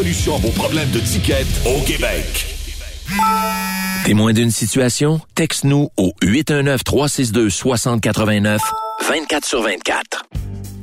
à 0.00 0.38
vos 0.38 0.50
problèmes 0.52 0.90
de 0.92 1.00
ticket 1.00 1.44
au 1.66 1.78
Québec. 1.82 2.56
Témoin 4.06 4.32
d'une 4.32 4.50
situation? 4.50 5.20
Texte-nous 5.34 5.90
au 5.98 6.14
819-362-6089, 6.22 8.60
24 9.06 9.44
sur 9.44 9.60
24. 9.62 10.24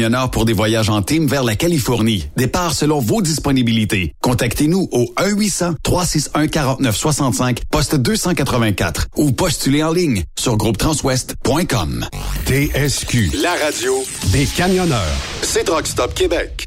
camionneurs 0.00 0.30
pour 0.30 0.46
des 0.46 0.54
voyages 0.54 0.88
en 0.88 1.02
team 1.02 1.26
vers 1.26 1.44
la 1.44 1.56
Californie. 1.56 2.26
Départ 2.34 2.72
selon 2.72 3.00
vos 3.00 3.20
disponibilités. 3.20 4.14
Contactez-nous 4.22 4.88
au 4.92 5.12
1-800-361-4965, 5.18 7.58
poste 7.70 7.96
284 7.96 9.08
ou 9.18 9.32
postulez 9.32 9.82
en 9.82 9.92
ligne 9.92 10.24
sur 10.38 10.56
groupetranswest.com. 10.56 12.06
TSQ, 12.46 13.32
la 13.42 13.52
radio 13.62 14.02
des 14.32 14.46
camionneurs. 14.46 15.18
C'est 15.42 15.64
Truck 15.64 15.86
Stop 15.86 16.14
Québec. 16.14 16.66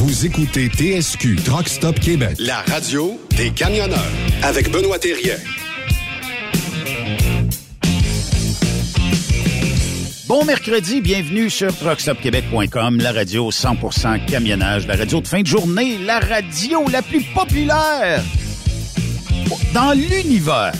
Vous 0.00 0.24
écoutez 0.24 0.68
TSQ 0.68 1.42
Truck 1.44 1.68
Stop 1.68 1.98
Québec, 1.98 2.36
la 2.38 2.62
radio 2.68 3.20
des 3.36 3.50
camionneurs. 3.50 3.98
avec 4.44 4.70
Benoît 4.70 5.00
Thérien. 5.00 5.34
Bon 10.28 10.44
mercredi, 10.44 11.00
bienvenue 11.00 11.50
sur 11.50 11.76
truckstopquebec.com, 11.76 12.98
la 12.98 13.10
radio 13.10 13.50
100% 13.50 14.24
camionnage, 14.26 14.86
la 14.86 14.94
radio 14.94 15.20
de 15.20 15.26
fin 15.26 15.40
de 15.40 15.48
journée, 15.48 15.98
la 15.98 16.20
radio 16.20 16.84
la 16.92 17.02
plus 17.02 17.22
populaire 17.34 18.22
dans 19.74 19.94
l'univers. 19.94 20.74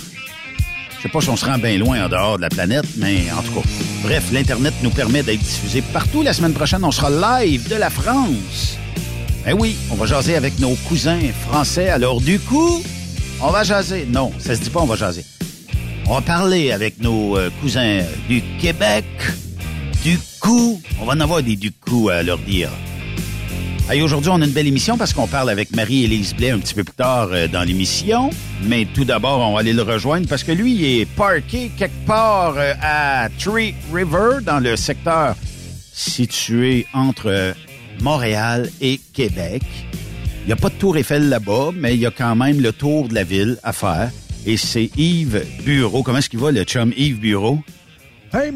Je 0.96 1.02
sais 1.02 1.08
pas 1.08 1.20
si 1.20 1.28
on 1.28 1.36
se 1.36 1.44
rend 1.44 1.58
bien 1.58 1.76
loin 1.76 2.04
en 2.04 2.08
dehors 2.08 2.36
de 2.36 2.42
la 2.42 2.50
planète, 2.50 2.86
mais 2.96 3.24
en 3.36 3.42
tout 3.42 3.60
cas, 3.60 3.68
bref, 4.04 4.30
l'Internet 4.30 4.74
nous 4.84 4.90
permet 4.90 5.24
d'être 5.24 5.42
diffusé 5.42 5.82
partout. 5.92 6.22
La 6.22 6.32
semaine 6.32 6.54
prochaine, 6.54 6.84
on 6.84 6.92
sera 6.92 7.40
live 7.40 7.68
de 7.68 7.74
la 7.74 7.90
France. 7.90 8.77
Eh 9.50 9.54
oui, 9.54 9.78
on 9.90 9.94
va 9.94 10.04
jaser 10.04 10.36
avec 10.36 10.58
nos 10.58 10.74
cousins 10.88 11.20
français. 11.48 11.88
Alors 11.88 12.20
du 12.20 12.38
coup, 12.38 12.82
on 13.40 13.50
va 13.50 13.64
jaser. 13.64 14.06
Non, 14.06 14.30
ça 14.38 14.54
se 14.54 14.60
dit 14.60 14.68
pas 14.68 14.80
on 14.80 14.84
va 14.84 14.94
jaser. 14.94 15.24
On 16.06 16.16
va 16.16 16.20
parler 16.20 16.70
avec 16.70 17.00
nos 17.00 17.38
euh, 17.38 17.48
cousins 17.62 18.02
du 18.28 18.42
Québec. 18.60 19.06
Du 20.02 20.18
coup, 20.38 20.82
on 21.00 21.06
va 21.06 21.14
en 21.14 21.20
avoir 21.20 21.42
des 21.42 21.56
du 21.56 21.72
coup 21.72 22.10
à 22.10 22.22
leur 22.22 22.36
dire. 22.40 22.68
Hey, 23.88 24.02
aujourd'hui, 24.02 24.30
on 24.30 24.42
a 24.42 24.44
une 24.44 24.52
belle 24.52 24.66
émission 24.66 24.98
parce 24.98 25.14
qu'on 25.14 25.26
parle 25.26 25.48
avec 25.48 25.74
Marie-Élise 25.74 26.34
Blais 26.34 26.50
un 26.50 26.58
petit 26.58 26.74
peu 26.74 26.84
plus 26.84 26.96
tard 26.96 27.28
euh, 27.32 27.48
dans 27.48 27.62
l'émission. 27.62 28.28
Mais 28.64 28.86
tout 28.92 29.06
d'abord, 29.06 29.40
on 29.40 29.54
va 29.54 29.60
aller 29.60 29.72
le 29.72 29.82
rejoindre 29.82 30.28
parce 30.28 30.44
que 30.44 30.52
lui, 30.52 30.74
il 30.74 30.84
est 31.00 31.06
parké 31.06 31.70
quelque 31.74 32.06
part 32.06 32.56
euh, 32.58 32.74
à 32.82 33.30
Tree 33.38 33.74
River, 33.94 34.42
dans 34.42 34.58
le 34.58 34.76
secteur 34.76 35.36
situé 35.94 36.86
entre 36.92 37.54
Montréal 38.02 38.70
et 38.80 39.00
Québec. 39.12 39.62
Il 40.42 40.46
n'y 40.46 40.52
a 40.52 40.56
pas 40.56 40.70
de 40.70 40.74
tour 40.74 40.96
Eiffel 40.96 41.28
là-bas, 41.28 41.70
mais 41.74 41.94
il 41.94 42.00
y 42.00 42.06
a 42.06 42.10
quand 42.10 42.34
même 42.34 42.60
le 42.60 42.72
tour 42.72 43.08
de 43.08 43.14
la 43.14 43.24
ville 43.24 43.58
à 43.62 43.72
faire. 43.72 44.10
Et 44.46 44.56
c'est 44.56 44.90
Yves 44.96 45.44
Bureau. 45.64 46.02
Comment 46.02 46.18
est-ce 46.18 46.30
qu'il 46.30 46.38
va, 46.38 46.50
le 46.50 46.64
chum 46.64 46.92
Yves 46.96 47.20
Bureau? 47.20 47.58
Hey, 48.32 48.50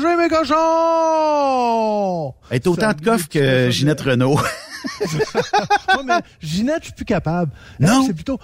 J'ai 0.00 0.16
mes 0.16 0.28
cochons! 0.28 0.54
Elle 2.50 2.56
est 2.56 2.66
autant 2.66 2.92
de 2.92 3.00
coffre 3.00 3.28
que 3.28 3.70
Ginette 3.70 4.02
Renault. 4.02 4.38
Ouais, 5.88 6.02
mais 6.04 6.20
Ginette, 6.40 6.78
je 6.80 6.84
suis 6.86 6.94
plus 6.94 7.04
capable. 7.04 7.52
Non. 7.78 8.04
C'est 8.06 8.14
plutôt 8.14 8.38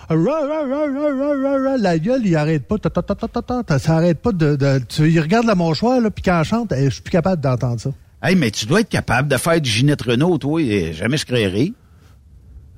la 1.78 1.98
gueule, 1.98 2.22
il 2.24 2.36
arrête 2.36 2.66
pas. 2.66 2.78
Ta, 2.78 2.90
ta, 2.90 3.02
ta. 3.02 3.78
Ça 3.78 3.96
arrête 3.96 4.20
pas 4.20 4.32
de, 4.32 4.56
de 4.56 4.80
tu, 4.88 5.10
il 5.10 5.20
regarde 5.20 5.46
la 5.46 5.54
mâchoire 5.54 6.00
là, 6.00 6.10
puis 6.10 6.22
quand 6.22 6.38
elle 6.38 6.44
chante, 6.44 6.72
eh, 6.72 6.84
je 6.86 6.90
suis 6.90 7.02
plus 7.02 7.10
capable 7.10 7.40
d'entendre 7.42 7.80
ça. 7.80 7.90
hey, 8.22 8.36
mais 8.36 8.50
tu 8.50 8.66
dois 8.66 8.80
être 8.80 8.88
capable 8.88 9.28
de 9.28 9.36
faire 9.36 9.60
du 9.60 9.70
Ginette 9.70 10.02
Renault, 10.02 10.38
toi, 10.38 10.60
et 10.60 10.92
jamais 10.92 11.16
je 11.16 11.26
créerai. 11.26 11.72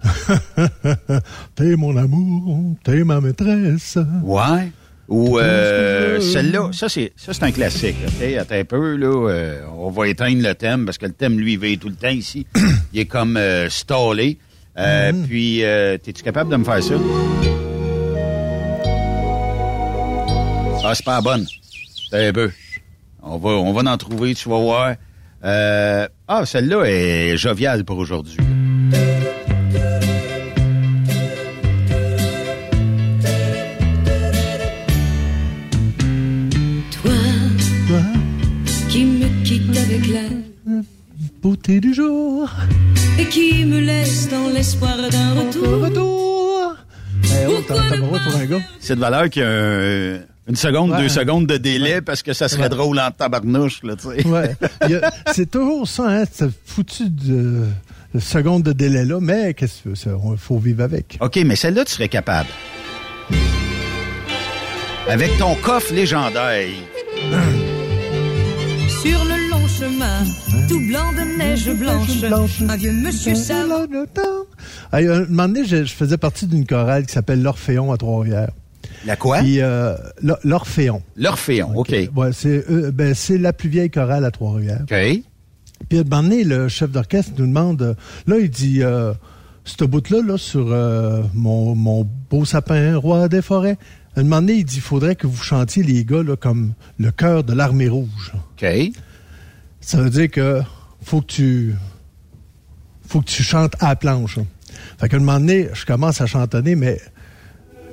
T'es 1.55 1.77
mon 1.77 1.97
amour, 1.97 2.75
t'es 2.83 3.05
ma 3.05 3.21
maîtresse. 3.21 3.99
Ouais. 4.23 4.73
Ou 5.11 5.41
euh, 5.41 6.21
celle-là, 6.21 6.71
ça 6.73 6.89
c'est 6.89 7.13
ça 7.17 7.35
c'est 7.35 7.43
un 7.43 7.51
classique. 7.51 7.97
OK? 8.07 8.23
Attends 8.39 8.55
un 8.55 8.65
peu, 8.65 8.95
là, 8.97 9.29
euh, 9.29 9.61
on 9.77 9.91
va 9.91 10.07
éteindre 10.07 10.41
le 10.41 10.55
thème 10.55 10.85
parce 10.85 10.99
que 10.99 11.07
le 11.07 11.13
thème, 11.13 11.39
lui, 11.39 11.55
il 11.55 11.59
veille 11.59 11.79
tout 11.79 11.89
le 11.89 11.97
temps 11.97 12.09
ici. 12.09 12.47
il 12.93 13.01
est 13.01 13.07
comme 13.07 13.37
euh, 13.37 13.69
stallé. 13.69 14.39
Euh, 14.79 15.11
Mm-hmm. 15.13 15.27
Puis, 15.27 15.65
euh, 15.65 15.95
es-tu 15.95 16.23
capable 16.23 16.51
de 16.51 16.57
me 16.57 16.65
faire 16.65 16.83
ça? 16.83 16.95
Ah, 20.85 20.95
c'est 20.95 21.05
pas 21.05 21.21
bonne. 21.21 21.47
C'est 22.11 22.29
un 22.29 22.33
peu. 22.33 22.51
On 23.23 23.37
va, 23.37 23.51
on 23.51 23.73
va 23.73 23.91
en 23.91 23.97
trouver, 23.97 24.35
tu 24.35 24.49
vas 24.49 24.59
voir. 24.59 24.95
Euh, 25.45 26.09
ah, 26.29 26.47
celle-là 26.47 26.85
est 26.85 27.37
joviale 27.37 27.85
pour 27.85 27.99
aujourd'hui. 27.99 28.37
Quitte 39.51 39.77
avec 39.77 40.07
la 40.07 40.21
Beauté 41.43 41.81
du 41.81 41.93
jour. 41.93 42.49
et 43.19 43.25
qui 43.27 43.65
me 43.65 43.81
laisse 43.81 44.29
dans 44.29 44.49
l'espoir 44.55 44.97
d'un 45.11 45.31
retour. 45.35 45.81
Retour. 45.83 46.77
Eh, 47.25 47.47
oh, 47.49 47.55
t'as 47.67 47.97
pour 47.97 48.17
un 48.37 48.45
gars. 48.47 48.61
C'est 48.79 48.95
de 48.95 49.01
valeur 49.01 49.29
qu'il 49.29 49.43
y 49.43 49.45
a 49.45 49.49
un- 49.49 50.21
une 50.49 50.55
seconde, 50.55 50.93
Ouais. 50.93 50.99
deux 51.03 51.09
secondes 51.09 51.47
de 51.49 51.57
délai 51.57 52.01
parce 52.01 52.23
que 52.23 52.33
ça 52.33 52.49
serait 52.49 52.63
Ouais. 52.65 52.69
drôle 52.69 53.01
en 53.01 53.11
tabarnouche, 53.11 53.83
là, 53.83 53.97
tu 53.97 54.21
sais. 54.23 54.25
Ouais. 54.29 54.55
C'est 55.33 55.51
toujours 55.51 55.89
ça, 55.89 56.05
hein, 56.09 56.25
ce 56.33 56.45
foutu 56.65 57.09
de, 57.11 57.65
de 58.15 58.21
seconde 58.21 58.63
de 58.63 58.73
délai-là, 58.73 59.19
mais 59.21 59.53
qu'est-ce 59.55 59.83
que 59.83 59.97
tu 59.97 60.09
veux, 60.11 60.17
il 60.33 60.39
faut 60.39 60.59
vivre 60.59 60.85
avec. 60.85 61.19
OK, 61.21 61.41
mais 61.45 61.57
celle-là, 61.57 61.85
tu 61.85 61.93
serais 61.95 62.09
capable. 62.09 62.49
Avec 65.09 65.37
ton 65.39 65.57
coffre 65.57 65.93
légendaire. 65.93 66.69
Sur 69.03 69.25
le 69.25 69.51
long 69.51 69.67
chemin, 69.67 70.25
tout 70.69 70.81
blanc 70.87 71.13
de 71.13 71.39
neige 71.39 71.71
blanche, 71.73 72.63
un 72.69 72.77
vieux 72.77 72.93
monsieur 72.93 73.35
savant. 73.35 73.87
Hey, 74.93 75.07
un 75.09 75.21
moment 75.27 75.49
donné, 75.49 75.65
je, 75.65 75.85
je 75.85 75.93
faisais 75.93 76.19
partie 76.19 76.47
d'une 76.47 76.67
chorale 76.67 77.07
qui 77.07 77.13
s'appelle 77.13 77.43
l'Orphéon 77.43 77.93
à 77.93 77.97
Trois-Rivières. 77.97 78.51
La 79.07 79.17
quoi? 79.17 79.39
Puis, 79.39 79.61
euh, 79.61 79.95
l'Or- 80.23 80.39
l'Orphéon. 80.45 81.03
L'Orphéon, 81.17 81.73
OK. 81.77 81.95
Ouais, 82.15 82.31
c'est 82.33 82.65
euh, 82.71 82.91
ben, 82.93 83.15
c'est 83.15 83.39
la 83.39 83.53
plus 83.53 83.69
vieille 83.69 83.91
chorale 83.91 84.25
à 84.25 84.31
Trois-Rivières. 84.31 84.83
OK. 84.83 84.95
Puis 85.89 85.99
à 85.99 86.03
un 86.03 86.05
moment 86.05 86.23
donné, 86.23 86.45
le 86.45 86.69
chef 86.69 86.91
d'orchestre 86.91 87.33
nous 87.39 87.47
demande, 87.47 87.81
euh, 87.83 87.95
là, 88.27 88.37
il 88.39 88.51
dit, 88.51 88.83
euh, 88.83 89.13
ce 89.65 89.85
bout-là, 89.85 90.21
là, 90.27 90.37
sur 90.37 90.67
euh, 90.73 91.23
mon, 91.35 91.75
mon 91.75 92.07
beau 92.31 92.45
sapin, 92.45 92.97
roi 92.97 93.29
des 93.29 93.41
forêts, 93.43 93.73
à 93.73 93.77
un 94.21 94.25
moment 94.25 94.41
donné, 94.41 94.55
il 94.55 94.65
dit, 94.65 94.77
il 94.77 94.83
faudrait 94.83 95.17
que 95.17 95.27
vous 95.27 95.43
chantiez, 95.43 95.83
les 95.83 96.05
gars, 96.05 96.23
là, 96.23 96.37
comme 96.37 96.73
le 96.99 97.11
cœur 97.11 97.45
de 97.45 97.53
l'armée 97.53 97.89
rouge. 97.89 98.33
OK. 98.35 98.67
Ça 99.81 100.01
veut 100.03 100.11
dire 100.11 100.31
que 100.31 100.61
faut 101.03 101.21
que 101.21 101.27
tu 101.27 101.75
faut 103.07 103.21
que 103.21 103.27
tu 103.31 103.43
chantes 103.43 103.75
à 103.81 103.89
la 103.89 103.97
planche. 103.97 104.37
là. 104.37 104.43
Fait 104.99 105.09
qu'à 105.09 105.17
un 105.17 105.21
moment 105.21 105.41
donné, 105.41 105.69
je 105.73 105.85
commence 105.87 106.21
à 106.21 106.27
chantonner, 106.27 106.75
mais 106.77 107.01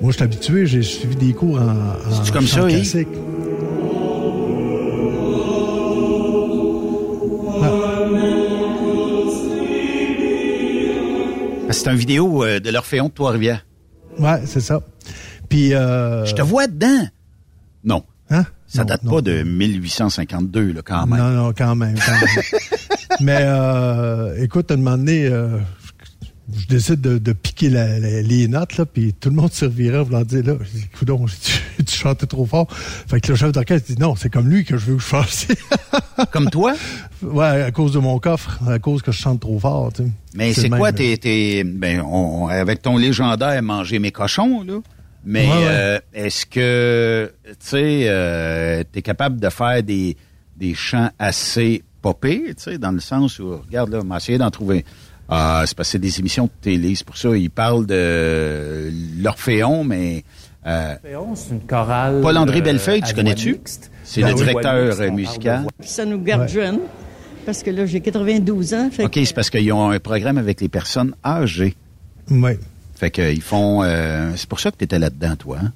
moi, 0.00 0.10
je 0.12 0.16
suis 0.16 0.22
habitué, 0.24 0.66
j'ai 0.66 0.82
suivi 0.82 1.16
des 1.16 1.32
cours 1.32 1.58
en, 1.60 1.68
en 1.68 1.94
C'est-tu 2.22 2.32
comme 2.32 2.46
chant 2.46 2.62
ça, 2.62 2.70
Yves? 2.70 2.90
classique. 2.90 3.08
Ah, 11.68 11.72
C'est 11.72 11.88
un 11.88 11.94
vidéo 11.94 12.44
euh, 12.44 12.60
de 12.60 12.70
l'Orphéon 12.70 13.06
de 13.08 13.12
Trois-Rivières. 13.12 13.64
Ouais, 14.18 14.40
c'est 14.46 14.60
ça. 14.60 14.80
Puis, 15.48 15.74
euh, 15.74 16.24
Je 16.26 16.34
te 16.34 16.42
vois 16.42 16.66
dedans. 16.66 17.06
Non. 17.84 18.02
hein? 18.30 18.44
Ça 18.66 18.80
Non, 18.82 18.86
date 18.88 19.02
non. 19.04 19.12
pas 19.12 19.20
de 19.22 19.42
1852, 19.42 20.72
là, 20.72 20.82
quand 20.84 21.06
même. 21.06 21.18
Non, 21.18 21.30
non, 21.30 21.52
quand 21.56 21.74
même. 21.74 21.94
quand 21.98 22.12
même. 22.12 22.44
Mais 23.20 23.38
euh, 23.40 24.42
écoute, 24.42 24.70
à 24.70 24.74
un 24.74 24.76
moment 24.76 24.98
donné, 24.98 25.24
euh, 25.26 25.56
je, 26.54 26.66
décide 26.66 27.00
de, 27.00 27.16
de 27.16 27.32
piquer 27.32 27.70
la- 27.70 27.98
la- 27.98 28.20
les 28.20 28.46
notes, 28.46 28.76
là, 28.76 28.84
puis 28.84 29.14
tout 29.14 29.30
le 29.30 29.36
monde 29.36 29.52
se 29.52 29.64
revirait 29.64 29.98
en 29.98 30.02
voulant 30.04 30.22
dire, 30.22 30.44
là, 30.44 30.54
coudonc, 30.98 31.24
tu, 31.42 31.84
tu 31.84 31.96
chantais 31.96 32.26
trop 32.26 32.44
fort. 32.44 32.66
Fait 32.70 33.20
que 33.22 33.28
le 33.32 33.36
chef 33.36 33.52
d'orchestre 33.52 33.86
dit, 33.92 33.98
non, 33.98 34.14
c'est 34.16 34.28
comme 34.28 34.48
lui 34.50 34.64
que 34.66 34.76
je 34.76 34.84
veux 34.86 34.96
que 34.96 35.02
je 35.02 35.06
fasse. 35.06 35.46
Comme 36.32 36.50
toi? 36.50 36.74
ouais, 37.22 37.62
à 37.62 37.70
cause 37.70 37.92
de 37.92 38.00
mon 38.00 38.18
coffre, 38.18 38.58
à 38.68 38.78
cause 38.80 39.02
que 39.02 39.12
je 39.12 39.18
chante 39.20 39.40
trop 39.40 39.58
fort, 39.60 39.92
tu 39.92 40.02
sais. 40.02 40.08
Mais 40.34 40.52
C'est 40.52 40.68
quoi 40.68 40.92
tes, 40.92 41.62
ben 41.64 42.00
on- 42.02 42.48
avec 42.48 42.82
ton 42.82 42.96
légendaire 42.98 43.62
manger 43.62 43.98
mes 44.00 44.10
cochons 44.10 44.62
là? 44.64 44.80
Mais 45.30 45.46
Ouais, 45.46 45.52
ouais. 45.52 45.64
euh, 45.68 45.98
est-ce 46.14 46.46
que 46.46 47.30
tu 47.46 47.54
sais 47.60 48.04
euh, 48.08 48.82
t'es 48.90 49.02
capable 49.02 49.38
de 49.38 49.48
faire 49.50 49.82
des 49.82 50.16
des 50.56 50.74
chants 50.74 51.10
assez 51.18 51.82
popés 52.02 52.54
tu 52.56 52.62
sais 52.62 52.78
dans 52.78 52.92
le 52.92 53.00
sens 53.00 53.38
où 53.38 53.58
regarde 53.58 53.90
là 53.92 53.98
on 54.00 54.04
m'a 54.04 54.16
essayé 54.16 54.38
d'en 54.38 54.50
trouver 54.50 54.84
ah 55.28 55.62
c'est 55.66 55.76
parce 55.76 55.88
que 55.88 55.92
c'est 55.92 55.98
des 55.98 56.18
émissions 56.18 56.44
de 56.46 56.50
télé 56.62 56.94
c'est 56.94 57.04
pour 57.06 57.16
ça 57.18 57.36
ils 57.36 57.50
parlent 57.50 57.84
de 57.86 58.90
l'Orphéon 59.20 59.84
mais 59.84 60.24
euh, 60.66 60.94
C'est 61.34 61.50
une 61.54 61.60
chorale. 61.66 62.20
Paul-André 62.20 62.58
euh, 62.58 62.62
Bellefeuille, 62.62 63.00
tu 63.02 63.14
connais-tu? 63.14 63.58
C'est 64.04 64.20
Ben 64.22 64.28
le 64.28 64.34
oui. 64.34 64.40
directeur 64.40 64.84
mixte, 65.12 65.12
musical. 65.36 65.66
Ça 65.80 66.04
nous 66.04 66.20
garde 66.20 66.42
Ouais. 66.42 66.48
jeunes, 66.48 66.80
parce 67.46 67.62
que 67.62 67.70
là, 67.70 67.86
j'ai 67.86 68.00
92 68.00 68.74
ans. 68.74 68.90
fait 68.90 69.04
OK, 69.04 69.12
que- 69.12 69.24
c'est 69.24 69.34
parce 69.34 69.48
qu'ils 69.50 69.72
ont 69.72 69.88
un 69.90 69.98
programme 69.98 70.36
avec 70.36 70.60
les 70.60 70.68
personnes 70.68 71.14
âgées. 71.24 71.74
Oui. 72.30 72.52
Fait 72.98 73.12
qu'ils 73.12 73.42
font 73.42 73.84
euh, 73.84 74.32
c'est 74.34 74.48
pour 74.48 74.58
ça 74.58 74.72
que 74.72 74.76
tu 74.76 74.84
étais 74.84 74.98
là-dedans 74.98 75.36
toi. 75.36 75.58
Hein? 75.62 75.72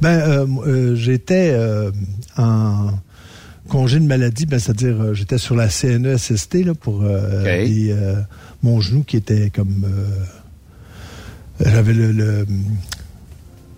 Ben, 0.00 0.18
euh, 0.18 0.46
euh, 0.66 0.94
j'étais 0.96 1.50
euh, 1.52 1.92
en 2.36 2.90
congé 3.68 4.00
de 4.00 4.04
maladie, 4.06 4.44
ben, 4.44 4.58
c'est-à-dire 4.58 5.14
j'étais 5.14 5.38
sur 5.38 5.54
la 5.54 5.68
CNESST 5.68 6.64
là, 6.64 6.74
pour 6.74 7.02
euh, 7.04 7.42
OK. 7.42 7.44
des, 7.44 7.92
euh, 7.92 8.16
mon 8.62 8.80
genou 8.80 9.04
qui 9.04 9.16
était 9.16 9.50
comme... 9.50 9.86
J'avais 11.60 11.92
le... 11.92 12.12
le 12.12 12.46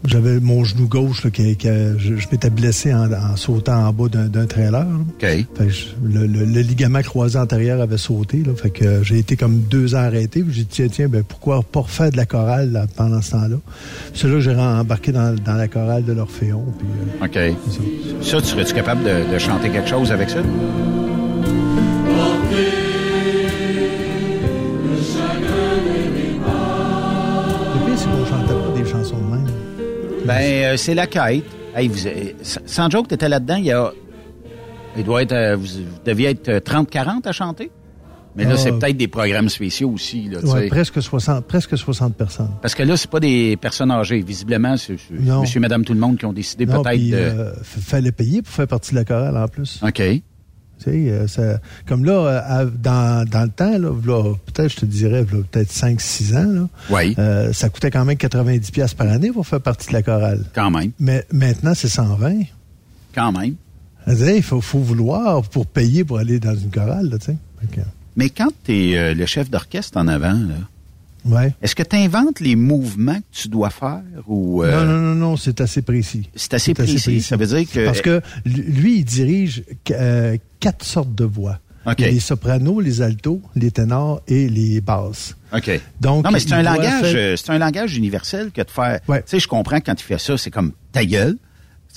J'avais 0.07 0.41
mon 0.41 0.65
genou 0.65 0.89
gauche, 0.89 1.25
là, 1.25 1.31
qui, 1.31 1.57
qui- 1.57 1.69
je, 1.69 2.17
je 2.17 2.27
m'étais 2.33 2.49
blessé 2.49 2.95
en, 2.95 3.13
en 3.13 3.37
sautant 3.37 3.87
en 3.87 3.93
bas 3.93 4.09
d'un 4.09 4.47
trailer. 4.47 4.87
Fait 5.55 5.65
que 5.67 5.71
je- 5.71 5.87
le, 6.03 6.27
le- 6.27 6.47
le 6.47 6.61
ligament 6.63 7.03
croisé 7.03 7.39
antérieur 7.39 7.81
avait 7.83 7.99
sauté. 7.99 8.43
Là, 8.43 8.53
fait 8.57 8.71
que 8.71 8.85
euh, 8.85 9.03
j'ai 9.03 9.19
été 9.19 9.37
comme 9.37 9.61
deux 9.61 9.95
ans 9.95 9.99
arrêté. 9.99 10.43
J'ai 10.49 10.63
dit, 10.63 10.69
tiens, 10.71 10.89
tiens, 10.89 11.09
ben, 11.09 11.23
pourquoi 11.23 11.63
pas 11.63 11.81
refaire 11.81 12.11
de 12.11 12.17
la 12.17 12.25
chorale 12.25 12.73
là, 12.73 12.87
pendant 12.97 13.21
ce 13.21 13.33
temps-là? 13.33 13.57
C'est 14.15 14.27
là 14.29 14.35
que 14.35 14.41
j'ai 14.41 14.55
embarqué 14.57 15.13
dans, 15.13 15.35
dans 15.35 15.55
la 15.55 15.69
chorale 15.69 16.05
de 16.05 16.13
l'Orphéon. 16.15 16.65
Euh, 17.23 17.27
OK. 17.27 17.57
Ça, 18.23 18.41
tu 18.41 18.47
serais-tu 18.47 18.73
capable 18.75 19.03
de, 19.05 19.33
de 19.33 19.39
chanter 19.39 19.69
quelque 19.69 19.89
chose 19.89 20.11
avec 20.13 20.31
ça? 20.31 20.39
Ben, 30.35 30.65
euh, 30.73 30.77
c'est 30.77 30.95
la 30.95 31.07
quête. 31.07 31.45
Hey, 31.75 31.89
vous, 31.89 32.07
euh, 32.07 32.11
sans 32.67 32.91
joke, 32.91 33.09
t'étais 33.09 33.29
là-dedans, 33.29 33.57
il 33.57 33.65
y 33.67 33.73
a... 33.73 33.91
Il 34.97 35.05
doit 35.05 35.23
être... 35.23 35.33
euh, 35.33 35.57
vous, 35.57 35.67
vous 35.67 36.01
deviez 36.05 36.31
être 36.31 36.49
euh, 36.49 36.61
30-40 36.61 37.27
à 37.29 37.33
chanter? 37.33 37.71
Mais 38.37 38.45
là, 38.45 38.53
Ah. 38.55 38.57
c'est 38.57 38.71
peut-être 38.73 38.97
des 38.97 39.09
programmes 39.09 39.49
spéciaux 39.49 39.91
aussi, 39.91 40.29
là, 40.29 40.39
Ouais, 40.41 40.69
presque, 40.69 41.03
60, 41.03 41.45
presque 41.47 41.77
60 41.77 42.15
personnes. 42.17 42.51
Parce 42.63 42.75
que 42.77 42.83
là, 42.85 42.97
c'est 42.97 43.11
pas 43.11 43.19
des 43.21 43.57
personnes 43.57 43.91
âgées. 43.91 44.21
Visiblement, 44.23 44.77
c'est 44.77 44.97
monsieur, 45.41 45.59
madame, 45.61 45.85
tout 45.85 45.95
le 45.95 45.99
monde 46.01 46.17
qui 46.17 46.27
ont 46.27 46.33
décidé 46.33 46.65
peut-être 46.67 47.11
de... 47.11 47.15
euh, 47.15 47.53
fallait 47.63 48.13
payer 48.13 48.41
pour 48.43 48.53
faire 48.55 48.69
partie 48.69 48.93
de 48.93 48.97
la 48.97 49.05
chorale 49.05 49.37
en 49.37 49.49
plus. 49.49 49.81
OK. 49.83 50.01
Euh, 50.89 51.27
ça- 51.27 51.61
comme 51.87 52.05
là, 52.05 52.13
euh, 52.63 52.71
dans, 52.83 53.29
dans 53.29 53.43
le 53.43 53.49
temps, 53.51 54.35
peut-être, 54.47 54.71
je 54.73 54.77
te 54.77 54.87
dirais, 54.87 55.25
peut-être 55.25 55.71
5-6 55.73 56.37
ans, 56.37 56.51
là, 56.53 56.69
Oui. 56.91 57.15
euh, 57.19 57.53
ça 57.53 57.69
coûtait 57.69 57.91
quand 57.91 58.05
même 58.05 58.17
90$ 58.17 58.71
piastres 58.73 58.97
par 58.97 59.09
année 59.09 59.31
pour 59.31 59.47
faire 59.47 59.61
partie 59.61 59.89
de 59.89 59.93
la 59.93 60.03
chorale. 60.03 60.45
Quand 60.55 60.71
même. 60.71 60.93
Mais 60.99 61.25
maintenant, 61.33 61.75
c'est 61.75 61.89
120. 61.89 62.43
Quand 63.15 63.33
même. 63.33 63.55
Il 64.07 64.43
faut, 64.43 64.61
faut 64.61 64.79
vouloir 64.79 65.43
pour 65.43 65.67
payer 65.67 66.05
pour 66.05 66.19
aller 66.19 66.41
dans 66.41 66.55
une 66.57 66.71
chorale, 66.71 67.11
là, 67.11 67.19
Mais 68.17 68.31
quand 68.31 68.49
tu 68.65 68.73
es 68.93 69.15
le 69.15 69.27
chef 69.27 69.51
d'orchestre 69.51 69.99
en 69.99 70.09
avant, 70.09 70.33
là, 70.33 70.55
ouais. 71.25 71.55
est-ce 71.63 71.75
que 71.75 71.83
tu 71.83 71.97
inventes 71.97 72.41
les 72.41 72.57
mouvements 72.57 73.17
que 73.19 73.25
tu 73.43 73.49
dois 73.49 73.71
faire 73.71 74.03
ou... 74.27 74.63
euh, 74.63 74.85
Non, 74.85 74.93
non, 74.93 75.01
non, 75.01 75.15
non, 75.15 75.37
c'est 75.37 75.61
assez 75.61 75.83
précis. 75.83 76.29
C'est 76.35 76.55
assez 76.55 76.75
précis. 76.75 77.21
Ça 77.23 77.37
veut 77.37 77.47
dire 77.47 77.65
que... 77.71 77.85
Parce 77.85 78.01
que 78.03 78.21
lui, 78.45 78.99
il 78.99 79.05
dirige 79.05 79.63
euh, 79.91 80.37
quatre 80.61 80.85
sortes 80.85 81.15
de 81.15 81.25
voix. 81.25 81.59
Les 81.99 82.21
sopranos, 82.21 82.81
les 82.81 83.01
altos, 83.01 83.41
les 83.57 83.71
ténors 83.71 84.21
et 84.29 84.49
les 84.51 84.81
basses. 84.83 85.35
OK. 85.55 85.81
Donc, 86.01 86.25
non, 86.25 86.31
mais 86.31 86.39
c'est 86.41 86.53
un 86.53 86.63
langage, 86.63 87.03
faire- 87.11 87.17
euh, 87.17 87.37
c'est 87.37 87.51
un 87.51 87.59
langage 87.59 87.97
universel 87.97 88.51
que 88.53 88.61
de 88.61 88.71
faire. 88.71 89.01
Tu 89.07 89.13
sais, 89.27 89.41
je 89.41 89.49
comprends 89.49 89.81
que 89.81 89.87
quand 89.87 89.99
il 89.99 90.05
fait 90.05 90.19
ça, 90.19 90.37
c'est 90.37 90.51
comme 90.51 90.73
ta 90.93 91.05
gueule. 91.07 91.37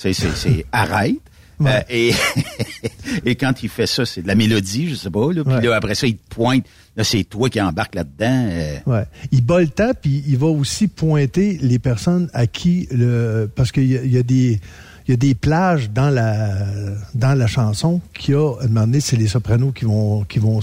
sais, 0.00 0.12
c'est, 0.14 0.34
c'est 0.34 0.64
Euh, 1.60 1.80
et, 1.88 2.12
et 3.24 3.34
quand 3.36 3.62
il 3.62 3.68
fait 3.68 3.86
ça, 3.86 4.04
c'est 4.04 4.22
de 4.22 4.28
la 4.28 4.34
mélodie, 4.34 4.88
je 4.90 4.94
sais 4.94 5.10
pas. 5.10 5.32
Là, 5.32 5.44
puis 5.44 5.66
là, 5.68 5.76
après 5.76 5.94
ça, 5.94 6.06
il 6.06 6.16
te 6.16 6.34
pointe. 6.34 6.64
Là, 6.96 7.04
c'est 7.04 7.24
toi 7.24 7.48
qui 7.50 7.60
embarques 7.60 7.94
là-dedans. 7.94 8.48
euh. 8.50 8.76
Ouais. 8.86 9.04
Il 9.32 9.44
bat 9.44 9.60
le 9.60 9.68
temps, 9.68 9.92
puis 10.00 10.22
il 10.26 10.36
va 10.38 10.46
aussi 10.46 10.86
pointer 10.88 11.58
les 11.60 11.78
personnes 11.78 12.28
à 12.32 12.46
qui 12.46 12.88
le 12.92 13.50
parce 13.54 13.72
qu'il 13.72 13.86
y, 13.86 13.96
a- 13.98 14.02
il 14.04 14.12
y 14.12 14.18
a 14.18 14.22
des 14.22 14.60
il 15.06 15.10
y 15.10 15.14
a 15.14 15.16
des 15.18 15.34
plages 15.34 15.90
dans 15.90 16.08
la 16.08 16.48
dans 17.14 17.34
la 17.34 17.46
chanson 17.46 18.00
qui 18.14 18.32
a 18.32 18.54
à 18.60 18.64
un 18.64 18.68
moment 18.68 18.82
donné, 18.86 19.00
c'est 19.00 19.16
les 19.16 19.26
sopranos 19.26 19.72
qui 19.72 19.84
vont 19.84 20.22
qui 20.24 20.38
vont 20.38 20.60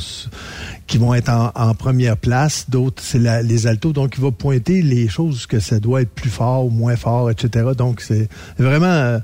qui 0.88 0.98
vont 0.98 1.14
être 1.14 1.30
en, 1.30 1.52
en 1.54 1.76
première 1.76 2.18
place, 2.18 2.66
d'autres 2.70 3.04
c'est 3.06 3.20
les 3.44 3.68
altos, 3.68 3.94
donc 3.94 4.14
il 4.18 4.24
va 4.24 4.32
pointer 4.32 4.82
les 4.82 5.08
choses 5.10 5.46
que 5.46 5.60
ça 5.60 5.80
doit 5.80 6.02
être 6.02 6.10
plus 6.10 6.30
fort 6.32 6.66
ou 6.66 6.70
moins 6.70 6.96
fort, 6.96 7.30
etc. 7.30 7.70
Donc 7.78 8.02
c'est 8.02 8.30
vraiment 8.58 8.88
euh, 8.88 9.20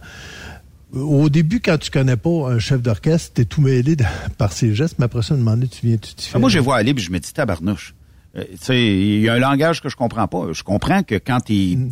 au 0.93 1.29
début, 1.29 1.59
quand 1.59 1.77
tu 1.77 1.91
connais 1.91 2.15
pas 2.17 2.49
un 2.51 2.59
chef 2.59 2.81
d'orchestre, 2.81 3.33
t'es 3.33 3.45
tout 3.45 3.61
mêlé 3.61 3.95
de- 3.95 4.05
par 4.37 4.51
ses 4.53 4.73
gestes, 4.73 4.95
mais 4.99 5.05
après 5.05 5.21
ça, 5.21 5.35
donné, 5.35 5.67
tu 5.67 5.85
viens, 5.85 5.97
tu 5.97 6.13
t'y 6.15 6.27
Ah, 6.29 6.33
fais. 6.33 6.39
moi, 6.39 6.49
je 6.49 6.59
vois 6.59 6.77
aller, 6.77 6.93
puis 6.93 7.03
je 7.03 7.11
me 7.11 7.19
dis 7.19 7.33
tabarnouche. 7.33 7.93
Euh, 8.37 8.43
tu 8.51 8.57
sais, 8.61 8.85
il 8.85 9.21
y 9.21 9.29
a 9.29 9.33
un 9.33 9.39
langage 9.39 9.81
que 9.81 9.89
je 9.89 9.95
comprends 9.95 10.27
pas. 10.27 10.53
Je 10.53 10.63
comprends 10.63 11.03
que 11.03 11.15
quand 11.15 11.49
il 11.49 11.77
Mm. 11.77 11.91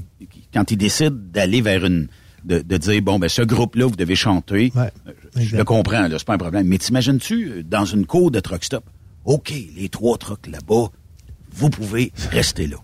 quand 0.54 0.72
il 0.72 0.78
décide 0.78 1.32
d'aller 1.32 1.62
vers 1.62 1.86
une 1.86 2.08
de, 2.46 2.60
de 2.60 2.78
dire 2.78 3.02
bon 3.02 3.18
ben 3.18 3.28
ce 3.28 3.42
groupe-là 3.42 3.88
vous 3.88 3.96
devez 3.96 4.16
chanter, 4.16 4.72
euh, 4.78 4.88
je, 5.36 5.42
je 5.42 5.58
le 5.58 5.64
comprends 5.64 6.08
là, 6.08 6.16
c'est 6.20 6.25
pas 6.28 6.36
un 6.36 6.38
problème. 6.38 6.68
Mais 6.68 6.78
t'imagines-tu 6.78 7.48
euh, 7.50 7.64
dans 7.64 7.86
une 7.86 8.06
cour 8.06 8.30
de 8.32 8.40
truck 8.40 8.64
stop, 8.64 8.84
ok 9.25 9.52
les 9.75 9.90
trois 9.90 10.18
trucks 10.18 10.46
là-bas, 10.48 10.90
vous 11.52 11.70
pouvez 11.72 12.12
rester 12.32 12.68
là. 12.68 12.78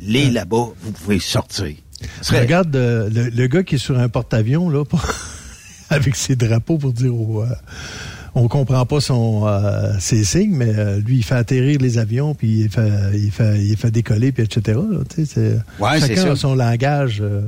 Les 0.00 0.30
là-bas, 0.30 0.68
vous 0.80 0.92
pouvez 0.92 1.18
sortir. 1.20 1.74
Regarde 2.40 2.74
euh, 2.76 3.08
le, 3.12 3.28
le 3.30 3.46
gars 3.46 3.62
qui 3.62 3.74
est 3.76 3.78
sur 3.78 3.98
un 3.98 4.08
porte-avions 4.08 4.68
là, 4.70 4.84
pour- 4.84 5.04
avec 5.90 6.14
ses 6.16 6.36
drapeaux 6.36 6.78
pour 6.78 6.92
dire 6.92 7.14
au, 7.14 7.42
euh, 7.42 7.46
on 8.34 8.46
comprend 8.46 8.84
pas 8.86 9.00
son 9.00 9.46
euh, 9.46 9.92
ses 9.98 10.22
signes, 10.22 10.54
mais 10.54 10.72
euh, 10.76 11.00
lui 11.00 11.16
il 11.18 11.22
fait 11.24 11.34
atterrir 11.34 11.80
les 11.80 11.98
avions 11.98 12.34
puis 12.34 12.60
il 12.60 12.70
fait 12.70 12.90
il 13.14 13.30
fait 13.32 13.64
il 13.64 13.76
fait 13.76 13.90
décoller 13.90 14.30
puis 14.32 14.44
etc. 14.44 14.78
là, 14.90 14.98
Ouais, 15.80 15.98
chacun 16.00 16.22
ça. 16.22 16.30
a 16.32 16.36
son 16.36 16.54
langage 16.54 17.18
euh, 17.20 17.40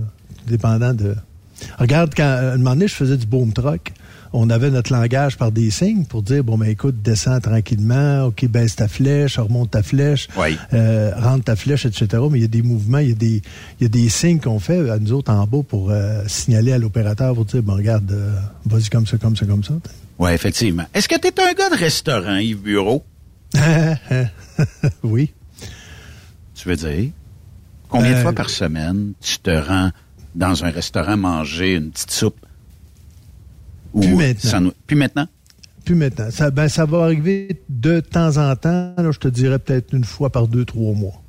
dépendant 0.46 0.94
de. 0.94 1.14
Regarde 1.78 2.12
quand 2.16 2.24
un 2.24 2.56
moment 2.56 2.70
donné 2.70 2.88
je 2.88 2.94
faisais 2.94 3.16
du 3.18 3.26
boom 3.26 3.52
truck. 3.52 3.92
On 4.32 4.48
avait 4.48 4.70
notre 4.70 4.92
langage 4.92 5.36
par 5.36 5.50
des 5.50 5.70
signes 5.70 6.04
pour 6.04 6.22
dire 6.22 6.44
bon 6.44 6.56
ben 6.56 6.68
écoute 6.68 7.02
descends 7.02 7.40
tranquillement, 7.40 8.26
ok 8.26 8.46
baisse 8.46 8.76
ta 8.76 8.86
flèche, 8.86 9.38
remonte 9.38 9.72
ta 9.72 9.82
flèche, 9.82 10.28
Oui. 10.38 10.56
euh, 10.72 11.10
rentre 11.16 11.44
ta 11.44 11.56
flèche, 11.56 11.84
etc. 11.84 12.06
Mais 12.30 12.38
il 12.38 12.42
y 12.42 12.44
a 12.44 12.48
des 12.48 12.62
mouvements, 12.62 12.98
il 12.98 13.08
y 13.08 13.12
a 13.12 13.16
des, 13.16 13.42
il 13.80 13.82
y 13.82 13.86
a 13.86 13.88
des 13.88 14.08
signes 14.08 14.38
qu'on 14.38 14.60
fait 14.60 14.88
à 14.88 14.98
nous 15.00 15.12
autres 15.12 15.32
en 15.32 15.46
bas 15.48 15.62
pour 15.66 15.90
euh, 15.90 16.22
signaler 16.28 16.72
à 16.72 16.78
l'opérateur 16.78 17.34
pour 17.34 17.44
dire, 17.44 17.60
bon, 17.62 17.74
regarde, 17.74 18.10
euh, 18.12 18.32
vas-y 18.66 18.88
comme 18.88 19.06
ça, 19.06 19.18
comme 19.18 19.36
ça, 19.36 19.46
comme 19.46 19.64
ça. 19.64 19.74
Ouais, 20.18 20.32
effectivement. 20.34 20.84
Est-ce 20.94 21.08
que 21.08 21.18
tu 21.18 21.26
es 21.26 21.40
un 21.40 21.52
gars 21.52 21.70
de 21.70 21.76
restaurant, 21.80 22.36
Yves 22.36 22.60
Bureau? 22.62 23.04
oui. 25.02 25.32
Tu 26.54 26.68
veux 26.68 26.76
dire? 26.76 27.10
Combien 27.88 28.12
de 28.16 28.22
fois 28.22 28.32
par 28.32 28.50
semaine 28.50 29.12
tu 29.20 29.38
te 29.38 29.50
rends 29.50 29.90
dans 30.36 30.64
un 30.64 30.70
restaurant 30.70 31.16
manger 31.16 31.74
une 31.74 31.90
petite 31.90 32.12
soupe? 32.12 32.46
Ou 33.92 34.00
Plus 34.00 34.14
maintenant. 34.14 34.50
sans- 34.50 34.72
Puis 34.86 34.96
maintenant? 34.96 35.26
Plus 35.84 35.94
maintenant. 35.94 36.30
Ça, 36.30 36.50
ben, 36.50 36.68
ça 36.68 36.84
va 36.84 37.04
arriver 37.04 37.62
de 37.68 38.00
temps 38.00 38.36
en 38.36 38.54
temps, 38.56 38.94
là, 38.96 39.10
je 39.10 39.18
te 39.18 39.28
dirais 39.28 39.58
peut-être 39.58 39.94
une 39.94 40.04
fois 40.04 40.30
par 40.30 40.46
deux, 40.48 40.64
trois 40.64 40.94
mois. 40.94 41.22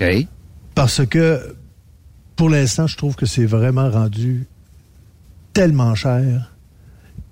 OK. 0.00 0.26
Parce 0.74 1.04
que, 1.06 1.56
pour 2.36 2.48
l'instant, 2.50 2.86
je 2.86 2.96
trouve 2.96 3.16
que 3.16 3.26
c'est 3.26 3.46
vraiment 3.46 3.90
rendu 3.90 4.46
tellement 5.52 5.94
cher. 5.94 6.52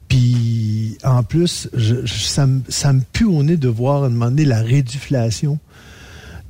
Puis, 0.08 0.96
en 1.04 1.22
plus, 1.22 1.68
je, 1.75 2.06
je- 2.06 2.25
ça, 2.25 2.46
me- 2.46 2.62
ça 2.68 2.92
me 2.92 3.02
pue 3.12 3.25
au 3.25 3.42
nez 3.42 3.56
de 3.56 3.68
voir 3.68 4.02
à 4.02 4.06
un 4.06 4.10
moment 4.10 4.26
donné 4.30 4.44
la 4.46 4.62
réduflation 4.62 5.58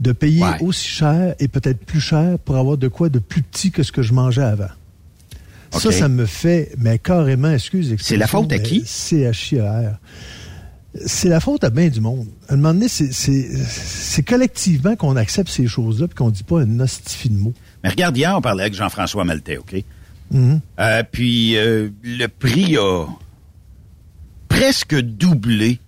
de 0.00 0.12
payer 0.12 0.42
Ouais. 0.44 0.62
aussi 0.62 0.86
cher 0.86 1.34
et 1.40 1.48
peut-être 1.48 1.84
plus 1.84 2.00
cher 2.00 2.38
pour 2.38 2.56
avoir 2.56 2.76
de 2.78 2.86
quoi 2.86 3.08
de 3.08 3.18
plus 3.18 3.42
petit 3.42 3.72
que 3.72 3.82
ce 3.82 3.90
que 3.90 4.02
je 4.02 4.12
mangeais 4.14 4.42
avant. 4.44 4.68
Ça, 5.72 5.92
ça 5.92 6.08
me 6.08 6.26
fait, 6.26 6.72
mais 6.78 6.98
carrément, 6.98 7.50
excuse. 7.52 7.94
C'est 8.00 8.16
la 8.16 8.26
faute 8.26 8.52
à 8.52 8.58
qui? 8.58 8.84
CHIR. 8.86 9.98
C'est 11.06 11.28
la 11.28 11.38
faute 11.40 11.62
à 11.64 11.70
bien 11.70 11.88
du 11.88 12.00
monde. 12.00 12.26
À 12.48 12.54
un 12.54 12.56
moment 12.56 12.72
donné, 12.74 12.88
c'est- 12.88 14.22
collectivement 14.26 14.96
qu'on 14.96 15.16
accepte 15.16 15.50
ces 15.50 15.66
choses-là 15.66 16.06
et 16.10 16.14
qu'on 16.14 16.30
dit 16.30 16.42
pas 16.42 16.60
un 16.62 16.80
hostifie 16.80 17.28
de 17.28 17.38
mots. 17.38 17.54
Mais 17.84 17.90
regarde, 17.90 18.16
hier, 18.16 18.34
on 18.36 18.40
parlait 18.40 18.62
avec 18.64 18.74
Jean-François 18.74 19.24
Maltais, 19.24 19.58
OK? 19.58 19.84
Mhm. 20.32 20.60
Euh, 20.80 21.02
puis 21.10 21.56
euh, 21.56 21.90
le 22.02 22.26
prix 22.26 22.76
a 22.76 23.06
presque 24.48 24.98
doublé 24.98 25.78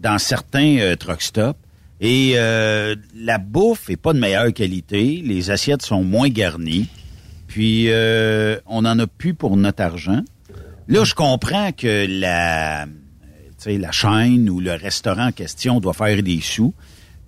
dans 0.00 0.18
certains 0.18 0.78
euh, 0.78 0.96
truck 0.96 1.22
stops. 1.22 1.58
Et 2.00 2.32
euh, 2.36 2.94
la 3.16 3.38
bouffe 3.38 3.90
est 3.90 3.96
pas 3.96 4.12
de 4.12 4.18
meilleure 4.20 4.52
qualité. 4.52 5.20
Les 5.24 5.50
assiettes 5.50 5.82
sont 5.82 6.04
moins 6.04 6.28
garnies. 6.28 6.88
Puis 7.48 7.86
euh, 7.88 8.58
on 8.66 8.84
en 8.84 8.98
a 8.98 9.06
plus 9.06 9.34
pour 9.34 9.56
notre 9.56 9.82
argent. 9.82 10.22
Là, 10.86 11.04
je 11.04 11.14
comprends 11.14 11.72
que 11.72 12.06
la, 12.08 12.86
tu 12.86 12.92
sais, 13.58 13.78
la 13.78 13.90
chaîne 13.90 14.48
ou 14.48 14.60
le 14.60 14.72
restaurant 14.72 15.26
en 15.26 15.32
question 15.32 15.80
doit 15.80 15.94
faire 15.94 16.22
des 16.22 16.40
sous. 16.40 16.74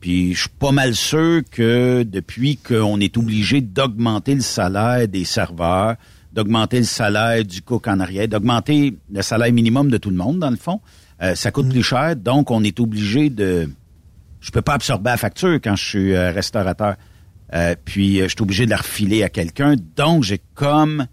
Puis 0.01 0.35
je 0.35 0.41
suis 0.41 0.49
pas 0.49 0.73
mal 0.73 0.95
sûr 0.95 1.43
que 1.51 2.05
depuis 2.05 2.57
qu'on 2.57 3.01
est 3.01 3.19
obligé 3.19 3.61
d'augmenter 3.61 4.35
le 4.35 4.41
salaire 4.41 5.09
des 5.09 5.25
serveurs, 5.25 5.97
d'augmenter 6.33 6.79
le 6.79 6.85
salaire 6.85 7.45
du 7.45 7.61
cook 7.61 7.89
en 7.89 8.01
arrière, 8.01 8.29
d'augmenter 8.29 8.97
le 9.13 9.23
salaire 9.23 9.53
minimum 9.53 9.91
de 9.91 9.99
tout 9.99 10.11
le 10.11 10.17
monde, 10.17 10.39
dans 10.39 10.51
le 10.51 10.57
fond, 10.57 10.81
euh, 11.23 11.35
ça 11.35 11.51
coûte 11.51 11.69
plus 11.69 11.83
cher. 11.83 12.17
Donc, 12.17 12.51
on 12.51 12.63
est 12.63 12.81
obligé 12.81 13.29
de... 13.29 13.69
Je 14.41 14.51
peux 14.51 14.63
pas 14.63 14.75
absorber 14.75 15.11
la 15.11 15.17
facture 15.19 15.57
quand 15.63 15.77
je 15.77 15.85
suis 15.85 16.15
euh, 16.15 16.31
restaurateur. 16.31 16.97
Euh, 17.53 17.75
puis, 17.85 18.21
euh, 18.21 18.25
je 18.25 18.31
suis 18.31 18.43
obligé 18.43 18.65
de 18.65 18.71
la 18.71 18.77
refiler 18.77 19.23
à 19.23 19.29
quelqu'un. 19.29 19.77
Donc, 19.97 20.23
j'ai 20.25 20.41
comme 20.55 21.07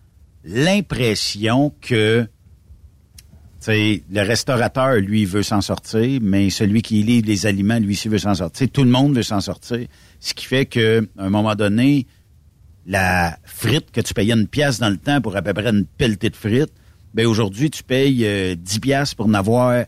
l'impression 0.43 1.73
que 1.81 2.27
le 3.69 4.21
restaurateur, 4.21 4.95
lui, 4.95 5.25
veut 5.25 5.43
s'en 5.43 5.61
sortir, 5.61 6.19
mais 6.21 6.49
celui 6.49 6.81
qui 6.81 7.03
livre 7.03 7.27
les 7.27 7.45
aliments, 7.45 7.79
lui, 7.79 7.93
aussi 7.93 8.07
veut 8.07 8.17
s'en 8.17 8.35
sortir. 8.35 8.69
Tout 8.71 8.83
le 8.83 8.89
monde 8.89 9.15
veut 9.15 9.23
s'en 9.23 9.41
sortir. 9.41 9.87
Ce 10.19 10.33
qui 10.33 10.45
fait 10.45 10.65
que, 10.65 11.07
à 11.17 11.25
un 11.25 11.29
moment 11.29 11.55
donné, 11.55 12.07
la 12.85 13.37
frite 13.43 13.91
que 13.91 14.01
tu 14.01 14.13
payais 14.13 14.33
une 14.33 14.47
pièce 14.47 14.79
dans 14.79 14.89
le 14.89 14.97
temps 14.97 15.21
pour 15.21 15.35
à 15.35 15.41
peu 15.41 15.53
près 15.53 15.69
une 15.69 15.85
pelletée 15.85 16.29
de 16.29 16.35
frites, 16.35 16.71
ben 17.13 17.25
aujourd'hui, 17.25 17.69
tu 17.69 17.83
payes 17.83 18.25
euh, 18.25 18.55
10 18.55 18.79
pièces 18.79 19.13
pour 19.13 19.25
en 19.25 19.33
avoir 19.33 19.85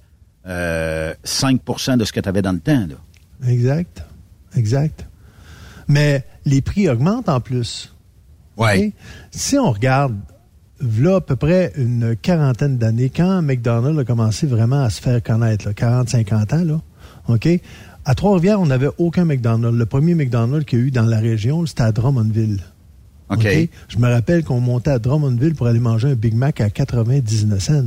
euh, 0.47 1.13
5% 1.23 1.97
de 1.97 2.05
ce 2.05 2.11
que 2.11 2.19
tu 2.19 2.29
avais 2.29 2.41
dans 2.41 2.51
le 2.51 2.59
temps. 2.59 2.87
Là. 2.87 3.49
Exact. 3.49 4.03
Exact. 4.55 5.05
Mais 5.87 6.25
les 6.49 6.61
prix 6.61 6.89
augmentent 6.89 7.29
en 7.29 7.39
plus. 7.39 7.93
Ouais. 8.57 8.87
OK? 8.87 8.93
Si 9.31 9.57
on 9.57 9.71
regarde, 9.71 10.15
là, 10.81 11.17
à 11.17 11.21
peu 11.21 11.35
près 11.35 11.71
une 11.77 12.15
quarantaine 12.15 12.77
d'années, 12.77 13.09
quand 13.09 13.41
McDonald's 13.41 13.99
a 13.99 14.03
commencé 14.03 14.47
vraiment 14.47 14.81
à 14.81 14.89
se 14.89 15.01
faire 15.01 15.21
connaître, 15.23 15.71
40-50 15.71 16.55
ans, 16.55 16.63
là, 16.65 16.81
OK? 17.27 17.47
À 18.05 18.15
Trois-Rivières, 18.15 18.59
on 18.59 18.65
n'avait 18.65 18.89
aucun 18.97 19.25
McDonald's. 19.25 19.77
Le 19.77 19.85
premier 19.85 20.15
McDonald's 20.15 20.65
qu'il 20.65 20.79
y 20.79 20.81
a 20.81 20.85
eu 20.85 20.91
dans 20.91 21.05
la 21.05 21.19
région, 21.19 21.65
c'était 21.65 21.83
à 21.83 21.91
Drummondville. 21.91 22.61
OK. 23.29 23.47
Je 23.87 23.97
me 23.99 24.11
rappelle 24.11 24.43
qu'on 24.43 24.59
montait 24.59 24.91
à 24.91 24.99
Drummondville 24.99 25.53
pour 25.53 25.67
aller 25.67 25.79
manger 25.79 26.09
un 26.09 26.15
Big 26.15 26.33
Mac 26.33 26.61
à 26.61 26.69
99 26.69 27.61
cents. 27.61 27.83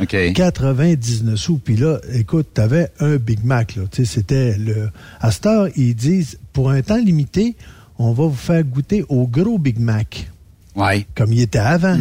OK. 0.00 0.32
99 0.34 1.36
sous. 1.36 1.58
Puis 1.58 1.76
là, 1.76 1.98
écoute, 2.14 2.48
t'avais 2.54 2.90
un 3.00 3.16
Big 3.16 3.44
Mac. 3.44 3.76
Là. 3.76 3.82
C'était 3.92 4.56
le. 4.56 4.90
À 5.20 5.30
cette 5.30 5.46
heure, 5.46 5.68
ils 5.76 5.94
disent, 5.94 6.38
pour 6.52 6.70
un 6.70 6.82
temps 6.82 6.96
limité, 6.98 7.56
on 7.98 8.12
va 8.12 8.24
vous 8.24 8.34
faire 8.34 8.64
goûter 8.64 9.04
au 9.08 9.26
gros 9.26 9.58
Big 9.58 9.78
Mac. 9.78 10.30
Ouais. 10.74 11.06
Comme 11.14 11.32
il 11.32 11.40
était 11.40 11.58
avant. 11.58 11.98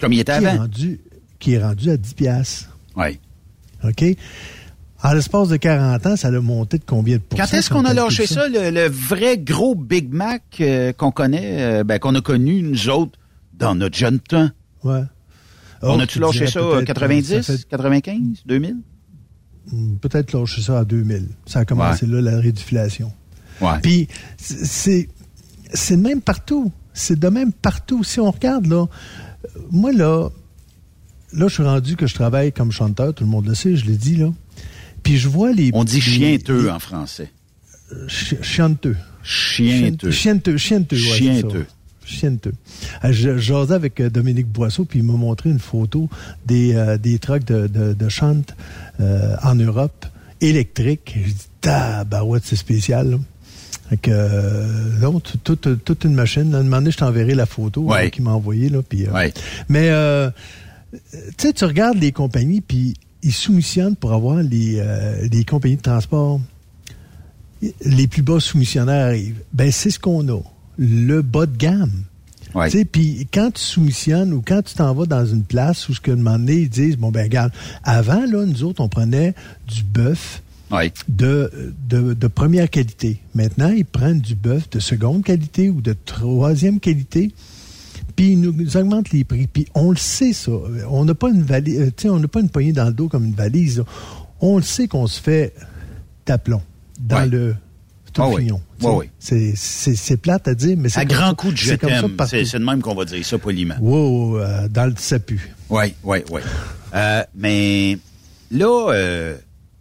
Comme 0.00 0.12
il 0.12 0.20
était 0.20 0.38
qui 0.38 0.44
Est 0.44 0.48
avant. 0.48 0.58
rendu, 0.62 1.00
qui 1.38 1.52
est 1.54 1.62
rendu 1.62 1.90
à 1.90 1.96
10 1.96 2.14
piastres. 2.14 2.68
Ouais. 2.96 3.18
OK? 3.84 4.04
En 5.02 5.12
l'espace 5.14 5.48
de 5.48 5.56
40 5.56 6.06
ans, 6.06 6.16
ça 6.16 6.28
a 6.28 6.40
monté 6.40 6.76
de 6.78 6.84
combien 6.86 7.16
de 7.16 7.22
pourcents? 7.22 7.44
Quand 7.50 7.56
est-ce 7.56 7.70
qu'on 7.70 7.84
a 7.86 7.94
lâché 7.94 8.26
ça, 8.26 8.48
le, 8.48 8.70
le 8.70 8.86
vrai 8.88 9.38
gros 9.38 9.74
Big 9.74 10.12
Mac 10.12 10.42
euh, 10.60 10.92
qu'on 10.92 11.10
connaît, 11.10 11.62
euh, 11.80 11.84
ben, 11.84 11.98
qu'on 11.98 12.14
a 12.14 12.20
connu, 12.20 12.62
nous 12.62 12.88
autres, 12.90 13.18
dans 13.58 13.74
notre 13.74 13.96
jeune 13.96 14.20
temps? 14.20 14.50
Ouais. 14.84 15.02
On 15.82 15.98
a-tu 16.00 16.18
lâché 16.20 16.46
ça, 16.46 16.60
peut-être, 16.60 16.76
euh, 16.82 16.84
90, 16.84 17.42
ça 17.42 17.56
fait- 17.56 17.68
95, 17.68 18.42
2000? 18.46 18.76
Hmm, 19.72 19.96
Peut-être 19.96 20.32
lâché 20.32 20.62
ça 20.62 20.80
à 20.80 20.84
2000. 20.84 21.28
Ça 21.46 21.60
a 21.60 21.64
commencé 21.64 22.06
là, 22.06 22.20
la 22.20 22.38
réduflation. 22.38 23.12
Ouais. 23.60 23.78
Puis, 23.82 24.08
c'est- 24.38 25.08
c'est 25.72 25.96
de 25.96 26.02
même 26.02 26.20
partout. 26.20 26.72
C'est 26.92 27.18
de 27.18 27.28
même 27.28 27.52
partout. 27.52 28.02
Si 28.04 28.20
on 28.20 28.30
regarde, 28.30 28.66
là, 28.66 28.86
euh, 29.44 29.48
moi, 29.70 29.92
là, 29.92 30.28
là, 31.32 31.48
je 31.48 31.54
suis 31.54 31.62
rendu 31.62 31.96
que 31.96 32.06
je 32.06 32.14
travaille 32.14 32.52
comme 32.52 32.72
chanteur, 32.72 33.14
tout 33.14 33.24
le 33.24 33.30
monde 33.30 33.46
le 33.46 33.54
sait, 33.54 33.76
je 33.76 33.86
l'ai 33.86 33.96
dit, 33.96 34.16
là. 34.16 34.32
Puis 35.02 35.16
je 35.18 35.28
vois 35.28 35.52
les... 35.52 35.70
On 35.72 35.84
dit 35.84 35.94
les- 35.96 36.00
chienteux 36.00 36.70
en 36.70 36.78
français. 36.78 37.30
Chi- 38.08 38.36
Chianteux. 38.42 38.96
Chienteux. 39.22 40.10
Chienteux, 40.10 40.56
chienteux, 40.56 40.96
ouais, 40.96 41.02
c'est 41.02 41.18
Chienteux. 41.18 41.66
Chienteux. 42.10 42.52
Euh, 43.04 43.12
Je 43.12 43.38
jasais 43.38 43.74
avec 43.74 44.00
euh, 44.00 44.10
Dominique 44.10 44.48
Boisseau, 44.48 44.84
puis 44.84 44.98
il 45.00 45.04
m'a 45.04 45.14
montré 45.14 45.50
une 45.50 45.58
photo 45.58 46.08
des, 46.46 46.74
euh, 46.74 46.98
des 46.98 47.18
trucks 47.18 47.44
de, 47.44 47.66
de, 47.66 47.92
de 47.94 48.08
chant 48.08 48.42
euh, 49.00 49.36
en 49.42 49.54
Europe, 49.54 50.06
électriques. 50.40 51.14
J'ai 51.16 51.32
dit, 51.32 51.46
tabarouette, 51.60 52.42
c'est 52.44 52.56
spécial, 52.56 53.10
là. 53.10 53.16
Fait 53.90 53.96
que, 53.96 54.10
euh, 54.12 54.98
non, 55.00 55.18
tout- 55.20 55.38
toute, 55.38 55.84
toute 55.84 56.04
une 56.04 56.14
machine. 56.14 56.52
Là, 56.52 56.58
un 56.58 56.62
moment 56.62 56.76
donné, 56.76 56.90
je 56.92 56.96
t'enverrai 56.98 57.34
la 57.34 57.46
photo 57.46 57.82
Ouais. 57.82 58.06
euh, 58.06 58.08
qu'il 58.08 58.22
m'a 58.22 58.30
envoyée. 58.30 58.68
Là, 58.68 58.82
puis, 58.88 59.08
Ouais. 59.08 59.32
Mais, 59.68 59.90
tu 60.92 60.98
sais, 61.38 61.52
tu 61.52 61.64
regardes 61.64 61.98
les 61.98 62.12
compagnies, 62.12 62.60
puis 62.60 62.94
ils 63.22 63.32
soumissionnent 63.32 63.96
pour 63.96 64.12
avoir 64.12 64.36
les, 64.42 64.80
les 65.30 65.44
compagnies 65.44 65.76
de 65.76 65.82
transport 65.82 66.40
les 67.84 68.06
plus 68.06 68.22
bas 68.22 68.40
soumissionnaires 68.40 69.06
arrivent. 69.08 69.42
Ben, 69.52 69.70
c'est 69.70 69.90
ce 69.90 69.98
qu'on 69.98 70.26
a. 70.28 70.40
Le 70.78 71.22
bas 71.22 71.46
de 71.46 71.56
gamme. 71.56 71.92
Ouais. 72.54 72.68
Puis 72.84 73.28
quand 73.32 73.52
tu 73.52 73.62
soumissionnes 73.62 74.32
ou 74.32 74.42
quand 74.44 74.62
tu 74.62 74.74
t'en 74.74 74.92
vas 74.94 75.06
dans 75.06 75.24
une 75.24 75.44
place 75.44 75.88
où 75.88 75.94
ce 75.94 76.00
que 76.00 76.10
moment 76.10 76.38
donné, 76.38 76.54
ils 76.62 76.68
disent, 76.68 76.96
bon 76.96 77.10
ben 77.12 77.22
regarde, 77.22 77.52
avant, 77.84 78.24
là, 78.26 78.44
nous 78.44 78.64
autres, 78.64 78.80
on 78.80 78.88
prenait 78.88 79.34
du 79.68 79.82
bœuf 79.84 80.42
Ouais. 80.72 80.92
de, 81.08 81.74
de, 81.88 82.14
de 82.14 82.26
première 82.28 82.70
qualité. 82.70 83.20
Maintenant, 83.34 83.70
ils 83.70 83.84
prennent 83.84 84.20
du 84.20 84.36
bœuf 84.36 84.70
de 84.70 84.78
seconde 84.78 85.24
qualité 85.24 85.68
ou 85.68 85.80
de 85.80 85.96
troisième 86.04 86.78
qualité. 86.80 87.32
Puis 88.16 88.32
ils 88.32 88.40
nous 88.40 88.76
augmentent 88.76 89.10
les 89.12 89.24
prix. 89.24 89.46
Puis 89.46 89.66
on 89.74 89.90
le 89.90 89.96
sait, 89.96 90.32
ça. 90.32 90.52
On 90.88 91.04
n'a 91.04 91.14
pas 91.14 91.30
une 91.30 91.42
valise, 91.42 91.80
euh, 92.04 92.10
on 92.10 92.18
n'a 92.20 92.28
pas 92.28 92.40
une 92.40 92.48
poignée 92.50 92.72
dans 92.72 92.86
le 92.86 92.92
dos 92.92 93.08
comme 93.08 93.24
une 93.24 93.34
valise. 93.34 93.78
là. 93.78 93.84
On 94.40 94.56
le 94.56 94.62
sait 94.62 94.86
qu'on 94.88 95.06
se 95.06 95.20
fait 95.20 95.54
taplon 96.24 96.62
dans 97.00 97.16
Ouais. 97.16 97.28
le 97.28 97.56
tout 98.12 98.22
Ah 98.22 98.28
oui. 98.28 98.50
Ouais, 98.50 98.58
oui. 98.82 99.10
C'est- 99.18 100.16
plate 100.16 100.48
à 100.48 100.54
dire, 100.54 100.76
mais 100.78 100.88
c'est 100.88 101.00
À 101.00 101.04
grand 101.04 101.28
ça- 101.30 101.34
coup 101.34 101.50
de 101.52 101.56
je 101.56 101.66
c'est 101.70 101.78
comme 101.78 101.90
ça 101.90 102.00
t'aime. 102.28 102.44
C'est 102.44 102.58
de 102.58 102.64
même 102.64 102.82
qu'on 102.82 102.94
va 102.94 103.04
dire 103.04 103.24
ça 103.24 103.38
poliment. 103.38 103.76
Wow, 103.80 104.38
euh, 104.38 104.68
dans 104.68 104.86
le 104.86 104.94
sapu. 104.96 105.54
Oui, 105.68 105.94
oui, 106.02 106.18
oui. 106.30 106.40
Euh, 106.94 107.22
mais 107.36 107.98
là, 108.50 108.90
euh, 108.92 109.36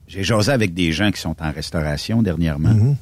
j'ai 0.08 0.24
jasé 0.24 0.52
avec 0.52 0.74
des 0.74 0.92
gens 0.92 1.12
qui 1.12 1.20
sont 1.22 1.36
en 1.42 1.52
restauration 1.52 2.22
dernièrement. 2.22 2.74
Mhm. 2.74 2.96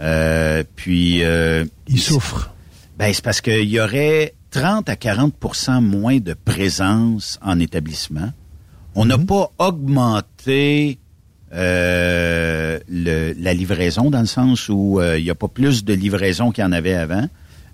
Euh, 0.00 0.62
puis... 0.76 1.22
Euh, 1.24 1.64
Ils 1.88 2.00
souffrent. 2.00 2.52
Ben, 2.98 3.12
c'est 3.12 3.24
parce 3.24 3.40
qu'il 3.40 3.68
y 3.68 3.80
aurait 3.80 4.34
30 4.50 4.88
à 4.88 4.94
40% 4.96 5.80
moins 5.80 6.18
de 6.18 6.34
présence 6.34 7.38
en 7.42 7.58
établissement. 7.60 8.30
On 8.94 9.04
n'a 9.06 9.16
Mhm. 9.18 9.26
pas 9.26 9.50
augmenté 9.58 10.98
euh, 11.56 12.78
le- 12.88 13.32
la 13.38 13.54
livraison 13.54 14.10
dans 14.10 14.20
le 14.20 14.26
sens 14.26 14.68
où 14.68 15.00
euh, 15.00 15.18
il 15.18 15.24
n'y 15.24 15.30
a 15.30 15.34
pas 15.34 15.48
plus 15.48 15.84
de 15.84 15.94
livraison 15.94 16.50
qu'il 16.52 16.62
y 16.62 16.66
en 16.66 16.72
avait 16.72 16.94
avant. 16.94 17.28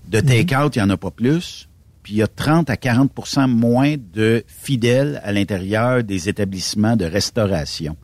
De 0.08 0.18
Mhm. 0.18 0.24
take-out, 0.26 0.76
il 0.76 0.78
n'y 0.80 0.84
en 0.84 0.90
a 0.90 0.96
pas 0.96 1.10
plus. 1.10 1.68
Puis 2.02 2.14
il 2.14 2.16
y 2.16 2.22
a 2.22 2.26
30 2.26 2.68
à 2.70 2.76
40% 2.76 3.46
moins 3.48 3.94
de 4.14 4.44
fidèles 4.46 5.20
à 5.24 5.32
l'intérieur 5.32 6.02
des 6.02 6.28
établissements 6.28 6.96
de 6.96 7.04
restauration. 7.04 7.96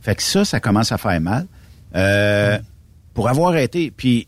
Fait 0.00 0.14
que 0.14 0.22
ça, 0.22 0.44
ça 0.44 0.60
commence 0.60 0.92
à 0.92 0.98
faire 0.98 1.20
mal. 1.20 1.46
Euh, 1.96 2.58
Pour 3.14 3.28
avoir 3.28 3.56
été... 3.56 3.90
Puis 3.90 4.26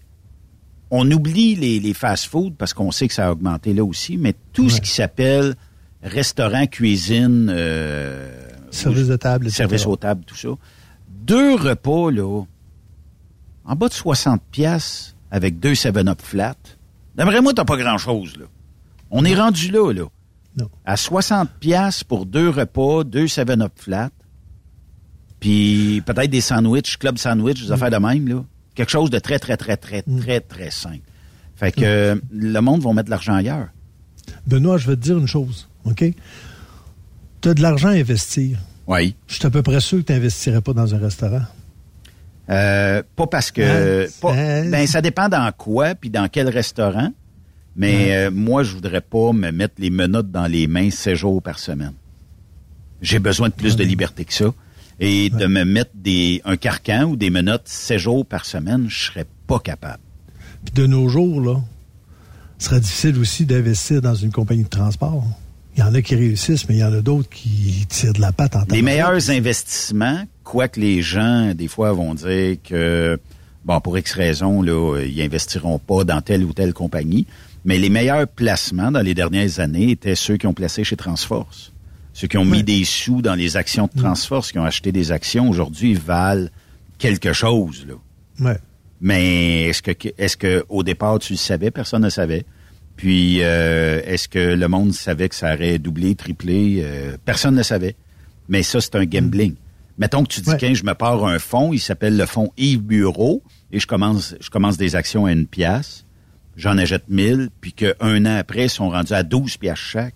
on 0.90 1.08
oublie 1.10 1.56
les, 1.56 1.80
les 1.80 1.94
fast-food 1.94 2.54
parce 2.56 2.72
qu'on 2.72 2.90
sait 2.92 3.08
que 3.08 3.14
ça 3.14 3.26
a 3.26 3.32
augmenté 3.32 3.74
là 3.74 3.84
aussi, 3.84 4.16
mais 4.16 4.34
tout 4.52 4.70
ce 4.70 4.80
qui 4.80 4.90
s'appelle 4.90 5.54
restaurant, 6.02 6.66
cuisine, 6.66 7.48
euh, 7.50 8.30
Service 8.70 9.06
de 9.08 9.16
table, 9.16 9.50
service 9.50 9.86
aux 9.86 9.96
tables, 9.96 10.24
tout 10.24 10.36
ça. 10.36 10.48
Deux 11.26 11.56
repas, 11.56 12.12
là, 12.12 12.44
en 13.64 13.74
bas 13.74 13.88
de 13.88 13.92
60 13.92 14.40
pièces 14.52 15.16
avec 15.32 15.58
deux 15.58 15.72
7-Up 15.72 16.22
flat. 16.22 16.54
D'après 17.16 17.40
moi, 17.40 17.52
t'as 17.52 17.64
pas 17.64 17.76
grand-chose, 17.76 18.36
là. 18.36 18.44
On 19.10 19.24
est 19.24 19.34
rendu 19.34 19.72
là, 19.72 19.92
là. 19.92 20.04
Non. 20.56 20.70
À 20.84 20.96
60 20.96 21.50
pièces 21.58 22.04
pour 22.04 22.26
deux 22.26 22.48
repas, 22.48 23.02
deux 23.02 23.26
7-Up 23.26 23.72
flat, 23.74 24.10
puis 25.40 26.00
peut-être 26.06 26.30
des 26.30 26.40
sandwichs, 26.40 26.96
club 26.96 27.18
sandwich, 27.18 27.60
des 27.60 27.72
affaires 27.72 27.90
de 27.90 27.96
même, 27.96 28.28
là. 28.28 28.44
Quelque 28.76 28.90
chose 28.90 29.10
de 29.10 29.18
très, 29.18 29.40
très, 29.40 29.56
très, 29.56 29.76
très, 29.76 30.02
très, 30.02 30.40
très 30.40 30.70
simple. 30.70 31.10
Fait 31.56 31.72
que 31.72 31.80
euh, 31.82 32.14
le 32.30 32.60
monde 32.60 32.82
va 32.82 32.92
mettre 32.92 33.06
de 33.06 33.10
l'argent 33.10 33.34
ailleurs. 33.34 33.68
Benoît, 34.46 34.78
je 34.78 34.86
vais 34.86 34.94
te 34.94 35.00
dire 35.00 35.18
une 35.18 35.26
chose, 35.26 35.68
OK? 35.86 36.04
Tu 37.40 37.48
as 37.48 37.54
de 37.54 37.62
l'argent 37.62 37.88
à 37.88 37.92
investir. 37.92 38.60
Oui. 38.86 39.16
Je 39.26 39.34
suis 39.34 39.46
à 39.46 39.50
peu 39.50 39.62
près 39.62 39.80
sûr 39.80 39.98
que 39.98 40.04
tu 40.04 40.12
n'investirais 40.12 40.60
pas 40.60 40.72
dans 40.72 40.94
un 40.94 40.98
restaurant. 40.98 41.42
Euh, 42.48 43.02
pas 43.16 43.26
parce 43.26 43.50
que... 43.50 44.04
Hein, 44.04 44.08
pas- 44.20 44.34
hein? 44.34 44.70
ben, 44.70 44.86
ça 44.86 45.00
dépend 45.00 45.28
dans 45.28 45.50
quoi, 45.56 45.94
puis 45.94 46.10
dans 46.10 46.28
quel 46.28 46.48
restaurant. 46.48 47.12
Mais 47.74 48.16
euh, 48.16 48.30
moi, 48.30 48.62
je 48.62 48.72
voudrais 48.72 49.00
pas 49.02 49.32
me 49.32 49.50
mettre 49.50 49.74
les 49.78 49.90
menottes 49.90 50.30
dans 50.30 50.46
les 50.46 50.66
mains 50.66 50.90
7 50.90 51.14
jours 51.14 51.42
par 51.42 51.58
semaine. 51.58 51.92
J'ai 53.02 53.18
besoin 53.18 53.48
de 53.48 53.54
plus 53.54 53.76
de 53.76 53.84
liberté 53.84 54.24
que 54.24 54.32
ça. 54.32 54.46
Et 54.98 55.28
de 55.28 55.46
me 55.46 55.64
mettre 55.64 55.90
des, 55.94 56.40
un 56.46 56.56
carcan 56.56 57.02
ou 57.04 57.16
des 57.16 57.28
menottes 57.28 57.68
7 57.68 57.98
jours 57.98 58.24
par 58.24 58.46
semaine, 58.46 58.86
je 58.88 59.04
serais 59.06 59.26
pas 59.46 59.58
capable. 59.58 60.02
Puis 60.64 60.72
de 60.74 60.86
nos 60.86 61.08
jours, 61.08 61.40
là, 61.42 61.60
ce 62.58 62.68
serait 62.68 62.80
difficile 62.80 63.18
aussi 63.18 63.44
d'investir 63.44 64.00
dans 64.00 64.14
une 64.14 64.32
compagnie 64.32 64.64
de 64.64 64.68
transport. 64.68 65.22
Il 65.76 65.80
y 65.80 65.82
en 65.82 65.94
a 65.94 66.00
qui 66.00 66.14
réussissent, 66.14 66.66
mais 66.68 66.76
il 66.76 66.78
y 66.78 66.84
en 66.84 66.92
a 66.92 67.02
d'autres 67.02 67.28
qui 67.28 67.84
tirent 67.88 68.14
de 68.14 68.20
la 68.20 68.32
patte 68.32 68.56
en 68.56 68.64
Les 68.70 68.80
meilleurs 68.80 69.28
investissements, 69.28 70.24
quoique 70.42 70.80
les 70.80 71.02
gens, 71.02 71.52
des 71.54 71.68
fois, 71.68 71.92
vont 71.92 72.14
dire 72.14 72.56
que, 72.64 73.20
bon, 73.64 73.80
pour 73.82 73.98
X 73.98 74.12
raisons, 74.12 74.62
là, 74.62 74.98
ils 75.02 75.20
investiront 75.20 75.78
pas 75.78 76.04
dans 76.04 76.22
telle 76.22 76.44
ou 76.44 76.54
telle 76.54 76.72
compagnie, 76.72 77.26
mais 77.66 77.76
les 77.78 77.90
meilleurs 77.90 78.26
placements 78.26 78.90
dans 78.90 79.02
les 79.02 79.12
dernières 79.12 79.60
années 79.60 79.90
étaient 79.90 80.14
ceux 80.14 80.38
qui 80.38 80.46
ont 80.46 80.54
placé 80.54 80.82
chez 80.82 80.96
Transforce. 80.96 81.72
Ceux 82.14 82.28
qui 82.28 82.38
ont 82.38 82.46
mis 82.46 82.62
des 82.62 82.84
sous 82.84 83.20
dans 83.20 83.34
les 83.34 83.58
actions 83.58 83.90
de 83.92 84.00
Transforce, 84.00 84.52
qui 84.52 84.58
ont 84.58 84.64
acheté 84.64 84.92
des 84.92 85.12
actions, 85.12 85.50
aujourd'hui, 85.50 85.92
valent 85.92 86.48
quelque 86.96 87.34
chose, 87.34 87.86
là. 87.86 87.94
Ouais. 88.40 88.58
Mais 89.02 89.64
est-ce 89.64 89.82
que 89.82 89.90
est-ce 90.16 90.38
que 90.38 90.64
au 90.70 90.82
départ 90.82 91.18
tu 91.18 91.34
le 91.34 91.38
savais, 91.38 91.70
personne 91.70 92.02
ne 92.02 92.08
savait? 92.08 92.46
Puis 92.96 93.38
euh, 93.42 94.00
est-ce 94.04 94.28
que 94.28 94.38
le 94.54 94.68
monde 94.68 94.92
savait 94.92 95.28
que 95.28 95.34
ça 95.34 95.54
aurait 95.54 95.78
doublé, 95.78 96.14
triplé, 96.14 96.80
euh, 96.82 97.16
personne 97.24 97.54
ne 97.54 97.62
savait. 97.62 97.94
Mais 98.48 98.62
ça 98.62 98.80
c'est 98.80 98.94
un 98.96 99.04
gambling. 99.04 99.54
Mettons 99.98 100.24
que 100.24 100.28
tu 100.32 100.40
dis 100.40 100.50
Ouais. 100.50 100.74
je 100.74 100.84
me 100.84 100.94
pars 100.94 101.24
un 101.26 101.38
fonds, 101.38 101.72
il 101.72 101.78
s'appelle 101.78 102.16
le 102.16 102.26
fonds 102.26 102.52
Yves 102.56 102.82
Bureau 102.82 103.42
et 103.72 103.80
je 103.80 103.86
commence 103.86 104.34
je 104.40 104.50
commence 104.50 104.76
des 104.76 104.94
actions 104.96 105.26
à 105.26 105.32
une 105.32 105.46
pièce. 105.46 106.04
j'en 106.56 106.78
achète 106.78 107.04
1000, 107.08 107.50
puis 107.60 107.72
qu'un 107.74 108.24
an 108.26 108.36
après, 108.38 108.64
ils 108.64 108.70
sont 108.70 108.88
rendus 108.90 109.12
à 109.12 109.22
12 109.22 109.56
piastres 109.58 109.84
chaque. 109.84 110.14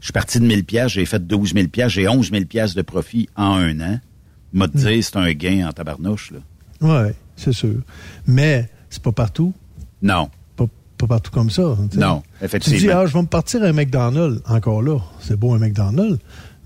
Je 0.00 0.06
suis 0.06 0.12
parti 0.12 0.38
de 0.40 0.44
1000 0.46 0.64
piastres, 0.64 0.94
j'ai 0.94 1.06
fait 1.06 1.24
12 1.24 1.54
000 1.54 1.68
piastres, 1.68 1.94
j'ai 1.94 2.08
11 2.08 2.30
000 2.30 2.44
piastres 2.44 2.76
de 2.76 2.82
profit 2.82 3.28
en 3.36 3.54
un 3.56 3.80
an. 3.80 4.00
M'a 4.52 4.66
dit, 4.68 5.02
c'est 5.02 5.16
un 5.16 5.30
gain 5.32 5.68
en 5.68 5.72
tabarnouche, 5.72 6.30
là. 6.32 6.38
Oui, 6.80 7.12
c'est 7.36 7.52
sûr. 7.52 7.82
Mais 8.26 8.68
c'est 8.90 9.02
pas 9.02 9.12
partout. 9.12 9.52
Non. 10.02 10.30
Pas, 10.98 11.06
partout 11.06 11.30
comme 11.30 11.50
ça. 11.50 11.76
tu. 11.90 11.98
Non, 11.98 12.22
Tu 12.40 12.44
effectivement. 12.44 12.78
dis, 12.78 12.90
ah, 12.90 13.06
je 13.06 13.12
vais 13.14 13.22
me 13.22 13.26
partir 13.26 13.62
à 13.62 13.66
un 13.66 13.72
McDonald's. 13.72 14.42
Encore 14.48 14.82
là, 14.82 14.98
c'est 15.20 15.36
beau 15.38 15.54
un 15.54 15.58
McDonald's. 15.58 16.18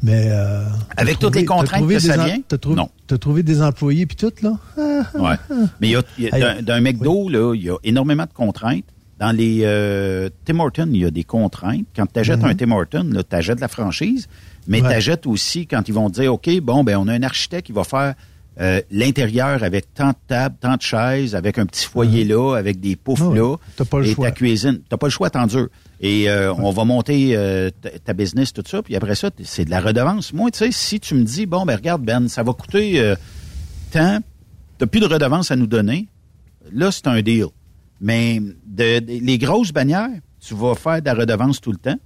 Mais. 0.02 0.28
euh, 0.30 0.64
Avec 0.96 1.18
toutes 1.18 1.36
les 1.36 1.44
contraintes 1.44 1.86
que 1.86 1.98
ça 1.98 2.24
vient? 2.24 2.38
T'as 2.48 2.58
trouvé, 2.58 2.76
Non. 2.76 2.88
t'as 3.06 3.18
trouvé 3.18 3.42
des 3.42 3.62
employés 3.62 4.06
puis 4.06 4.16
tout, 4.16 4.32
là? 4.42 4.56
Ouais. 5.18 5.36
Mais 5.80 5.88
y 5.90 5.96
a, 5.96 6.02
y 6.18 6.62
d'un- 6.62 6.80
McDo, 6.80 7.28
là, 7.28 7.54
il 7.54 7.62
y 7.62 7.70
a 7.70 7.76
énormément 7.84 8.24
de 8.24 8.32
contraintes. 8.32 8.84
Dans 9.20 9.30
les 9.30 9.60
euh, 9.62 10.28
Tim 10.44 10.58
Hortons, 10.58 10.88
il 10.90 10.96
y 10.96 11.04
a 11.04 11.10
des 11.12 11.22
contraintes. 11.22 11.84
Quand 11.94 12.06
tu 12.12 12.18
achètes 12.18 12.40
Mhm. 12.40 12.46
un 12.48 12.54
Tim 12.56 12.70
Hortons, 12.72 13.10
tu 13.28 13.36
achètes 13.36 13.60
la 13.60 13.68
franchise, 13.68 14.26
mais 14.66 14.82
Ouais. 14.82 14.88
tu 14.88 14.94
achètes 14.94 15.26
aussi 15.28 15.66
quand 15.68 15.86
ils 15.88 15.94
vont 15.94 16.10
te 16.10 16.20
dire, 16.20 16.32
OK, 16.34 16.50
bon, 16.60 16.82
ben 16.82 16.96
on 16.96 17.06
a 17.06 17.12
un 17.12 17.22
architecte 17.22 17.66
qui 17.66 17.72
va 17.72 17.84
faire 17.84 18.14
euh, 18.60 18.80
l'intérieur 18.90 19.62
avec 19.62 19.94
tant 19.94 20.10
de 20.10 20.16
tables, 20.28 20.56
tant 20.60 20.76
de 20.76 20.82
chaises, 20.82 21.34
avec 21.34 21.58
un 21.58 21.64
petit 21.66 21.86
foyer 21.86 22.24
là, 22.24 22.54
avec 22.56 22.80
des 22.80 22.96
poufs 22.96 23.20
Ah 23.22 23.34
là. 23.34 23.56
T'as 23.76 23.84
pas 23.84 24.00
le 24.00 24.06
et 24.06 24.14
choix. 24.14 24.26
ta 24.28 24.32
cuisine. 24.32 24.80
T'as 24.88 24.96
pas 24.98 25.06
le 25.06 25.10
choix, 25.10 25.30
tant 25.30 25.46
dur. 25.46 25.68
Et 26.00 26.28
euh, 26.28 26.52
on 26.54 26.70
va 26.70 26.84
monter 26.84 27.36
euh, 27.36 27.70
ta, 28.04 28.12
business, 28.12 28.52
tout 28.52 28.62
ça, 28.66 28.82
puis 28.82 28.94
après 28.96 29.14
ça, 29.14 29.30
c'est 29.44 29.64
de 29.64 29.70
la 29.70 29.80
redevance. 29.80 30.32
Moi, 30.32 30.50
tu 30.50 30.58
sais, 30.58 30.72
si 30.72 31.00
tu 31.00 31.14
me 31.14 31.22
dis, 31.22 31.46
bon, 31.46 31.64
ben 31.64 31.76
regarde, 31.76 32.02
Ben, 32.04 32.28
ça 32.28 32.42
va 32.42 32.52
coûter 32.52 33.00
euh, 33.00 33.14
tant, 33.90 34.18
t'as 34.78 34.86
plus 34.86 35.00
de 35.00 35.06
redevance 35.06 35.50
à 35.50 35.56
nous 35.56 35.66
donner, 35.68 36.08
là, 36.72 36.90
c'est 36.90 37.06
un 37.06 37.22
deal. 37.22 37.46
Mais 38.00 38.40
de, 38.66 38.98
de- 38.98 39.24
les 39.24 39.38
grosses 39.38 39.72
bannières, 39.72 40.08
tu 40.40 40.54
vas 40.54 40.74
faire 40.74 41.00
de 41.00 41.06
la 41.06 41.14
redevance 41.14 41.60
tout 41.60 41.70
le 41.72 41.78
temps. 41.78 41.98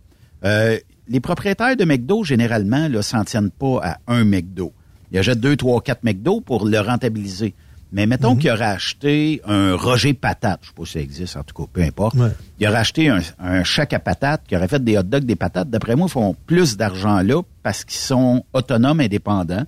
Euh, 0.44 0.78
les 1.08 1.20
propriétaires 1.20 1.76
de 1.76 1.84
McDo, 1.84 2.22
généralement, 2.22 2.88
là, 2.88 3.00
s'en 3.00 3.24
tiennent 3.24 3.50
pas 3.50 3.80
à 3.82 3.98
un 4.08 4.24
McDo. 4.24 4.72
Ils 5.12 5.18
achètent 5.18 5.40
deux, 5.40 5.56
trois, 5.56 5.80
quatre 5.80 6.04
McDo 6.04 6.40
pour 6.40 6.66
le 6.66 6.80
rentabiliser. 6.80 7.54
Mais 7.92 8.06
mettons 8.06 8.34
qu'il 8.34 8.50
aurait 8.50 8.64
acheté 8.64 9.40
un 9.46 9.76
Roger 9.76 10.12
Patate, 10.12 10.60
je 10.62 10.68
sais 10.68 10.74
pas 10.74 10.84
si 10.84 10.92
ça 10.92 11.00
existe, 11.00 11.36
en 11.36 11.44
tout 11.44 11.54
cas, 11.54 11.68
peu 11.72 11.82
importe. 11.82 12.16
Ouais. 12.16 12.30
Il 12.58 12.66
aurait 12.66 12.78
acheté 12.78 13.08
un, 13.08 13.20
un 13.38 13.62
chèque 13.62 13.92
à 13.92 14.00
patates, 14.00 14.42
qui 14.48 14.56
aurait 14.56 14.66
fait 14.68 14.82
des 14.82 14.98
hot 14.98 15.04
dogs, 15.04 15.24
des 15.24 15.36
patates. 15.36 15.70
D'après 15.70 15.94
moi, 15.94 16.08
ils 16.08 16.12
font 16.12 16.36
plus 16.46 16.76
d'argent 16.76 17.22
là 17.22 17.42
parce 17.62 17.84
qu'ils 17.84 18.00
sont 18.00 18.44
autonomes, 18.52 19.00
indépendants, 19.00 19.64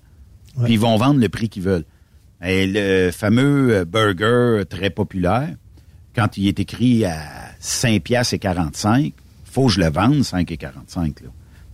puis 0.64 0.74
ils 0.74 0.81
vont 0.81 0.96
vendre 0.96 1.20
le 1.20 1.29
prix 1.29 1.48
qu'ils 1.48 1.62
veulent. 1.62 1.85
Et 2.42 2.66
le 2.66 3.11
fameux 3.12 3.77
euh, 3.77 3.85
burger 3.85 4.64
très 4.68 4.90
populaire, 4.90 5.48
quand 6.14 6.37
il 6.37 6.48
est 6.48 6.61
écrit 6.61 7.05
à 7.05 7.20
5 7.61 8.03
piastres 8.03 8.35
et 8.35 8.38
45, 8.38 9.12
faut 9.44 9.66
que 9.66 9.72
je 9.72 9.81
le 9.81 9.90
vende 9.90 10.22
5 10.22 10.51
et 10.51 10.57
45 10.57 11.20
là. 11.20 11.29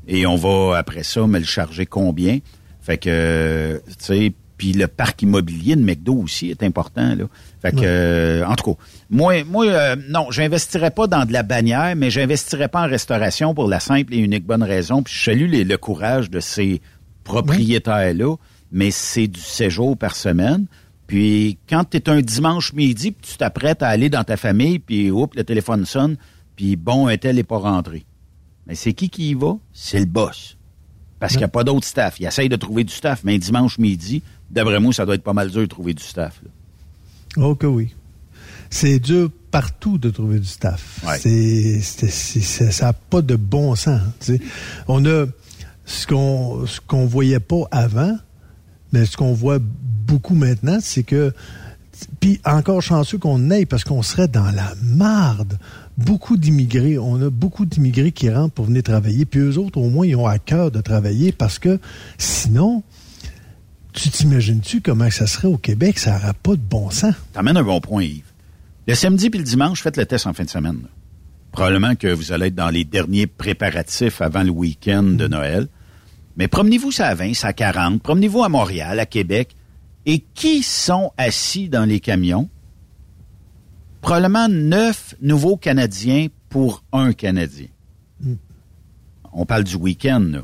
Et 0.06 0.26
on 0.26 0.36
va 0.36 0.76
après 0.76 1.02
ça 1.02 1.26
me 1.26 1.38
le 1.38 1.44
charger 1.44 1.86
combien? 1.86 2.38
Fait 2.84 2.98
que 2.98 3.82
tu 3.88 3.94
sais 3.98 4.32
puis 4.56 4.72
le 4.72 4.86
parc 4.86 5.22
immobilier 5.22 5.74
de 5.74 5.82
McDo 5.82 6.14
aussi 6.14 6.48
est 6.50 6.62
important 6.62 7.16
là. 7.16 7.24
Fait 7.60 7.72
que 7.72 7.76
Ouais. 7.78 7.82
euh, 7.86 8.46
en 8.46 8.54
tout 8.54 8.74
cas, 8.74 8.80
moi 9.10 9.42
moi 9.44 9.66
euh, 9.66 9.96
non, 10.08 10.30
j'investirais 10.30 10.92
pas 10.92 11.08
dans 11.08 11.24
de 11.26 11.32
la 11.32 11.42
bannière, 11.42 11.96
mais 11.96 12.08
j'investirais 12.10 12.68
pas 12.68 12.82
en 12.84 12.88
restauration 12.88 13.52
pour 13.52 13.66
la 13.68 13.80
simple 13.80 14.14
et 14.14 14.18
unique 14.18 14.44
bonne 14.46 14.62
raison. 14.62 15.02
Puis 15.02 15.12
je 15.12 15.24
salue 15.24 15.48
les- 15.50 15.64
le 15.64 15.76
courage 15.76 16.30
de 16.30 16.38
ces 16.38 16.80
propriétaires 17.24 18.14
là, 18.14 18.36
mais 18.70 18.90
c'est 18.90 19.26
du 19.26 19.40
séjour 19.40 19.96
par 19.96 20.14
semaine. 20.14 20.66
Puis 21.06 21.58
quand 21.68 21.84
tu 21.90 21.96
es 21.96 22.08
un 22.08 22.20
dimanche 22.20 22.72
midi, 22.74 23.10
puis 23.10 23.30
tu 23.32 23.36
t'apprêtes 23.36 23.82
à 23.82 23.88
aller 23.88 24.08
dans 24.08 24.24
ta 24.24 24.36
famille, 24.36 24.78
puis 24.78 25.10
oups, 25.10 25.36
le 25.36 25.44
téléphone 25.44 25.84
sonne, 25.84 26.16
puis 26.56 26.76
bon, 26.76 27.08
un 27.08 27.16
tel 27.16 27.36
n'est 27.36 27.42
pas 27.42 27.58
rentré. 27.58 28.04
Mais 28.66 28.74
c'est 28.74 28.92
qui 28.92 29.10
qui 29.10 29.30
y 29.30 29.34
va? 29.34 29.56
C'est 29.72 29.98
le 29.98 30.06
boss. 30.06 30.56
Parce 31.20 31.32
qu'il 31.32 31.38
n'y 31.40 31.44
a 31.44 31.48
pas 31.48 31.64
d'autre 31.64 31.86
staff. 31.86 32.18
Il 32.20 32.26
essaye 32.26 32.48
de 32.48 32.56
trouver 32.56 32.84
du 32.84 32.92
staff, 32.92 33.20
mais 33.24 33.38
dimanche 33.38 33.78
midi, 33.78 34.22
d'après 34.50 34.78
moi, 34.80 34.92
ça 34.92 35.06
doit 35.06 35.14
être 35.14 35.22
pas 35.22 35.32
mal 35.32 35.50
dur 35.50 35.62
de 35.62 35.66
trouver 35.66 35.94
du 35.94 36.02
staff. 36.02 36.40
là. 36.44 36.50
Oh 37.44 37.54
que 37.54 37.66
oui. 37.66 37.94
C'est 38.70 38.98
dur 38.98 39.30
partout 39.50 39.98
de 39.98 40.10
trouver 40.10 40.38
du 40.40 40.46
staff. 40.46 41.00
Ouais. 41.06 41.18
C'est, 41.18 41.80
c'est- 41.80 42.08
c'est- 42.10 42.40
c'est- 42.40 42.70
ça 42.72 42.86
n'a 42.86 42.92
pas 42.92 43.22
de 43.22 43.36
bon 43.36 43.74
sens. 43.74 44.00
On 44.88 45.04
a 45.06 45.26
ce 45.86 46.06
qu'on 46.06 46.66
ce 46.66 46.80
qu'on 46.80 47.06
voyait 47.06 47.40
pas 47.40 47.62
avant, 47.70 48.16
mais 48.92 49.06
ce 49.06 49.16
qu'on 49.16 49.32
voit 49.32 49.58
beaucoup 49.60 50.34
maintenant, 50.34 50.78
c'est 50.80 51.04
que 51.04 51.32
puis 52.20 52.40
encore 52.44 52.82
chanceux 52.82 53.18
qu'on 53.18 53.50
aille 53.50 53.66
parce 53.66 53.84
qu'on 53.84 54.02
serait 54.02 54.28
dans 54.28 54.50
la 54.50 54.74
marde. 54.82 55.58
Beaucoup 55.96 56.36
d'immigrés, 56.36 56.98
on 56.98 57.22
a 57.22 57.30
beaucoup 57.30 57.66
d'immigrés 57.66 58.10
qui 58.10 58.28
rentrent 58.28 58.54
pour 58.54 58.64
venir 58.64 58.82
travailler, 58.82 59.24
puis 59.24 59.40
eux 59.40 59.58
autres, 59.58 59.78
au 59.78 59.88
moins, 59.88 60.06
ils 60.06 60.16
ont 60.16 60.26
à 60.26 60.38
cœur 60.38 60.70
de 60.70 60.80
travailler 60.80 61.30
parce 61.30 61.58
que 61.58 61.78
sinon, 62.18 62.82
tu 63.92 64.10
t'imagines-tu 64.10 64.80
comment 64.80 65.08
ça 65.10 65.26
serait 65.26 65.46
au 65.46 65.56
Québec? 65.56 65.98
Ça 65.98 66.18
n'aurait 66.18 66.32
pas 66.42 66.52
de 66.52 66.62
bon 66.62 66.90
sens. 66.90 67.14
T'amènes 67.32 67.56
un 67.56 67.62
bon 67.62 67.80
point, 67.80 68.02
Yves. 68.02 68.24
Le 68.88 68.94
samedi 68.94 69.30
puis 69.30 69.38
le 69.38 69.44
dimanche, 69.44 69.82
faites 69.82 69.96
le 69.96 70.04
test 70.04 70.26
en 70.26 70.32
fin 70.32 70.44
de 70.44 70.50
semaine. 70.50 70.80
là. 70.82 70.88
Probablement 71.52 71.94
que 71.94 72.08
vous 72.08 72.32
allez 72.32 72.46
être 72.46 72.56
dans 72.56 72.70
les 72.70 72.84
derniers 72.84 73.28
préparatifs 73.28 74.20
avant 74.20 74.42
le 74.42 74.50
week-end 74.50 75.04
de 75.04 75.28
Noël. 75.28 75.68
Mais 76.36 76.48
promenez-vous 76.48 76.90
à 76.98 77.14
20, 77.14 77.44
à 77.44 77.52
40, 77.52 78.02
promenez-vous 78.02 78.42
à 78.42 78.48
Montréal, 78.48 78.98
à 78.98 79.06
Québec. 79.06 79.54
Et 80.04 80.24
qui 80.34 80.64
sont 80.64 81.12
assis 81.16 81.68
dans 81.68 81.84
les 81.84 82.00
camions? 82.00 82.50
Probablement 84.04 84.50
neuf 84.50 85.14
nouveaux 85.22 85.56
Canadiens 85.56 86.26
pour 86.50 86.84
un 86.92 87.14
Canadien. 87.14 87.68
On 89.32 89.46
parle 89.46 89.64
du 89.64 89.76
week-end, 89.76 90.20
là. 90.20 90.40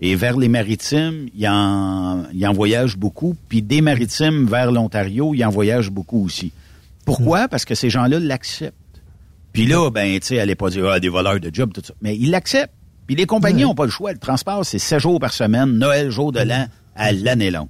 Et 0.00 0.16
vers 0.16 0.36
les 0.36 0.48
maritimes, 0.48 1.28
il 1.32 1.46
en, 1.46 2.24
il 2.34 2.44
en 2.44 2.52
voyage 2.52 2.96
beaucoup. 2.96 3.36
Puis 3.48 3.62
des 3.62 3.80
maritimes 3.80 4.46
vers 4.46 4.72
l'Ontario, 4.72 5.34
il 5.34 5.44
en 5.44 5.50
voyage 5.50 5.88
beaucoup 5.88 6.24
aussi. 6.24 6.50
Pourquoi? 7.04 7.46
Parce 7.46 7.64
que 7.64 7.76
ces 7.76 7.90
gens-là 7.90 8.18
l'acceptent. 8.18 8.74
Puis 9.52 9.66
là, 9.66 9.88
ben, 9.88 10.18
tu 10.18 10.26
sais, 10.26 10.40
allez 10.40 10.56
pas 10.56 10.68
dire, 10.70 10.88
ah, 10.88 10.98
des 10.98 11.08
voleurs 11.08 11.38
de 11.38 11.48
job, 11.54 11.72
tout 11.72 11.82
ça. 11.84 11.94
Mais 12.02 12.16
ils 12.16 12.32
l'acceptent. 12.32 12.74
Puis 13.06 13.14
les 13.14 13.26
compagnies 13.26 13.62
n'ont 13.62 13.76
pas 13.76 13.84
le 13.84 13.92
choix. 13.92 14.12
Le 14.12 14.18
transport, 14.18 14.66
c'est 14.66 14.80
7 14.80 14.98
jours 14.98 15.20
par 15.20 15.32
semaine, 15.32 15.78
Noël, 15.78 16.10
jour 16.10 16.32
de 16.32 16.40
l'an, 16.40 16.66
à 16.96 17.12
l'année 17.12 17.52
longue. 17.52 17.68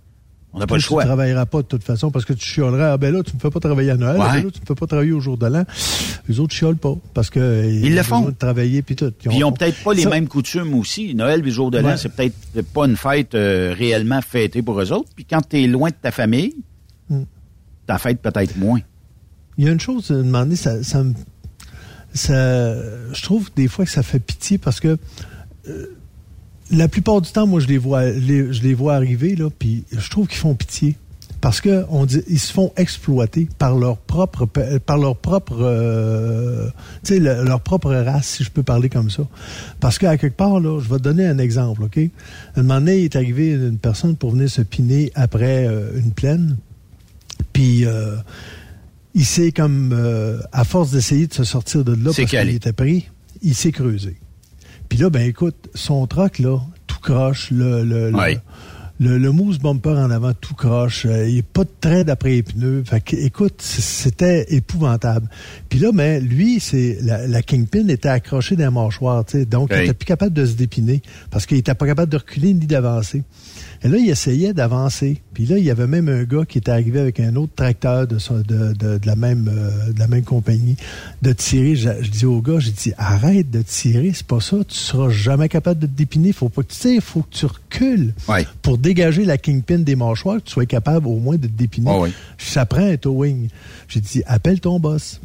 On 0.57 0.61
n'a 0.61 0.67
pas 0.67 0.75
le 0.77 0.81
choix. 0.81 1.03
Tu 1.03 1.07
travailleras 1.09 1.47
pas 1.47 1.59
de 1.63 1.67
toute 1.67 1.85
façon 1.85 2.11
parce 2.11 2.25
que 2.25 2.33
tu 2.33 2.45
chialerais. 2.47 2.85
Ah 2.93 2.97
ben 2.97 3.13
là, 3.15 3.23
tu 3.23 3.35
me 3.35 3.39
fais 3.39 3.51
pas 3.51 3.61
travailler 3.61 3.91
à 3.91 3.97
Noël. 3.97 4.17
Ouais. 4.17 4.25
Ah 4.27 4.33
ben 4.37 4.45
là, 4.45 4.51
tu 4.51 4.61
me 4.61 4.67
fais 4.67 4.75
pas 4.75 4.87
travailler 4.87 5.13
au 5.13 5.21
jour 5.21 5.37
de 5.37 5.47
l'an. 5.47 5.65
Les 6.29 6.41
autres 6.41 6.55
chiolent 6.55 6.77
pas 6.79 6.95
parce 7.15 7.31
que 7.31 7.39
euh, 7.39 7.67
Ils 7.71 7.95
le 7.95 8.01
ont 8.01 8.05
font. 8.05 8.17
besoin 8.21 8.33
de 8.33 8.37
travailler 8.39 8.83
puis 8.83 8.97
tout. 8.97 9.13
Puis 9.17 9.31
ils 9.37 9.45
ont 9.45 9.53
peut-être 9.53 9.83
pas 9.85 9.93
les 9.95 10.07
mêmes 10.07 10.27
coutumes 10.29 10.75
aussi. 10.75 11.15
Noël 11.15 11.47
et 11.47 11.51
jour 11.51 11.71
de 11.71 11.79
l'an, 11.79 11.91
Ouais. 11.91 11.97
c'est 11.99 12.09
peut-être 12.09 12.35
pas 12.73 12.87
une 12.87 12.97
fête 12.97 13.35
euh, 13.35 13.75
réellement 13.77 14.23
fêtée 14.23 14.63
pour 14.63 14.81
eux 14.81 14.91
autres. 14.93 15.11
Puis 15.15 15.25
quand 15.27 15.43
tu 15.49 15.63
es 15.63 15.67
loin 15.67 15.91
de 15.91 15.97
ta 16.01 16.11
famille, 16.11 16.55
Mm. 17.09 17.21
ta 17.87 17.99
fête 17.99 18.21
peut-être 18.21 18.57
moins. 18.57 18.81
Il 19.59 19.65
y 19.67 19.69
a 19.69 19.73
une 19.73 19.79
chose 19.81 20.11
à 20.11 20.15
demander, 20.15 20.57
ça, 20.57 20.83
ça 20.83 21.05
me, 21.05 21.13
ça, 22.15 22.75
je 23.13 23.23
trouve 23.23 23.51
des 23.55 23.69
fois 23.69 23.85
que 23.85 23.91
ça 23.91 24.03
fait 24.03 24.19
pitié 24.19 24.59
parce 24.59 24.81
que 24.81 24.97
euh, 25.69 25.87
la 26.71 26.89
plupart 26.89 27.21
du 27.21 27.31
temps, 27.31 27.47
moi, 27.47 27.61
je 27.61 27.67
les 27.67 27.79
vois, 27.79 28.05
les- 28.11 28.53
je 28.53 28.63
les 28.63 28.75
vois 28.75 28.95
arriver 28.95 29.37
là, 29.37 29.49
puis 29.57 29.85
je 29.93 30.11
trouve 30.11 30.27
qu'ils 30.27 30.39
font 30.39 30.55
pitié 30.55 30.97
parce 31.41 31.61
que 31.61 31.85
on 31.91 32.07
dit, 32.07 32.23
ils 32.29 32.41
se 32.41 32.53
font 32.53 32.73
exploiter 32.77 33.47
par 33.59 33.77
leur 33.79 33.99
propre, 33.99 34.47
pa- 34.47 34.81
par 34.81 34.99
leur 34.99 35.17
propre, 35.17 35.59
euh, 35.61 36.69
tu 37.05 37.15
sais, 37.15 37.21
le- 37.21 37.45
leur 37.45 37.61
propre 37.61 37.93
race, 37.95 38.27
si 38.27 38.45
je 38.45 38.51
peux 38.51 38.63
parler 38.65 38.89
comme 38.89 39.11
ça. 39.11 39.23
Parce 39.79 39.99
qu'à 39.99 40.17
quelque 40.17 40.37
part 40.37 40.59
là, 40.61 40.81
je 40.81 40.89
vais 40.89 40.97
te 40.99 41.03
donner 41.05 41.27
un 41.27 41.39
exemple, 41.39 41.85
ok? 41.85 41.99
Un 42.57 42.63
moment 42.63 42.81
donné, 42.81 42.99
il 43.01 43.05
est 43.05 43.17
arrivé 43.17 43.51
une 43.53 43.79
personne 43.79 44.17
pour 44.17 44.33
venir 44.33 44.51
se 44.51 44.63
piner 44.63 45.13
après 45.15 45.67
euh, 45.69 45.91
une 45.99 46.13
plaine, 46.13 46.57
puis. 47.53 47.85
euh, 47.87 48.17
il 49.19 49.25
s'est 49.25 49.51
comme, 49.51 49.95
euh, 49.95 50.39
à 50.53 50.63
force 50.65 50.91
d'essayer 50.91 51.27
de 51.27 51.33
se 51.33 51.43
sortir 51.43 51.85
de 51.85 51.93
là 51.95 52.11
parce 52.23 52.31
qu'il 52.49 52.57
était 52.57 52.75
pris, 52.75 53.09
il 53.41 53.55
s'est 53.55 53.73
creusé. 53.73 54.17
Puis 54.89 54.99
là, 54.99 55.11
ben 55.11 55.23
écoute, 55.27 55.69
son 55.75 56.07
truck, 56.07 56.39
là, 56.39 56.59
tout 56.87 56.99
croche, 57.01 57.51
le, 57.51 57.85
le, 57.85 58.11
le- 58.11 58.17
le, 58.99 59.19
le 59.19 59.31
mousse 59.31 59.59
bumper 59.59 59.91
en 59.91 60.11
avant, 60.11 60.33
tout 60.33 60.55
croche, 60.55 61.05
euh, 61.05 61.29
il 61.29 61.35
n'y 61.35 61.41
a 61.41 61.43
pas 61.43 61.65
de 61.65 61.71
trait 61.83 62.03
d'après 62.03 62.31
les 62.31 62.43
pneus. 62.43 62.83
Fait 62.87 63.03
que, 63.03 63.15
écoute, 63.15 63.61
c'était 63.61 64.47
épouvantable. 64.55 65.29
Puis 65.69 65.79
là, 65.79 65.93
ben, 65.93 66.25
lui, 66.27 66.61
c'est 66.61 66.97
la, 67.03 67.27
la 67.27 67.43
Kingpin 67.43 67.89
était 67.89 68.09
accrochée 68.09 68.57
dans 68.57 68.65
la 68.65 68.71
mâchoire, 68.71 69.23
tu 69.27 69.33
sais, 69.41 69.45
donc 69.45 69.69
il 69.71 69.77
Hey. 69.77 69.85
était 69.85 69.93
plus 69.95 70.07
capable 70.07 70.33
de 70.33 70.47
se 70.47 70.55
dépiner 70.55 71.03
parce 71.31 71.45
qu'il 71.45 71.59
était 71.59 71.75
pas 71.75 71.85
capable 71.87 72.11
de 72.11 72.17
reculer 72.17 72.55
ni 72.55 72.67
d'avancer. 72.67 73.23
Et 73.83 73.89
là, 73.89 73.99
il 73.99 74.09
essayait 74.09 74.53
d'avancer. 74.55 75.21
Puis 75.35 75.47
là, 75.47 75.59
il 75.59 75.65
y 75.65 75.71
avait 75.71 75.87
même 75.87 76.09
un 76.09 76.25
gars 76.25 76.45
qui 76.47 76.59
était 76.59 76.71
arrivé 76.71 76.99
avec 77.01 77.21
un 77.21 77.37
autre 77.37 77.53
tracteur 77.55 78.07
de, 78.07 78.19
son- 78.19 78.39
de, 78.39 78.73
de, 78.73 78.99
de 78.99 79.07
la, 79.07 79.17
même, 79.17 79.51
euh, 79.53 79.93
de 79.93 79.99
la 79.99 80.07
même 80.09 80.25
compagnie 80.25 80.77
de 81.23 81.33
tirer. 81.33 81.77
Je, 81.77 81.89
je 82.03 82.11
dis 82.11 82.25
au 82.27 82.41
gars, 82.41 82.59
j'ai 82.59 82.73
dit, 82.73 82.93
arrête 82.97 83.51
de 83.51 83.63
tirer, 83.63 84.13
c'est 84.15 84.27
pas 84.27 84.41
ça. 84.41 84.57
Tu 84.67 84.77
seras 84.77 85.11
jamais 85.11 85.49
capable 85.49 85.81
de 85.81 85.87
te 85.87 85.93
dépiner. 85.97 86.33
Faut 86.33 86.49
pas 86.49 86.63
que 86.63 86.73
tu 86.73 86.79
tires, 86.79 87.03
faut 87.03 87.23
que 87.23 87.35
tu 87.35 87.47
recules 87.47 88.15
Ouais. 88.29 88.47
pour 88.63 88.79
dégager 88.79 89.25
la 89.25 89.39
kingpin 89.39 89.79
des 89.79 89.97
mâchoires, 89.97 90.39
que 90.39 90.45
tu 90.45 90.53
sois 90.53 90.67
capable 90.67 91.07
au 91.07 91.17
moins 91.19 91.37
de 91.37 91.47
te 91.47 91.53
dépiner. 91.53 91.91
Ouais. 91.91 92.11
Ça 92.39 92.67
prend 92.67 92.87
un 92.87 92.97
towing. 92.97 93.49
J'ai 93.89 94.01
dit, 94.01 94.23
appelle 94.27 94.61
ton 94.61 94.81
boss. 94.81 95.21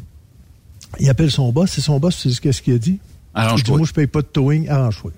Il 1.00 1.08
appelle 1.08 1.30
son 1.30 1.50
boss, 1.52 1.70
c'est 1.72 1.80
son 1.80 1.98
boss, 1.98 2.18
tu 2.20 2.30
sais 2.30 2.40
qu'est-ce 2.40 2.60
qu'il 2.60 2.74
a 2.74 2.78
dit? 2.78 2.98
Arrange-toi. 3.34 3.78
Moi, 3.78 3.86
je 3.86 3.92
paye 3.94 4.06
pas 4.06 4.20
de 4.20 4.26
towing, 4.26 4.68
arrange-toi. 4.68 5.10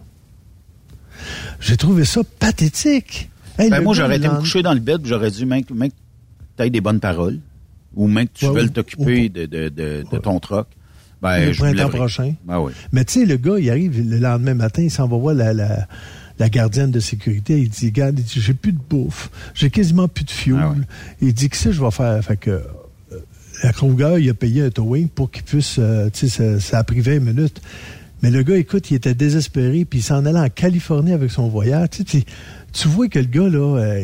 J'ai 1.61 1.77
trouvé 1.77 2.05
ça 2.05 2.21
pathétique. 2.39 3.31
Hey, 3.59 3.71
Ben, 3.71 3.83
moi, 3.83 3.95
j'aurais 3.95 4.17
été 4.17 4.29
me 4.29 4.39
coucher 4.39 4.63
dans 4.63 4.75
le 4.75 4.81
bed, 4.81 5.03
j'aurais 5.05 5.31
dit, 5.31 5.47
mec, 5.47 5.71
mec, 5.71 5.93
t'as 6.57 6.69
des 6.69 6.81
bonnes 6.81 7.01
paroles, 7.01 7.39
ou 7.95 8.09
mec, 8.09 8.31
tu 8.35 8.47
Ouais, 8.47 8.63
veux 8.63 8.69
t'occuper 8.69 9.29
de, 9.29 9.47
de, 9.47 9.69
de, 9.69 10.05
de 10.11 10.19
ton 10.19 10.41
troc. 10.41 10.67
Ben, 11.23 11.47
le 11.47 11.53
je 11.53 11.59
printemps 11.61 11.89
prochain. 11.89 12.35
Ben 12.45 12.59
oui. 12.61 12.73
Mais 12.93 13.05
tu 13.05 13.21
sais, 13.21 13.27
le 13.27 13.37
gars, 13.37 13.59
il 13.59 13.71
arrive 13.71 13.99
le 14.11 14.19
lendemain 14.19 14.55
matin, 14.55 14.83
il 14.83 14.91
s'en 14.91 15.07
va 15.09 15.17
voir 15.17 15.35
la, 15.35 15.55
la, 15.55 15.87
la 16.39 16.49
gardienne 16.51 16.91
de 16.91 17.01
sécurité. 17.01 17.61
Il 17.61 17.71
dit, 17.71 17.87
regarde, 17.87 18.19
il 18.19 18.25
dit, 18.25 18.41
j'ai 18.41 18.53
plus 18.55 18.73
de 18.73 18.79
bouffe, 18.91 19.31
j'ai 19.55 19.71
quasiment 19.71 20.09
plus 20.09 20.25
de 20.25 20.31
fuel. 20.31 20.59
Ah 20.61 20.75
Il 21.23 21.33
dit, 21.33 21.49
que 21.49 21.57
ça, 21.57 21.71
je 21.73 21.83
vais 21.83 21.91
faire? 21.93 22.23
Fait 22.25 22.37
que, 22.37 22.51
euh, 22.51 22.61
la 23.63 23.73
Kruger, 23.73 24.17
il 24.19 24.29
a 24.29 24.35
payé 24.35 24.63
un 24.65 24.71
towing 24.71 25.09
pour 25.09 25.31
qu'il 25.31 25.45
puisse, 25.45 25.77
euh, 25.79 26.11
tu 26.13 26.29
sais, 26.29 26.59
ça, 26.59 26.61
ça 26.61 26.79
a 26.81 26.85
pris 26.85 27.01
20 27.01 27.21
minutes. 27.21 27.63
Mais 28.25 28.31
le 28.31 28.43
gars, 28.43 28.57
écoute, 28.57 28.91
il 28.91 28.95
était 28.95 29.15
désespéré, 29.15 29.85
puis 29.85 30.01
il 30.01 30.03
s'en 30.03 30.25
allait 30.27 30.39
en 30.39 30.49
Californie 30.49 31.13
avec 31.13 31.31
son 31.31 31.49
voyage. 31.49 31.91
Tu, 31.91 31.99
sais, 31.99 32.05
puis 32.05 32.25
tu 32.73 32.89
vois 32.89 33.09
que 33.09 33.19
le 33.19 33.27
gars, 33.27 33.49
là, 33.49 33.79
euh, 33.79 34.01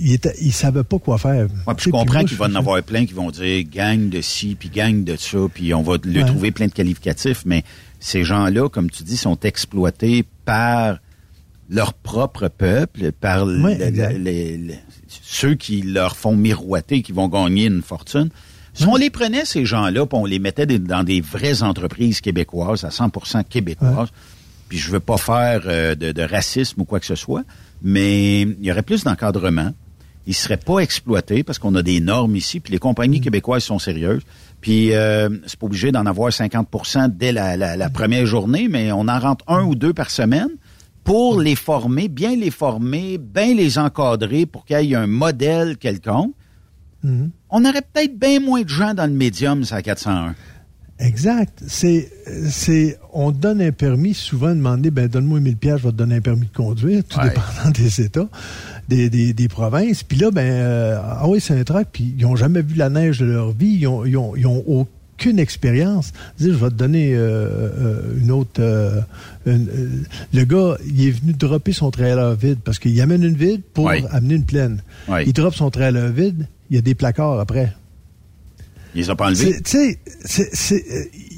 il, 0.00 0.12
était, 0.12 0.34
il 0.40 0.52
savait 0.52 0.84
pas 0.84 0.98
quoi 0.98 1.18
faire. 1.18 1.46
Ouais, 1.66 1.74
puis 1.74 1.76
Tu 1.76 1.84
je 1.84 1.90
comprends 1.90 2.24
qu'il 2.24 2.36
va 2.36 2.46
en 2.46 2.54
avoir 2.54 2.82
plein 2.82 3.06
qui 3.06 3.12
vont 3.14 3.30
dire 3.30 3.64
gang 3.70 4.08
de 4.08 4.20
ci, 4.20 4.56
puis 4.58 4.68
gang 4.68 5.02
de 5.02 5.16
ça, 5.16 5.38
puis 5.52 5.74
on 5.74 5.82
va 5.82 5.96
le 6.04 6.20
Ouais. 6.20 6.26
trouver 6.26 6.50
plein 6.52 6.66
de 6.66 6.72
qualificatifs, 6.72 7.42
mais 7.46 7.64
ces 8.00 8.22
gens-là, 8.22 8.68
comme 8.68 8.90
tu 8.90 9.02
dis, 9.02 9.16
sont 9.16 9.38
exploités 9.40 10.24
par 10.44 10.98
leur 11.70 11.94
propre 11.94 12.48
peuple, 12.48 13.12
par 13.12 13.46
Ouais, 13.46 13.78
le- 13.90 14.74
ceux 15.22 15.54
qui 15.54 15.80
leur 15.82 16.16
font 16.16 16.36
miroiter, 16.36 17.00
qui 17.02 17.12
vont 17.12 17.28
gagner 17.28 17.66
une 17.66 17.82
fortune. 17.82 18.28
Si 18.74 18.86
on 18.86 18.96
les 18.96 19.10
prenait, 19.10 19.44
ces 19.44 19.64
gens-là, 19.64 20.04
puis 20.06 20.18
on 20.20 20.24
les 20.26 20.38
mettait 20.38 20.66
dans 20.66 21.04
des 21.04 21.20
vraies 21.20 21.62
entreprises 21.62 22.20
québécoises, 22.20 22.84
à 22.84 22.88
100% 22.88 23.44
québécoises, 23.44 24.08
puis 24.68 24.78
je 24.78 24.90
veux 24.90 25.00
pas 25.00 25.16
faire 25.16 25.62
euh, 25.66 25.94
de, 25.94 26.12
de 26.12 26.22
racisme 26.22 26.80
ou 26.80 26.84
quoi 26.84 26.98
que 27.00 27.06
ce 27.06 27.14
soit, 27.14 27.44
mais 27.82 28.42
il 28.42 28.56
y 28.64 28.70
aurait 28.72 28.82
plus 28.82 29.04
d'encadrement. 29.04 29.70
Ils 30.26 30.34
seraient 30.34 30.56
pas 30.56 30.78
exploités 30.78 31.42
parce 31.44 31.58
qu'on 31.58 31.74
a 31.74 31.82
des 31.82 32.00
normes 32.00 32.34
ici, 32.34 32.58
puis 32.58 32.72
les 32.72 32.78
compagnies 32.78 33.20
québécoises 33.20 33.62
sont 33.62 33.78
sérieuses. 33.78 34.22
Puis 34.62 34.94
euh, 34.94 35.28
c'est 35.46 35.58
pas 35.58 35.66
obligé 35.66 35.92
d'en 35.92 36.06
avoir 36.06 36.30
50% 36.30 37.14
dès 37.14 37.30
la, 37.30 37.56
la- 37.58 37.76
la 37.76 37.90
première 37.90 38.24
journée, 38.26 38.68
mais 38.68 38.90
on 38.90 39.06
en 39.08 39.18
rentre 39.20 39.44
un 39.48 39.62
ou 39.64 39.74
deux 39.74 39.92
par 39.92 40.10
semaine 40.10 40.48
pour 41.04 41.38
les 41.38 41.54
former, 41.54 42.08
bien 42.08 42.34
les 42.34 42.50
former, 42.50 43.18
bien 43.18 43.54
les 43.54 43.76
encadrer 43.78 44.46
pour 44.46 44.64
qu'il 44.64 44.80
y 44.80 44.92
ait 44.94 44.96
un 44.96 45.06
modèle 45.06 45.76
quelconque. 45.76 46.32
On 47.50 47.64
aurait 47.64 47.82
peut-être 47.82 48.18
bien 48.18 48.40
moins 48.40 48.62
de 48.62 48.68
gens 48.68 48.94
dans 48.94 49.06
le 49.06 49.12
médium, 49.16 49.64
ça, 49.64 49.76
à 49.76 49.82
401. 49.82 50.34
Exact. 51.00 51.62
C'est, 51.66 52.08
c'est, 52.48 52.98
on 53.12 53.32
donne 53.32 53.60
un 53.60 53.72
permis, 53.72 54.14
souvent 54.14 54.50
demander, 54.54 54.90
ben, 54.90 55.08
donne-moi 55.08 55.40
1000 55.40 55.56
pièces, 55.56 55.78
je 55.78 55.82
vais 55.84 55.90
te 55.90 55.96
donner 55.96 56.16
un 56.16 56.20
permis 56.20 56.46
de 56.46 56.52
conduire, 56.56 57.02
tout 57.04 57.18
Ouais. 57.18 57.30
dépendant 57.30 57.70
des 57.74 58.00
États, 58.00 58.28
des, 58.88 59.10
des, 59.10 59.32
des 59.32 59.48
provinces. 59.48 60.02
Puis 60.04 60.18
là, 60.18 60.30
ben, 60.30 60.46
euh, 60.48 61.00
ah 61.02 61.28
oui, 61.28 61.40
c'est 61.40 61.58
un 61.58 61.64
truc, 61.64 61.88
puis 61.92 62.14
ils 62.16 62.24
ont 62.26 62.36
jamais 62.36 62.62
vu 62.62 62.74
la 62.76 62.90
neige 62.90 63.18
de 63.18 63.26
leur 63.26 63.50
vie, 63.50 63.76
ils 63.80 63.86
ont, 63.88 64.04
ils 64.04 64.16
ont, 64.16 64.36
ils 64.36 64.46
ont 64.46 64.86
aucune 65.18 65.38
expérience. 65.38 66.12
Dire, 66.38 66.52
je 66.54 66.58
vais 66.58 66.70
te 66.70 66.74
donner 66.74 67.14
euh, 67.14 67.18
euh, 67.78 68.20
une 68.20 68.30
autre. 68.30 68.60
euh, 68.60 69.00
une- 69.46 70.04
le 70.32 70.44
gars, 70.44 70.76
il 70.86 71.08
est 71.08 71.10
venu 71.10 71.32
dropper 71.32 71.72
son 71.72 71.90
trailer 71.90 72.34
vide 72.34 72.58
parce 72.64 72.78
qu'il 72.78 73.00
amène 73.00 73.22
une 73.22 73.36
vide 73.36 73.62
pour 73.72 73.90
amener 73.90 74.34
une 74.34 74.44
pleine. 74.44 74.82
Il 75.26 75.32
drop 75.32 75.54
son 75.54 75.70
trailer 75.70 76.10
vide, 76.12 76.46
il 76.70 76.76
y 76.76 76.78
a 76.78 76.82
des 76.82 76.94
placards 76.94 77.38
après. 77.40 77.72
Ils 78.94 79.02
les 79.02 79.10
ont 79.10 79.16
pas 79.16 79.26
enlevés? 79.26 79.60
Tu 79.62 79.70
sais, 79.70 79.98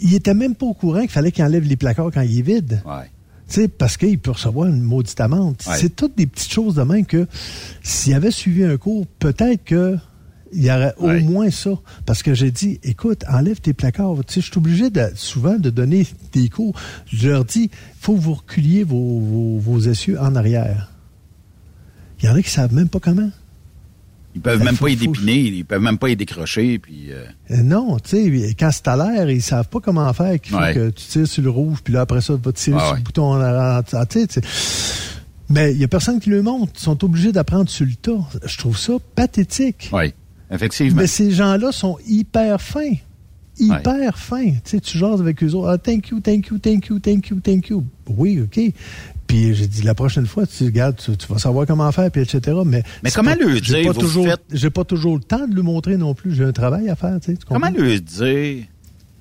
il 0.02 0.14
était 0.14 0.34
même 0.34 0.54
pas 0.54 0.66
au 0.66 0.74
courant 0.74 1.00
qu'il 1.00 1.10
fallait 1.10 1.32
qu'il 1.32 1.42
enlève 1.44 1.64
les 1.64 1.76
placards 1.76 2.10
quand 2.12 2.20
il 2.20 2.38
est 2.38 2.42
vide. 2.42 2.82
Ouais. 2.84 3.10
Tu 3.48 3.60
sais, 3.62 3.68
parce 3.68 3.96
qu'il 3.96 4.18
peut 4.18 4.32
recevoir 4.32 4.68
une 4.68 4.82
maudite 4.82 5.20
amende. 5.20 5.56
Ouais. 5.66 5.76
C'est 5.76 5.94
toutes 5.94 6.16
des 6.18 6.26
petites 6.26 6.52
choses 6.52 6.74
de 6.74 6.82
même 6.82 7.06
que 7.06 7.26
s'il 7.82 8.12
avait 8.14 8.30
suivi 8.30 8.64
un 8.64 8.76
cours, 8.76 9.06
peut-être 9.18 9.64
que 9.64 9.96
il 10.56 10.64
y 10.64 10.70
aurait 10.70 10.94
Ouais. 10.98 11.20
au 11.22 11.24
moins 11.24 11.50
ça. 11.50 11.70
Parce 12.06 12.22
que 12.22 12.34
j'ai 12.34 12.50
dit, 12.50 12.80
écoute, 12.82 13.22
enlève 13.30 13.60
tes 13.60 13.72
placards. 13.74 14.16
Tu 14.26 14.34
sais, 14.34 14.40
je 14.40 14.46
suis 14.50 14.58
obligé 14.58 14.90
de, 14.90 15.10
souvent 15.14 15.56
de 15.58 15.70
donner 15.70 16.06
des 16.32 16.48
cours. 16.48 16.74
Je 17.06 17.28
leur 17.28 17.44
dis, 17.44 17.70
faut 18.00 18.14
que 18.14 18.20
vous 18.20 18.34
reculiez 18.34 18.82
vos, 18.82 19.20
vos, 19.20 19.58
vos 19.58 19.80
essieux 19.80 20.18
en 20.20 20.34
arrière. 20.34 20.90
Il 22.20 22.26
y 22.26 22.28
en 22.28 22.34
a 22.34 22.42
qui 22.42 22.50
savent 22.50 22.74
même 22.74 22.88
pas 22.88 22.98
comment. 23.00 23.30
Ils 24.34 24.40
peuvent 24.42 24.58
Ben, 24.58 24.66
même 24.66 24.76
faut- 24.76 24.84
pas 24.84 24.90
y 24.90 24.96
faut- 24.96 25.04
dépiner, 25.12 25.34
ils 25.38 25.64
peuvent 25.64 25.80
même 25.80 25.96
pas 25.96 26.10
y 26.10 26.16
décrocher, 26.16 26.78
puis... 26.78 27.10
euh, 27.10 27.24
Euh, 27.50 27.62
Non, 27.62 27.98
tu 27.98 28.10
sais, 28.10 28.54
quand 28.58 28.70
c'est 28.70 28.86
à 28.88 28.96
l'air, 28.96 29.30
ils 29.30 29.40
savent 29.42 29.68
pas 29.68 29.80
comment 29.80 30.12
faire. 30.12 30.38
Qu'il 30.40 30.52
faut 30.52 30.58
Ouais. 30.58 30.74
que 30.74 30.90
tu 30.90 31.06
tires 31.06 31.26
sur 31.26 31.42
le 31.42 31.48
rouge, 31.50 31.78
puis 31.82 31.94
là, 31.94 32.02
après 32.02 32.20
ça, 32.20 32.34
tu 32.36 32.42
vas 32.42 32.52
tirer 32.52 32.78
sur 32.80 32.90
ouais. 32.92 32.96
le 32.98 33.02
bouton 33.02 33.24
en 33.32 33.40
arrière. 33.40 33.82
Ah. 33.92 34.04
Mais 35.48 35.72
il 35.72 35.78
y 35.78 35.84
a 35.84 35.88
personne 35.88 36.18
qui 36.20 36.28
le 36.30 36.42
montre. 36.42 36.72
Ils 36.76 36.80
sont 36.82 37.02
obligés 37.04 37.32
d'apprendre 37.32 37.68
sur 37.70 37.86
le 37.86 37.94
tas. 37.94 38.18
Je 38.44 38.58
trouve 38.58 38.76
ça 38.76 38.94
pathétique. 39.14 39.90
Oui, 39.92 40.12
effectivement. 40.50 41.00
Mais 41.02 41.06
ces 41.06 41.30
gens-là 41.30 41.72
sont 41.72 41.98
hyper 42.06 42.60
fins. 42.60 42.94
Hyper 43.58 44.18
fins. 44.18 44.50
Tu 44.50 44.60
sais, 44.64 44.80
tu 44.80 44.98
jases 44.98 45.20
avec 45.20 45.42
eux 45.42 45.52
autres. 45.54 45.68
Ah, 45.70 45.78
thank 45.78 46.08
you, 46.10 46.20
thank 46.20 46.48
you, 46.48 46.58
thank 46.58 46.88
you, 46.88 46.98
thank 46.98 47.28
you, 47.30 47.40
thank 47.40 47.68
you. 47.68 47.84
Oui, 48.08 48.40
OK. 48.42 48.60
Puis 49.26 49.54
j'ai 49.54 49.66
dit, 49.66 49.82
la 49.82 49.94
prochaine 49.94 50.26
fois, 50.26 50.46
tu 50.46 50.64
regardes, 50.64 50.96
tu, 50.96 51.16
tu 51.16 51.26
vas 51.26 51.38
savoir 51.38 51.66
comment 51.66 51.90
faire, 51.90 52.10
puis 52.10 52.20
etc. 52.22 52.58
Mais, 52.64 52.82
comment 53.14 53.30
pas- 53.34 53.36
le 53.36 53.54
j'ai 53.54 53.60
dire, 53.60 53.86
pas 53.86 53.92
vous 53.92 54.00
toujours, 54.00 54.26
faites- 54.26 54.40
J'ai 54.52 54.70
pas 54.70 54.84
toujours 54.84 55.14
le 55.16 55.22
temps 55.22 55.48
de 55.48 55.54
le 55.54 55.62
montrer 55.62 55.96
non 55.96 56.14
plus. 56.14 56.34
J'ai 56.34 56.44
un 56.44 56.52
travail 56.52 56.88
à 56.90 56.96
faire, 56.96 57.18
tu 57.20 57.32
sais. 57.32 57.36
tu 57.38 57.46
Comment 57.46 57.70
le 57.70 57.98
dire, 57.98 58.64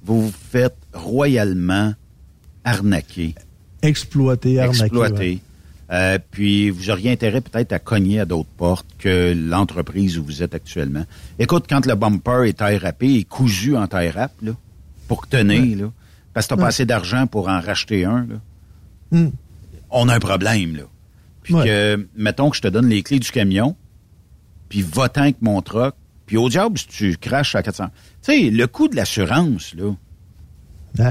vous 0.04 0.28
vous 0.28 0.34
faites 0.52 0.76
royalement 0.94 1.94
arnaquer, 2.64 3.36
Exploiter, 3.82 4.60
arnaquer. 4.60 4.82
exploiter, 4.84 5.16
ouais. 5.36 5.40
Euh, 5.96 6.20
puis 6.32 6.70
vous 6.70 6.90
auriez 6.90 7.12
intérêt 7.12 7.42
peut-être 7.42 7.72
à 7.72 7.80
cogner 7.80 8.20
à 8.20 8.26
d'autres 8.26 8.50
portes 8.58 8.88
que 9.00 9.34
l'entreprise 9.36 10.18
où 10.20 10.24
vous 10.26 10.44
êtes 10.44 10.54
actuellement. 10.54 11.06
Écoute, 11.40 11.66
quand 11.70 11.86
le 11.86 11.96
bumper 11.96 12.44
est 12.48 12.54
taille 12.58 12.78
râpé, 12.78 13.16
est 13.20 13.24
cousu 13.24 13.76
en 13.78 13.88
taille 13.88 14.12
là, 14.14 14.52
pour 15.08 15.28
tenir, 15.28 15.78
là, 15.78 15.92
parce 16.34 16.46
que 16.48 16.50
t'as 16.50 16.56
Ouais. 16.58 16.62
pas 16.64 16.68
assez 16.68 16.86
d'argent 16.86 17.28
pour 17.28 17.48
en 17.48 17.60
racheter 17.62 18.06
un, 18.06 18.28
là, 18.28 18.36
Hmm. 19.12 19.30
on 19.92 20.10
a 20.10 20.16
un 20.16 20.20
problème, 20.20 20.76
là. 20.76 20.84
Puis 21.44 21.54
Ouais. 21.54 21.66
que, 21.66 22.08
mettons 22.18 22.50
que 22.50 22.58
je 22.58 22.62
te 22.64 22.68
donne 22.68 22.88
les 22.88 23.04
clés 23.04 23.20
du 23.20 23.32
camion, 23.32 23.76
puis 24.68 24.82
va-t'en 24.82 25.22
avec 25.22 25.42
mon 25.42 25.62
truck, 25.62 25.94
puis 26.26 26.38
au 26.38 26.50
diable, 26.50 26.78
si 26.80 26.88
tu 26.88 27.18
craches 27.18 27.54
à 27.56 27.62
400. 27.64 27.86
Tu 28.24 28.32
sais, 28.34 28.50
le 28.50 28.66
coût 28.68 28.88
de 28.88 28.96
l'assurance, 28.96 29.74
là, 29.76 29.94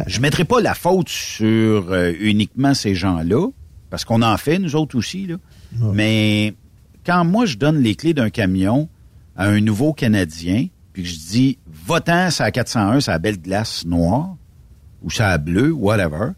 je 0.08 0.20
mettrai 0.20 0.44
pas 0.44 0.60
la 0.60 0.74
faute 0.74 1.08
sur 1.08 1.92
euh, 1.92 2.12
uniquement 2.18 2.74
ces 2.74 2.94
gens-là, 2.96 3.46
parce 3.94 4.04
qu'on 4.04 4.22
en 4.22 4.36
fait, 4.38 4.58
nous 4.58 4.74
autres 4.74 4.98
aussi, 4.98 5.28
là. 5.28 5.36
Mais 5.92 6.52
quand 7.06 7.24
moi, 7.24 7.46
je 7.46 7.56
donne 7.56 7.78
les 7.80 7.94
clés 7.94 8.12
d'un 8.12 8.28
camion 8.28 8.88
à 9.36 9.46
un 9.46 9.60
nouveau 9.60 9.92
Canadien, 9.92 10.66
puis 10.92 11.04
que 11.04 11.08
je 11.08 11.14
dis, 11.14 11.58
va-t'en, 11.86 12.28
c'est 12.32 12.42
à 12.42 12.50
401, 12.50 13.02
c'est 13.02 13.12
à 13.12 13.20
belle 13.20 13.40
glace 13.40 13.86
noire, 13.86 14.34
ou 15.00 15.12
c'est 15.12 15.22
à 15.22 15.38
bleu, 15.38 15.70
whatever, 15.70 16.30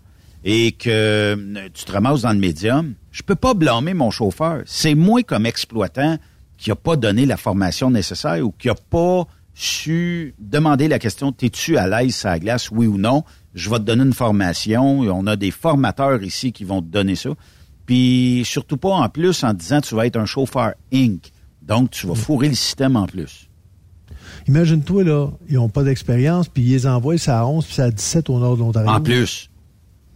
et 0.44 0.72
que 0.72 0.90
euh, 0.90 1.68
tu 1.72 1.86
te 1.86 1.92
ramasses 1.92 2.20
dans 2.20 2.34
le 2.34 2.38
médium, 2.38 2.92
je 3.10 3.22
peux 3.22 3.36
pas 3.36 3.54
blâmer 3.54 3.94
mon 3.94 4.10
chauffeur. 4.10 4.60
C'est 4.66 4.94
moi, 4.94 5.22
comme 5.22 5.46
exploitant, 5.46 6.18
qui 6.58 6.70
a 6.70 6.76
pas 6.76 6.96
donné 6.96 7.24
la 7.24 7.38
formation 7.38 7.90
nécessaire 7.90 8.44
ou 8.44 8.50
qui 8.50 8.68
a 8.68 8.74
pas 8.74 9.26
su 9.54 10.34
demander 10.38 10.88
la 10.88 10.98
question, 10.98 11.32
t'es-tu 11.32 11.78
à 11.78 11.88
l'aise 11.88 12.26
à 12.26 12.32
la 12.32 12.38
glace, 12.38 12.70
oui 12.70 12.86
ou 12.86 12.98
non? 12.98 13.24
Je 13.56 13.70
vais 13.70 13.78
te 13.78 13.84
donner 13.84 14.04
une 14.04 14.12
formation. 14.12 15.00
On 15.00 15.26
a 15.26 15.34
des 15.34 15.50
formateurs 15.50 16.22
ici 16.22 16.52
qui 16.52 16.62
vont 16.62 16.82
te 16.82 16.86
donner 16.86 17.16
ça. 17.16 17.30
Puis 17.86 18.42
surtout 18.44 18.76
pas 18.76 18.90
en 18.90 19.08
plus 19.08 19.42
en 19.42 19.54
disant 19.54 19.80
tu 19.80 19.94
vas 19.94 20.06
être 20.06 20.16
un 20.16 20.26
chauffeur 20.26 20.74
Inc. 20.92 21.32
Donc 21.62 21.90
tu 21.90 22.06
vas 22.06 22.14
fourrer 22.14 22.50
le 22.50 22.54
système 22.54 22.96
en 22.96 23.06
plus. 23.06 23.48
Imagine-toi, 24.46 25.04
là, 25.04 25.28
ils 25.48 25.54
n'ont 25.54 25.68
pas 25.68 25.82
d'expérience, 25.82 26.48
puis 26.48 26.62
ils 26.62 26.70
les 26.70 26.86
envoient, 26.86 27.18
ça 27.18 27.40
à 27.40 27.44
11, 27.46 27.64
puis 27.64 27.74
ça 27.74 27.84
à 27.84 27.90
17 27.90 28.30
au 28.30 28.38
nord 28.38 28.56
de 28.56 28.60
l'Ontario. 28.60 28.90
En 28.90 29.00
plus. 29.00 29.50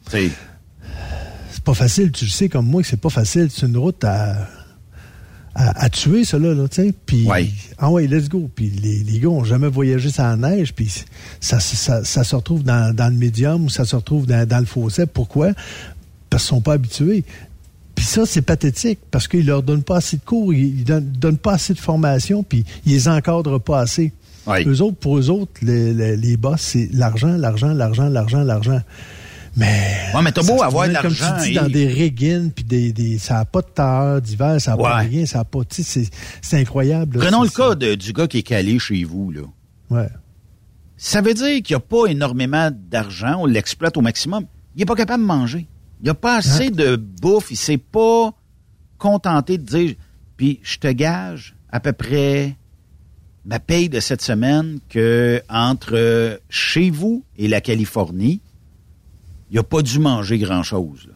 C'est 0.09 1.65
pas 1.65 1.75
facile, 1.75 2.13
tu 2.13 2.27
le 2.27 2.31
sais 2.31 2.49
comme 2.49 2.67
moi 2.67 2.83
que 2.83 2.89
c'est 2.89 3.01
pas 3.01 3.11
facile. 3.11 3.49
C'est 3.51 3.67
une 3.67 3.77
route 3.77 4.05
à, 4.05 4.49
à, 5.55 5.85
à 5.85 5.89
tuer, 5.91 6.25
ça, 6.25 6.39
là, 6.39 6.55
tu 6.69 6.77
sais. 6.83 6.95
Puis, 7.07 7.27
Ouais. 7.27 7.49
ah 7.79 7.91
ouais, 7.91 8.07
let's 8.07 8.29
go. 8.29 8.49
Puis 8.55 8.71
les, 8.71 8.99
les 9.05 9.19
gars 9.19 9.29
ont 9.29 9.45
jamais 9.45 9.69
voyagé 9.69 10.11
sans 10.11 10.37
la 10.37 10.37
neige, 10.57 10.73
puis 10.73 10.89
ça, 11.41 11.59
ça, 11.61 12.05
ça 12.05 12.25
se 12.25 12.37
retrouve 12.37 12.63
dans, 12.63 12.95
dans 12.95 13.09
le 13.13 13.17
médium 13.19 13.65
ou 13.65 13.69
ça 13.69 13.85
se 13.85 13.97
retrouve 13.97 14.27
dans, 14.27 14.47
dans 14.47 14.61
le 14.61 14.67
fossé. 14.67 15.07
Pourquoi? 15.07 15.53
Parce 16.29 16.45
qu'ils 16.45 16.49
sont 16.51 16.61
pas 16.61 16.75
habitués. 16.75 17.25
Puis 17.97 18.05
ça, 18.05 18.25
c'est 18.25 18.43
pathétique, 18.43 18.99
parce 19.11 19.29
qu'ils 19.29 19.45
leur 19.45 19.63
donnent 19.63 19.83
pas 19.83 19.97
assez 19.97 20.17
de 20.17 20.23
cours, 20.25 20.55
ils, 20.55 20.79
ils 20.81 20.85
donnent, 20.85 21.11
donnent 21.19 21.37
pas 21.39 21.55
assez 21.55 21.75
de 21.75 21.79
formation, 21.81 22.43
puis 22.43 22.65
ils 22.87 22.93
les 22.93 23.09
encadrent 23.09 23.61
pas 23.61 23.81
assez. 23.81 24.13
Ouais. 24.47 24.65
Eux 24.67 24.81
autres, 24.81 24.97
pour 24.97 25.19
eux 25.19 25.29
autres, 25.29 25.53
les, 25.61 25.93
les, 25.93 26.17
les 26.17 26.37
boss, 26.39 26.61
c'est 26.63 26.89
l'argent, 26.95 27.37
l'argent, 27.37 27.75
l'argent, 27.75 28.09
l'argent, 28.09 28.43
l'argent. 28.43 28.81
Mais. 29.57 30.07
Ouais, 30.15 30.23
mais 30.23 30.33
t'as 30.33 30.43
beau 30.43 30.63
avoir 30.63 30.87
de 30.89 30.93
l'argent, 30.93 31.27
Comme 31.35 31.39
tu 31.39 31.45
dis, 31.51 31.51
et- 31.57 31.61
dans 31.61 31.69
des 31.69 31.87
régines, 31.89 32.53
puis 32.53 32.65
des, 32.65 32.93
des, 32.93 33.19
ça 33.19 33.35
n'a 33.35 33.45
pas 33.45 33.63
de 33.63 33.67
terre 33.69 34.21
d'hiver, 34.23 34.61
ça 34.61 34.73
n'a 34.73 34.77
pas 34.77 35.03
de 35.05 35.09
rien, 35.09 35.27
ça 35.27 35.39
n'a 35.39 35.45
pas. 35.45 35.65
Tu 35.65 35.83
sais, 35.83 36.09
c'est- 36.41 36.57
incroyable. 36.61 37.19
là. 37.19 37.25
Prenons 37.27 37.43
le 37.43 37.49
cas 37.49 37.75
de- 37.75 37.95
du 37.95 38.13
gars 38.13 38.27
qui 38.29 38.39
est 38.39 38.43
calé 38.43 38.79
chez 38.79 39.03
vous, 39.05 39.31
là. 39.33 39.43
Ouais. 39.91 40.09
Ça 40.97 41.21
veut 41.21 41.35
dire 41.35 41.63
qu'il 41.63 41.75
n'y 41.75 41.77
a 41.77 41.81
pas 41.81 42.07
énormément 42.07 42.71
d'argent, 42.73 43.37
on 43.41 43.47
l'exploite 43.47 43.97
au 43.97 44.03
maximum. 44.03 44.45
Il 44.77 44.81
n'est 44.81 44.87
pas 44.87 44.95
capable 44.97 45.23
de 45.23 45.27
manger. 45.29 45.67
Il 46.01 46.05
n'y 46.05 46.11
a 46.11 46.15
pas 46.15 46.37
assez 46.37 46.67
Hein? 46.69 46.71
de 46.71 46.97
bouffe, 46.97 47.51
il 47.51 47.57
s'est 47.57 47.77
pas 47.79 48.33
contenté 48.99 49.59
de 49.59 49.65
dire, 49.65 49.95
puis 50.37 50.61
je 50.63 50.79
te 50.79 50.89
gage 50.89 51.57
à 51.71 51.81
peu 51.81 51.93
près 51.93 52.57
ma 53.45 53.59
paye 53.59 53.89
de 53.89 53.99
cette 54.01 54.23
semaine 54.23 54.79
que 54.91 55.43
entre 55.49 56.39
chez 56.51 56.91
vous 56.91 57.25
et 57.39 57.49
la 57.49 57.61
Californie, 57.61 58.41
il 59.51 59.57
n'a 59.57 59.63
pas 59.63 59.83
dû 59.83 59.99
manger 59.99 60.39
grand-chose. 60.39 61.09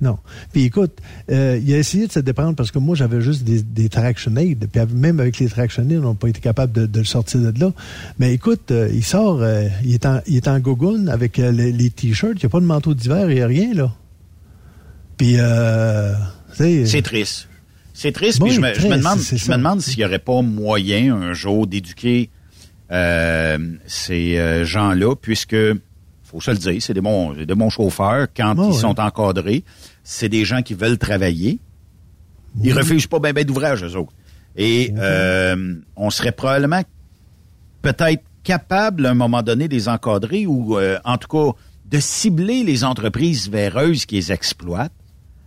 Non. 0.00 0.18
Puis 0.52 0.64
écoute, 0.64 0.92
euh, 1.30 1.60
il 1.62 1.72
a 1.74 1.78
essayé 1.78 2.06
de 2.06 2.12
se 2.12 2.20
déprendre 2.20 2.56
parce 2.56 2.70
que 2.70 2.78
moi, 2.78 2.96
j'avais 2.96 3.20
juste 3.20 3.44
des, 3.44 3.62
des 3.62 3.88
Traction. 3.88 4.32
Puis 4.34 4.80
même 4.94 5.20
avec 5.20 5.38
les 5.38 5.48
Traction 5.48 5.82
Aid, 5.82 6.00
on 6.02 6.10
n'a 6.10 6.14
pas 6.14 6.28
été 6.28 6.40
capable 6.40 6.72
de, 6.72 6.86
de 6.86 6.98
le 6.98 7.04
sortir 7.04 7.40
de 7.40 7.60
là. 7.60 7.72
Mais 8.18 8.32
écoute, 8.32 8.70
euh, 8.70 8.88
il 8.92 9.04
sort, 9.04 9.42
euh, 9.42 9.68
il, 9.84 9.92
est 9.92 10.06
en, 10.06 10.20
il 10.26 10.36
est 10.36 10.48
en 10.48 10.58
avec 11.08 11.36
les, 11.36 11.72
les 11.72 11.90
T-shirts. 11.90 12.34
Il 12.36 12.40
n'y 12.40 12.46
a 12.46 12.48
pas 12.48 12.60
de 12.60 12.66
manteau 12.66 12.94
d'hiver, 12.94 13.30
il 13.30 13.36
n'y 13.36 13.42
a 13.42 13.46
rien, 13.46 13.74
là. 13.74 13.92
Puis, 15.18 15.34
euh. 15.38 16.14
C'est 16.54 17.02
triste. 17.02 17.48
C'est 17.92 18.12
triste, 18.12 18.40
Oui, 18.40 18.48
puis 18.48 18.56
je 18.56 18.60
me, 18.62 18.66
je 18.68 18.84
me 18.84 18.88
très, 18.88 18.98
demande, 18.98 19.18
je 19.18 19.50
me 19.50 19.56
demande 19.56 19.80
s'il 19.82 19.98
n'y 19.98 20.04
aurait 20.06 20.18
pas 20.18 20.40
moyen 20.40 21.14
un 21.14 21.34
jour 21.34 21.66
d'éduquer 21.66 22.30
ces 22.90 24.64
gens-là, 24.64 25.14
puisque, 25.16 25.56
faut 26.30 26.40
se 26.40 26.50
le 26.50 26.56
dire, 26.58 26.80
c'est 26.80 26.94
des 26.94 27.00
bons, 27.00 27.32
de 27.32 27.54
bons 27.54 27.70
chauffeurs 27.70 28.26
quand 28.36 28.56
Ouais, 28.58 28.66
ils 28.66 28.72
ouais. 28.72 28.78
sont 28.78 28.98
encadrés. 29.00 29.64
C'est 30.04 30.28
des 30.28 30.44
gens 30.44 30.62
qui 30.62 30.74
veulent 30.74 30.98
travailler. 30.98 31.58
Ils 32.62 32.72
refusent 32.72 33.06
pas 33.06 33.18
ben 33.18 33.32
ben 33.32 33.44
d'ouvrage, 33.44 33.82
eux 33.84 33.96
autres. 33.96 34.12
Et 34.56 34.92
euh, 34.96 35.74
on 35.96 36.10
serait 36.10 36.32
probablement 36.32 36.82
peut-être 37.82 38.22
capable, 38.42 39.06
à 39.06 39.10
un 39.10 39.14
moment 39.14 39.42
donné, 39.42 39.68
de 39.68 39.74
les 39.74 39.88
encadrer 39.88 40.46
ou, 40.46 40.78
euh, 40.78 40.98
en 41.04 41.16
tout 41.18 41.28
cas, 41.28 41.56
de 41.86 41.98
cibler 42.00 42.62
les 42.64 42.84
entreprises 42.84 43.48
véreuses 43.48 44.06
qui 44.06 44.16
les 44.16 44.32
exploitent 44.32 44.92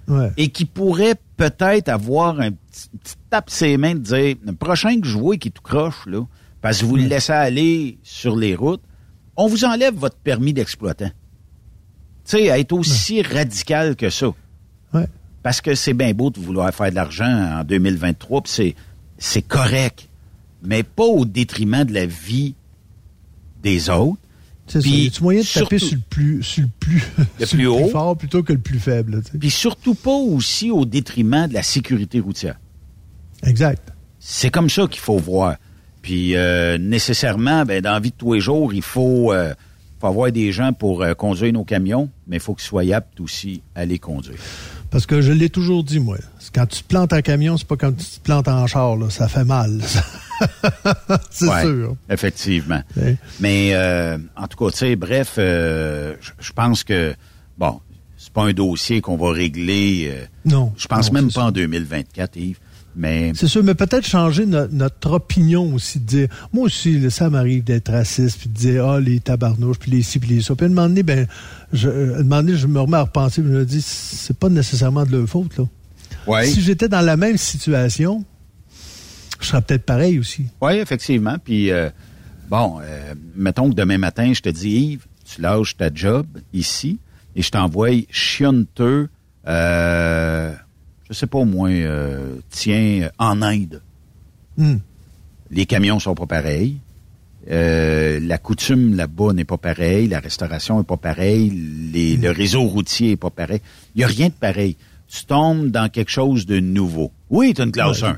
Ouais. 0.09 0.31
et 0.35 0.49
qui 0.49 0.65
pourrait 0.65 1.15
peut-être 1.37 1.87
avoir 1.87 2.37
un 2.41 2.51
petit, 2.51 2.89
une 2.93 2.99
petite 2.99 3.17
tape 3.29 3.49
ses 3.49 3.77
mains 3.77 3.93
de 3.95 3.99
dire 3.99 4.35
le 4.45 4.51
prochain 4.51 4.99
que 4.99 5.07
je 5.07 5.17
vois 5.17 5.37
qui 5.37 5.49
tout 5.49 5.61
croche 5.61 6.05
là 6.07 6.25
parce 6.61 6.79
que 6.81 6.85
vous 6.85 6.97
le 6.97 7.03
laissez 7.03 7.31
aller 7.31 7.97
sur 8.03 8.35
les 8.35 8.53
routes 8.53 8.81
on 9.35 9.47
vous 9.47 9.65
enlève 9.65 9.95
votre 9.95 10.17
permis 10.17 10.53
d'exploitant 10.53 11.09
tu 12.25 12.37
sais 12.37 12.43
être 12.45 12.71
aussi 12.73 13.21
radical 13.21 13.95
que 13.95 14.09
ça 14.09 14.27
Ouais. 14.93 15.07
parce 15.41 15.59
que 15.61 15.73
c'est 15.75 15.93
bien 15.95 16.13
beau 16.13 16.29
de 16.29 16.39
vouloir 16.39 16.71
faire 16.73 16.89
de 16.91 16.95
l'argent 16.95 17.25
en 17.59 17.63
2023 17.63 18.41
puis 18.43 18.75
c'est 19.17 19.41
correct 19.41 20.07
mais 20.61 20.83
pas 20.83 21.03
au 21.05 21.25
détriment 21.25 21.83
de 21.83 21.93
la 21.93 22.05
vie 22.05 22.53
des 23.63 23.89
autres 23.89 24.19
C'est 24.67 24.81
ça. 24.81 24.87
Y 24.87 25.07
a-tu 25.07 25.23
moyen 25.23 25.41
de 25.41 25.45
taper 25.45 25.79
sur 25.79 25.95
le 25.97 26.01
plus, 26.09 26.43
sur 26.43 26.63
le 26.63 26.69
plus, 26.79 27.03
Le 27.39 27.45
sur 27.45 27.57
plus 27.57 27.63
le 27.63 27.69
haut. 27.71 27.81
plus 27.81 27.89
fort 27.91 28.17
plutôt 28.17 28.43
que 28.43 28.53
le 28.53 28.59
plus 28.59 28.79
faible, 28.79 29.21
puis 29.39 29.49
surtout 29.49 29.95
pas 29.95 30.11
aussi 30.15 30.69
au 30.71 30.85
détriment 30.85 31.47
de 31.47 31.53
la 31.53 31.63
sécurité 31.63 32.19
routière 32.19 32.59
Exact. 33.43 33.91
C'est 34.19 34.49
comme 34.51 34.69
ça 34.69 34.87
qu'il 34.87 35.01
faut 35.01 35.17
voir. 35.17 35.57
Puis 36.03 36.35
euh, 36.35 36.77
nécessairement, 36.77 37.65
ben, 37.65 37.81
dans 37.81 37.93
la 37.93 37.99
vie 37.99 38.11
de 38.11 38.15
tous 38.15 38.33
les 38.33 38.39
jours, 38.41 38.71
il 38.73 38.83
faut, 38.83 39.33
euh, 39.33 39.53
faut 39.99 40.07
avoir 40.07 40.31
des 40.31 40.51
gens 40.51 40.71
pour 40.73 41.01
euh, 41.01 41.13
conduire 41.15 41.51
nos 41.53 41.63
camions, 41.63 42.09
mais 42.27 42.35
il 42.35 42.39
faut 42.41 42.53
qu'ils 42.53 42.67
soient 42.67 42.83
aptes 42.93 43.19
aussi 43.21 43.63
à 43.73 43.85
les 43.85 43.97
conduire. 43.97 44.37
Parce 44.91 45.07
que 45.07 45.21
je 45.21 45.31
l'ai 45.31 45.49
toujours 45.49 45.83
dit, 45.83 45.99
moi. 45.99 46.17
Quand 46.53 46.67
tu 46.67 46.83
te 46.83 46.87
plantes 46.87 47.13
en 47.13 47.21
camion, 47.21 47.57
c'est 47.57 47.65
pas 47.67 47.77
comme 47.77 47.95
tu 47.95 48.05
te 48.05 48.19
plantes 48.19 48.47
en 48.47 48.67
char, 48.67 48.95
là. 48.95 49.09
Ça 49.09 49.27
fait 49.27 49.43
mal. 49.43 49.79
c'est 51.31 51.47
Ouais, 51.47 51.61
sûr. 51.63 51.95
Effectivement. 52.09 52.81
Ouais. 52.97 53.17
Mais 53.39 53.71
euh, 53.73 54.17
en 54.35 54.47
tout 54.47 54.57
cas, 54.63 54.71
tu 54.71 54.77
sais, 54.77 54.95
bref, 54.95 55.35
euh, 55.39 56.13
je 56.39 56.51
pense 56.53 56.83
que, 56.83 57.15
bon, 57.57 57.79
c'est 58.17 58.31
pas 58.33 58.43
un 58.43 58.53
dossier 58.53 59.01
qu'on 59.01 59.17
va 59.17 59.31
régler. 59.31 60.13
Non. 60.45 60.73
Je 60.77 60.87
pense 60.87 61.11
Non, 61.11 61.21
même 61.21 61.31
pas 61.31 61.45
en 61.45 61.51
2024, 61.51 62.35
Yves. 62.37 62.59
Mais 62.95 63.32
C'est 63.36 63.47
sûr, 63.47 63.63
mais 63.63 63.73
peut-être 63.73 64.06
changer 64.06 64.45
no- 64.45 64.67
notre 64.67 65.12
opinion 65.13 65.73
aussi, 65.73 65.99
de 65.99 66.06
dire, 66.06 66.27
moi 66.51 66.65
aussi, 66.65 67.10
ça 67.10 67.29
m'arrive 67.29 67.63
d'être 67.63 67.91
raciste, 67.91 68.39
puis 68.39 68.49
de 68.49 68.53
dire, 68.56 68.86
ah, 68.88 68.99
les 68.99 69.19
tabarnouches, 69.19 69.79
puis 69.79 69.89
les 69.91 70.03
ci, 70.03 70.19
puis 70.19 70.29
les 70.29 70.41
ça. 70.41 70.53
Puis 70.56 70.65
à 70.65 70.69
un 70.69 70.71
moment 70.73 70.88
donné, 70.88 71.01
ben, 71.03 71.27
je, 71.71 71.89
euh, 71.89 72.15
à 72.15 72.19
un 72.19 72.23
moment 72.23 72.43
donné, 72.43 72.56
je 72.56 72.67
me 72.67 72.79
remets 72.79 72.97
à 72.97 73.01
repenser, 73.01 73.41
puis 73.41 73.51
je 73.51 73.58
me 73.58 73.65
dis, 73.65 73.82
c'est 73.82 74.38
pas 74.38 74.49
nécessairement 74.49 75.06
de 75.06 75.17
leur 75.17 75.27
faute, 75.27 75.58
là. 75.58 75.65
Ouais. 76.27 76.45
Si 76.45 76.62
j'étais 76.62 76.88
dans 76.88 77.01
la 77.01 77.17
même 77.17 77.38
situation, 77.38 78.23
je 79.41 79.47
serais 79.47 79.62
peut-être 79.62 79.84
pareil 79.86 80.19
aussi. 80.19 80.45
Oui, 80.62 80.73
effectivement. 80.75 81.36
Puis, 81.43 81.71
euh, 81.71 81.89
bon, 82.49 82.79
euh, 82.82 83.13
mettons 83.36 83.69
que 83.69 83.75
demain 83.75 83.97
matin, 83.97 84.32
je 84.34 84.39
te 84.41 84.49
dis, 84.49 84.69
Yves, 84.69 85.06
tu 85.25 85.41
lâches 85.41 85.75
ta 85.75 85.89
job 85.93 86.27
ici 86.53 86.99
et 87.36 87.41
je 87.41 87.49
t'envoie 87.49 87.89
chionteux, 88.10 89.10
euh, 89.47 90.53
je 91.09 91.13
sais 91.13 91.27
pas 91.27 91.37
au 91.39 91.45
moins, 91.45 91.71
euh, 91.71 92.35
tiens, 92.49 93.09
en 93.19 93.41
Inde. 93.41 93.81
Hmm. 94.57 94.77
Les 95.51 95.65
camions 95.65 95.99
sont 95.99 96.15
pas 96.15 96.25
pareils. 96.25 96.77
Euh, 97.51 98.19
la 98.21 98.37
coutume 98.37 98.95
là-bas 98.95 99.33
n'est 99.33 99.43
pas 99.43 99.57
pareille, 99.57 100.07
la 100.07 100.19
restauration 100.21 100.79
est 100.79 100.85
pas 100.85 100.95
pareille, 100.97 101.49
les- 101.91 102.15
le 102.15 102.31
réseau 102.31 102.63
routier 102.63 103.11
est 103.11 103.17
pas 103.17 103.29
pareil. 103.29 103.59
Il 103.95 104.01
y 104.01 104.03
a 104.03 104.07
rien 104.07 104.27
de 104.29 104.33
pareil. 104.33 104.77
Tu 105.09 105.25
tombes 105.25 105.67
dans 105.69 105.89
quelque 105.89 106.09
chose 106.09 106.45
de 106.45 106.59
nouveau. 106.59 107.11
Oui, 107.29 107.53
tu 107.53 107.61
as 107.61 107.65
une 107.65 107.71
classe 107.73 108.01
Ouais. 108.01 108.09
1. 108.09 108.17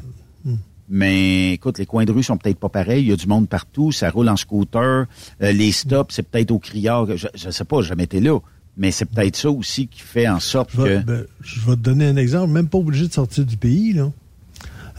Mais 0.88 1.54
écoute, 1.54 1.80
les 1.80 1.88
coins 1.88 2.06
de 2.06 2.12
rue 2.12 2.22
sont 2.22 2.38
peut-être 2.38 2.60
pas 2.60 2.70
pareils. 2.70 3.02
Il 3.02 3.10
y 3.10 3.12
a 3.12 3.16
du 3.16 3.26
monde 3.26 3.50
partout. 3.50 3.92
Ça 3.92 4.12
roule 4.12 4.30
en 4.30 4.38
scooter. 4.38 5.08
Euh, 5.42 5.52
les 5.52 5.72
stops, 5.72 6.14
c'est 6.14 6.22
peut-être 6.22 6.52
au 6.52 6.60
criard. 6.60 7.08
Je, 7.18 7.28
je 7.34 7.50
sais 7.50 7.64
pas, 7.66 7.82
j'ai 7.82 7.88
jamais 7.90 8.04
été 8.04 8.20
là. 8.20 8.38
Mais 8.78 8.92
c'est 8.92 9.06
peut-être 9.06 9.38
ça 9.38 9.50
aussi 9.50 9.88
qui 9.88 10.02
fait 10.02 10.28
en 10.28 10.40
sorte 10.42 10.72
Je 10.76 10.82
vais, 10.82 11.00
que... 11.02 11.06
ben, 11.06 11.24
je 11.42 11.62
vais 11.62 11.76
te 11.78 11.82
donner 11.82 12.08
un 12.08 12.18
exemple, 12.18 12.52
même 12.52 12.68
pas 12.68 12.78
obligé 12.78 13.08
de 13.08 13.14
sortir 13.14 13.46
du 13.46 13.56
pays. 13.58 13.94
là. 13.94 14.12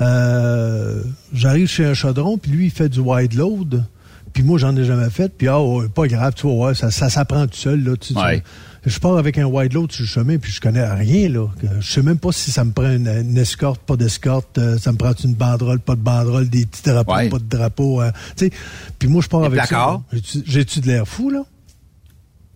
Euh, 0.01 1.03
J'arrive 1.33 1.69
chez 1.69 1.85
un 1.85 1.95
chaudron, 1.95 2.39
puis 2.39 2.51
lui, 2.51 2.67
il 2.67 2.71
fait 2.71 2.89
du 2.89 3.01
wide 3.01 3.35
load, 3.35 3.85
puis 4.33 4.43
moi, 4.43 4.59
j'en 4.59 4.77
ai 4.77 4.85
jamais 4.85 5.11
fait, 5.11 5.31
puis 5.37 5.49
ah, 5.49 5.59
pas 5.95 6.07
grave, 6.07 6.35
tu 6.35 6.47
voir, 6.47 6.75
ça, 6.77 6.91
ça 6.91 7.09
s'apprend 7.11 7.47
tout 7.47 7.57
seul. 7.57 7.83
Là, 7.83 7.97
tu, 7.97 8.13
tu- 8.15 8.21
Ouais. 8.21 8.43
je 8.85 8.99
pars 8.99 9.17
avec 9.17 9.39
un 9.39 9.45
wide 9.47 9.73
load 9.73 9.91
sur 9.93 10.03
le 10.05 10.09
chemin, 10.09 10.37
puis 10.39 10.53
je 10.53 10.61
connais 10.61 10.87
rien. 10.87 11.29
là. 11.31 11.47
Je 11.81 11.87
sais 11.93 12.03
même 12.03 12.19
pas 12.19 12.33
si 12.33 12.51
ça 12.51 12.65
me 12.65 12.73
prend 12.73 12.91
une, 12.93 13.09
une 13.09 13.37
escorte, 13.39 13.81
pas 13.83 13.97
d'escorte, 13.97 14.59
euh, 14.59 14.77
ça 14.79 14.93
me 14.93 14.99
prend 14.99 15.13
une 15.25 15.35
banderole, 15.35 15.81
pas 15.81 15.95
de 15.95 16.01
banderole, 16.01 16.49
des 16.49 16.67
petits 16.67 16.83
drapeaux, 16.83 17.13
Ouais. 17.15 17.29
pas 17.31 17.39
de 17.39 17.45
drapeaux. 17.49 18.03
euh, 18.03 18.11
sais. 18.37 18.51
puis 18.99 19.09
moi, 19.09 19.23
je 19.23 19.29
pars 19.29 19.45
avec 19.45 19.59
placards? 19.59 20.03
ça. 20.13 20.39
J'ai-tu 20.47 20.81
de 20.81 20.87
l'air 20.87 21.07
fou, 21.09 21.31
là? 21.31 21.45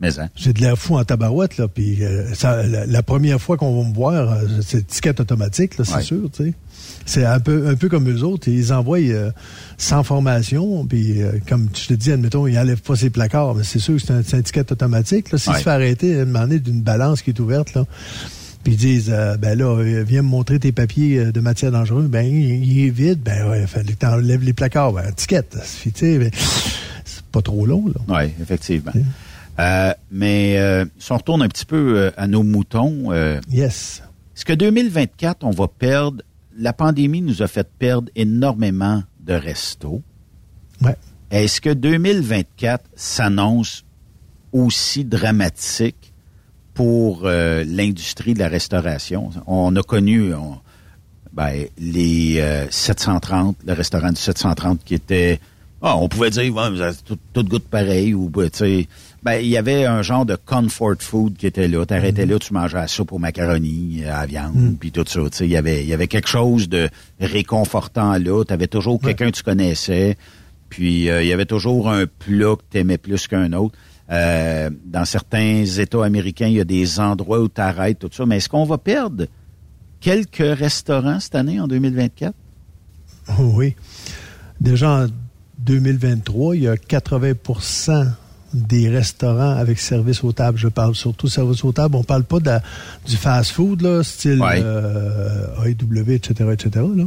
Mais 0.00 0.18
hein. 0.18 0.28
J'ai 0.34 0.52
de 0.54 0.60
l'air 0.62 0.78
fou 0.78 0.96
en 0.96 1.04
tabarouette, 1.04 1.58
là. 1.58 1.68
Puis 1.68 2.02
euh, 2.02 2.32
ça, 2.34 2.62
la, 2.66 2.86
la 2.86 3.02
première 3.02 3.40
fois 3.40 3.56
qu'on 3.58 3.82
va 3.82 3.88
me 3.88 3.94
voir, 3.94 4.32
euh, 4.32 4.46
c'est 4.62 4.78
étiquette 4.78 5.20
automatique, 5.20 5.76
là, 5.78 5.84
c'est 5.84 5.94
Ouais. 5.96 6.02
sûr, 6.02 6.30
tu 6.32 6.44
sais. 6.44 6.54
C'est 7.04 7.24
un 7.26 7.38
peu, 7.40 7.68
un 7.68 7.74
peu 7.74 7.88
comme 7.88 8.08
eux 8.08 8.22
autres. 8.22 8.48
Ils 8.48 8.72
envoient 8.72 8.98
euh, 8.98 9.30
sans 9.76 10.02
formation, 10.02 10.86
puis 10.86 11.22
euh, 11.22 11.32
comme 11.48 11.68
je 11.74 11.88
te 11.88 11.94
dis, 11.94 12.12
admettons, 12.12 12.46
ils 12.46 12.54
n'enlèvent 12.54 12.80
pas 12.82 12.96
ses 12.96 13.10
placards, 13.10 13.54
mais 13.54 13.64
c'est 13.64 13.78
sûr 13.78 13.96
que 13.96 14.00
c'est 14.00 14.12
un, 14.12 14.22
une 14.22 14.38
étiquette 14.38 14.72
automatique. 14.72 15.30
Là, 15.32 15.38
s'il 15.38 15.52
Ouais. 15.52 15.58
se 15.58 15.64
fait 15.64 15.70
arrêter, 15.70 16.20
à 16.20 16.24
donné, 16.24 16.58
d'une 16.60 16.80
balance 16.80 17.20
qui 17.22 17.30
est 17.30 17.40
ouverte, 17.40 17.74
là, 17.74 17.84
puis 18.64 18.72
ils 18.74 18.78
disent, 18.78 19.10
euh, 19.12 19.36
ben 19.36 19.58
là, 19.58 19.82
viens 20.02 20.22
me 20.22 20.28
montrer 20.28 20.58
tes 20.58 20.72
papiers 20.72 21.26
de 21.32 21.40
matière 21.40 21.72
dangereuse. 21.72 22.08
Ben, 22.08 22.22
il, 22.26 22.64
il 22.64 22.86
est 22.86 22.90
vide. 22.90 23.20
Ben 23.22 23.48
ouais, 23.50 23.66
fallait 23.66 23.92
que 23.92 23.98
t'enlèves 23.98 24.42
les 24.44 24.52
placards. 24.54 24.92
Ben, 24.94 25.08
étiquette. 25.10 25.56
C'est 25.64 27.24
pas 27.32 27.42
trop 27.42 27.66
long, 27.66 27.84
là. 27.86 28.00
Oui, 28.22 28.30
effectivement. 28.40 28.92
Euh, 29.60 29.92
mais 30.10 30.58
euh, 30.58 30.84
si 30.98 31.12
on 31.12 31.16
retourne 31.18 31.42
un 31.42 31.48
petit 31.48 31.66
peu 31.66 31.98
euh, 31.98 32.10
à 32.16 32.26
nos 32.26 32.42
moutons, 32.42 33.12
Yes. 33.50 34.02
est-ce 34.36 34.44
que 34.44 34.52
2024, 34.54 35.44
on 35.44 35.50
va 35.50 35.68
perdre... 35.68 36.22
La 36.58 36.72
pandémie 36.72 37.20
nous 37.22 37.42
a 37.42 37.46
fait 37.48 37.68
perdre 37.78 38.10
énormément 38.16 39.02
de 39.20 39.34
restos. 39.34 40.02
Ouais. 40.82 40.96
Est-ce 41.30 41.60
que 41.60 41.70
2024 41.72 42.84
s'annonce 42.96 43.84
aussi 44.52 45.04
dramatique 45.04 46.12
pour 46.74 47.22
l'industrie 47.24 48.34
de 48.34 48.40
la 48.40 48.48
restauration? 48.48 49.30
On 49.46 49.74
a 49.76 49.82
connu 49.82 50.34
on- 50.34 50.58
ben, 51.32 51.66
les 51.78 52.40
euh, 52.40 52.66
730, 52.70 53.56
le 53.64 53.72
restaurant 53.72 54.10
du 54.10 54.20
730 54.20 54.82
qui 54.84 54.94
était... 54.94 55.38
Ah, 55.80 55.96
on 55.96 56.08
pouvait 56.08 56.30
dire, 56.30 56.52
ouais, 56.54 56.70
vous 56.70 56.80
avez 56.80 56.96
tout, 57.04 57.16
tout 57.32 57.44
goûte 57.44 57.68
pareil, 57.68 58.12
ou 58.12 58.28
ben, 58.28 58.50
tu 58.50 58.58
sais... 58.58 58.88
Ben, 59.22 59.34
il 59.34 59.48
y 59.48 59.58
avait 59.58 59.84
un 59.84 60.00
genre 60.00 60.24
de 60.24 60.34
comfort 60.34 60.96
food 60.98 61.36
qui 61.36 61.46
était 61.46 61.68
là. 61.68 61.84
T'arrêtais 61.84 62.24
là, 62.24 62.38
tu 62.38 62.54
mangeais 62.54 62.78
la 62.78 62.88
soupe 62.88 63.12
au 63.12 63.18
macaroni, 63.18 64.02
à 64.06 64.20
la 64.20 64.26
viande, 64.26 64.76
puis 64.80 64.92
tout 64.92 65.04
ça. 65.06 65.20
Tu 65.30 65.36
sais, 65.36 65.44
il 65.44 65.50
y 65.50 65.58
avait, 65.58 65.82
il 65.82 65.88
y 65.88 65.92
avait 65.92 66.06
quelque 66.06 66.28
chose 66.28 66.70
de 66.70 66.88
réconfortant 67.20 68.16
là. 68.16 68.44
T'avais 68.44 68.66
toujours 68.66 68.98
quelqu'un 69.00 69.30
que 69.30 69.36
tu 69.36 69.42
connaissais. 69.42 70.16
Puis 70.70 71.10
euh, 71.10 71.22
il 71.22 71.28
y 71.28 71.32
avait 71.32 71.44
toujours 71.44 71.90
un 71.90 72.06
plat 72.06 72.56
que 72.56 72.62
t'aimais 72.70 72.96
plus 72.96 73.26
qu'un 73.26 73.52
autre. 73.52 73.76
Euh, 74.10 74.70
dans 74.86 75.04
certains 75.04 75.64
États 75.64 76.04
américains, 76.04 76.46
il 76.46 76.54
y 76.54 76.60
a 76.60 76.64
des 76.64 76.98
endroits 76.98 77.40
où 77.40 77.48
t'arrêtes, 77.48 77.98
tout 77.98 78.10
ça. 78.10 78.24
Mais 78.24 78.38
est-ce 78.38 78.48
qu'on 78.48 78.64
va 78.64 78.78
perdre 78.78 79.26
quelques 80.00 80.38
restaurants 80.38 81.20
cette 81.20 81.34
année, 81.34 81.60
en 81.60 81.68
2024? 81.68 82.34
Oh 83.38 83.52
oui. 83.54 83.76
Déjà 84.60 85.04
en 85.04 85.06
2023, 85.58 86.56
il 86.56 86.62
y 86.62 86.68
a 86.68 86.76
80 86.76 87.34
des 88.52 88.88
restaurants 88.88 89.50
avec 89.56 89.78
service 89.78 90.24
aux 90.24 90.32
tables. 90.32 90.58
Je 90.58 90.68
parle 90.68 90.94
surtout 90.94 91.28
service 91.28 91.62
aux 91.64 91.72
tables. 91.72 91.94
On 91.96 92.02
parle 92.02 92.24
pas 92.24 92.40
de 92.40 92.46
la- 92.46 92.62
du 93.06 93.16
fast-food, 93.16 93.82
là, 93.82 94.02
style 94.02 94.40
Ouais. 94.40 94.60
euh, 94.62 95.46
AEW, 95.64 96.10
etc., 96.14 96.50
etc., 96.52 96.84
là. 96.96 97.04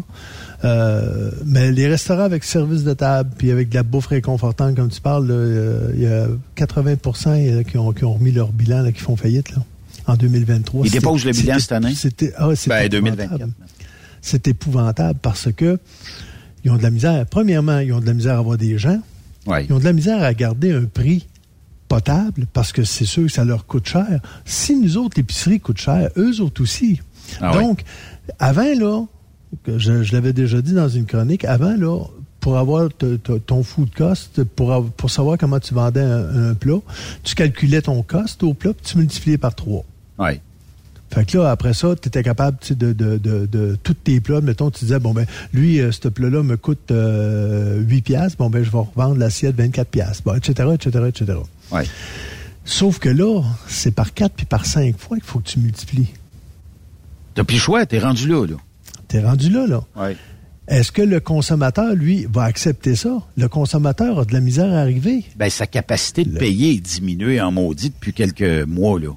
Euh, 0.65 1.31
mais 1.45 1.71
les 1.71 1.87
restaurants 1.87 2.23
avec 2.23 2.43
service 2.45 2.83
de 2.83 2.93
table, 2.93 3.31
puis 3.37 3.51
avec 3.51 3.69
de 3.69 3.75
la 3.75 3.83
bouffe 3.83 4.07
réconfortante, 4.07 4.75
comme 4.75 4.89
tu 4.89 5.01
parles, 5.01 5.27
euh, 5.29 5.91
il 5.95 6.01
y 6.03 6.07
a 6.07 6.27
80 6.55 6.95
là, 7.55 7.63
qui, 7.63 7.77
ont, 7.77 7.91
qui 7.91 8.05
ont 8.05 8.13
remis 8.13 8.31
leur 8.31 8.51
bilan, 8.53 8.81
là, 8.81 8.91
qui 8.93 9.01
font 9.01 9.17
faillite 9.17 9.51
là, 9.51 9.57
en 10.07 10.15
2023. 10.15 10.85
Ils 10.85 10.91
déposent 10.91 11.25
le 11.25 11.31
bilan 11.33 11.59
cette 11.59 11.73
année? 11.73 11.93
C'était 11.95 12.31
ah, 12.37 12.47
Ben, 12.47 12.53
épouvantable. 12.53 12.89
2024. 12.89 13.49
C'est 14.21 14.47
épouvantable 14.47 15.19
parce 15.21 15.49
que 15.51 15.77
ils 16.63 16.71
ont 16.71 16.77
de 16.77 16.83
la 16.83 16.91
misère. 16.91 17.25
Premièrement, 17.25 17.79
ils 17.79 17.91
ont 17.91 17.99
de 17.99 18.05
la 18.05 18.13
misère 18.13 18.35
à 18.35 18.39
avoir 18.39 18.57
des 18.57 18.77
gens. 18.77 19.01
Ouais. 19.45 19.65
Ils 19.65 19.73
ont 19.73 19.79
de 19.79 19.83
la 19.83 19.91
misère 19.91 20.23
à 20.23 20.33
garder 20.33 20.71
un 20.71 20.85
prix 20.85 21.27
potable 21.93 22.47
parce 22.53 22.71
que 22.71 22.83
c'est 22.83 23.05
sûr 23.05 23.23
que 23.27 23.31
ça 23.31 23.45
leur 23.45 23.67
coûte 23.67 23.87
cher. 23.87 24.19
Si 24.45 24.75
nous 24.75 24.97
autres, 24.97 25.13
l'épicerie 25.17 25.59
coûte 25.59 25.77
cher, 25.79 26.09
eux 26.17 26.41
autres 26.41 26.61
aussi. 26.63 26.99
Ah 27.39 27.51
Donc, 27.53 27.83
avant, 28.39 28.63
là, 28.63 29.05
je, 29.67 30.01
je 30.01 30.11
l'avais 30.13 30.33
déjà 30.33 30.59
dit 30.61 30.73
dans 30.73 30.89
une 30.89 31.05
chronique, 31.05 31.45
avant, 31.45 31.75
là, 31.77 31.99
pour 32.39 32.57
avoir 32.57 32.89
te- 32.97 33.17
te- 33.17 33.37
ton 33.37 33.61
food 33.63 33.89
cost, 33.95 34.43
pour, 34.43 34.85
pour 34.97 35.09
savoir 35.11 35.37
comment 35.37 35.59
tu 35.59 35.73
vendais 35.75 36.01
un, 36.01 36.49
un 36.49 36.53
plat, 36.55 36.79
tu 37.23 37.35
calculais 37.35 37.81
ton 37.83 38.01
cost 38.01 38.41
au 38.43 38.53
plat, 38.55 38.73
puis 38.73 38.83
tu 38.91 38.97
multipliais 38.97 39.37
par 39.37 39.53
trois. 39.53 39.83
Ouais. 40.17 40.41
Fait 41.13 41.25
que 41.25 41.37
là, 41.37 41.51
après 41.51 41.75
ça, 41.75 41.89
tu 41.95 42.07
étais 42.07 42.23
capable 42.23 42.57
de, 42.71 42.91
de, 42.91 43.17
de, 43.19 43.45
de 43.45 43.77
tous 43.83 43.93
tes 43.93 44.19
plats. 44.19 44.41
Mettons, 44.41 44.71
tu 44.71 44.83
disais, 44.85 44.97
bon, 44.99 45.13
ben, 45.13 45.27
lui, 45.53 45.79
euh, 45.79 45.91
ce 45.91 46.07
plat-là 46.07 46.41
me 46.41 46.57
coûte 46.57 46.89
euh, 46.89 47.79
8 47.81 48.01
piastres. 48.01 48.37
Bon, 48.39 48.49
ben, 48.49 48.63
je 48.63 48.71
vais 48.71 48.79
revendre 48.79 49.17
l'assiette 49.19 49.55
24 49.55 49.89
piastres. 49.89 50.23
Bon, 50.25 50.33
etc., 50.33 50.69
etc., 50.73 51.05
etc. 51.09 51.37
Ouais. 51.73 51.85
Sauf 52.65 52.99
que 52.99 53.09
là, 53.09 53.41
c'est 53.67 53.93
par 53.93 54.13
4 54.13 54.33
puis 54.33 54.45
par 54.45 54.65
5 54.65 54.97
fois 54.97 55.17
qu'il 55.17 55.25
faut 55.25 55.39
que 55.39 55.49
tu 55.49 55.59
multiplies. 55.59 56.13
T'as 57.35 57.43
plus 57.43 57.55
le 57.55 57.61
choix, 57.61 57.85
t'es 57.85 57.99
rendu 57.99 58.27
là, 58.27 58.45
là. 58.45 58.55
T'es 59.07 59.21
rendu 59.21 59.49
là, 59.49 59.67
là. 59.67 59.83
Ouais. 59.95 60.15
Est-ce 60.67 60.93
que 60.93 61.01
le 61.01 61.19
consommateur, 61.19 61.93
lui, 61.93 62.25
va 62.31 62.43
accepter 62.43 62.95
ça? 62.95 63.21
Le 63.35 63.49
consommateur 63.49 64.19
a 64.19 64.25
de 64.25 64.33
la 64.33 64.39
misère 64.39 64.71
à 64.71 64.79
arriver. 64.79 65.25
Ben, 65.35 65.49
sa 65.49 65.67
capacité 65.67 66.23
de 66.23 66.37
payer 66.37 66.75
est 66.75 66.79
diminuée 66.79 67.41
en 67.41 67.51
maudit 67.51 67.89
depuis 67.89 68.13
quelques 68.13 68.65
mois, 68.65 68.99
là. 68.99 69.09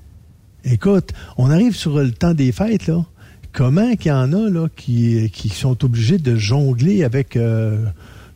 Écoute, 0.65 1.13
on 1.37 1.51
arrive 1.51 1.77
sur 1.77 1.97
le 1.97 2.11
temps 2.11 2.35
des 2.35 2.51
fêtes, 2.51 2.89
là. 2.89 3.05
Comment 3.53 3.95
qu'il 3.95 4.11
y 4.11 4.15
en 4.15 4.33
a, 4.33 4.51
là, 4.51 4.67
qui, 4.75 5.31
qui 5.31 5.49
sont 5.51 5.85
obligés 5.85 6.19
de 6.19 6.37
jongler 6.37 7.05
avec 7.05 7.37
euh, 7.37 7.87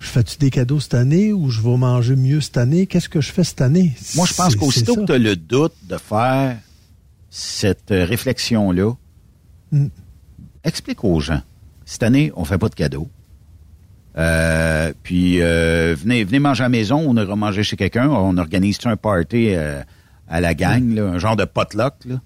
je 0.00 0.06
fais-tu 0.08 0.36
des 0.38 0.50
cadeaux 0.50 0.80
cette 0.80 0.94
année 0.94 1.32
ou 1.32 1.50
je 1.50 1.60
vais 1.60 1.76
manger 1.76 2.16
mieux 2.16 2.40
cette 2.40 2.56
année? 2.56 2.86
Qu'est-ce 2.86 3.08
que 3.08 3.20
je 3.20 3.30
fais 3.30 3.44
cette 3.44 3.60
année? 3.60 3.92
Moi, 4.16 4.26
je 4.26 4.34
pense 4.34 4.56
qu'aussitôt 4.56 4.96
que 4.96 5.04
tu 5.04 5.12
as 5.12 5.18
le 5.18 5.36
doute 5.36 5.74
de 5.88 5.96
faire 5.98 6.56
cette 7.30 7.92
euh, 7.92 8.04
réflexion-là, 8.04 8.92
Mm. 9.72 9.86
explique 10.64 11.04
aux 11.04 11.20
gens. 11.20 11.42
Cette 11.84 12.02
année, 12.02 12.32
on 12.34 12.44
fait 12.44 12.58
pas 12.58 12.68
de 12.68 12.74
cadeaux. 12.74 13.08
Euh, 14.18 14.92
puis, 15.04 15.40
euh, 15.40 15.94
venez, 15.96 16.24
venez 16.24 16.40
manger 16.40 16.62
à 16.62 16.64
la 16.64 16.70
maison, 16.70 17.04
on 17.06 17.16
ira 17.16 17.36
manger 17.36 17.62
chez 17.62 17.76
quelqu'un, 17.76 18.08
on 18.08 18.36
organise 18.38 18.78
un 18.84 18.96
party 18.96 19.50
euh, 19.54 19.80
à 20.28 20.40
la 20.40 20.54
gang, 20.54 20.92
là, 20.94 21.04
un 21.04 21.18
genre 21.18 21.36
de 21.36 21.44
potluck. 21.44 21.94
Là? 22.06 22.20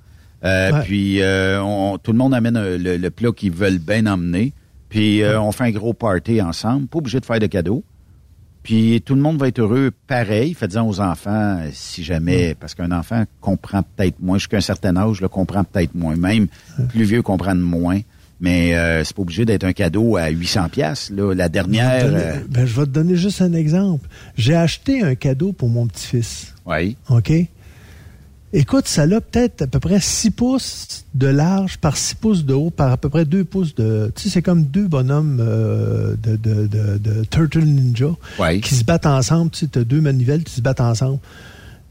Ouais. 0.73 0.83
Puis, 0.85 1.21
on- 1.23 1.99
tout 2.03 2.13
le 2.13 2.19
monde 2.19 2.33
amène 2.35 2.77
le, 2.77 2.97
le 2.97 3.11
plat 3.11 3.31
qu'ils 3.33 3.53
veulent 3.53 3.79
bien 3.79 4.07
emmener. 4.07 4.53
Puis, 4.95 5.23
euh, 5.23 5.41
on 5.41 5.51
fait 5.51 5.65
un 5.65 5.71
gros 5.73 5.93
party 5.93 6.41
ensemble, 6.41 6.87
pas 6.87 6.99
obligé 6.99 7.19
de 7.19 7.25
faire 7.25 7.41
de 7.41 7.49
cadeaux. 7.49 7.83
Puis 8.63 9.03
tout 9.05 9.17
le 9.17 9.21
monde 9.21 9.39
va 9.39 9.49
être 9.49 9.59
heureux 9.59 9.91
pareil. 10.07 10.55
Faites-en 10.55 10.89
aux 10.89 11.01
enfants 11.01 11.59
euh, 11.59 11.69
si 11.73 12.05
jamais, 12.05 12.55
parce 12.55 12.77
qu'un 12.77 12.93
enfant 12.93 13.25
comprend 13.41 13.83
peut-être 13.83 14.21
moins, 14.21 14.39
jusqu'à 14.39 14.59
un 14.59 14.61
certain 14.61 14.97
âge, 14.97 15.21
le 15.21 15.27
comprend 15.29 15.65
peut-être 15.65 15.97
moins. 15.97 16.15
Même 16.15 16.47
plus 16.91 17.03
vieux 17.03 17.23
comprennent 17.23 17.59
moins. 17.59 17.99
Mais 18.39 18.77
euh, 18.77 19.03
c'est 19.03 19.17
pas 19.17 19.23
obligé 19.23 19.45
d'être 19.45 19.65
un 19.65 19.73
cadeau 19.73 20.17
à 20.17 20.29
800 20.29 20.69
pièces. 20.69 21.11
La 21.11 21.49
dernière. 21.49 22.05
Euh, 22.07 22.37
ben, 22.49 22.65
je 22.65 22.79
vais 22.79 22.87
te 22.87 22.91
donner 22.91 23.17
juste 23.17 23.43
un 23.43 23.53
exemple. 23.53 24.09
J'ai 24.37 24.55
acheté 24.55 25.03
un 25.03 25.17
cadeau 25.17 25.53
pour 25.53 25.69
mon 25.69 25.89
petit-fils. 25.89 26.55
oui. 26.67 26.97
OK? 27.11 27.33
Écoute, 28.57 28.87
ça 28.87 29.03
a 29.03 29.07
peut-être 29.21 29.63
à 29.63 29.67
peu 29.67 29.81
près 29.81 29.99
6 29.99 30.31
pouces 30.31 31.05
de 31.15 31.27
large 31.27 31.79
par 31.79 31.97
6 31.97 32.15
pouces 32.15 32.45
de 32.45 32.55
haut 32.55 32.71
par 32.71 32.93
à 32.93 32.97
peu 32.97 33.09
près 33.09 33.25
2 33.25 33.43
pouces 33.45 33.75
de... 33.75 34.13
Tu 34.15 34.23
sais, 34.23 34.29
c'est 34.31 34.43
comme 34.43 34.63
deux 34.63 34.87
bonhommes 34.87 35.39
euh, 35.41 36.15
de, 36.23 36.37
de, 36.37 36.69
de, 36.69 36.99
de 36.99 37.25
Turtle 37.25 37.65
Ninja 37.65 38.15
Ouais. 38.39 38.61
qui 38.61 38.77
se 38.77 38.85
battent 38.85 39.07
ensemble. 39.07 39.51
Tu 39.51 39.67
sais, 39.67 39.79
as 39.79 39.83
deux 39.83 40.01
manivelles 40.01 40.45
qui 40.45 40.55
se 40.55 40.61
battent 40.61 40.81
ensemble. 40.81 41.19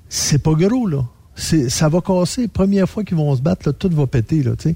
C'est 0.07 0.37
pas 0.41 0.53
gros, 0.53 0.87
là. 0.87 1.03
Ça 1.35 1.89
va 1.89 1.99
casser. 1.99 2.47
Première 2.47 2.87
fois 2.87 3.03
qu'ils 3.03 3.17
vont 3.17 3.35
se 3.35 3.41
battre, 3.41 3.67
là, 3.67 3.73
tout 3.73 3.89
va 3.89 4.07
péter, 4.07 4.41
là, 4.41 4.51
tu 4.55 4.69
sais. 4.69 4.75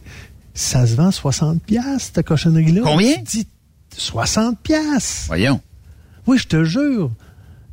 Ça 0.53 0.85
se 0.87 0.95
vend 0.95 1.11
60 1.11 1.61
piastres, 1.63 2.11
cette 2.15 2.25
cochonnerie-là. 2.25 2.81
Combien? 2.83 3.13
Tu 3.19 3.23
dis 3.23 3.47
60 3.95 4.59
piastres. 4.59 5.27
Voyons. 5.27 5.61
Oui, 6.25 6.37
je 6.37 6.47
te 6.47 6.63
jure. 6.65 7.11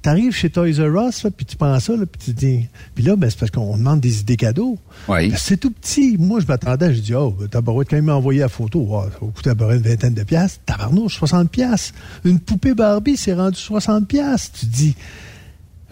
T'arrives 0.04 0.34
chez 0.34 0.50
Toys 0.50 0.66
R 0.80 1.08
Us, 1.08 1.22
là, 1.22 1.30
puis 1.30 1.46
tu 1.46 1.56
prends 1.56 1.80
ça, 1.80 1.96
là, 1.96 2.04
puis 2.04 2.20
tu 2.22 2.34
dis... 2.34 2.68
Puis 2.94 3.02
là, 3.02 3.16
ben, 3.16 3.30
c'est 3.30 3.38
parce 3.38 3.50
qu'on 3.50 3.74
demande 3.78 4.00
des 4.00 4.20
idées 4.20 4.36
cadeaux. 4.36 4.78
Oui. 5.08 5.30
Ben, 5.30 5.36
c'est 5.38 5.56
tout 5.56 5.70
petit. 5.70 6.18
Moi, 6.18 6.40
je 6.40 6.46
m'attendais, 6.46 6.92
je 6.92 7.00
dis, 7.00 7.14
oh, 7.14 7.34
tabarouette, 7.50 7.88
quand 7.88 7.96
il 7.96 8.02
m'a 8.02 8.14
envoyé 8.14 8.40
la 8.40 8.50
photo, 8.50 8.86
oh, 8.86 9.02
ça 9.04 9.18
va 9.18 9.32
coûter 9.32 9.48
à 9.48 9.54
peu 9.54 9.64
près 9.64 9.76
une 9.76 9.82
vingtaine 9.82 10.12
de 10.12 10.22
piastres. 10.22 10.60
Tabarnouche, 10.66 11.16
60 11.16 11.50
piastres. 11.50 11.94
Une 12.26 12.38
poupée 12.38 12.74
Barbie, 12.74 13.16
c'est 13.16 13.32
rendu 13.32 13.56
60 13.56 14.06
piastres. 14.06 14.58
Tu 14.60 14.66
te 14.66 14.76
dis, 14.76 14.94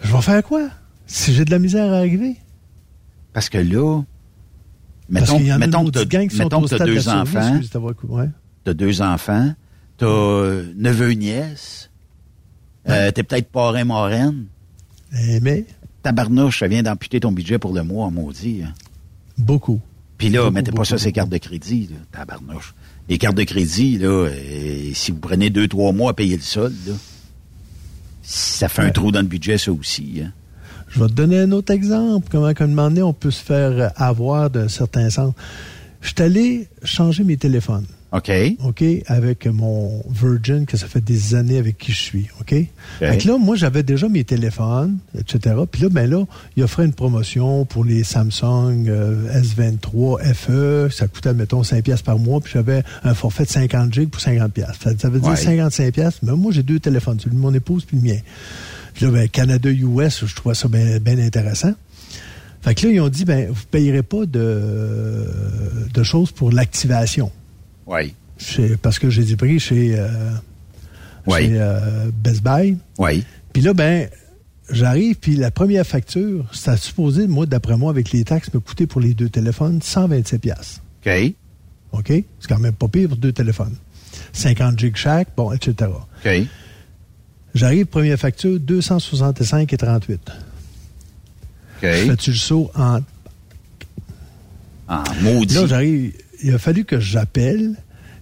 je 0.03 0.13
vais 0.13 0.21
faire 0.21 0.43
quoi? 0.43 0.69
Si 1.07 1.33
j'ai 1.33 1.43
de 1.43 1.49
la 1.49 1.57
misère 1.57 1.91
à 1.91 1.97
arriver. 1.97 2.35
Parce 3.33 3.49
que 3.49 3.57
là, 3.57 4.03
Parce 5.11 5.21
mettons, 5.25 5.37
qu'il 5.37 5.47
y 5.47 5.51
en 5.53 5.55
a 5.55 5.57
mettons 5.57 5.85
que 5.85 5.89
t'as 5.89 6.67
stade 6.67 6.87
de 6.87 6.93
deux 6.93 7.09
enfants. 7.09 7.59
Ouais. 8.09 8.29
t'as 8.63 8.73
deux 8.75 9.01
enfants, 9.01 9.55
t'as 9.97 10.05
euh, 10.05 10.71
neveu, 10.77 11.13
nièce, 11.13 11.89
euh, 12.89 13.11
t'es 13.11 13.23
peut-être 13.23 13.49
parrain, 13.49 13.83
marraine. 13.85 14.45
Eh, 15.17 15.39
mais, 15.39 15.65
Tabarnouche, 16.01 16.59
ça 16.59 16.67
vient 16.67 16.83
d'amputer 16.83 17.19
ton 17.19 17.31
budget 17.31 17.57
pour 17.59 17.73
le 17.73 17.83
mois, 17.83 18.09
maudit. 18.09 18.61
hein. 18.63 18.73
beaucoup. 19.37 19.79
Puis 20.17 20.29
là, 20.29 20.41
Beaucoup, 20.41 20.53
mettez 20.53 20.71
pas 20.71 20.75
beaucoup, 20.77 20.85
ça 20.85 20.97
sur 20.97 21.05
les 21.07 21.11
cartes 21.11 21.29
de 21.29 21.37
crédit, 21.37 21.89
là, 21.91 21.97
tabarnouche. 22.11 22.73
Les 23.09 23.17
cartes 23.17 23.35
de 23.35 23.43
crédit, 23.43 23.97
là, 23.97 24.07
euh, 24.27 24.91
si 24.93 25.11
vous 25.11 25.17
prenez 25.17 25.49
deux, 25.49 25.67
trois 25.67 25.91
mois 25.91 26.11
à 26.11 26.13
payer 26.13 26.35
le 26.35 26.41
solde, 26.41 26.75
là, 26.87 26.93
ça 28.21 28.69
fait 28.69 28.81
un 28.83 28.89
trou 28.91 29.11
dans 29.11 29.21
le 29.21 29.27
budget, 29.27 29.57
ça 29.57 29.71
aussi. 29.71 30.21
Hein. 30.23 30.31
Je 30.89 30.99
vais 30.99 31.07
te 31.07 31.13
donner 31.13 31.39
un 31.39 31.51
autre 31.51 31.73
exemple. 31.73 32.27
Comment, 32.29 32.51
moment 32.59 32.89
donné, 32.89 33.01
on 33.01 33.13
peut 33.13 33.31
se 33.31 33.43
faire 33.43 33.91
avoir 33.95 34.49
d'un 34.49 34.67
certain 34.67 35.09
sens. 35.09 35.33
Je 36.01 36.09
suis 36.09 36.21
allé 36.21 36.67
changer 36.83 37.23
mes 37.23 37.37
téléphones. 37.37 37.87
OK. 38.13 38.31
OK, 38.63 38.83
avec 39.07 39.47
mon 39.47 40.03
Virgin, 40.07 40.67
que 40.67 40.77
ça 40.77 40.85
fait 40.85 41.01
des 41.01 41.33
années 41.33 41.57
avec 41.57 41.79
qui 41.79 41.91
je 41.91 41.99
suis, 41.99 42.27
OK? 42.39 42.53
Fait 42.99 43.17
que 43.17 43.27
là, 43.27 43.39
moi, 43.39 43.55
j'avais 43.55 43.81
déjà 43.81 44.07
mes 44.07 44.23
téléphones, 44.23 44.99
etc. 45.17 45.55
Puis 45.69 45.81
là, 45.81 45.89
ben 45.89 46.07
là, 46.07 46.23
il 46.55 46.61
offrait 46.61 46.85
une 46.85 46.93
promotion 46.93 47.65
pour 47.65 47.83
les 47.83 48.03
Samsung 48.03 48.85
euh, 48.87 49.41
S23 49.41 50.31
FE. 50.35 50.89
Ça 50.95 51.07
coûtait, 51.07 51.33
mettons, 51.33 51.63
5 51.63 51.83
piastres 51.83 52.05
par 52.05 52.19
mois. 52.19 52.39
Puis 52.39 52.53
j'avais 52.53 52.83
un 53.03 53.15
forfait 53.15 53.45
de 53.45 53.49
50 53.49 53.91
gigs 53.91 54.09
pour 54.09 54.21
50 54.21 54.53
piastres. 54.53 54.83
Ça, 54.83 54.91
ça 54.95 55.09
veut 55.09 55.19
dire 55.19 55.31
Ouais. 55.31 55.35
55 55.35 55.91
piastres. 55.91 56.19
Mais 56.21 56.33
moi, 56.33 56.51
j'ai 56.51 56.63
deux 56.63 56.79
téléphones, 56.79 57.19
celui 57.19 57.35
de 57.35 57.41
mon 57.41 57.53
épouse 57.53 57.83
puis 57.83 57.97
le 57.97 58.03
mien. 58.03 58.19
Puis 58.93 59.05
là, 59.05 59.11
ben, 59.11 59.27
Canada-US, 59.27 60.25
je 60.27 60.35
trouvais 60.35 60.53
ça 60.53 60.67
bien 60.67 60.99
bien 60.99 61.17
intéressant. 61.17 61.73
Fait 62.61 62.75
que 62.75 62.85
là, 62.85 62.93
ils 62.93 63.01
ont 63.01 63.09
dit, 63.09 63.25
ben, 63.25 63.49
vous 63.49 63.63
payerez 63.71 64.03
pas 64.03 64.27
de, 64.27 65.25
de 65.91 66.03
choses 66.03 66.31
pour 66.31 66.51
l'activation. 66.51 67.31
Oui. 67.85 68.13
Parce 68.81 68.99
que 68.99 69.09
j'ai 69.09 69.23
du 69.23 69.37
prix 69.37 69.59
chez, 69.59 69.95
euh, 69.97 70.07
Oui. 71.27 71.39
chez 71.41 71.51
euh, 71.53 72.09
Best 72.13 72.43
Buy. 72.43 72.77
Oui. 72.97 73.23
Puis 73.53 73.61
là, 73.61 73.73
ben, 73.73 74.09
j'arrive, 74.69 75.15
puis 75.15 75.35
la 75.35 75.51
première 75.51 75.85
facture, 75.85 76.45
ça 76.53 76.71
a 76.73 76.77
supposé, 76.77 77.27
moi, 77.27 77.45
d'après 77.45 77.77
moi, 77.77 77.91
avec 77.91 78.11
les 78.11 78.23
taxes, 78.23 78.53
me 78.53 78.59
coûter 78.59 78.87
pour 78.87 79.01
les 79.01 79.13
deux 79.13 79.29
téléphones 79.29 79.81
127 79.81 80.41
pièces. 80.41 80.81
OK. 81.05 81.11
OK? 81.91 82.07
C'est 82.39 82.47
quand 82.49 82.59
même 82.59 82.73
pas 82.73 82.87
pire 82.87 83.09
pour 83.09 83.17
deux 83.17 83.31
téléphones. 83.31 83.75
50 84.33 84.79
gigs 84.79 84.95
chaque, 84.95 85.29
bon, 85.35 85.51
etc. 85.51 85.89
OK. 86.25 86.31
J'arrive, 87.53 87.85
première 87.85 88.17
facture, 88.17 88.59
265 88.59 89.71
et 89.71 89.77
38. 89.77 90.19
OK. 90.19 90.31
Fais-tu 91.81 92.31
le 92.31 92.37
saut 92.37 92.71
en 92.75 92.99
En 94.87 95.03
maudit. 95.21 95.55
Là, 95.55 95.67
j'arrive. 95.67 96.13
Il 96.43 96.53
a 96.53 96.57
fallu 96.59 96.85
que 96.85 96.99
j'appelle, 96.99 97.75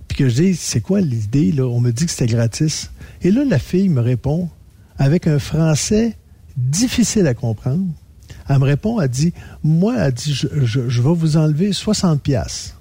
puis 0.07 0.17
que 0.17 0.29
je 0.29 0.35
dise, 0.41 0.59
c'est 0.59 0.81
quoi 0.81 1.01
l'idée, 1.01 1.51
là? 1.51 1.65
On 1.67 1.79
me 1.79 1.91
dit 1.91 2.05
que 2.05 2.11
c'était 2.11 2.27
gratis. 2.33 2.91
Et 3.21 3.31
là, 3.31 3.43
la 3.47 3.59
fille 3.59 3.89
me 3.89 4.01
répond, 4.01 4.49
avec 4.97 5.27
un 5.27 5.39
français 5.39 6.15
difficile 6.57 7.27
à 7.27 7.33
comprendre. 7.33 7.85
Elle 8.49 8.59
me 8.59 8.65
répond, 8.65 8.99
elle 9.01 9.09
dit, 9.09 9.33
moi, 9.63 9.95
elle 9.97 10.13
dit, 10.13 10.33
je, 10.33 10.47
je- 10.63 10.89
je 10.89 11.01
vais 11.01 11.13
vous 11.13 11.37
enlever 11.37 11.73
60 11.73 12.21
pièces. 12.21 12.75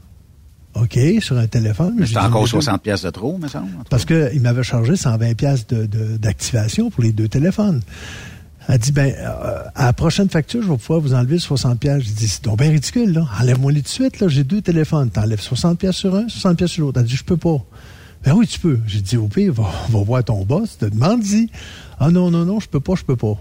OK, 0.75 0.99
sur 1.21 1.37
un 1.37 1.47
téléphone. 1.47 1.95
Mais 1.99 2.07
c'est 2.07 2.17
encore 2.19 2.43
mais 2.43 2.49
60 2.49 2.83
pièces 2.83 3.03
de 3.03 3.11
trop, 3.11 3.37
me 3.39 3.49
semble. 3.49 3.69
parce 3.89 4.05
qu'il 4.05 4.41
m'avait 4.41 4.63
chargé 4.63 4.95
120 4.97 5.35
pièces 5.35 5.67
de- 5.67 5.87
de- 5.87 6.17
d'activation 6.17 6.91
pour 6.91 7.03
les 7.03 7.13
deux 7.13 7.27
téléphones. 7.29 7.81
Elle 8.69 8.79
dit, 8.79 8.93
ben, 8.93 9.15
euh, 9.19 9.63
à 9.75 9.87
la 9.87 9.93
prochaine 9.93 10.29
facture, 10.29 10.63
je 10.63 10.71
vais 10.71 10.77
pouvoir 10.77 11.01
vous 11.01 11.15
enlever 11.15 11.39
60 11.39 11.79
pièces. 11.79 12.03
J'ai 12.03 12.13
dit, 12.13 12.29
c'est 12.29 12.45
donc 12.45 12.59
bien 12.59 12.71
ridicule, 12.71 13.13
là. 13.13 13.27
Enlève-moi 13.41 13.73
les 13.73 13.81
tout 13.81 13.85
de 13.85 13.89
suite, 13.89 14.21
là. 14.21 14.29
J'ai 14.29 14.45
deux 14.45 14.61
téléphones. 14.61 15.11
T'enlèves 15.11 15.41
60 15.41 15.79
pièces 15.79 15.97
sur 15.97 16.15
un, 16.15 16.29
60 16.29 16.57
pièces 16.57 16.71
sur 16.71 16.87
l'autre. 16.87 17.01
Elle 17.01 17.07
dit, 17.07 17.17
je 17.17 17.25
peux 17.25 17.37
pas. 17.37 17.59
Ben 18.25 18.35
oui, 18.35 18.47
tu 18.47 18.61
peux. 18.61 18.79
J'ai 18.87 19.01
dit, 19.01 19.17
au 19.17 19.29
pire, 19.29 19.53
va, 19.53 19.71
va 19.89 20.03
voir 20.03 20.23
ton 20.23 20.45
boss, 20.45 20.79
te 20.79 20.85
demande-y. 20.85 21.51
Ah 21.99 22.11
non, 22.11 22.31
non, 22.31 22.45
non, 22.45 22.61
je 22.61 22.69
peux 22.69 22.81
pas, 22.81 22.95
je 22.95 23.05
peux 23.05 23.17
pas. 23.17 23.39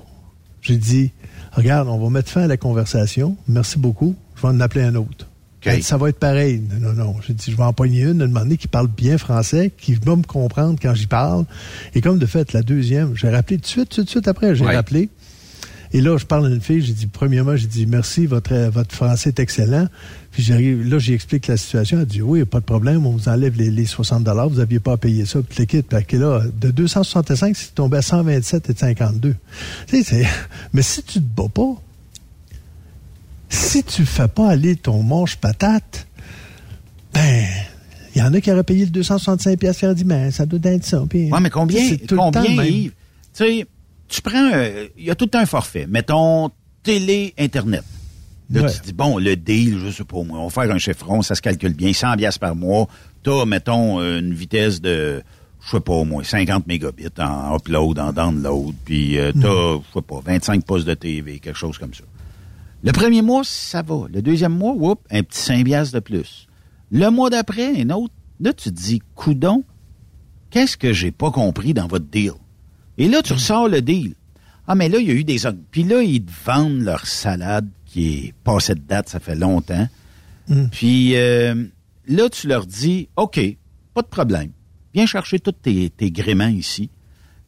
J'ai 0.62 0.78
dit, 0.78 1.12
regarde, 1.52 1.88
on 1.88 1.98
va 1.98 2.10
mettre 2.10 2.30
fin 2.30 2.42
à 2.42 2.48
la 2.48 2.58
conversation. 2.58 3.38
Merci 3.48 3.78
beaucoup. 3.78 4.16
Je 4.36 4.42
vais 4.42 4.48
en 4.48 4.60
appeler 4.60 4.84
un 4.84 4.96
autre. 4.96 5.29
Ça 5.82 5.98
va 5.98 6.10
être 6.10 6.20
pareil. 6.20 6.62
Non, 6.80 6.94
non, 6.94 7.06
non. 7.06 7.16
J'ai 7.28 7.34
dit, 7.34 7.52
je 7.52 7.58
vais 7.58 7.64
en 7.64 7.74
pogner 7.74 8.04
une, 8.04 8.20
demander 8.20 8.58
qui 8.58 8.68
parle 8.68 8.88
bien 8.88 9.18
français, 9.18 9.72
qui 9.78 9.94
va 9.96 10.16
me 10.16 10.24
comprendre 10.24 10.80
quand 10.82 10.94
j'y 10.94 11.08
parle. 11.08 11.46
Et 11.96 12.02
comme 12.02 12.18
de 12.20 12.26
fait, 12.26 12.54
la 12.54 12.62
deuxième, 12.62 13.16
j'ai 13.16 13.30
rappelé 13.30 13.58
tout 13.58 13.64
de 13.64 13.68
suite, 13.68 13.90
tout 13.90 14.04
de 14.04 14.10
suite 14.10 14.28
après, 14.28 14.56
j'ai 14.56 14.66
Ouais. 14.66 14.76
rappelé. 14.76 15.10
Et 15.92 16.02
là, 16.02 16.18
je 16.18 16.26
parle 16.26 16.46
à 16.46 16.50
une 16.50 16.62
fille, 16.62 16.82
j'ai 16.84 16.94
dit, 16.94 17.08
premièrement, 17.08 17.56
j'ai 17.56 17.66
dit, 17.66 17.88
merci, 17.88 18.28
votre, 18.28 18.54
votre 18.70 18.94
français 18.96 19.30
est 19.30 19.40
excellent. 19.40 19.88
Puis 20.32 20.44
j'arrive, 20.44 20.88
là, 20.88 21.00
j'explique 21.00 21.48
la 21.48 21.58
situation. 21.58 22.00
Elle 22.00 22.06
dit, 22.06 22.22
oui, 22.22 22.46
pas 22.46 22.60
de 22.60 22.66
problème, 22.66 23.08
on 23.08 23.12
vous 23.12 23.28
enlève 23.28 23.58
les, 23.58 23.72
les 23.72 23.86
60 23.86 24.28
vous 24.28 24.58
n'aviez 24.60 24.80
pas 24.80 24.94
à 24.94 24.98
payer 24.98 25.26
ça. 25.26 25.40
Puis 25.42 25.58
l'équipe, 25.60 25.90
que 26.08 26.16
là, 26.18 26.44
de 26.62 26.70
265, 26.70 27.56
c'est 27.58 27.74
tombé 27.74 27.98
à 27.98 28.02
127 28.04 28.70
et 28.70 28.74
52. 28.78 29.36
Tu 29.88 29.98
sais, 29.98 30.04
c'est, 30.04 30.28
mais 30.74 30.84
si 30.84 31.02
tu 31.02 31.20
te 31.20 31.26
bats 31.26 31.50
pas, 31.52 31.82
si 33.50 33.84
tu 33.84 34.06
fais 34.06 34.28
pas 34.28 34.50
aller 34.50 34.76
ton 34.76 35.04
manche 35.04 35.36
patate, 35.36 36.08
ben, 37.14 37.46
il 38.16 38.20
y 38.20 38.22
en 38.24 38.34
a 38.34 38.42
qui 38.42 38.52
auraient 38.52 38.64
payé 38.64 38.86
le 38.86 38.92
265 38.92 39.58
pièces 39.60 39.78
qui 39.80 39.86
auraient 39.86 39.96
dit, 39.96 40.04
ben, 40.04 40.32
ça 40.32 40.46
doit 40.46 40.60
être 40.72 40.86
ça. 40.86 41.04
Puis, 41.10 41.32
Ouais, 41.32 41.40
mais 41.40 41.50
combien, 41.50 41.96
tout 42.08 42.16
combien, 42.16 42.44
le 42.44 42.56
même. 42.56 42.66
Yves? 42.66 42.92
Tu 43.36 43.44
sais, 43.46 43.66
tu 44.08 44.22
prends, 44.22 44.52
euh, 44.54 44.88
il 44.98 45.06
y 45.06 45.12
a 45.12 45.16
tout 45.16 45.30
un 45.34 45.46
forfait. 45.46 45.86
Mettons, 45.88 46.50
télé, 46.84 47.34
Internet. 47.38 47.84
Là, 48.52 48.64
Ouais. 48.64 48.72
tu 48.74 48.80
te 48.80 48.86
dis, 48.88 48.94
bon, 48.94 49.20
le 49.20 49.36
deal, 49.36 49.80
je 49.86 49.92
sais 49.92 50.04
pas 50.04 50.24
moi, 50.24 50.40
on 50.40 50.48
va 50.48 50.64
faire 50.64 50.74
un 50.74 50.80
chiffron, 50.80 51.22
ça 51.22 51.36
se 51.36 51.42
calcule 51.42 51.74
bien, 51.74 51.94
100 51.94 52.18
piastres 52.18 52.40
par 52.40 52.56
mois. 52.56 52.88
T'as, 53.24 53.46
mettons, 53.46 54.00
une 54.02 54.34
vitesse 54.34 54.82
de, 54.82 55.22
je 55.64 55.70
sais 55.70 55.80
pas, 55.80 55.94
au 55.94 56.06
moins 56.06 56.24
50 56.24 56.66
mégabits 56.66 57.06
en 57.20 57.56
upload, 57.56 58.00
en 58.00 58.12
download, 58.12 58.74
puis 58.86 59.20
euh, 59.20 59.32
t'as, 59.34 59.78
je 59.78 59.94
sais 59.94 60.02
pas, 60.02 60.20
25 60.26 60.66
postes 60.66 60.88
de 60.88 60.96
TV, 60.96 61.38
quelque 61.40 61.58
chose 61.58 61.78
comme 61.78 61.94
ça. 61.94 62.04
Le 62.84 62.92
premier 62.92 63.22
mois, 63.22 63.44
ça 63.44 63.82
va. 63.82 64.06
Le 64.12 64.22
deuxième 64.22 64.54
mois, 64.54 64.74
whoop, 64.74 65.02
un 65.12 65.24
petit 65.24 65.40
5 65.40 65.66
piastres 65.66 65.96
de 65.96 66.00
plus. 66.00 66.48
Le 66.92 67.10
mois 67.10 67.30
d'après, 67.30 67.82
un 67.82 67.90
autre. 67.90 68.14
Là, 68.40 68.54
tu 68.54 68.70
te 68.70 68.76
dis, 68.76 69.02
coudon, 69.16 69.64
qu'est-ce 70.50 70.78
que 70.78 70.94
j'ai 70.94 71.12
pas 71.12 71.32
compris 71.32 71.74
dans 71.74 71.88
votre 71.88 72.06
deal? 72.06 72.34
Et 72.98 73.08
là, 73.08 73.22
tu 73.22 73.34
ressors 73.34 73.68
le 73.68 73.82
deal. 73.82 74.16
Ah, 74.68 74.76
mais 74.76 74.88
là, 74.88 75.00
il 75.00 75.08
y 75.08 75.12
a 75.12 75.14
eu 75.14 75.24
des... 75.24 75.40
Puis 75.72 75.84
là, 75.84 76.02
ils 76.02 76.24
te 76.24 76.32
vendent 76.46 76.82
leur 76.82 77.06
salade 77.06 77.68
qui 77.86 78.08
est 78.08 78.34
passée 78.44 78.76
de 78.76 78.82
date, 78.82 79.10
ça 79.10 79.20
fait 79.20 79.36
longtemps. 79.36 79.88
Puis 80.72 81.16
euh, 81.16 81.66
là, 82.08 82.30
tu 82.30 82.48
leur 82.48 82.66
dis, 82.66 83.10
OK, 83.16 83.40
pas 83.94 84.02
de 84.02 84.08
problème. 84.08 84.52
Viens 84.94 85.06
chercher 85.06 85.40
tous 85.40 85.52
tes, 85.52 85.90
tes 85.90 86.12
gréments 86.12 86.48
ici. 86.48 86.90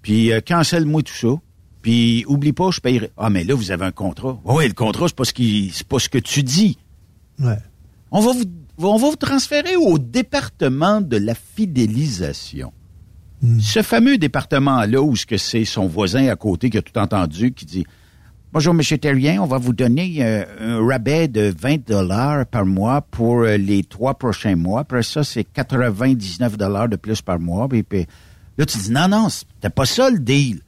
Puis 0.02 0.32
euh, 0.32 0.42
cancelle-moi 0.42 1.04
tout 1.04 1.14
ça. 1.14 1.36
Puis 1.82 2.26
oublie 2.28 2.54
pas, 2.54 2.70
je 2.72 2.80
payerai. 2.80 3.12
Ah, 3.18 3.30
mais 3.30 3.44
là, 3.44 3.56
vous 3.56 3.72
avez 3.72 3.86
un 3.86 3.92
contrat. 3.92 4.40
Oui, 4.46 4.68
le 4.68 4.74
contrat, 4.74 5.08
c'est 5.08 5.16
pas 5.16 5.26
ce 5.26 5.34
qui, 5.34 5.72
c'est 5.74 5.88
pas 5.88 6.00
ce 6.00 6.10
que 6.10 6.20
tu 6.20 6.44
dis. 6.44 6.78
Ouais. 7.40 7.58
On 8.12 8.22
va 8.22 8.34
vous, 8.34 8.44
on 8.78 8.98
va 8.98 9.10
vous 9.10 9.16
transférer 9.16 9.76
au 9.76 9.98
département 9.98 11.02
de 11.02 11.18
la 11.18 11.34
fidélisation. 11.36 12.74
Ce 13.60 13.82
fameux 13.82 14.20
département-là 14.20 15.02
où 15.02 15.16
ce 15.16 15.26
que 15.26 15.38
c'est 15.38 15.66
son 15.66 15.88
voisin 15.88 16.28
à 16.28 16.36
côté 16.36 16.70
qui 16.70 16.78
a 16.78 16.84
tout 16.84 16.96
entendu, 17.00 17.54
qui 17.54 17.66
dit 17.66 17.86
Bonjour, 18.54 18.74
Monsieur 18.74 19.00
Terrien, 19.00 19.42
on 19.42 19.48
va 19.48 19.58
vous 19.58 19.74
donner 19.74 20.18
euh, 20.20 20.44
un 20.60 20.86
rabais 20.86 21.28
de 21.28 21.52
20 21.58 21.88
dollars 21.88 22.46
par 22.46 22.66
mois 22.66 23.02
pour 23.02 23.40
euh, 23.40 23.58
les 23.58 23.84
trois 23.84 24.14
prochains 24.14 24.56
mois. 24.56 24.82
Après 24.82 25.02
ça, 25.02 25.24
c'est 25.24 25.44
99 25.44 26.56
dollars 26.58 26.88
de 26.88 26.98
plus 26.98 27.22
par 27.22 27.40
mois. 27.40 27.68
Puis, 27.68 27.82
puis 27.82 28.06
là, 28.58 28.66
tu 28.66 28.78
dis 28.78 28.92
non, 28.92 29.08
non, 29.08 29.30
c'était 29.30 29.70
pas 29.70 29.86
ça 29.86 30.10
le 30.10 30.20
deal. 30.20 30.60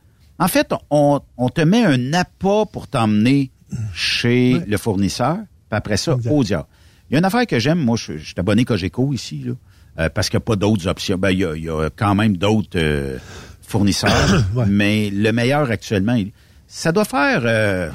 En 0.43 0.47
fait, 0.47 0.73
on, 0.89 1.21
on 1.37 1.49
te 1.49 1.61
met 1.61 1.83
un 1.85 2.13
appât 2.13 2.65
pour 2.71 2.87
t'emmener 2.87 3.49
chez 3.93 4.61
le 4.67 4.77
fournisseur, 4.77 5.37
puis 5.37 5.77
après 5.77 5.97
ça, 5.97 6.15
au 6.31 6.43
diable. 6.43 6.65
Il 7.09 7.13
y 7.13 7.15
a 7.15 7.19
une 7.19 7.25
affaire 7.25 7.47
que 7.47 7.59
j'aime, 7.59 7.79
moi, 7.79 7.95
je, 7.97 8.17
je 8.17 8.25
suis 8.25 8.33
abonné 8.37 8.65
Cogeco 8.65 9.13
ici, 9.13 9.43
là, 9.45 9.53
euh, 9.99 10.09
parce 10.09 10.29
qu'il 10.29 10.37
n'y 10.37 10.43
a 10.43 10.45
pas 10.45 10.55
d'autres 10.55 10.87
options. 10.87 11.17
Ben, 11.17 11.31
il 11.31 11.39
y 11.39 11.45
a, 11.45 11.55
il 11.55 11.63
y 11.63 11.69
a 11.69 11.89
quand 11.95 12.15
même 12.15 12.35
d'autres 12.37 12.77
euh, 12.77 13.17
fournisseurs, 13.61 14.43
mais 14.67 15.09
le 15.09 15.31
meilleur 15.31 15.69
actuellement, 15.71 16.15
il- 16.15 16.31
ça 16.67 16.91
doit 16.91 17.05
faire 17.05 17.41
euh, 17.45 17.89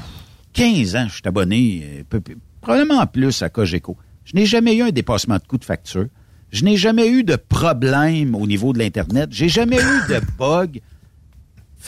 15 0.53 0.96
ans 0.96 1.05
que 1.05 1.11
je 1.11 1.14
suis 1.16 1.22
abonné, 1.26 1.82
euh, 1.84 2.03
peu- 2.09 2.20
peu- 2.20 2.36
probablement 2.61 3.07
plus 3.07 3.42
à 3.42 3.49
Cogeco. 3.49 3.96
Je 4.24 4.34
n'ai 4.36 4.46
jamais 4.46 4.76
eu 4.76 4.82
un 4.82 4.90
dépassement 4.90 5.36
de 5.36 5.42
coût 5.46 5.59
de 5.59 5.64
facture. 5.64 6.07
Je 6.51 6.64
n'ai 6.64 6.76
jamais 6.76 7.09
eu 7.09 7.24
de 7.24 7.36
problème 7.36 8.34
au 8.34 8.46
niveau 8.46 8.72
de 8.72 8.78
l'Internet. 8.78 9.28
J'ai 9.32 9.49
jamais 9.49 9.76
eu 9.76 10.12
de 10.12 10.20
bug. 10.38 10.80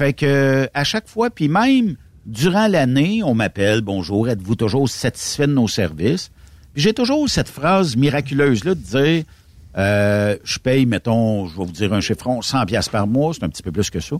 Fait 0.01 0.14
que 0.14 0.66
à 0.72 0.82
chaque 0.82 1.09
fois, 1.09 1.28
puis 1.28 1.48
même 1.48 1.96
durant 2.24 2.68
l'année, 2.68 3.22
on 3.22 3.34
m'appelle, 3.34 3.82
bonjour, 3.82 4.30
êtes-vous 4.30 4.55
toujours 4.55 4.88
satisfait 4.88 5.46
de 5.46 5.53
nos 5.53 5.68
services? 5.68 6.30
Puis 6.72 6.82
j'ai 6.84 6.94
toujours 6.94 7.28
cette 7.28 7.51
phrase 7.51 7.96
miraculeuse-là 7.96 8.76
de 8.76 8.80
dire, 8.80 9.24
euh, 9.76 10.38
je 10.42 10.59
paye, 10.59 10.86
mettons, 10.86 11.48
je 11.48 11.59
vais 11.59 11.66
vous 11.66 11.72
dire 11.72 11.92
un 11.92 12.01
chiffron, 12.01 12.40
100 12.40 12.64
pièces 12.64 12.88
par 12.88 13.07
mois, 13.07 13.34
c'est 13.34 13.44
un 13.44 13.51
petit 13.51 13.62
peu 13.62 13.72
plus 13.72 13.90
que 13.90 14.01
ça. 14.01 14.16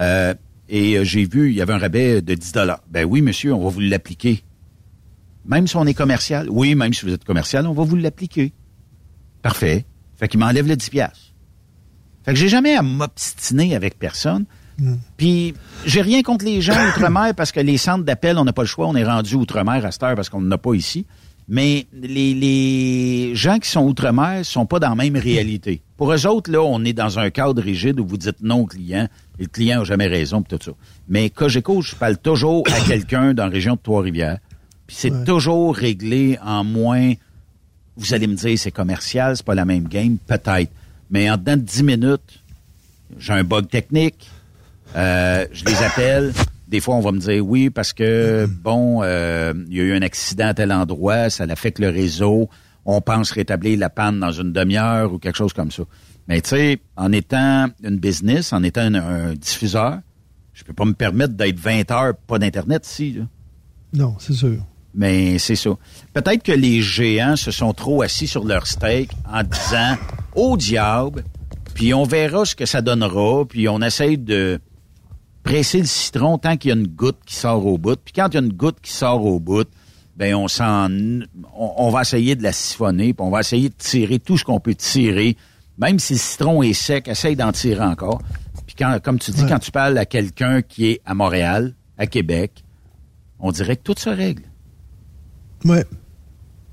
Euh, 0.00 0.34
et 0.68 0.98
euh, 0.98 1.04
j'ai 1.04 1.24
vu, 1.24 1.48
il 1.48 1.56
y 1.56 1.62
avait 1.62 1.72
un 1.72 1.78
rabais 1.78 2.20
de 2.20 2.34
10 2.34 2.52
dollars. 2.52 2.82
Ben 2.90 3.06
oui, 3.06 3.22
monsieur, 3.22 3.54
on 3.54 3.64
va 3.64 3.70
vous 3.70 3.80
l'appliquer. 3.80 4.44
Même 5.46 5.66
si 5.66 5.76
on 5.76 5.86
est 5.86 5.94
commercial. 5.94 6.50
Oui, 6.50 6.74
même 6.74 6.92
si 6.92 7.06
vous 7.06 7.12
êtes 7.14 7.24
commercial, 7.24 7.66
on 7.66 7.72
va 7.72 7.84
vous 7.84 7.96
l'appliquer. 7.96 8.52
Parfait. 9.40 9.86
Fait 10.18 10.28
qu'il 10.28 10.40
m'enlève 10.40 10.68
le 10.68 10.76
10 10.76 10.90
piastres. 10.90 11.32
Fait 12.22 12.34
que 12.34 12.38
j'ai 12.38 12.50
jamais 12.50 12.76
à 12.76 12.82
m'obstiner 12.82 13.74
avec 13.74 13.98
personne. 13.98 14.44
Puis 15.16 15.54
j'ai 15.84 16.02
rien 16.02 16.22
contre 16.22 16.44
les 16.44 16.60
gens 16.60 16.74
outre-mer 16.88 17.34
parce 17.34 17.52
que 17.52 17.60
les 17.60 17.76
centres 17.76 18.04
d'appel, 18.04 18.38
on 18.38 18.44
n'a 18.44 18.52
pas 18.52 18.62
le 18.62 18.68
choix, 18.68 18.86
on 18.88 18.96
est 18.96 19.04
rendu 19.04 19.34
outre-mer 19.34 19.84
à 19.84 19.92
cette 19.92 20.02
heure 20.02 20.14
parce 20.14 20.28
qu'on 20.28 20.40
n'en 20.40 20.52
a 20.52 20.58
pas 20.58 20.74
ici. 20.74 21.06
Mais 21.48 21.86
les, 21.92 22.34
les 22.34 23.34
gens 23.34 23.58
qui 23.58 23.68
sont 23.68 23.82
outre-mer 23.82 24.44
sont 24.44 24.64
pas 24.64 24.78
dans 24.78 24.90
la 24.90 24.94
même 24.94 25.16
réalité. 25.16 25.82
Pour 25.96 26.12
eux 26.12 26.26
autres, 26.26 26.50
là, 26.50 26.62
on 26.62 26.84
est 26.84 26.92
dans 26.92 27.18
un 27.18 27.30
cadre 27.30 27.60
rigide 27.60 27.98
où 28.00 28.06
vous 28.06 28.16
dites 28.16 28.40
non 28.42 28.60
au 28.60 28.66
client 28.66 29.08
et 29.38 29.42
le 29.42 29.48
client 29.48 29.80
n'a 29.80 29.84
jamais 29.84 30.06
raison 30.06 30.42
pis 30.42 30.56
tout 30.56 30.64
ça. 30.64 30.72
Mais 31.08 31.30
Cogeco, 31.30 31.82
je 31.82 31.94
parle 31.96 32.16
toujours 32.18 32.62
à 32.68 32.80
quelqu'un 32.86 33.34
dans 33.34 33.44
la 33.44 33.50
région 33.50 33.74
de 33.74 33.80
Trois-Rivières. 33.82 34.38
Puis 34.86 34.96
c'est 34.98 35.24
toujours 35.24 35.74
réglé 35.76 36.38
en 36.44 36.64
moins 36.64 37.14
vous 37.96 38.14
allez 38.14 38.26
me 38.26 38.34
dire 38.34 38.58
c'est 38.58 38.70
commercial, 38.70 39.36
c'est 39.36 39.44
pas 39.46 39.54
la 39.54 39.64
même 39.64 39.88
game, 39.88 40.16
peut-être. 40.26 40.70
Mais 41.10 41.30
en 41.30 41.36
dedans 41.36 41.56
de 41.56 41.62
10 41.62 41.82
minutes, 41.82 42.40
j'ai 43.18 43.32
un 43.32 43.44
bug 43.44 43.68
technique, 43.68 44.30
euh, 44.96 45.46
je 45.52 45.64
les 45.64 45.82
appelle. 45.82 46.32
Des 46.68 46.80
fois, 46.80 46.94
on 46.94 47.00
va 47.00 47.12
me 47.12 47.18
dire 47.18 47.44
oui 47.44 47.70
parce 47.70 47.92
que, 47.92 48.46
bon, 48.46 49.00
euh, 49.02 49.52
il 49.68 49.76
y 49.76 49.80
a 49.80 49.84
eu 49.84 49.94
un 49.94 50.02
accident 50.02 50.48
à 50.48 50.54
tel 50.54 50.72
endroit, 50.72 51.28
ça 51.28 51.44
affecte 51.44 51.78
le 51.78 51.90
réseau, 51.90 52.48
on 52.84 53.00
pense 53.00 53.30
rétablir 53.30 53.78
la 53.78 53.90
panne 53.90 54.20
dans 54.20 54.32
une 54.32 54.52
demi-heure 54.52 55.12
ou 55.12 55.18
quelque 55.18 55.36
chose 55.36 55.52
comme 55.52 55.70
ça. 55.70 55.82
Mais 56.28 56.40
tu 56.40 56.50
sais, 56.50 56.78
en 56.96 57.12
étant 57.12 57.68
une 57.82 57.98
business, 57.98 58.52
en 58.52 58.62
étant 58.62 58.82
un, 58.82 58.94
un 58.94 59.34
diffuseur, 59.34 59.98
je 60.54 60.64
peux 60.64 60.72
pas 60.72 60.84
me 60.84 60.94
permettre 60.94 61.34
d'être 61.34 61.58
20 61.58 61.90
heures 61.90 62.14
pas 62.14 62.38
d'Internet 62.38 62.86
ici. 62.86 63.12
Là. 63.12 63.24
Non, 63.92 64.16
c'est 64.18 64.34
sûr. 64.34 64.64
Mais 64.94 65.38
c'est 65.38 65.56
ça. 65.56 65.70
Peut-être 66.12 66.42
que 66.42 66.52
les 66.52 66.82
géants 66.82 67.36
se 67.36 67.50
sont 67.50 67.72
trop 67.72 68.02
assis 68.02 68.26
sur 68.26 68.44
leur 68.44 68.66
steak 68.66 69.10
en 69.30 69.42
disant 69.42 69.96
au 70.34 70.56
diable, 70.56 71.24
puis 71.74 71.94
on 71.94 72.04
verra 72.04 72.44
ce 72.44 72.54
que 72.54 72.66
ça 72.66 72.82
donnera, 72.82 73.44
puis 73.46 73.68
on 73.68 73.80
essaye 73.80 74.18
de 74.18 74.60
presser 75.42 75.78
le 75.78 75.86
citron 75.86 76.38
tant 76.38 76.56
qu'il 76.56 76.70
y 76.70 76.72
a 76.72 76.76
une 76.76 76.86
goutte 76.86 77.18
qui 77.26 77.34
sort 77.34 77.66
au 77.66 77.78
bout. 77.78 77.98
Puis 78.02 78.12
quand 78.14 78.28
il 78.28 78.34
y 78.34 78.36
a 78.38 78.40
une 78.40 78.52
goutte 78.52 78.80
qui 78.80 78.92
sort 78.92 79.24
au 79.24 79.40
bout, 79.40 79.68
ben 80.16 80.34
on 80.34 80.48
s'en 80.48 80.90
on, 80.90 81.72
on 81.76 81.90
va 81.90 82.02
essayer 82.02 82.36
de 82.36 82.42
la 82.42 82.52
siphonner, 82.52 83.14
puis 83.14 83.26
on 83.26 83.30
va 83.30 83.40
essayer 83.40 83.68
de 83.68 83.74
tirer 83.74 84.18
tout 84.18 84.38
ce 84.38 84.44
qu'on 84.44 84.60
peut 84.60 84.74
tirer. 84.74 85.36
Même 85.78 85.98
si 85.98 86.14
le 86.14 86.18
citron 86.18 86.62
est 86.62 86.74
sec, 86.74 87.08
essaye 87.08 87.34
d'en 87.34 87.50
tirer 87.50 87.84
encore. 87.84 88.20
Puis 88.66 88.76
quand, 88.78 88.98
comme 89.02 89.18
tu 89.18 89.30
dis, 89.30 89.44
quand 89.46 89.58
tu 89.58 89.70
parles 89.70 89.96
à 89.98 90.06
quelqu'un 90.06 90.62
qui 90.62 90.86
est 90.86 91.00
à 91.04 91.14
Montréal, 91.14 91.74
à 91.98 92.06
Québec, 92.06 92.62
on 93.38 93.52
dirait 93.52 93.76
que 93.76 93.82
tout 93.82 93.94
se 93.98 94.10
règle. 94.10 94.44
Ouais. 95.64 95.84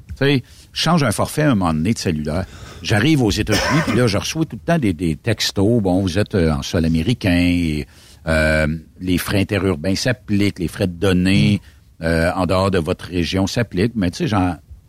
Tu 0.10 0.26
sais, 0.26 0.44
je 0.74 0.82
change 0.82 1.04
un 1.04 1.12
forfait 1.12 1.44
à 1.44 1.52
un 1.52 1.56
moment 1.56 1.74
donné 1.74 1.94
de 1.94 1.98
cellulaire. 1.98 2.46
J'arrive 2.82 3.24
aux 3.24 3.32
États-Unis, 3.32 3.82
puis 3.88 3.98
là, 3.98 4.08
je 4.08 4.18
reçois 4.18 4.46
tout 4.46 4.58
le 4.62 4.66
temps 4.66 4.80
des, 4.80 4.94
des 4.94 5.16
textos. 5.16 5.82
Bon, 5.82 6.02
vous 6.02 6.18
êtes 6.18 6.36
euh, 6.36 6.54
en 6.54 6.62
sol 6.62 6.86
américain, 6.86 7.38
et, 7.38 7.88
euh, 8.28 8.68
les 9.00 9.18
frais 9.18 9.40
interurbains 9.40 9.96
s'appliquent, 9.96 10.60
les 10.60 10.68
frais 10.68 10.88
de 10.88 10.94
données 10.94 11.62
euh, 12.02 12.32
en 12.36 12.46
dehors 12.46 12.72
de 12.72 12.80
votre 12.80 13.06
région 13.06 13.48
s'appliquent. 13.48 13.96
Mais 13.96 14.12
tu 14.12 14.28
sais, 14.28 14.36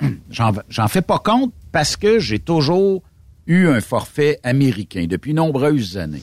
j'en, 0.30 0.88
fais 0.88 1.02
pas 1.02 1.18
compte 1.18 1.52
parce 1.72 1.96
que 1.96 2.18
j'ai 2.18 2.38
toujours 2.38 3.02
eu 3.46 3.68
un 3.68 3.80
forfait 3.80 4.38
américain 4.42 5.06
depuis 5.08 5.34
nombreuses 5.34 5.96
années. 5.96 6.22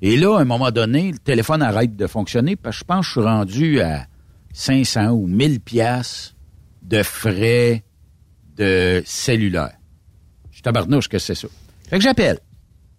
Et 0.00 0.16
là, 0.16 0.38
à 0.38 0.40
un 0.40 0.44
moment 0.44 0.70
donné, 0.70 1.12
le 1.12 1.18
téléphone 1.18 1.62
arrête 1.62 1.94
de 1.94 2.06
fonctionner 2.06 2.56
parce 2.56 2.76
que 2.76 2.80
je 2.80 2.84
pense 2.84 3.06
que 3.06 3.06
je 3.06 3.20
suis 3.20 3.28
rendu 3.28 3.80
à 3.80 4.06
500 4.52 5.10
ou 5.10 5.26
1000 5.26 5.60
pièces 5.60 6.34
de 6.82 7.02
frais 7.02 7.84
de 8.56 9.02
cellulaire. 9.06 9.76
Je 10.50 10.60
tabarnouche 10.60 11.08
que 11.08 11.18
c'est 11.18 11.34
ça. 11.34 11.48
Fait 11.88 11.98
que 11.98 12.02
j'appelle. 12.02 12.38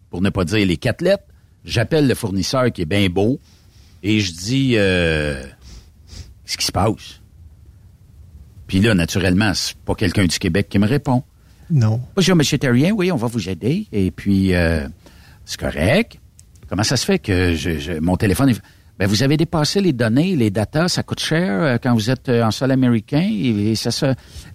Pour 0.10 0.22
ne 0.22 0.30
pas 0.30 0.46
dire 0.46 0.66
les 0.66 0.78
quatre 0.78 1.02
lettres, 1.02 1.26
j'appelle 1.66 2.08
le 2.08 2.16
fournisseur 2.16 2.72
qui 2.72 2.82
est 2.82 2.86
bien 2.86 3.08
beau 3.10 3.40
et 4.02 4.20
je 4.20 4.32
dis 4.34 4.74
euh, 4.78 5.44
ce 6.46 6.58
qui 6.58 6.66
se 6.66 6.72
passe? 6.72 7.20
Puis 8.68 8.80
là, 8.80 8.94
naturellement, 8.96 9.54
c'est 9.54 9.76
pas 9.78 9.96
quelqu'un 9.96 10.26
du 10.26 10.40
Québec 10.40 10.68
qui 10.70 10.80
me 10.80 10.88
répond. 10.88 11.24
Non. 11.70 12.02
Bonjour, 12.16 12.36
M. 12.40 12.60
Terrien, 12.60 12.92
oui, 12.92 13.12
on 13.12 13.16
va 13.18 13.28
vous 13.28 13.50
aider. 13.50 13.88
Et 13.92 14.12
puis, 14.12 14.54
euh, 14.54 14.88
c'est 15.46 15.60
correct. 15.60 16.20
Comment 16.70 16.84
ça 16.84 16.98
se 16.98 17.06
fait 17.06 17.20
que 17.20 17.56
je, 17.56 17.78
je- 17.80 18.00
mon 18.00 18.18
téléphone 18.18 18.50
est... 18.50 18.62
Ben, 19.00 19.08
vous 19.08 19.24
avez 19.24 19.38
dépassé 19.38 19.82
les 19.82 19.92
données, 19.92 20.36
les 20.36 20.52
datas, 20.52 20.88
ça 20.88 21.02
coûte 21.04 21.20
cher 21.20 21.64
euh, 21.64 21.78
quand 21.82 21.94
vous 21.96 22.12
êtes 22.12 22.30
euh, 22.30 22.44
en 22.44 22.52
sol 22.52 22.70
américain. 22.72 23.28
Et, 23.32 23.72
et 23.72 23.76
ça 23.76 23.90
se... 23.92 24.06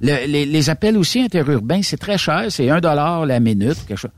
le- 0.01 0.27
les, 0.27 0.47
les 0.47 0.71
appels 0.71 0.97
aussi 0.97 1.21
interurbains, 1.21 1.83
c'est 1.83 1.97
très 1.97 2.19
cher, 2.19 2.47
c'est 2.51 2.71
un 2.71 2.81
dollar 2.81 3.27
la 3.27 3.41
minute, 3.41 3.77
quelque 3.87 3.99
chose. 3.99 4.11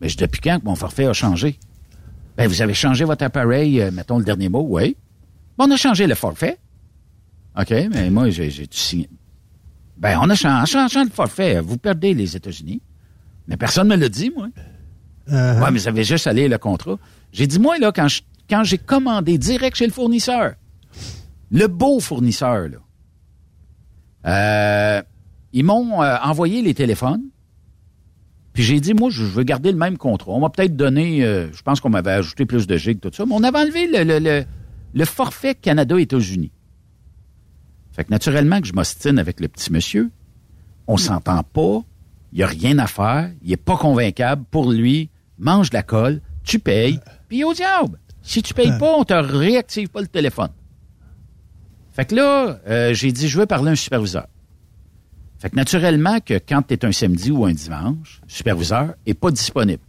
Mais 0.00 0.08
je, 0.08 0.16
depuis 0.18 0.40
quand 0.40 0.60
que 0.60 0.64
mon 0.64 0.76
forfait 0.76 1.06
a 1.06 1.12
changé? 1.12 1.58
Ben, 2.36 2.48
vous 2.48 2.60
avez 2.62 2.74
changé 2.74 3.04
votre 3.04 3.24
appareil, 3.24 3.80
euh, 3.80 3.90
mettons 3.90 4.18
le 4.18 4.24
dernier 4.24 4.48
mot, 4.48 4.64
oui. 4.68 4.96
Bon, 5.56 5.64
on 5.66 5.70
a 5.70 5.76
changé 5.76 6.06
le 6.06 6.14
forfait. 6.14 6.58
OK, 7.58 7.70
mais 7.70 8.10
moi, 8.10 8.28
j'ai 8.30 8.50
signer. 8.70 9.08
Ben, 9.96 10.18
on 10.20 10.28
a 10.28 10.34
changé, 10.34 10.54
en 10.56 10.66
changeant 10.66 11.04
le 11.04 11.10
forfait. 11.10 11.60
Vous 11.60 11.78
perdez 11.78 12.12
les 12.12 12.36
États-Unis. 12.36 12.82
Mais 13.48 13.56
personne 13.56 13.88
ne 13.88 13.96
me 13.96 14.00
l'a 14.02 14.08
dit, 14.10 14.30
moi. 14.36 14.48
Ouais, 15.28 15.70
mais 15.70 15.78
vous 15.78 15.88
avez 15.88 16.04
juste 16.04 16.26
allé 16.26 16.48
le 16.48 16.58
contrat. 16.58 16.98
J'ai 17.32 17.46
dit, 17.46 17.58
moi, 17.58 17.78
là, 17.78 17.90
quand 17.92 18.08
je- 18.08 18.20
quand 18.50 18.62
j'ai 18.64 18.78
commandé 18.78 19.38
direct 19.38 19.76
chez 19.76 19.86
le 19.86 19.92
fournisseur, 19.92 20.54
le 21.50 21.66
beau 21.68 21.98
fournisseur, 22.00 22.68
là, 22.68 22.78
euh, 24.26 25.02
ils 25.52 25.64
m'ont 25.64 26.02
euh, 26.02 26.16
envoyé 26.22 26.60
les 26.62 26.74
téléphones. 26.74 27.22
Puis 28.56 28.64
j'ai 28.64 28.80
dit, 28.80 28.94
moi, 28.94 29.10
je 29.10 29.22
veux 29.22 29.42
garder 29.42 29.70
le 29.70 29.76
même 29.76 29.98
contrat. 29.98 30.32
On 30.32 30.40
m'a 30.40 30.48
peut-être 30.48 30.74
donné, 30.74 31.22
euh, 31.22 31.52
je 31.52 31.60
pense 31.60 31.78
qu'on 31.78 31.90
m'avait 31.90 32.12
ajouté 32.12 32.46
plus 32.46 32.66
de 32.66 32.78
gigs, 32.78 32.98
tout 32.98 33.10
ça, 33.12 33.26
mais 33.26 33.34
on 33.34 33.42
avait 33.42 33.58
enlevé 33.58 33.86
le, 33.86 34.02
le, 34.02 34.18
le, 34.18 34.46
le 34.94 35.04
forfait 35.04 35.54
Canada-États-Unis. 35.54 36.52
Fait 37.92 38.04
que 38.04 38.10
naturellement 38.10 38.62
que 38.62 38.66
je 38.66 38.72
m'ostine 38.72 39.18
avec 39.18 39.40
le 39.40 39.48
petit 39.48 39.70
monsieur. 39.70 40.10
On 40.86 40.96
s'entend 40.96 41.42
pas. 41.42 41.82
Il 42.32 42.38
n'y 42.38 42.44
a 42.44 42.46
rien 42.46 42.78
à 42.78 42.86
faire. 42.86 43.30
Il 43.42 43.52
est 43.52 43.58
pas 43.58 43.76
convaincable. 43.76 44.44
Pour 44.50 44.72
lui, 44.72 45.10
mange 45.38 45.70
la 45.74 45.82
colle, 45.82 46.22
tu 46.42 46.58
payes, 46.58 46.98
puis 47.28 47.44
au 47.44 47.52
diable. 47.52 47.98
Si 48.22 48.40
tu 48.40 48.54
payes 48.54 48.72
pas, 48.78 48.94
on 48.96 49.04
te 49.04 49.12
réactive 49.12 49.88
pas 49.90 50.00
le 50.00 50.06
téléphone. 50.06 50.48
Fait 51.92 52.06
que 52.06 52.14
là, 52.14 52.58
euh, 52.66 52.94
j'ai 52.94 53.12
dit, 53.12 53.28
je 53.28 53.38
veux 53.38 53.44
parler 53.44 53.68
à 53.68 53.72
un 53.72 53.76
superviseur. 53.76 54.28
Fait 55.38 55.50
que 55.50 55.56
naturellement 55.56 56.18
que 56.20 56.34
quand 56.34 56.62
tu 56.62 56.74
es 56.74 56.84
un 56.84 56.92
samedi 56.92 57.30
ou 57.30 57.44
un 57.44 57.52
dimanche, 57.52 58.20
le 58.24 58.32
superviseur 58.32 58.94
est 59.04 59.14
pas 59.14 59.30
disponible. 59.30 59.82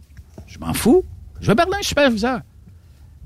Je 0.46 0.58
m'en 0.58 0.74
fous. 0.74 1.04
Je 1.40 1.48
veux 1.48 1.54
parler 1.54 1.74
à 1.74 1.78
un 1.78 1.82
superviseur. 1.82 2.40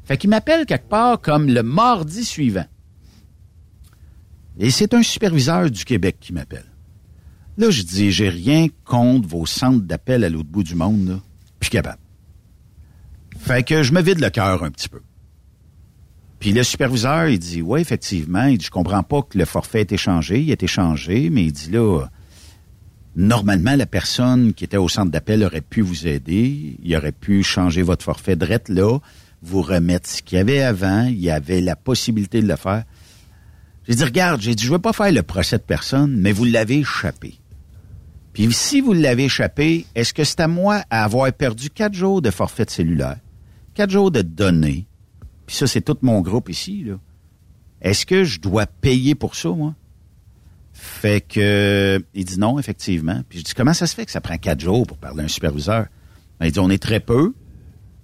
Fait 0.04 0.16
qu'il 0.16 0.30
m'appelle 0.30 0.66
quelque 0.66 0.88
part 0.88 1.20
comme 1.20 1.48
le 1.48 1.62
mardi 1.62 2.24
suivant. 2.24 2.66
Et 4.58 4.70
c'est 4.70 4.94
un 4.94 5.02
superviseur 5.02 5.70
du 5.70 5.84
Québec 5.84 6.18
qui 6.20 6.32
m'appelle. 6.32 6.66
Là, 7.58 7.70
je 7.70 7.82
dis, 7.82 8.12
j'ai 8.12 8.28
rien 8.28 8.68
contre 8.84 9.28
vos 9.28 9.46
centres 9.46 9.82
d'appel 9.82 10.24
à 10.24 10.28
l'autre 10.28 10.48
bout 10.48 10.62
du 10.62 10.74
monde, 10.74 11.08
là. 11.08 11.20
Puis 11.60 11.70
capable. 11.70 12.00
Fait 13.38 13.66
que 13.66 13.82
je 13.82 13.92
me 13.92 14.00
vide 14.00 14.20
le 14.20 14.30
cœur 14.30 14.62
un 14.62 14.70
petit 14.70 14.88
peu. 14.88 15.00
Puis 16.43 16.53
le 16.53 16.64
superviseur, 16.64 17.28
il 17.28 17.38
dit, 17.38 17.62
oui, 17.62 17.80
effectivement, 17.80 18.47
il 18.47 18.59
dit, 18.59 18.64
je 18.64 18.70
comprends 18.72 19.05
pas 19.05 19.22
que 19.22 19.38
le 19.38 19.45
forfait 19.45 19.78
ait 19.78 19.82
été 19.82 19.97
changé, 19.97 20.43
il 20.43 20.51
a 20.51 20.55
été 20.55 20.66
changé, 20.66 21.30
mais 21.30 21.45
il 21.45 21.53
dit 21.53 21.70
là, 21.70 22.09
normalement, 23.14 23.76
la 23.76 23.86
personne 23.86 24.53
qui 24.53 24.64
était 24.64 24.76
au 24.76 24.88
centre 24.88 25.12
d'appel 25.12 25.45
aurait 25.45 25.61
pu 25.61 25.82
vous 25.82 26.09
aider, 26.09 26.78
il 26.82 26.97
aurait 26.97 27.12
pu 27.12 27.45
changer 27.45 27.82
votre 27.82 28.05
forfait 28.05 28.34
drette 28.34 28.68
là, 28.68 28.99
vous 29.40 29.62
remettre 29.62 30.09
ce 30.09 30.20
qu'il 30.20 30.36
y 30.36 30.40
avait 30.40 30.62
avant, 30.62 31.05
il 31.05 31.20
y 31.20 31.30
avait 31.30 31.61
la 31.61 31.76
possibilité 31.76 32.43
de 32.43 32.49
le 32.49 32.57
faire. 32.57 32.82
J'ai 33.86 33.95
dit, 33.95 34.03
regarde, 34.03 34.40
j'ai 34.40 34.57
dit, 34.57 34.64
je 34.64 34.72
veux 34.72 34.80
pas 34.80 34.93
faire 34.93 35.12
le 35.12 35.22
procès 35.22 35.59
de 35.59 35.62
personne, 35.62 36.16
mais 36.16 36.32
vous 36.32 36.45
l'avez 36.45 36.78
échappé. 36.78 37.38
Puis 38.32 38.53
si 38.53 38.80
vous 38.80 38.95
l'avez 38.95 39.26
échappé, 39.26 39.86
est-ce 39.95 40.12
que 40.12 40.24
c'est 40.24 40.40
à 40.40 40.49
moi 40.49 40.82
à 40.90 41.05
avoir 41.05 41.32
perdu 41.32 41.70
quatre 41.70 41.95
jours 41.95 42.20
de 42.20 42.30
forfait 42.30 42.64
de 42.64 42.70
cellulaire, 42.70 43.18
quatre 43.74 43.90
jours 43.90 44.11
de 44.11 44.22
données, 44.22 44.88
puis 45.47 45.57
ça, 45.57 45.66
c'est 45.66 45.80
tout 45.80 45.97
mon 46.03 46.20
groupe 46.20 46.49
ici, 46.49 46.84
là. 46.84 46.95
Est-ce 47.80 48.07
que 48.07 48.22
je 48.22 48.40
dois 48.40 48.66
payer 48.66 49.14
pour 49.14 49.34
ça, 49.34 49.49
moi? 49.51 49.74
Fait 50.72 51.20
que, 51.20 52.03
il 52.14 52.24
dit 52.24 52.38
non, 52.38 52.59
effectivement. 52.59 53.22
Puis 53.28 53.40
je 53.40 53.45
dis, 53.45 53.55
comment 53.55 53.74
ça 53.74 53.86
se 53.86 53.95
fait 53.95 54.07
que 54.07 54.12
ça 54.12 54.20
prend 54.20 54.38
quatre 54.38 54.61
jours 54.61 54.86
pour 54.86 54.99
parler 54.99 55.22
à 55.22 55.24
un 55.24 55.28
superviseur? 55.28 55.86
Ben, 56.38 56.47
il 56.47 56.53
dit, 56.53 56.61
on 56.61 56.70
est 56.70 56.82
très 56.82 57.01
peu. 57.01 57.34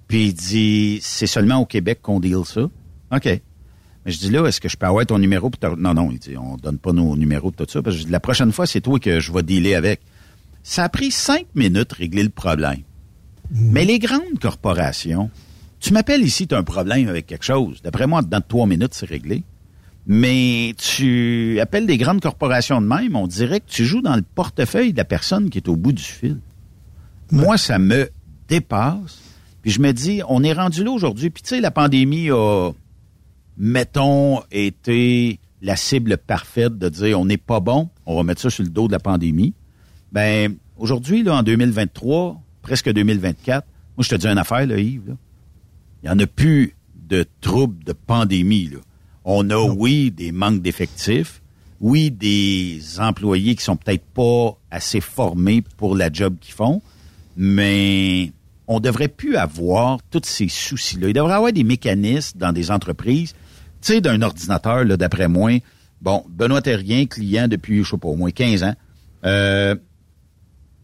Puis 0.09 0.26
il 0.26 0.34
dit, 0.34 0.99
c'est 1.03 1.26
seulement 1.26 1.59
au 1.59 1.66
Québec 1.66 2.01
qu'on 2.03 2.18
deal 2.18 2.45
ça. 2.45 2.62
OK. 2.62 3.24
Mais 3.24 4.12
je 4.12 4.18
dis 4.18 4.30
là, 4.30 4.47
est-ce 4.47 4.61
que 4.61 4.68
je 4.68 4.76
peux 4.76 4.86
avoir 4.86 5.07
ton 5.07 5.18
numéro? 5.18 5.51
Pour. 5.51 5.76
Non, 5.76 5.95
non, 5.95 6.11
il 6.11 6.18
dit, 6.18 6.36
on 6.36 6.57
donne 6.57 6.78
pas 6.78 6.93
nos 6.93 7.16
numéros 7.16 7.51
tout 7.51 7.66
ça. 7.68 7.82
Parce 7.82 7.97
que 7.97 8.01
je 8.01 8.07
dis, 8.07 8.12
la 8.12 8.20
prochaine 8.20 8.53
fois, 8.53 8.66
c'est 8.66 8.80
toi 8.80 8.99
que 8.99 9.20
je 9.20 9.32
vais 9.32 9.43
dealer 9.43 9.74
avec. 9.74 10.01
Ça 10.62 10.84
a 10.84 10.89
pris 10.89 11.11
cinq 11.11 11.47
minutes 11.55 11.93
régler 11.93 12.22
le 12.22 12.30
problème. 12.30 12.82
Mais 13.51 13.84
les 13.84 13.99
grandes 13.99 14.39
corporations, 14.41 15.30
tu 15.80 15.92
m'appelles 15.92 16.22
ici, 16.22 16.46
tu 16.46 16.54
as 16.54 16.58
un 16.58 16.64
problème 16.64 17.08
avec 17.08 17.26
quelque 17.26 17.44
chose. 17.44 17.80
D'après 17.82 18.06
moi, 18.06 18.22
dans 18.22 18.40
trois 18.40 18.66
minutes, 18.66 18.94
c'est 18.94 19.08
réglé. 19.08 19.44
Mais 20.06 20.74
tu 20.78 21.60
appelles 21.60 21.86
des 21.86 21.98
grandes 21.98 22.20
corporations 22.20 22.80
de 22.80 22.86
même, 22.86 23.14
on 23.14 23.26
dirait 23.26 23.60
que 23.60 23.68
tu 23.68 23.84
joues 23.84 24.00
dans 24.00 24.16
le 24.16 24.22
portefeuille 24.22 24.92
de 24.92 24.96
la 24.96 25.04
personne 25.04 25.50
qui 25.50 25.58
est 25.58 25.68
au 25.68 25.76
bout 25.76 25.92
du 25.92 26.02
fil. 26.02 26.40
Moi, 27.30 27.58
ça 27.58 27.78
me 27.78 28.08
dépasse. 28.48 29.20
Puis 29.60 29.70
je 29.70 29.80
me 29.80 29.92
dis, 29.92 30.22
on 30.28 30.42
est 30.42 30.54
rendu 30.54 30.82
là 30.82 30.90
aujourd'hui. 30.90 31.28
Puis 31.28 31.42
tu 31.42 31.50
sais, 31.50 31.60
la 31.60 31.70
pandémie 31.70 32.30
a, 32.30 32.70
mettons, 33.58 34.40
été 34.50 35.40
la 35.60 35.76
cible 35.76 36.16
parfaite 36.16 36.78
de 36.78 36.88
dire 36.88 37.20
on 37.20 37.26
n'est 37.26 37.36
pas 37.36 37.60
bon, 37.60 37.90
on 38.06 38.16
va 38.16 38.22
mettre 38.22 38.40
ça 38.40 38.48
sur 38.48 38.62
le 38.62 38.70
dos 38.70 38.86
de 38.86 38.92
la 38.92 39.00
pandémie. 39.00 39.52
Ben, 40.12 40.54
aujourd'hui, 40.78 41.22
là, 41.22 41.36
en 41.36 41.42
2023, 41.42 42.40
presque 42.62 42.90
2024, 42.90 43.66
moi, 43.96 44.04
je 44.04 44.08
te 44.08 44.14
dis 44.14 44.26
une 44.26 44.38
affaire, 44.38 44.66
là, 44.66 44.78
Yves, 44.78 45.08
là. 45.08 45.14
Il 46.03 46.07
n'y 46.09 46.14
en 46.14 46.18
a 46.18 46.26
plus 46.26 46.76
de 46.94 47.24
troubles 47.40 47.82
de 47.84 47.92
pandémie, 47.92 48.68
là. 48.68 48.78
On 49.24 49.51
a, 49.51 49.57
oui, 49.57 50.11
des 50.11 50.32
manques 50.32 50.62
d'effectifs. 50.62 51.42
Oui, 51.80 52.11
des 52.11 52.80
employés 52.99 53.55
qui 53.55 53.62
sont 53.62 53.76
peut-être 53.76 54.05
pas 54.07 54.59
assez 54.70 55.01
formés 55.01 55.62
pour 55.76 55.96
la 55.96 56.11
job 56.11 56.36
qu'ils 56.40 56.55
font. 56.55 56.80
Mais 57.36 58.32
on 58.66 58.80
devrait 58.80 59.09
plus 59.09 59.36
avoir 59.36 59.99
tous 60.11 60.22
ces 60.24 60.49
soucis-là. 60.49 61.09
Il 61.09 61.14
devrait 61.14 61.32
y 61.32 61.36
avoir 61.36 61.53
des 61.53 61.64
mécanismes 61.64 62.38
dans 62.38 62.53
des 62.53 62.70
entreprises. 62.70 63.34
Tu 63.80 63.94
sais, 63.94 64.01
d'un 64.01 64.22
ordinateur, 64.22 64.84
là, 64.84 64.96
d'après 64.96 65.28
moi, 65.28 65.61
bon, 66.01 66.24
Benoît 66.28 66.62
Terrien, 66.62 67.07
client 67.07 67.49
depuis, 67.49 67.84
je 67.84 67.90
sais 67.90 67.99
pas, 67.99 68.09
au 68.09 68.16
moins 68.16 68.30
15 68.30 68.64
ans, 68.64 68.74
euh, 69.24 69.74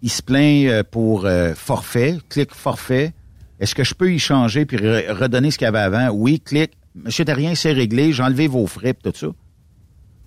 il 0.03 0.11
se 0.11 0.23
plaint 0.23 0.67
euh, 0.67 0.83
pour 0.89 1.27
euh, 1.27 1.55
forfait, 1.55 2.19
clic 2.29 2.55
forfait. 2.55 3.12
Est-ce 3.65 3.75
que 3.75 3.83
je 3.83 3.95
peux 3.95 4.12
y 4.12 4.19
changer 4.19 4.67
puis 4.67 4.77
re- 4.77 5.11
redonner 5.11 5.51
ce 5.51 5.57
qu'il 5.57 5.65
y 5.65 5.69
avait 5.69 5.79
avant? 5.79 6.11
Oui, 6.11 6.39
clic. 6.39 6.73
Monsieur 6.95 7.25
Terrien, 7.25 7.55
c'est 7.55 7.73
réglé, 7.73 8.12
j'ai 8.12 8.23
enlevé 8.23 8.47
vos 8.47 8.67
frais 8.67 8.93
tout 8.93 9.11
ça. 9.15 9.29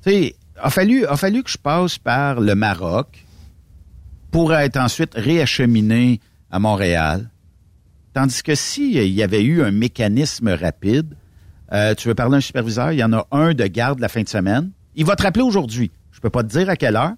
Tu 0.01 0.09
sais, 0.09 0.35
a 0.59 0.71
fallu, 0.71 1.05
a 1.05 1.15
fallu 1.15 1.43
que 1.43 1.51
je 1.51 1.57
passe 1.59 1.99
par 1.99 2.39
le 2.41 2.55
Maroc 2.55 3.23
pour 4.31 4.55
être 4.55 4.77
ensuite 4.77 5.13
réacheminé 5.13 6.19
à 6.49 6.57
Montréal. 6.57 7.29
Tandis 8.11 8.41
que 8.41 8.55
si 8.55 8.95
il 8.95 9.13
y 9.13 9.21
avait 9.21 9.43
eu 9.43 9.61
un 9.61 9.69
mécanisme 9.69 10.49
rapide, 10.49 11.13
euh, 11.73 11.93
tu 11.93 12.07
veux 12.07 12.15
parler 12.15 12.33
à 12.33 12.37
un 12.37 12.41
superviseur, 12.41 12.91
il 12.91 12.97
y 12.97 13.03
en 13.03 13.13
a 13.13 13.27
un 13.29 13.53
de 13.53 13.67
garde 13.67 13.99
la 13.99 14.09
fin 14.09 14.23
de 14.23 14.29
semaine. 14.29 14.71
Il 14.95 15.05
va 15.05 15.15
te 15.15 15.21
rappeler 15.21 15.43
aujourd'hui. 15.43 15.91
Je 16.11 16.19
peux 16.21 16.31
pas 16.31 16.41
te 16.41 16.49
dire 16.49 16.71
à 16.71 16.75
quelle 16.75 16.95
heure, 16.95 17.13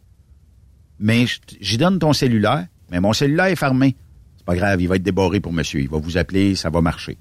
mais 0.99 1.27
j'y 1.61 1.77
donne 1.77 1.97
ton 1.97 2.11
cellulaire, 2.11 2.67
mais 2.91 2.99
mon 2.99 3.13
cellulaire 3.13 3.45
est 3.45 3.55
fermé. 3.55 3.95
Pas 4.49 4.55
grave, 4.55 4.81
il 4.81 4.87
va 4.87 4.95
être 4.95 5.03
débarré 5.03 5.39
pour 5.39 5.53
monsieur. 5.53 5.79
Il 5.79 5.89
va 5.89 5.99
vous 5.99 6.17
appeler, 6.17 6.55
ça 6.55 6.71
va 6.71 6.81
marcher. 6.81 7.17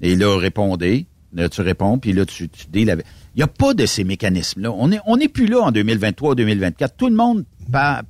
Et 0.00 0.16
là, 0.16 0.36
répondez. 0.36 1.06
Là, 1.32 1.48
tu 1.48 1.60
réponds, 1.60 1.98
puis 1.98 2.12
là, 2.12 2.26
tu, 2.26 2.48
tu 2.48 2.66
deals 2.70 2.90
avec. 2.90 3.06
Il 3.34 3.38
n'y 3.38 3.42
a 3.44 3.46
pas 3.46 3.72
de 3.72 3.86
ces 3.86 4.02
mécanismes-là. 4.02 4.72
On 4.72 4.88
n'est 4.88 4.98
on 5.06 5.16
est 5.18 5.28
plus 5.28 5.46
là 5.46 5.60
en 5.60 5.70
2023 5.70 6.32
ou 6.32 6.34
2024. 6.34 6.96
Tout 6.96 7.08
le 7.08 7.14
monde 7.14 7.44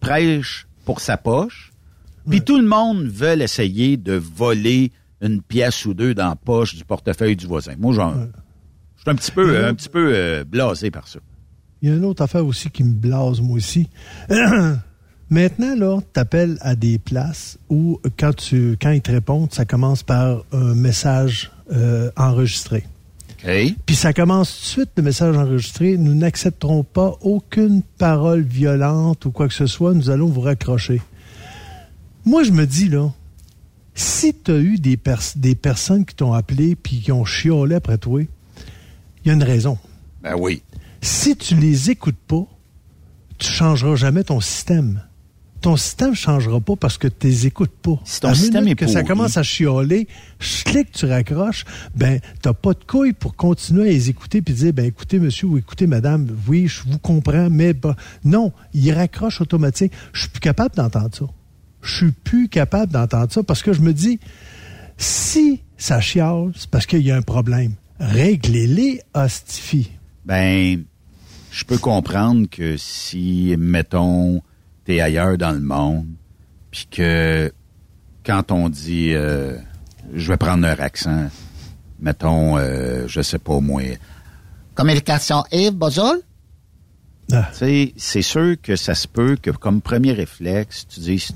prêche 0.01 0.67
pour 0.87 1.01
sa 1.01 1.17
poche, 1.19 1.71
puis 2.31 2.41
tout 2.41 2.59
le 2.59 2.67
monde 2.67 3.05
veut 3.07 3.41
essayer 3.41 3.97
de 3.99 4.15
voler 4.15 4.91
une 5.21 5.43
pièce 5.43 5.85
ou 5.85 5.93
deux 5.95 6.15
dans 6.15 6.31
la 6.31 6.37
poche 6.37 6.75
du 6.75 6.85
portefeuille 6.85 7.37
du 7.37 7.47
voisin. 7.47 7.75
Moi, 7.79 7.93
j'en- 7.95 8.15
je 8.97 9.03
suis 9.03 9.11
un 9.11 9.15
petit 9.15 9.31
peu, 9.33 9.65
un 9.67 9.75
petit 9.75 9.89
peu 9.91 10.13
euh, 10.15 10.45
blasé 10.45 10.91
par 10.91 11.07
ça. 11.09 11.21
Il 11.83 11.91
y 11.91 11.93
a 11.93 11.97
une 11.97 12.05
autre 12.07 12.23
affaire 12.23 12.47
aussi 12.47 12.71
qui 12.71 12.85
me 12.85 12.95
blase, 12.95 13.41
moi 13.43 13.57
aussi. 13.57 13.89
Maintenant, 15.33 15.75
là, 15.75 15.99
tu 16.13 16.21
appelles 16.21 16.59
à 16.61 16.75
des 16.75 16.99
places 16.99 17.57
où, 17.71 17.99
quand, 18.19 18.37
tu, 18.37 18.77
quand 18.79 18.91
ils 18.91 19.01
te 19.01 19.11
répondent, 19.11 19.51
ça 19.51 19.65
commence 19.65 20.03
par 20.03 20.45
un 20.53 20.75
message 20.75 21.51
euh, 21.73 22.11
enregistré. 22.19 22.85
Puis 23.87 23.97
ça 23.97 24.13
commence 24.13 24.55
tout 24.55 24.61
de 24.61 24.67
suite, 24.67 24.91
le 24.99 25.03
message 25.03 25.35
enregistré. 25.35 25.97
Nous 25.97 26.15
n'accepterons 26.15 26.85
pas 26.85 27.17
aucune 27.23 27.81
parole 27.97 28.43
violente 28.43 29.25
ou 29.25 29.31
quoi 29.31 29.49
que 29.49 29.55
ce 29.55 29.67
soit. 29.67 29.95
Nous 29.95 30.11
allons 30.11 30.27
vous 30.27 30.43
raccrocher. 30.43 31.01
Moi, 32.27 32.43
je 32.45 32.51
me 32.53 32.67
dis, 32.67 32.91
là, 32.91 33.11
si 33.95 34.35
tu 34.35 34.51
as 34.51 34.59
eu 34.59 34.77
des, 34.77 34.99
pers- 34.99 35.33
des 35.37 35.55
personnes 35.55 36.05
qui 36.05 36.15
t'ont 36.15 36.35
appelé 36.35 36.77
puis 36.77 37.01
qui 37.01 37.11
ont 37.11 37.25
chiolé 37.25 37.77
après 37.77 37.97
toi, 37.97 38.21
il 38.21 39.29
y 39.29 39.31
a 39.31 39.33
une 39.33 39.43
raison. 39.43 39.79
Ben 40.23 40.35
oui. 40.39 40.63
Si 41.01 41.37
tu 41.37 41.55
les 41.55 41.91
écoutes 41.91 42.21
pas, 42.29 42.45
tu 43.39 43.49
changeras 43.51 43.97
jamais 43.97 44.25
ton 44.25 44.41
système. 44.41 45.01
Ton 45.63 45.77
système 45.77 46.11
ne 46.11 46.15
changera 46.15 46.61
pas 46.61 46.75
parce 46.75 46.99
que 46.99 47.07
tu 47.07 47.29
les 47.29 47.47
écoutes 47.47 47.71
pas. 47.71 47.99
Si 48.05 48.21
ton 48.21 48.35
système 48.35 48.67
est 48.67 48.75
que 48.75 48.89
ça 48.89 49.05
commence 49.05 49.37
à 49.37 49.45
chioler, 49.45 50.09
clic, 50.65 50.91
tu 50.91 51.07
raccroches, 51.07 51.65
ben 51.95 52.19
t'as 52.41 52.53
pas 52.53 52.73
de 52.73 52.83
couilles 52.85 53.13
pour 53.13 53.37
continuer 53.37 53.83
à 53.83 53.93
les 53.93 54.11
écouter 54.11 54.43
puis 54.43 54.55
dire 54.55 54.73
ben 54.73 54.87
écoutez 54.87 55.21
monsieur 55.21 55.47
ou 55.47 55.59
écoutez 55.59 55.87
madame, 55.87 56.27
oui 56.49 56.67
je 56.67 56.83
vous 56.85 56.99
comprends 56.99 57.49
mais 57.49 57.75
bah, 57.75 57.95
non, 58.25 58.53
ils 58.75 58.93
raccrochent 58.93 59.41
automatique. 59.41 59.93
Je 60.13 60.23
suis 60.23 60.31
plus 60.31 60.41
capable 60.41 60.75
d'entendre 60.75 61.15
ça. 61.15 61.27
Je 61.81 61.97
suis 61.97 62.13
plus 62.13 62.49
capable 62.49 62.93
d'entendre 62.93 63.31
ça 63.33 63.43
parce 63.43 63.63
que 63.63 63.73
je 63.73 63.83
me 63.83 63.93
dis 63.93 64.19
si 64.97 65.61
ça 65.77 66.01
chiale, 66.01 66.53
c'est 66.57 66.71
parce 66.71 66.87
qu'il 66.87 67.03
y 67.03 67.11
a 67.11 67.17
un 67.17 67.23
problème. 67.23 67.75
Réglez-les, 68.01 69.01
hostifie. 69.15 69.91
Ben, 70.25 70.83
je 71.51 71.65
peux 71.65 71.79
comprendre 71.79 72.49
que 72.51 72.77
si, 72.77 73.55
mettons, 73.59 74.43
t'es 74.85 75.01
ailleurs 75.01 75.39
dans 75.39 75.53
le 75.53 75.61
monde, 75.61 76.07
puis 76.71 76.87
que 76.91 77.53
quand 78.25 78.53
on 78.53 78.69
dit, 78.69 79.13
euh, 79.15 79.57
je 80.13 80.29
vais 80.29 80.37
prendre 80.37 80.63
leur 80.63 80.81
accent, 80.81 81.29
mettons, 82.01 82.59
euh, 82.59 83.07
je 83.07 83.21
sais 83.21 83.39
pas 83.39 83.61
moi, 83.61 83.83
communication 84.75 85.45
Yves 85.53 85.75
Bozol? 85.75 86.21
Tu 87.29 87.37
sais, 87.53 87.95
c'est 87.97 88.23
sûr 88.23 88.57
que 88.61 88.77
ça 88.77 88.95
se 88.95 89.09
peut 89.09 89.37
que 89.41 89.51
comme 89.51 89.81
premier 89.81 90.13
réflexe, 90.13 90.87
tu 90.89 91.01
dises, 91.01 91.33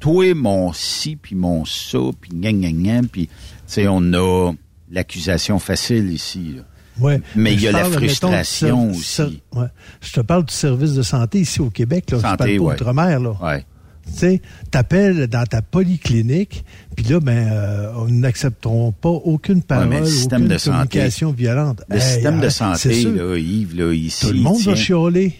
toi, 0.00 0.34
mon 0.34 0.72
ci, 0.72 1.16
puis 1.16 1.34
mon 1.34 1.64
ça, 1.64 1.98
puis 2.20 2.30
gna 2.32 2.52
gna 2.52 2.72
gna, 2.72 3.02
puis, 3.10 3.26
tu 3.26 3.32
sais, 3.66 3.88
on 3.88 4.12
a 4.14 4.52
l'accusation 4.90 5.58
facile 5.58 6.10
ici, 6.12 6.54
là. 6.56 6.62
Ouais. 7.00 7.20
Mais 7.36 7.54
il 7.54 7.60
y 7.62 7.66
a 7.68 7.70
je 7.70 7.76
la 7.76 7.80
parle, 7.82 7.92
mettons, 7.92 8.06
frustration 8.06 8.90
aussi. 8.90 9.42
ouais. 9.54 9.66
Je 10.00 10.12
te 10.12 10.20
parle 10.20 10.44
du 10.44 10.54
service 10.54 10.94
de 10.94 11.02
santé 11.02 11.40
ici 11.40 11.60
au 11.60 11.70
Québec. 11.70 12.10
Là. 12.10 12.18
je 12.18 12.22
Santé, 12.22 12.36
parle 12.36 12.56
pas 12.56 12.62
ouais. 12.62 12.74
outre-mer. 12.74 13.20
Là. 13.20 13.32
Ouais. 13.42 13.64
Tu 14.06 14.14
sais, 14.16 14.42
t'appelles 14.70 15.26
dans 15.26 15.44
ta 15.44 15.60
polyclinique, 15.60 16.64
puis 16.96 17.04
là, 17.06 17.20
ben, 17.20 17.48
euh, 17.52 17.92
nous 18.08 18.20
n'accepterons 18.20 18.90
pas 18.92 19.10
aucune 19.10 19.62
parole, 19.62 19.88
mais 19.88 20.00
le 20.00 20.06
système 20.06 20.42
aucune 20.44 20.54
de 20.54 20.58
santé- 20.58 20.70
communication 20.70 21.32
violente. 21.32 21.82
Le 21.90 21.96
Hey, 21.96 22.00
système 22.02 22.34
de 22.36 22.38
arrête, 22.46 22.50
santé, 22.50 23.02
là, 23.04 23.36
Yves, 23.36 23.76
là, 23.76 23.92
ici. 23.92 24.26
Tout 24.26 24.32
le 24.32 24.40
monde 24.40 24.60
va 24.62 24.74
chialer. 24.74 25.30
Tu 25.30 25.36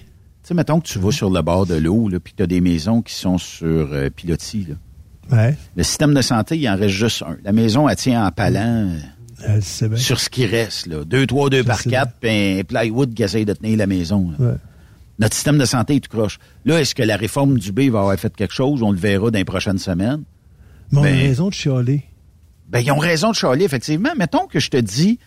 sais, 0.48 0.54
mettons 0.54 0.80
que 0.80 0.86
tu 0.86 0.98
vas 0.98 1.10
sur 1.12 1.30
le 1.30 1.40
bord 1.40 1.64
de 1.66 1.76
l'eau, 1.76 2.10
puis 2.22 2.34
tu 2.36 2.42
as 2.42 2.46
des 2.46 2.60
maisons 2.60 3.00
qui 3.00 3.14
sont 3.14 3.38
sur 3.38 3.66
euh, 3.92 4.10
pilotis, 4.10 4.66
là. 4.68 4.74
Ouais. 5.36 5.56
Le 5.76 5.82
système 5.82 6.12
de 6.14 6.22
santé, 6.22 6.56
il 6.58 6.68
en 6.68 6.76
reste 6.76 6.88
juste 6.94 7.22
un. 7.22 7.36
La 7.44 7.52
maison, 7.52 7.88
elle 7.88 7.96
tient 7.96 8.26
en 8.26 8.30
palan 8.30 8.88
Bien. 9.46 9.96
sur 9.96 10.18
ce 10.20 10.28
qui 10.28 10.46
reste, 10.46 10.86
là. 10.86 11.04
Deux, 11.04 11.26
trois, 11.26 11.48
deux 11.50 11.62
par 11.64 11.78
sais 11.80 11.90
quatre, 11.90 12.12
puis 12.20 12.58
un 12.60 12.62
plywood 12.64 13.14
qui 13.14 13.22
essaye 13.22 13.44
de 13.44 13.52
tenir 13.52 13.76
la 13.78 13.86
maison. 13.86 14.32
Ouais. 14.38 14.54
Notre 15.18 15.34
système 15.34 15.58
de 15.58 15.64
santé 15.64 15.96
est 15.96 16.00
tout 16.00 16.16
croche. 16.16 16.38
Là, 16.64 16.80
est-ce 16.80 16.94
que 16.94 17.02
la 17.02 17.16
réforme 17.16 17.58
du 17.58 17.72
B 17.72 17.80
va 17.90 18.00
avoir 18.00 18.16
fait 18.18 18.34
quelque 18.34 18.54
chose? 18.54 18.82
On 18.82 18.92
le 18.92 18.98
verra 18.98 19.30
dans 19.30 19.38
les 19.38 19.44
prochaines 19.44 19.78
semaines. 19.78 20.22
Mais 20.92 20.98
on 20.98 21.02
a 21.02 21.06
Ben, 21.06 21.18
raison 21.18 21.48
de 21.48 21.54
chialer. 21.54 22.04
Ben, 22.68 22.80
ils 22.80 22.90
ont 22.92 22.98
raison 22.98 23.30
de 23.30 23.34
chialer, 23.34 23.64
effectivement. 23.64 24.10
Mettons 24.16 24.46
que 24.46 24.60
je 24.60 24.70
te 24.70 24.76
dis, 24.76 25.18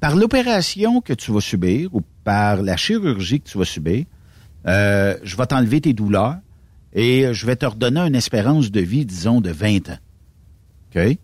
par 0.00 0.14
l'opération 0.16 1.00
que 1.00 1.12
tu 1.12 1.32
vas 1.32 1.40
subir 1.40 1.94
ou 1.94 2.02
par 2.24 2.62
la 2.62 2.76
chirurgie 2.76 3.40
que 3.40 3.48
tu 3.48 3.58
vas 3.58 3.64
subir, 3.64 4.04
euh, 4.66 5.16
je 5.24 5.36
vais 5.36 5.46
t'enlever 5.46 5.80
tes 5.80 5.92
douleurs 5.92 6.36
et 6.92 7.32
je 7.32 7.46
vais 7.46 7.56
te 7.56 7.66
redonner 7.66 8.00
une 8.00 8.14
espérance 8.14 8.70
de 8.70 8.80
vie, 8.80 9.04
disons, 9.06 9.40
de 9.40 9.50
20 9.50 9.90
ans. 9.90 9.98
OK? 10.94 11.16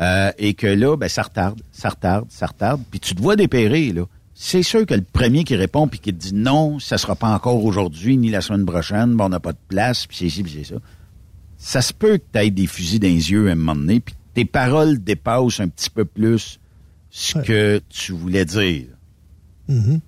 Euh, 0.00 0.30
et 0.38 0.54
que 0.54 0.66
là, 0.66 0.96
ben, 0.96 1.08
ça 1.08 1.22
retarde, 1.22 1.60
ça 1.72 1.88
retarde, 1.88 2.26
ça 2.28 2.46
retarde, 2.46 2.82
puis 2.90 3.00
tu 3.00 3.14
te 3.14 3.22
vois 3.22 3.36
dépérer, 3.36 3.92
là. 3.92 4.02
C'est 4.38 4.62
sûr 4.62 4.84
que 4.84 4.92
le 4.92 5.00
premier 5.00 5.44
qui 5.44 5.56
répond 5.56 5.88
puis 5.88 5.98
qui 5.98 6.12
te 6.12 6.18
dit 6.18 6.34
non, 6.34 6.78
ça 6.78 6.98
sera 6.98 7.16
pas 7.16 7.34
encore 7.34 7.64
aujourd'hui 7.64 8.18
ni 8.18 8.28
la 8.28 8.42
semaine 8.42 8.66
prochaine, 8.66 9.16
ben, 9.16 9.24
on 9.24 9.28
n'a 9.30 9.40
pas 9.40 9.52
de 9.52 9.58
place, 9.68 10.06
puis 10.06 10.18
c'est 10.18 10.28
ci, 10.28 10.42
puis 10.42 10.52
c'est 10.58 10.74
ça. 10.74 10.80
Ça 11.56 11.80
se 11.80 11.94
peut 11.94 12.18
que 12.18 12.24
tu 12.32 12.38
aies 12.38 12.50
des 12.50 12.66
fusils 12.66 13.00
dans 13.00 13.08
les 13.08 13.30
yeux 13.30 13.48
à 13.48 13.52
un 13.52 13.54
moment 13.54 13.74
donné, 13.74 14.00
puis 14.00 14.14
tes 14.34 14.44
paroles 14.44 15.02
dépassent 15.02 15.60
un 15.60 15.68
petit 15.68 15.88
peu 15.88 16.04
plus 16.04 16.60
ce 17.08 17.38
que 17.38 17.80
tu 17.88 18.12
voulais 18.12 18.44
dire. 18.44 18.88
Mhm. 19.68 20.00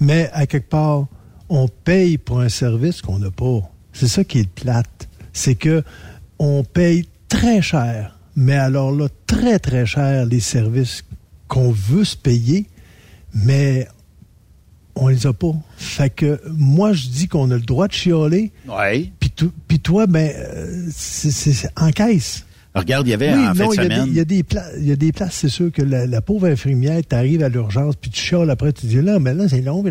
Mais 0.00 0.28
à 0.34 0.46
quelque 0.46 0.68
part, 0.68 1.06
on 1.48 1.68
paye 1.68 2.18
pour 2.18 2.40
un 2.40 2.50
service 2.50 3.00
qu'on 3.00 3.18
n'a 3.18 3.30
pas. 3.30 3.60
C'est 3.92 4.08
ça 4.08 4.24
qui 4.24 4.40
est 4.40 4.50
plate. 4.50 5.08
C'est 5.32 5.54
que 5.54 5.82
on 6.38 6.62
paye 6.64 7.08
très 7.28 7.62
cher, 7.62 8.13
mais 8.36 8.54
alors 8.56 8.92
là, 8.92 9.08
très 9.26 9.58
très 9.58 9.86
cher 9.86 10.26
les 10.26 10.40
services 10.40 11.04
qu'on 11.48 11.70
veut 11.70 12.04
se 12.04 12.16
payer, 12.16 12.66
mais 13.34 13.86
on 14.96 15.08
les 15.08 15.26
a 15.26 15.32
pas. 15.32 15.52
Fait 15.76 16.10
que 16.10 16.40
moi, 16.56 16.92
je 16.92 17.08
dis 17.08 17.26
qu'on 17.28 17.50
a 17.50 17.54
le 17.56 17.60
droit 17.62 17.88
de 17.88 17.92
chialer, 17.92 18.52
Oui. 18.68 19.12
puis 19.18 19.30
to- 19.30 19.52
puis 19.68 19.80
toi, 19.80 20.06
ben, 20.06 20.30
euh, 20.36 20.86
c'est 20.90 21.30
c'est- 21.32 21.52
c'est 21.52 21.70
en 21.76 21.90
caisse. 21.90 22.44
Regarde, 22.74 23.06
il 23.06 23.10
y 23.10 23.14
avait 23.14 23.32
Oui, 23.34 23.46
en 23.46 23.54
fin 23.54 23.68
de 23.68 23.72
semaine. 23.74 24.04
il 24.08 24.14
y, 24.14 24.20
a 24.20 24.24
des 24.24 24.44
il 24.78 24.86
y 24.86 24.90
a 24.92 24.96
des 24.96 25.12
places, 25.12 25.34
c'est 25.34 25.48
sûr 25.48 25.70
que 25.70 25.82
la, 25.82 26.06
la 26.06 26.20
pauvre 26.20 26.46
infirmière, 26.48 27.00
t'arrives 27.08 27.42
à 27.44 27.48
l'urgence, 27.48 27.94
puis 27.94 28.10
tu 28.10 28.20
chiales 28.20 28.50
après, 28.50 28.72
tu 28.72 28.86
dis 28.86 29.00
là, 29.00 29.20
mais 29.20 29.32
là, 29.32 29.48
c'est 29.48 29.60
long, 29.60 29.84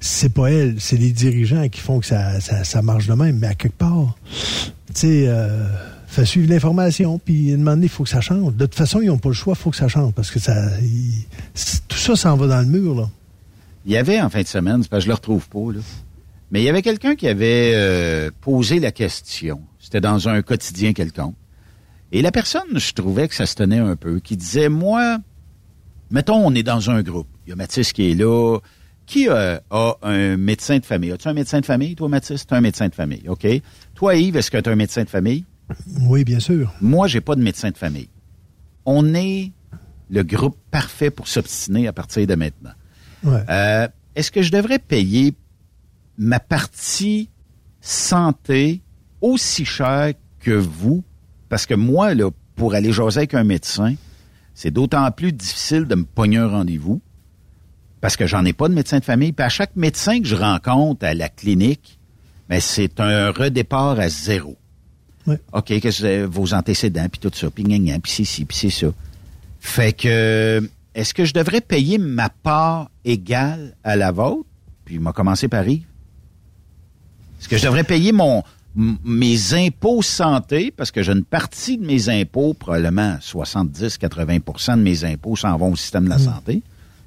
c'est 0.00 0.32
pas 0.32 0.50
elle, 0.50 0.74
c'est 0.78 0.96
les 0.96 1.10
dirigeants 1.12 1.68
qui 1.68 1.80
font 1.80 2.00
que 2.00 2.06
ça, 2.06 2.40
ça, 2.40 2.64
ça 2.64 2.82
marche 2.82 3.06
de 3.06 3.14
même, 3.14 3.38
mais 3.38 3.46
à 3.48 3.54
quelque 3.54 3.76
part, 3.78 4.16
tu 4.88 4.94
sais, 4.94 5.24
euh, 5.28 5.66
fais 6.06 6.24
suivre 6.24 6.48
l'information, 6.48 7.18
puis 7.18 7.52
demander, 7.52 7.86
il 7.86 7.88
faut 7.88 8.04
que 8.04 8.10
ça 8.10 8.20
change. 8.20 8.54
De 8.54 8.66
toute 8.66 8.74
façon, 8.74 9.00
ils 9.00 9.06
n'ont 9.06 9.18
pas 9.18 9.28
le 9.28 9.34
choix, 9.34 9.54
il 9.56 9.60
faut 9.60 9.70
que 9.70 9.76
ça 9.76 9.88
change, 9.88 10.12
parce 10.12 10.30
que 10.30 10.38
ça, 10.38 10.54
tout 11.88 11.98
ça 11.98 12.16
s'en 12.16 12.36
va 12.36 12.46
dans 12.46 12.60
le 12.60 12.66
mur, 12.66 12.94
là. 12.94 13.10
Il 13.84 13.92
y 13.92 13.96
avait 13.96 14.20
en 14.20 14.28
fin 14.30 14.42
de 14.42 14.46
semaine, 14.46 14.84
parce 14.86 14.88
que 14.88 15.04
je 15.04 15.08
le 15.08 15.14
retrouve 15.14 15.48
pas, 15.48 15.72
là. 15.72 15.80
Mais 16.50 16.60
il 16.60 16.64
y 16.64 16.68
avait 16.68 16.82
quelqu'un 16.82 17.16
qui 17.16 17.26
avait 17.26 17.72
euh, 17.74 18.30
posé 18.40 18.78
la 18.78 18.92
question. 18.92 19.62
C'était 19.80 20.00
dans 20.00 20.28
un 20.28 20.42
quotidien 20.42 20.92
quelconque. 20.92 21.34
Et 22.12 22.22
la 22.22 22.30
personne, 22.30 22.78
je 22.78 22.92
trouvais 22.92 23.26
que 23.26 23.34
ça 23.34 23.46
se 23.46 23.56
tenait 23.56 23.78
un 23.78 23.96
peu, 23.96 24.20
qui 24.20 24.36
disait, 24.36 24.68
moi, 24.68 25.18
mettons, 26.10 26.36
on 26.36 26.54
est 26.54 26.62
dans 26.62 26.90
un 26.90 27.02
groupe. 27.02 27.26
Il 27.46 27.50
y 27.50 27.52
a 27.52 27.56
Mathis 27.56 27.92
qui 27.92 28.10
est 28.10 28.14
là. 28.14 28.58
Qui 29.06 29.28
euh, 29.28 29.58
a 29.70 29.96
un 30.02 30.36
médecin 30.36 30.78
de 30.78 30.84
famille? 30.84 31.12
As-tu 31.12 31.28
un 31.28 31.32
médecin 31.32 31.60
de 31.60 31.66
famille, 31.66 31.94
toi, 31.94 32.08
Mathis? 32.08 32.46
Tu 32.46 32.54
as 32.54 32.56
un 32.56 32.60
médecin 32.60 32.88
de 32.88 32.94
famille, 32.94 33.22
OK? 33.28 33.46
Toi, 33.94 34.16
Yves, 34.16 34.36
est-ce 34.36 34.50
que 34.50 34.58
tu 34.58 34.68
as 34.68 34.72
un 34.72 34.76
médecin 34.76 35.04
de 35.04 35.08
famille? 35.08 35.44
Oui, 36.00 36.24
bien 36.24 36.40
sûr. 36.40 36.72
Moi, 36.80 37.08
j'ai 37.08 37.20
pas 37.20 37.34
de 37.34 37.42
médecin 37.42 37.70
de 37.70 37.76
famille. 37.76 38.08
On 38.84 39.14
est 39.14 39.52
le 40.10 40.22
groupe 40.22 40.56
parfait 40.70 41.10
pour 41.10 41.26
s'obstiner 41.28 41.88
à 41.88 41.92
partir 41.92 42.26
de 42.26 42.34
maintenant. 42.34 42.72
Ouais. 43.24 43.42
Euh, 43.48 43.88
Est-ce 44.14 44.30
que 44.30 44.42
je 44.42 44.52
devrais 44.52 44.78
payer 44.78 45.34
ma 46.18 46.38
partie 46.38 47.28
santé 47.80 48.82
aussi 49.20 49.64
cher 49.64 50.12
que 50.40 50.52
vous? 50.52 51.02
Parce 51.48 51.66
que 51.66 51.74
moi, 51.74 52.14
là, 52.14 52.30
pour 52.54 52.74
aller 52.74 52.92
jaser 52.92 53.18
avec 53.18 53.34
un 53.34 53.44
médecin, 53.44 53.94
c'est 54.54 54.70
d'autant 54.70 55.10
plus 55.10 55.32
difficile 55.32 55.84
de 55.84 55.94
me 55.96 56.04
pogner 56.04 56.38
un 56.38 56.48
rendez-vous 56.48 57.00
parce 58.00 58.16
que 58.16 58.26
j'en 58.26 58.44
ai 58.44 58.52
pas 58.52 58.68
de 58.68 58.74
médecin 58.74 59.00
de 59.00 59.04
famille. 59.04 59.32
Puis 59.32 59.44
à 59.44 59.48
chaque 59.48 59.74
médecin 59.76 60.20
que 60.20 60.26
je 60.26 60.36
rencontre 60.36 61.04
à 61.04 61.14
la 61.14 61.28
clinique, 61.28 61.98
ben, 62.48 62.60
c'est 62.60 63.00
un 63.00 63.30
redépart 63.30 63.98
à 63.98 64.08
zéro. 64.08 64.56
Ouais. 65.26 65.40
OK, 65.52 65.80
qu'est-ce 65.80 66.02
que 66.02 66.24
vos 66.24 66.54
antécédents, 66.54 67.08
puis 67.10 67.20
tout 67.20 67.30
ça, 67.34 67.50
puis 67.50 67.64
gna 67.64 67.78
gna, 67.78 67.98
puis 67.98 68.12
c'est 68.12 68.24
ci, 68.24 68.44
puis 68.44 68.56
c'est 68.56 68.70
ça. 68.70 68.88
Fait 69.60 69.92
que, 69.92 70.68
est-ce 70.94 71.12
que 71.12 71.24
je 71.24 71.34
devrais 71.34 71.60
payer 71.60 71.98
ma 71.98 72.28
part 72.28 72.90
égale 73.04 73.74
à 73.82 73.96
la 73.96 74.12
vôtre? 74.12 74.48
Puis 74.84 74.96
il 74.96 75.00
m'a 75.00 75.12
commencé 75.12 75.48
par 75.48 75.66
Yves. 75.66 75.82
Est-ce 77.40 77.48
que 77.48 77.58
je 77.58 77.64
devrais 77.64 77.84
payer 77.84 78.12
mon 78.12 78.42
mes 78.76 79.54
impôts 79.54 80.02
santé, 80.02 80.70
parce 80.70 80.90
que 80.90 81.02
j'ai 81.02 81.12
une 81.12 81.24
partie 81.24 81.78
de 81.78 81.86
mes 81.86 82.10
impôts, 82.10 82.52
probablement 82.52 83.16
70-80% 83.16 84.76
de 84.76 84.82
mes 84.82 85.04
impôts 85.04 85.34
s'en 85.34 85.56
vont 85.56 85.72
au 85.72 85.76
système 85.76 86.04
de 86.04 86.10
la 86.10 86.18
santé. 86.18 86.62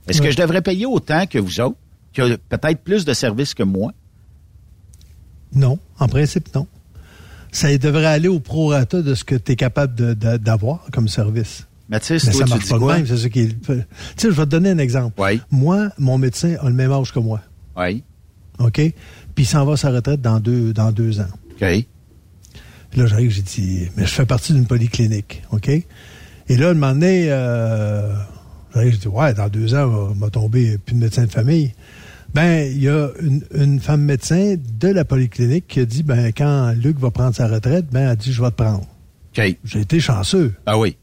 Est-ce 0.08 0.22
que 0.22 0.32
je 0.32 0.38
devrais 0.38 0.62
payer 0.62 0.88
autant 0.88 1.28
que 1.28 1.38
vous 1.38 1.60
autres, 1.60 1.78
qui 2.12 2.22
a 2.22 2.38
peut-être 2.38 2.82
plus 2.84 3.06
de 3.06 3.14
services 3.14 3.54
que 3.54 3.62
moi? 3.62 3.92
Non, 5.54 5.78
en 6.00 6.08
principe, 6.08 6.54
non. 6.56 6.66
Ça 7.52 7.76
devrait 7.78 8.06
aller 8.06 8.28
au 8.28 8.40
prorata 8.40 9.02
de 9.02 9.16
ce 9.16 9.24
que 9.24 9.36
tu 9.36 9.54
es 9.54 9.56
capable 9.56 10.16
d'avoir 10.16 10.86
comme 10.92 11.08
service. 11.08 11.66
Mathis, 11.90 12.24
Mais 12.26 12.32
toi, 12.32 12.40
ça 12.40 12.44
tu 12.46 12.50
marche 12.52 12.64
dis 12.64 12.70
pas 12.70 12.76
de 12.76 12.80
quoi? 12.82 12.96
même, 12.98 13.08
c'est 13.08 13.18
ça 13.18 13.30
qui 13.30 13.40
est... 13.40 13.48
Tu 13.66 13.74
sais, 14.16 14.30
je 14.30 14.36
vais 14.36 14.46
te 14.46 14.50
donner 14.50 14.70
un 14.70 14.78
exemple. 14.78 15.20
Oui. 15.20 15.42
Moi, 15.50 15.90
mon 15.98 16.20
médecin 16.20 16.56
a 16.62 16.68
le 16.70 16.76
même 16.76 16.92
âge 16.92 17.12
que 17.12 17.20
moi, 17.20 17.42
Oui. 17.78 18.04
OK? 18.60 18.74
puis 18.76 19.46
il 19.46 19.48
s'en 19.48 19.66
va 19.66 19.74
à 19.74 19.78
sa 19.78 19.90
retraite 19.90 20.22
dans 20.22 20.40
deux, 20.40 20.74
dans 20.74 20.92
deux 20.92 21.20
ans. 21.22 21.28
OK. 21.52 21.58
Puis 22.92 23.00
là, 23.00 23.06
j'arrive, 23.08 23.32
j'ai 23.32 23.42
dit, 23.42 23.88
mais 23.96 24.06
je 24.06 24.12
fais 24.12 24.26
partie 24.26 24.54
d'une 24.54 24.66
polyclinique, 24.68 25.42
OK? 25.52 25.70
Et 25.70 26.58
là, 26.58 26.70
un 26.70 26.74
moment 26.74 26.92
donné, 26.94 27.28
euh, 27.30 28.14
j'arrive, 28.74 28.92
j'ai 28.94 28.98
dit, 28.98 29.08
ouais, 29.08 29.34
dans 29.34 29.48
deux 29.50 29.74
ans, 29.76 29.86
on 30.12 30.20
va 30.20 30.30
tomber 30.30 30.78
plus 30.78 30.96
de 30.96 31.00
médecin 31.00 31.24
de 31.26 31.32
famille. 31.32 31.74
Ben, 32.34 32.72
il 32.72 32.82
y 32.84 32.88
a 32.90 33.10
une, 33.22 33.42
une 33.56 33.80
femme 33.80 34.02
médecin 34.04 34.56
de 34.80 34.88
la 34.88 35.04
polyclinique 35.06 35.66
qui 35.68 35.80
a 35.80 35.86
dit, 35.86 36.04
ben, 36.04 36.32
quand 36.36 36.74
Luc 36.74 37.00
va 37.00 37.10
prendre 37.12 37.36
sa 37.36 37.48
retraite, 37.48 37.88
ben, 37.92 38.02
elle 38.02 38.08
a 38.10 38.16
dit, 38.16 38.32
je 38.32 38.42
vais 38.42 38.52
te 38.52 38.56
prendre. 38.56 38.86
OK. 39.38 39.58
J'ai 39.64 39.80
été 39.82 40.00
chanceux. 40.00 40.54
Ah 40.66 40.78
oui. 40.78 40.96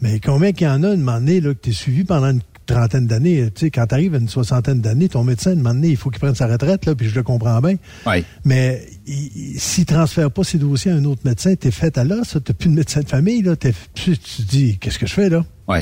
Mais 0.00 0.20
combien 0.20 0.52
qu'il 0.52 0.66
y 0.66 0.70
en 0.70 0.82
a, 0.82 0.88
un 0.90 0.96
moment 0.96 1.14
donné, 1.18 1.40
là, 1.40 1.54
que 1.54 1.60
tu 1.60 1.70
es 1.70 1.72
suivi 1.72 2.04
pendant 2.04 2.30
une 2.30 2.40
trentaine 2.66 3.06
d'années? 3.06 3.48
Tu 3.54 3.60
sais, 3.66 3.70
quand 3.70 3.86
tu 3.86 3.94
arrives 3.94 4.14
à 4.14 4.18
une 4.18 4.28
soixantaine 4.28 4.80
d'années, 4.80 5.08
ton 5.08 5.22
médecin, 5.24 5.52
un 5.52 5.56
moment 5.56 5.74
donné, 5.74 5.88
il 5.90 5.96
faut 5.96 6.10
qu'il 6.10 6.20
prenne 6.20 6.34
sa 6.34 6.46
retraite, 6.46 6.86
là, 6.86 6.94
puis 6.94 7.08
je 7.08 7.14
le 7.14 7.22
comprends 7.22 7.60
bien. 7.60 7.76
Oui. 8.06 8.24
Mais 8.44 8.84
il- 9.06 9.30
il- 9.54 9.60
s'il 9.60 9.84
transfère 9.84 10.30
pas 10.30 10.42
ses 10.44 10.58
dossiers 10.58 10.90
à 10.92 10.96
un 10.96 11.04
autre 11.04 11.22
médecin, 11.24 11.54
t'es 11.54 11.70
fait 11.70 11.96
à 11.98 12.04
l'os, 12.04 12.36
t'as 12.44 12.52
plus 12.52 12.68
de 12.68 12.74
médecin 12.74 13.00
de 13.00 13.08
famille, 13.08 13.42
là. 13.42 13.54
T'es- 13.56 13.74
tu 13.94 14.16
te 14.18 14.42
dis, 14.42 14.78
qu'est-ce 14.78 14.98
que 14.98 15.06
je 15.06 15.14
fais, 15.14 15.28
là? 15.28 15.44
Oui. 15.68 15.78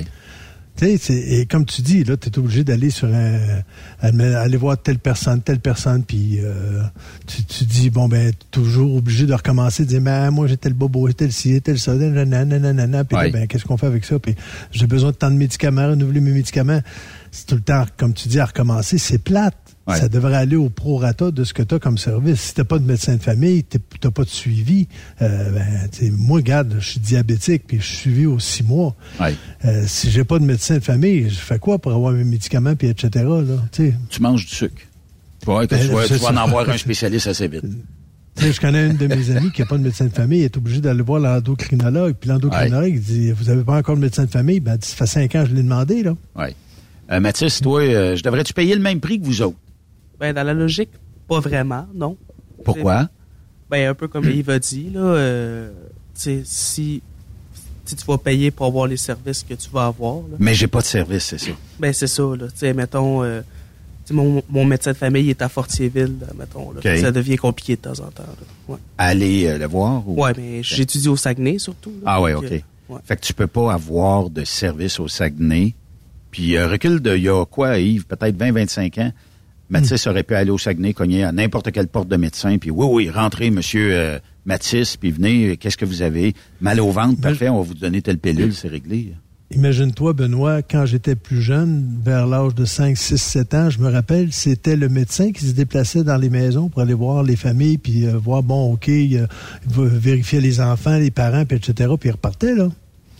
Et 0.83 1.47
comme 1.47 1.67
tu 1.67 1.83
dis, 1.83 2.05
là, 2.05 2.17
tu 2.17 2.29
es 2.29 2.39
obligé 2.39 2.65
d'aller 2.65 2.91
sur 2.91 3.09
un. 3.09 3.63
aller 4.03 4.57
voir 4.57 4.81
telle 4.81 4.99
personne, 4.99 5.43
telle 5.43 5.61
personne, 5.61 6.05
puis 6.05 6.39
euh, 6.41 6.83
tu, 7.27 7.45
tu 7.45 7.65
dis, 7.65 7.91
bon, 7.91 8.09
ben, 8.09 8.33
toujours 8.51 8.95
obligé 8.95 9.27
de 9.27 9.35
recommencer, 9.35 9.85
de 9.85 9.89
dire, 9.89 10.01
ben, 10.01 10.31
moi, 10.31 10.47
j'ai 10.47 10.57
tel 10.57 10.73
bobo, 10.73 11.07
j'ai 11.09 11.15
tel 11.15 11.33
ci, 11.33 11.61
tel 11.61 11.79
ça, 11.79 11.95
nanana, 11.95 12.59
nanana, 12.59 13.05
puis 13.05 13.17
ben, 13.31 13.47
qu'est-ce 13.47 13.65
qu'on 13.65 13.77
fait 13.77 13.87
avec 13.87 14.05
ça? 14.05 14.19
Puis 14.19 14.35
j'ai 14.73 14.87
besoin 14.87 15.11
de 15.11 15.17
tant 15.17 15.31
de 15.31 15.37
médicaments, 15.37 15.89
renouveler 15.89 16.21
mes 16.21 16.33
médicaments. 16.33 16.81
C'est 17.31 17.47
tout 17.47 17.57
le 17.57 17.63
temps, 17.63 17.85
comme 17.97 18.15
tu 18.15 18.29
dis, 18.29 18.41
à 18.41 18.47
recommencer. 18.47 18.99
C'est 18.99 19.19
plate. 19.19 19.57
Ouais. 19.91 19.99
Ça 19.99 20.09
devrait 20.09 20.37
aller 20.37 20.57
au 20.57 20.69
prorata 20.69 21.31
de 21.31 21.45
ce 21.45 21.53
que 21.55 21.63
tu 21.63 21.75
as 21.75 21.79
comme 21.79 21.99
service. 21.99 22.41
Si 22.41 22.55
tu 22.55 22.65
pas 22.65 22.79
de 22.79 22.85
médecin 22.87 23.17
de 23.17 23.23
famille, 23.23 23.65
tu 23.65 23.79
n'as 24.05 24.11
pas 24.11 24.25
de 24.25 24.29
suivi, 24.29 24.89
euh, 25.23 25.51
ben, 25.51 26.13
moi, 26.17 26.37
regarde, 26.39 26.77
je 26.79 26.91
suis 26.91 27.01
diabétique, 27.01 27.65
puis 27.67 27.79
je 27.81 27.87
suis 27.87 27.97
suivi 27.97 28.27
aux 28.27 28.39
six 28.39 28.63
mois. 28.63 28.95
Ouais. 29.21 29.35
Euh, 29.65 29.85
si 29.87 30.11
j'ai 30.11 30.25
pas 30.25 30.39
de 30.39 30.45
médecin 30.45 30.77
de 30.77 30.85
famille, 30.85 31.29
je 31.31 31.39
fais 31.39 31.59
quoi 31.59 31.79
pour 31.79 31.93
avoir 31.93 32.13
mes 32.13 32.25
médicaments, 32.25 32.75
puis 32.77 32.89
etc., 32.89 33.25
là, 33.25 33.57
tu 33.73 34.23
manges 34.23 34.47
du 34.47 34.55
sucre. 34.55 34.83
Ouais, 35.47 35.67
que 35.67 35.75
Ben, 35.75 35.87
tu 35.87 35.93
vas, 35.93 36.07
c'est 36.07 36.19
tu 36.19 36.23
vas 36.23 36.33
en 36.33 36.37
avoir 36.37 36.69
un 36.69 36.77
spécialiste 36.77 37.27
assez 37.27 37.49
vite. 37.49 37.65
Je 38.37 38.59
connais 38.61 38.87
une 38.87 38.97
de 38.97 39.07
mes 39.07 39.37
amies 39.37 39.51
qui 39.51 39.61
n'a 39.61 39.67
pas 39.67 39.77
de 39.77 39.83
médecin 39.83 40.07
de 40.07 40.11
famille, 40.11 40.41
elle 40.41 40.47
est 40.47 40.57
obligée 40.57 40.81
d'aller 40.81 41.03
voir 41.03 41.21
l'endocrinologue. 41.21 42.15
Puis 42.19 42.31
l'endocrinologue 42.31 42.99
dit 42.99 43.33
Vous 43.33 43.51
avez 43.51 43.63
pas 43.65 43.77
encore 43.77 43.97
de 43.97 44.01
médecin 44.01 44.25
de 44.25 44.31
famille? 44.31 44.61
Ben, 44.61 44.73
elle 44.73 44.79
dit, 44.79 44.89
ça 44.89 44.97
fait 44.97 45.07
cinq 45.07 45.35
ans 45.35 45.43
que 45.43 45.51
je 45.51 45.55
l'ai 45.55 45.63
demandé, 45.63 46.03
là. 46.03 46.15
Oui. 46.37 46.47
Euh, 47.11 47.21
Mathis, 47.21 47.61
toi, 47.61 47.81
euh, 47.83 48.17
je 48.17 48.23
devrais-tu 48.23 48.53
payer 48.55 48.75
le 48.75 48.81
même 48.81 49.01
prix 49.01 49.21
que 49.21 49.27
vous 49.27 49.43
autres? 49.43 49.59
Ben, 50.21 50.33
dans 50.35 50.43
la 50.45 50.55
logique, 50.55 50.91
pas 51.27 51.41
vraiment, 51.41 51.87
non. 51.95 52.17
Pourquoi? 52.65 53.09
Ben, 53.71 53.89
un 53.89 53.95
peu 53.95 54.07
comme 54.09 54.29
Yves 54.29 54.51
a 54.51 54.59
dit, 54.59 54.91
là, 54.91 55.01
euh, 55.01 55.71
si, 56.15 56.43
si 56.45 57.03
tu 57.87 58.05
vas 58.07 58.19
payer 58.19 58.51
pour 58.51 58.67
avoir 58.67 58.87
les 58.87 58.97
services 58.97 59.43
que 59.49 59.55
tu 59.55 59.71
vas 59.71 59.87
avoir, 59.87 60.17
là, 60.17 60.37
Mais 60.39 60.55
j'ai 60.55 60.67
pas 60.67 60.81
de 60.81 60.85
service, 60.87 61.25
c'est 61.25 61.39
ça. 61.39 61.51
ben, 61.79 61.93
c'est 61.93 62.07
ça, 62.07 62.23
là. 62.23 62.47
Tu 62.49 62.57
sais, 62.57 62.75
mettons, 62.75 63.23
euh, 63.25 63.41
mon, 64.11 64.43
mon 64.49 64.65
médecin 64.65 64.91
de 64.93 64.97
famille 64.97 65.31
est 65.31 65.41
à 65.41 65.49
Fortierville, 65.49 66.17
là, 66.21 66.27
mettons, 66.39 66.73
là. 66.73 66.81
Ça 67.01 67.13
devient 67.13 67.37
compliqué 67.37 67.77
de 67.77 67.81
temps 67.81 68.01
en 68.01 68.11
temps. 68.11 68.25
Ouais. 68.69 68.77
Aller 68.99 69.47
euh, 69.47 69.57
le 69.59 69.67
voir? 69.67 70.07
Ou... 70.09 70.21
Ouais, 70.23 70.33
mais 70.37 70.63
j'étudie 70.63 71.09
au 71.09 71.17
Saguenay, 71.17 71.59
surtout. 71.59 71.93
là. 72.05 72.13
Ah 72.17 72.33
Donc, 72.33 72.45
OK. 72.45 72.53
euh, 72.53 72.59
ouais. 72.91 73.01
Fait 73.05 73.17
que 73.17 73.23
tu 73.23 73.33
peux 73.33 73.47
pas 73.47 73.73
avoir 73.73 74.29
de 74.31 74.45
service 74.45 74.99
au 75.01 75.09
Saguenay. 75.09 75.75
Puis 76.33 76.57
euh, 76.57 76.69
recul 76.69 77.01
de, 77.01 77.17
il 77.17 77.23
y 77.23 77.29
a 77.29 77.45
quoi, 77.47 77.79
Yves, 77.79 78.07
peut-être 78.07 78.37
20-25 78.37 79.01
ans, 79.01 79.13
Mathis 79.71 80.07
aurait 80.07 80.25
pu 80.25 80.35
aller 80.35 80.51
au 80.51 80.59
Saguenay, 80.59 80.93
cogner 80.93 81.25
à 81.25 81.33
n'importe 81.33 81.71
quelle 81.73 81.89
porte 81.89 82.09
de 82.09 82.17
médecin, 82.17 82.59
puis 82.59 82.71
oui, 82.71 82.87
oui, 82.91 83.11
rentrez, 83.11 83.51
monsieur 83.51 83.91
euh, 83.93 84.19
Mathis, 84.45 84.97
puis 84.97 85.11
venez, 85.13 85.51
euh, 85.51 85.57
qu'est-ce 85.57 85.77
que 85.77 85.85
vous 85.85 86.03
avez? 86.03 86.35
Mal 86.61 86.81
au 86.81 86.91
ventre, 86.91 87.21
parfait, 87.21 87.49
on 87.49 87.59
va 87.59 87.63
vous 87.63 87.75
donner 87.75 88.03
telle 88.03 88.19
pilule, 88.19 88.53
c'est 88.53 88.69
réglé. 88.69 89.15
Imagine-toi, 89.53 90.13
Benoît, 90.13 90.63
quand 90.63 90.87
j'étais 90.87 91.17
plus 91.17 91.43
jeune, 91.43 91.99
vers 92.05 92.27
l'âge 92.27 92.55
de 92.55 92.65
5, 92.65 92.97
6, 92.97 93.19
7 93.19 93.55
ans, 93.55 93.71
je 93.71 93.81
me 93.81 93.91
rappelle, 93.91 94.33
c'était 94.33 94.77
le 94.77 94.89
médecin 94.89 95.33
qui 95.33 95.45
se 95.45 95.53
déplaçait 95.53 96.05
dans 96.05 96.17
les 96.17 96.31
maisons 96.31 96.69
pour 96.69 96.83
aller 96.83 96.95
voir 96.95 97.25
les 97.25 97.35
familles, 97.35 97.79
puis 97.79 98.07
euh, 98.07 98.17
voir, 98.17 98.43
bon, 98.45 98.73
OK, 98.75 98.89
euh, 98.89 99.27
vérifier 99.67 100.41
les 100.41 100.61
enfants, 100.61 100.97
les 100.99 101.11
parents, 101.11 101.45
puis 101.45 101.57
etc., 101.57 101.91
puis 101.99 102.11
il 102.11 102.13
repartait, 102.13 102.55
là. 102.55 102.69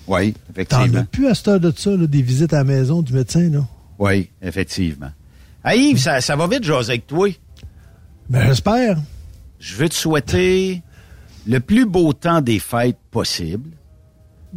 Oui, 0.07 0.33
T'en 0.33 0.53
effectivement. 0.53 0.99
as 1.01 1.05
plus 1.05 1.27
à 1.29 1.35
cette 1.35 1.49
heure 1.49 1.61
de 1.61 1.73
ça, 1.77 1.97
là, 1.97 2.07
des 2.07 2.23
visites 2.23 2.53
à 2.53 2.59
la 2.59 2.65
maison 2.65 3.03
du 3.03 3.13
médecin, 3.13 3.49
là. 3.51 3.67
Oui, 3.99 4.29
effectivement. 4.41 5.11
Hey 5.65 5.91
Yves, 5.91 5.99
ça, 5.99 6.21
ça 6.21 6.37
va 6.37 6.47
vite, 6.47 6.65
José, 6.65 6.93
avec 6.93 7.07
toi. 7.07 7.29
Ben, 8.29 8.47
j'espère. 8.47 8.99
Je 9.59 9.75
veux 9.77 9.89
te 9.89 9.95
souhaiter 9.95 10.83
le 11.47 11.61
plus 11.61 11.85
beau 11.87 12.13
temps 12.13 12.41
des 12.41 12.59
fêtes 12.59 12.99
possible. 13.11 13.71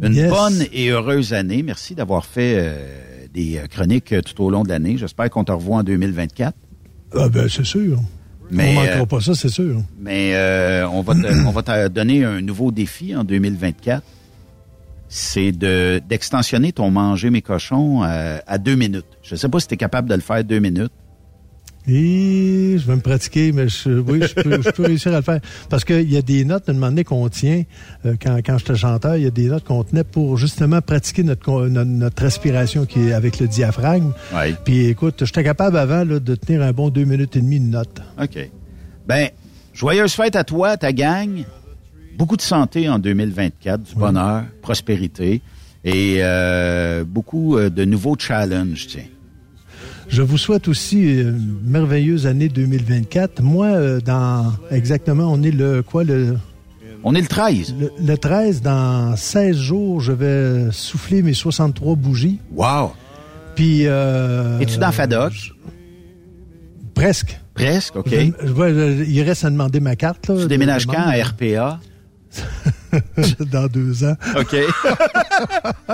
Une 0.02 0.14
Yes. 0.14 0.30
bonne 0.30 0.64
et 0.72 0.88
heureuse 0.88 1.32
année. 1.34 1.62
Merci 1.62 1.94
d'avoir 1.94 2.24
fait 2.24 2.54
euh, 2.58 3.26
des 3.32 3.58
euh, 3.58 3.66
chroniques 3.66 4.12
euh, 4.12 4.22
tout 4.22 4.42
au 4.42 4.50
long 4.50 4.64
de 4.64 4.68
l'année. 4.70 4.96
J'espère 4.96 5.30
qu'on 5.30 5.44
te 5.44 5.52
revoit 5.52 5.78
en 5.78 5.82
2024. 5.82 6.56
Ah, 7.16 7.28
ben, 7.28 7.48
c'est 7.48 7.64
sûr. 7.64 8.00
Mais, 8.50 8.70
On 8.70 8.74
manquera 8.80 9.00
euh, 9.02 9.06
pas 9.06 9.20
ça, 9.20 9.34
c'est 9.34 9.48
sûr. 9.48 9.82
Mais 10.00 10.32
euh, 10.34 10.88
on, 10.88 11.02
va 11.02 11.14
te, 11.14 11.46
on 11.46 11.50
va 11.50 11.62
te 11.62 11.88
donner 11.88 12.24
un 12.24 12.40
nouveau 12.40 12.72
défi 12.72 13.14
en 13.14 13.24
2024. 13.24 14.02
C'est 15.08 15.52
de 15.52 16.00
d'extensionner 16.08 16.72
ton 16.72 16.90
manger 16.90 17.30
mes 17.30 17.42
cochons 17.42 18.02
euh, 18.04 18.38
à 18.46 18.58
deux 18.58 18.74
minutes. 18.74 19.06
Je 19.22 19.34
ne 19.34 19.38
sais 19.38 19.48
pas 19.48 19.60
si 19.60 19.68
tu 19.68 19.74
es 19.74 19.76
capable 19.76 20.08
de 20.08 20.14
le 20.14 20.20
faire 20.20 20.42
deux 20.42 20.58
minutes. 20.58 20.92
Et 21.86 22.76
je 22.78 22.86
vais 22.86 22.96
me 22.96 23.02
pratiquer, 23.02 23.52
mais 23.52 23.68
je, 23.68 23.90
oui, 23.90 24.22
je 24.22 24.34
peux, 24.34 24.62
je 24.62 24.70
peux 24.70 24.84
réussir 24.84 25.12
à 25.12 25.16
le 25.16 25.22
faire. 25.22 25.40
Parce 25.68 25.84
qu'il 25.84 26.10
y 26.10 26.16
a 26.16 26.22
des 26.22 26.46
notes, 26.46 26.66
à 26.66 26.72
un 26.72 26.74
moment 26.74 26.88
donné, 26.88 27.04
qu'on 27.04 27.28
tient, 27.28 27.62
euh, 28.06 28.14
quand, 28.20 28.38
quand 28.38 28.56
j'étais 28.56 28.74
chanteur, 28.74 29.16
il 29.16 29.24
y 29.24 29.26
a 29.26 29.30
des 29.30 29.48
notes 29.48 29.64
qu'on 29.64 29.84
tenait 29.84 30.04
pour 30.04 30.38
justement 30.38 30.80
pratiquer 30.80 31.22
notre, 31.24 31.68
notre, 31.68 31.90
notre 31.90 32.22
respiration 32.22 32.86
qui 32.86 33.08
est 33.08 33.12
avec 33.12 33.38
le 33.38 33.48
diaphragme. 33.48 34.12
Oui. 34.34 34.54
Puis 34.64 34.86
écoute, 34.86 35.24
j'étais 35.26 35.44
capable 35.44 35.76
avant 35.76 36.04
là, 36.04 36.20
de 36.20 36.34
tenir 36.34 36.62
un 36.62 36.72
bon 36.72 36.88
deux 36.88 37.04
minutes 37.04 37.36
et 37.36 37.40
demie 37.42 37.60
de 37.60 37.66
note. 37.66 38.00
OK. 38.18 38.50
Ben, 39.06 39.28
joyeuse 39.74 40.14
fête 40.14 40.36
à 40.36 40.44
toi, 40.44 40.70
à 40.70 40.76
ta 40.78 40.92
gang. 40.94 41.44
Beaucoup 42.16 42.36
de 42.36 42.42
santé 42.42 42.88
en 42.88 42.98
2024, 42.98 43.82
du 43.82 43.94
bonheur, 43.94 44.44
prospérité 44.62 45.42
et 45.84 46.18
euh, 46.20 47.04
beaucoup 47.04 47.56
euh, 47.56 47.68
de 47.70 47.84
nouveaux 47.84 48.16
challenges, 48.18 48.86
tiens. 48.88 49.02
Je 50.08 50.22
vous 50.22 50.38
souhaite 50.38 50.68
aussi 50.68 51.00
une 51.02 51.58
merveilleuse 51.64 52.26
année 52.26 52.48
2024. 52.48 53.42
Moi, 53.42 53.66
euh, 53.66 54.00
dans 54.00 54.52
exactement, 54.70 55.32
on 55.32 55.42
est 55.42 55.50
le 55.50 55.82
quoi 55.82 56.04
le? 56.04 56.36
On 57.02 57.14
est 57.14 57.20
le 57.20 57.26
13. 57.26 57.74
le, 57.78 57.90
le 58.06 58.16
13 58.16 58.62
dans 58.62 59.14
16 59.16 59.56
jours, 59.56 60.00
je 60.00 60.12
vais 60.12 60.68
souffler 60.72 61.22
mes 61.22 61.34
63 61.34 61.96
bougies. 61.96 62.38
Wow! 62.52 62.92
Puis 63.56 63.82
euh, 63.86 64.58
Es-tu 64.60 64.78
dans 64.78 64.92
Fadoc? 64.92 65.32
Presque. 66.94 67.38
Presque, 67.54 67.96
OK. 67.96 68.08
Je- 68.10 68.46
je 68.46 69.04
il 69.04 69.22
reste 69.22 69.44
à 69.44 69.50
demander 69.50 69.80
ma 69.80 69.96
carte. 69.96 70.28
Là, 70.28 70.36
Tu 70.42 70.48
déménages 70.48 70.86
quand 70.86 70.94
à. 70.94 71.12
RPA? 71.22 71.80
Dans 73.52 73.66
deux 73.66 74.04
ans. 74.04 74.14
OK. 74.38 74.56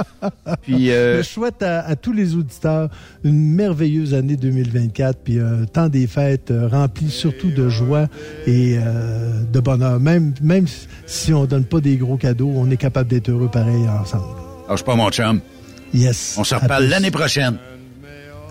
Puis, 0.62 0.90
euh, 0.90 1.18
Je 1.18 1.22
souhaite 1.28 1.62
à, 1.62 1.80
à 1.86 1.96
tous 1.96 2.12
les 2.12 2.34
auditeurs 2.34 2.88
une 3.24 3.54
merveilleuse 3.54 4.14
année 4.14 4.36
2024, 4.36 5.18
puis 5.24 5.38
un 5.40 5.64
temps 5.64 5.88
des 5.88 6.06
fêtes 6.06 6.50
euh, 6.50 6.68
rempli 6.68 7.10
surtout 7.10 7.50
de 7.50 7.68
joie 7.68 8.06
et 8.46 8.76
euh, 8.78 9.42
de 9.50 9.60
bonheur. 9.60 9.98
Même, 10.00 10.34
même 10.42 10.66
si 11.06 11.32
on 11.32 11.44
donne 11.46 11.64
pas 11.64 11.80
des 11.80 11.96
gros 11.96 12.16
cadeaux, 12.16 12.52
on 12.54 12.70
est 12.70 12.76
capable 12.76 13.08
d'être 13.08 13.30
heureux 13.30 13.48
pareil 13.50 13.88
ensemble. 13.88 14.24
lâche 14.68 14.84
pas 14.84 14.94
mon 14.94 15.10
chum. 15.10 15.40
Yes. 15.94 16.36
On 16.38 16.44
se 16.44 16.54
reparle 16.54 16.84
l'année 16.84 17.10
prochaine. 17.10 17.56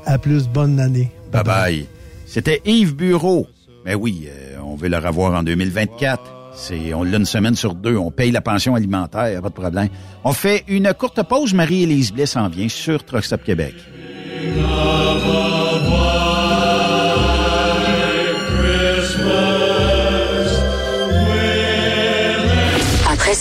À 0.05 0.17
plus, 0.17 0.47
bonne 0.47 0.79
année. 0.79 1.11
Bye 1.31 1.43
bye. 1.43 1.85
C'était 2.25 2.61
Yves 2.65 2.95
Bureau. 2.95 3.47
Mais 3.85 3.95
oui, 3.95 4.27
euh, 4.27 4.57
on 4.63 4.75
veut 4.75 4.89
le 4.89 4.97
revoir 4.97 5.33
en 5.33 5.43
2024. 5.43 6.21
C'est, 6.59 6.93
on 6.93 7.03
l'a 7.03 7.17
une 7.17 7.25
semaine 7.25 7.55
sur 7.55 7.73
deux. 7.73 7.95
On 7.95 8.11
paye 8.11 8.31
la 8.31 8.41
pension 8.41 8.75
alimentaire, 8.75 9.41
pas 9.41 9.47
de 9.47 9.53
problème. 9.53 9.87
On 10.25 10.33
fait 10.33 10.65
une 10.67 10.93
courte 10.93 11.23
pause. 11.23 11.53
Marie-Élise 11.53 12.11
Blais 12.11 12.25
s'en 12.25 12.49
vient 12.49 12.67
sur 12.67 13.03
Truck 13.05 13.23
Stop 13.23 13.43
Québec. 13.43 13.75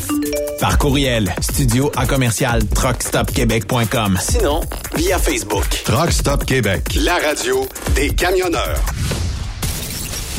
Par 0.62 0.78
courriel, 0.78 1.36
studio 1.42 1.92
à 1.98 2.06
commercial 2.06 2.66
truckstopquebec.com. 2.66 4.18
Sinon, 4.22 4.62
via 4.96 5.20
Facebook. 5.20 5.68
Truck 5.84 6.14
Stop 6.14 6.46
Québec. 6.46 6.96
La 6.96 7.18
radio 7.18 7.68
des 7.94 8.12
camionneurs. 8.12 8.80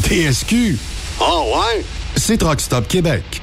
TSQ. 0.05 0.79
Oh 1.21 1.53
ouais? 1.55 1.85
C'est 2.17 2.39
Truck 2.39 2.63
Stop 2.63 2.89
Québec. 2.89 3.43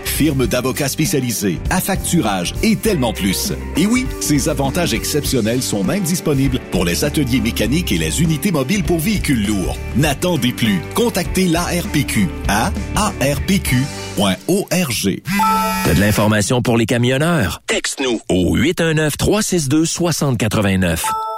firme 0.21 0.45
d'avocats 0.45 0.87
spécialisés, 0.87 1.57
affacturage 1.71 2.53
et 2.61 2.75
tellement 2.75 3.11
plus. 3.11 3.53
Et 3.75 3.87
oui, 3.87 4.05
ces 4.19 4.49
avantages 4.49 4.93
exceptionnels 4.93 5.63
sont 5.63 5.83
même 5.83 6.03
disponibles 6.03 6.59
pour 6.69 6.85
les 6.85 7.03
ateliers 7.03 7.41
mécaniques 7.41 7.91
et 7.91 7.97
les 7.97 8.21
unités 8.21 8.51
mobiles 8.51 8.83
pour 8.83 8.99
véhicules 8.99 9.47
lourds. 9.47 9.75
N'attendez 9.95 10.51
plus. 10.51 10.79
Contactez 10.93 11.47
l'ARPQ 11.47 12.27
à 12.47 12.71
arpq.org. 12.95 13.81
T'as 15.85 15.93
de 15.95 15.99
l'information 15.99 16.61
pour 16.61 16.77
les 16.77 16.85
camionneurs? 16.85 17.63
Texte-nous 17.65 18.21
au 18.29 18.55
819-362-6089. 18.59 20.99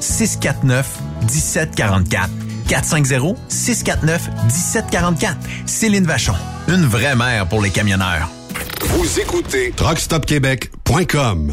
649 0.00 0.86
1744. 1.22 2.28
450 2.68 3.36
649 3.48 4.28
1744. 4.44 5.36
Céline 5.66 6.04
Vachon. 6.06 6.34
Une 6.68 6.84
vraie 6.86 7.16
mère 7.16 7.46
pour 7.46 7.62
les 7.62 7.70
camionneurs. 7.70 8.28
Vous 8.82 9.20
écoutez 9.20 9.72
truckstopquebec.com. 9.76 11.52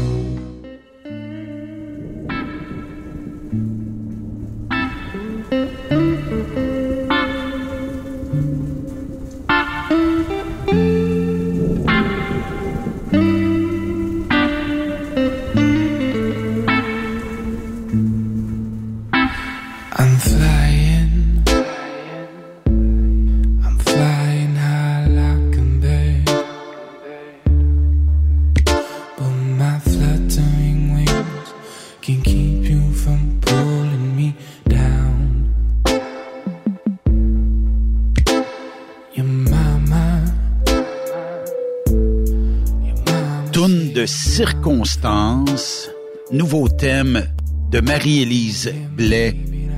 circonstances, 44.41 45.87
nouveau 46.31 46.67
thème 46.67 47.21
de 47.69 47.79
Marie-Élise 47.79 48.73
Blais, 48.97 49.35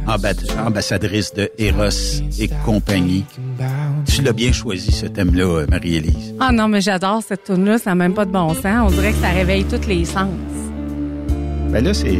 amba- 0.07 0.31
ambassadrice 0.65 1.33
de 1.33 1.51
Eros 1.57 2.21
et 2.39 2.49
compagnie. 2.63 3.25
Tu 4.05 4.21
l'as 4.21 4.31
bien 4.31 4.53
choisi, 4.53 4.93
ce 4.93 5.05
thème-là, 5.07 5.65
Marie-Élise. 5.69 6.33
Ah 6.39 6.53
non, 6.53 6.69
mais 6.69 6.79
j'adore 6.79 7.21
cette 7.27 7.43
tune-là, 7.43 7.77
ça 7.77 7.89
n'a 7.91 7.95
même 7.95 8.13
pas 8.13 8.23
de 8.23 8.31
bon 8.31 8.53
sens. 8.53 8.87
On 8.87 8.91
dirait 8.91 9.11
que 9.11 9.17
ça 9.19 9.31
réveille 9.31 9.65
tous 9.65 9.85
les 9.85 10.05
sens. 10.05 10.29
Ben 11.69 11.83
là, 11.83 11.93
c'est... 11.93 12.17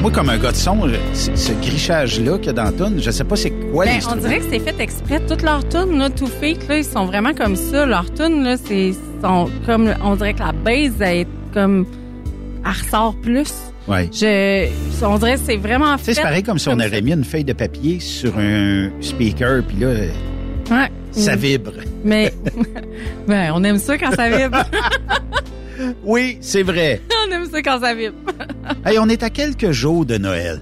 Moi, 0.00 0.10
comme 0.10 0.30
un 0.30 0.38
gars 0.38 0.52
de 0.52 0.56
son, 0.56 0.88
ce 1.12 1.52
grichage-là 1.60 2.38
qu'il 2.38 2.46
y 2.46 2.50
a 2.50 2.52
dans 2.54 2.64
la 2.64 2.72
toune, 2.72 2.98
je 2.98 3.10
sais 3.10 3.24
pas 3.24 3.36
c'est 3.36 3.50
quoi 3.50 3.84
Ben, 3.84 4.00
on 4.10 4.16
dirait 4.16 4.38
que 4.38 4.46
c'est 4.50 4.60
fait 4.60 4.80
exprès. 4.80 5.20
Toutes 5.28 5.42
leurs 5.42 5.68
tunes, 5.68 5.98
là, 5.98 6.08
tout 6.08 6.28
fake, 6.28 6.66
là, 6.66 6.78
ils 6.78 6.84
sont 6.84 7.04
vraiment 7.04 7.34
comme 7.34 7.56
ça. 7.56 7.84
Leurs 7.84 8.10
tunes, 8.14 8.42
là, 8.42 8.56
c'est 8.56 8.92
sont 9.20 9.50
comme, 9.66 9.94
on 10.02 10.16
dirait 10.16 10.34
que 10.34 10.40
la 10.40 10.52
base 10.52 11.00
est 11.00 11.26
comme, 11.52 11.86
elle 12.64 12.70
ressort 12.70 13.14
plus. 13.22 13.52
Ouais. 13.88 14.08
Je, 14.12 14.68
on 15.04 15.18
dirait 15.18 15.34
que 15.34 15.40
c'est 15.44 15.56
vraiment 15.56 15.96
fait. 15.98 16.14
c'est 16.14 16.22
pareil 16.22 16.42
comme 16.42 16.58
si 16.58 16.68
on 16.68 16.78
ça. 16.78 16.86
aurait 16.86 17.00
mis 17.02 17.12
une 17.12 17.24
feuille 17.24 17.44
de 17.44 17.52
papier 17.54 17.98
sur 18.00 18.38
un 18.38 18.90
speaker, 19.00 19.62
puis 19.66 19.78
là, 19.78 19.88
Ouais. 20.70 20.88
ça 21.10 21.34
vibre. 21.34 21.72
Mais, 22.04 22.32
ben, 23.26 23.52
on 23.54 23.64
aime 23.64 23.78
ça 23.78 23.98
quand 23.98 24.12
ça 24.14 24.28
vibre. 24.30 24.64
Oui, 26.04 26.36
c'est 26.42 26.62
vrai. 26.62 27.00
on 27.26 27.32
aime 27.32 27.46
ça 27.50 27.62
quand 27.62 27.80
ça 27.80 27.94
vibre. 27.94 28.16
Hey, 28.84 28.98
on 28.98 29.08
est 29.08 29.22
à 29.22 29.30
quelques 29.30 29.70
jours 29.70 30.04
de 30.04 30.18
Noël. 30.18 30.60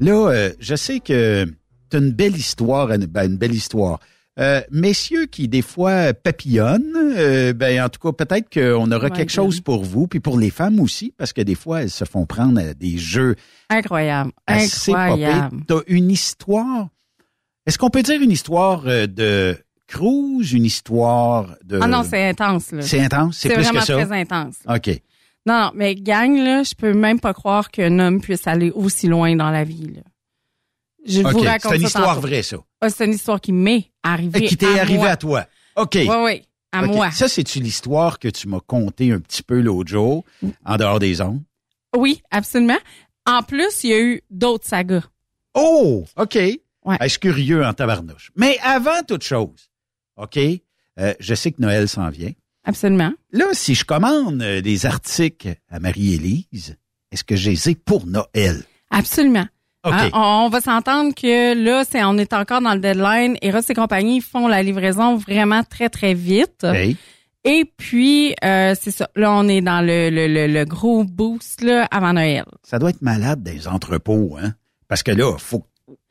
Là, 0.00 0.28
euh, 0.30 0.50
je 0.60 0.74
sais 0.74 1.00
que 1.00 1.46
tu 1.90 1.96
une 1.96 2.10
belle 2.10 2.36
histoire, 2.36 2.88
nous- 2.98 3.06
ben, 3.06 3.30
une 3.30 3.38
belle 3.38 3.54
histoire. 3.54 3.98
Euh, 4.38 4.60
messieurs 4.70 5.24
qui, 5.26 5.48
des 5.48 5.62
fois, 5.62 6.12
papillonnent, 6.12 6.92
euh, 6.94 7.54
ben, 7.54 7.82
en 7.82 7.88
tout 7.88 8.00
cas, 8.00 8.12
peut-être 8.12 8.52
qu'on 8.52 8.90
aura 8.92 9.04
Ouais, 9.04 9.10
quelque 9.10 9.32
chose 9.32 9.62
pour 9.62 9.82
vous, 9.82 10.06
puis 10.06 10.20
pour 10.20 10.38
les 10.38 10.50
femmes 10.50 10.78
aussi, 10.78 11.14
parce 11.16 11.32
que 11.32 11.40
des 11.40 11.54
fois, 11.54 11.82
elles 11.82 11.90
se 11.90 12.04
font 12.04 12.26
prendre 12.26 12.60
à 12.60 12.74
des 12.74 12.98
jeux 12.98 13.34
Incroyable. 13.70 14.32
Incroyable. 14.46 15.62
T'as 15.66 15.80
une 15.86 16.10
histoire. 16.10 16.88
Est-ce 17.66 17.78
qu'on 17.78 17.88
peut 17.90 18.02
dire 18.02 18.20
une 18.20 18.30
histoire 18.30 18.82
euh, 18.86 19.06
de 19.06 19.56
cruise, 19.88 20.52
une 20.52 20.64
histoire 20.66 21.56
de... 21.64 21.78
Ah 21.82 21.86
non, 21.86 22.02
c'est 22.02 22.28
intense, 22.28 22.72
là. 22.72 22.82
C'est 22.82 23.00
intense? 23.00 23.38
C'est 23.38 23.48
C'est 23.48 23.54
plus 23.54 23.62
vraiment 23.64 23.80
que 23.80 23.86
ça? 23.86 24.04
très 24.04 24.20
intense. 24.20 24.56
OK. 24.68 25.00
Non, 25.46 25.54
non, 25.60 25.70
mais 25.74 25.94
gang, 25.94 26.36
là, 26.36 26.62
je 26.64 26.74
peux 26.74 26.92
même 26.92 27.20
pas 27.20 27.32
croire 27.32 27.70
qu'un 27.70 27.98
homme 28.00 28.20
puisse 28.20 28.46
aller 28.46 28.70
aussi 28.72 29.06
loin 29.06 29.34
dans 29.36 29.50
la 29.50 29.64
vie, 29.64 29.92
là. 29.94 30.02
Je 31.06 31.20
vous 31.22 31.40
raconte 31.40 31.72
C'est 31.72 31.76
une 31.78 31.86
histoire 31.86 32.14
tantôt. 32.16 32.26
vraie, 32.26 32.42
ça. 32.42 32.56
Ah, 32.80 32.90
c'est 32.90 33.04
une 33.06 33.12
histoire 33.14 33.40
qui 33.40 33.52
m'est 33.52 33.90
arrivée. 34.02 34.46
Qui 34.46 34.56
t'est 34.56 34.78
arrivée 34.78 35.06
à 35.08 35.16
toi. 35.16 35.46
OK. 35.76 35.94
Oui, 35.94 36.08
oui, 36.24 36.42
à 36.72 36.82
moi. 36.82 37.10
Ça, 37.10 37.28
c'est-tu 37.28 37.60
l'histoire 37.60 38.18
que 38.18 38.28
tu 38.28 38.48
m'as 38.48 38.60
contée 38.60 39.12
un 39.12 39.20
petit 39.20 39.42
peu 39.42 39.60
l'autre 39.60 39.90
jour, 39.90 40.24
en 40.64 40.76
dehors 40.76 40.98
des 40.98 41.20
ondes? 41.20 41.42
Oui, 41.96 42.22
absolument. 42.30 42.78
En 43.26 43.42
plus, 43.42 43.84
il 43.84 43.90
y 43.90 43.94
a 43.94 44.00
eu 44.00 44.22
d'autres 44.30 44.66
sagas. 44.66 45.04
Oh, 45.54 46.04
OK. 46.16 46.36
Je 46.36 47.08
suis 47.08 47.18
curieux 47.18 47.64
en 47.64 47.72
tabarnouche. 47.72 48.30
Mais 48.36 48.58
avant 48.62 49.02
toute 49.06 49.24
chose, 49.24 49.70
OK, 50.16 50.38
euh, 50.38 51.14
je 51.18 51.34
sais 51.34 51.50
que 51.52 51.60
Noël 51.60 51.88
s'en 51.88 52.08
vient. 52.10 52.32
Absolument. 52.64 53.12
Là, 53.32 53.46
si 53.52 53.74
je 53.74 53.84
commande 53.84 54.42
euh, 54.42 54.60
des 54.60 54.86
articles 54.86 55.54
à 55.68 55.78
Marie-Élise, 55.80 56.76
est-ce 57.12 57.24
que 57.24 57.36
je 57.36 57.50
les 57.50 57.70
ai 57.70 57.74
pour 57.74 58.06
Noël? 58.06 58.62
Absolument. 58.90 59.46
Hein, 59.92 60.10
on, 60.12 60.44
on 60.46 60.48
va 60.48 60.60
s'entendre 60.60 61.14
que 61.14 61.54
là, 61.54 61.84
c'est, 61.88 62.02
on 62.04 62.18
est 62.18 62.32
encore 62.32 62.60
dans 62.60 62.74
le 62.74 62.80
deadline. 62.80 63.36
Eros 63.42 63.60
et 63.68 63.74
compagnie 63.74 64.20
font 64.20 64.48
la 64.48 64.62
livraison 64.62 65.16
vraiment 65.16 65.62
très, 65.64 65.88
très 65.88 66.14
vite. 66.14 66.64
Et 67.44 67.64
puis, 67.76 68.34
euh, 68.44 68.74
c'est 68.80 68.90
ça. 68.90 69.08
Là, 69.14 69.32
on 69.32 69.46
est 69.48 69.60
dans 69.60 69.80
le, 69.80 70.10
le, 70.10 70.26
le, 70.26 70.46
le 70.52 70.64
gros 70.64 71.04
boost 71.04 71.60
là, 71.62 71.86
avant 71.92 72.12
Noël. 72.12 72.44
Ça 72.64 72.78
doit 72.78 72.90
être 72.90 73.02
malade 73.02 73.42
des 73.42 73.68
entrepôts, 73.68 74.36
hein? 74.42 74.54
Parce 74.88 75.02
que 75.04 75.12
là, 75.12 75.36
faut, 75.38 75.64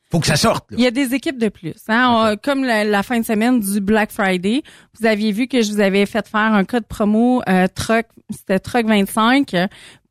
faut 0.10 0.20
que 0.22 0.28
ça 0.28 0.38
sorte. 0.38 0.72
là. 0.72 0.78
Il 0.78 0.84
y 0.84 0.88
a 0.88 0.92
des 0.92 1.14
équipes 1.14 1.38
de 1.38 1.50
plus. 1.50 1.74
Hein? 1.90 2.08
On- 2.34 2.38
comme 2.38 2.64
la, 2.64 2.86
la 2.86 3.04
fin 3.04 3.20
de 3.20 3.26
semaine 3.26 3.60
du 3.60 3.82
Black 3.82 4.12
Friday, 4.12 4.64
vous 4.98 5.06
aviez 5.06 5.34
vu 5.34 5.48
que 5.48 5.62
je 5.62 5.72
vous 5.74 5.82
avais 5.82 6.06
fait 6.06 6.26
faire 6.26 6.54
un 6.54 6.64
code 6.64 6.86
promo 6.88 7.42
euh, 7.50 7.68
truck, 7.74 8.06
c'était 8.32 8.60
truck 8.60 8.86
25 8.86 9.54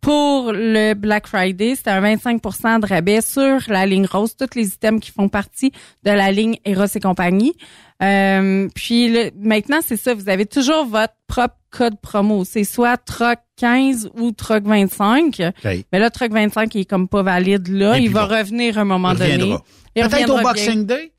pour 0.04 0.52
le 0.52 0.92
Black 0.92 1.26
Friday. 1.26 1.74
C'était 1.76 1.90
un 1.90 2.02
25% 2.02 2.80
de 2.80 2.86
rabais 2.86 3.22
sur 3.22 3.58
la 3.68 3.86
ligne 3.86 4.04
rose, 4.06 4.36
tous 4.36 4.54
les 4.54 4.68
items 4.68 5.00
qui 5.00 5.10
font 5.10 5.30
partie 5.30 5.72
de 6.04 6.10
la 6.10 6.30
ligne 6.30 6.56
Eros 6.66 6.84
et 6.94 7.00
compagnie. 7.00 7.54
Euh, 8.02 8.68
puis 8.74 9.08
le- 9.08 9.30
maintenant, 9.40 9.78
c'est 9.82 9.96
ça, 9.96 10.12
vous 10.12 10.28
avez 10.28 10.44
toujours 10.44 10.84
votre 10.84 11.14
propre 11.26 11.54
code 11.70 11.98
promo. 12.02 12.44
C'est 12.44 12.64
soit 12.64 12.98
truck 12.98 13.38
15 13.56 14.10
ou 14.18 14.32
truck 14.32 14.64
25. 14.64 15.40
OK. 15.40 15.64
Mais 15.90 15.98
là, 15.98 16.10
truck 16.10 16.32
25 16.32 16.74
il 16.74 16.80
est 16.82 16.84
comme 16.84 17.08
pas 17.08 17.22
valide 17.22 17.68
là. 17.68 17.98
Et 17.98 18.02
il 18.02 18.10
va 18.10 18.26
revenir 18.26 18.76
à 18.76 18.82
un 18.82 18.84
moment 18.84 19.12
Il 19.12 19.18
donné. 19.18 19.54
Peut-être 19.94 20.30
au 20.30 20.34
bien. 20.34 20.42
Boxing 20.42 20.86
Day? 20.86 21.12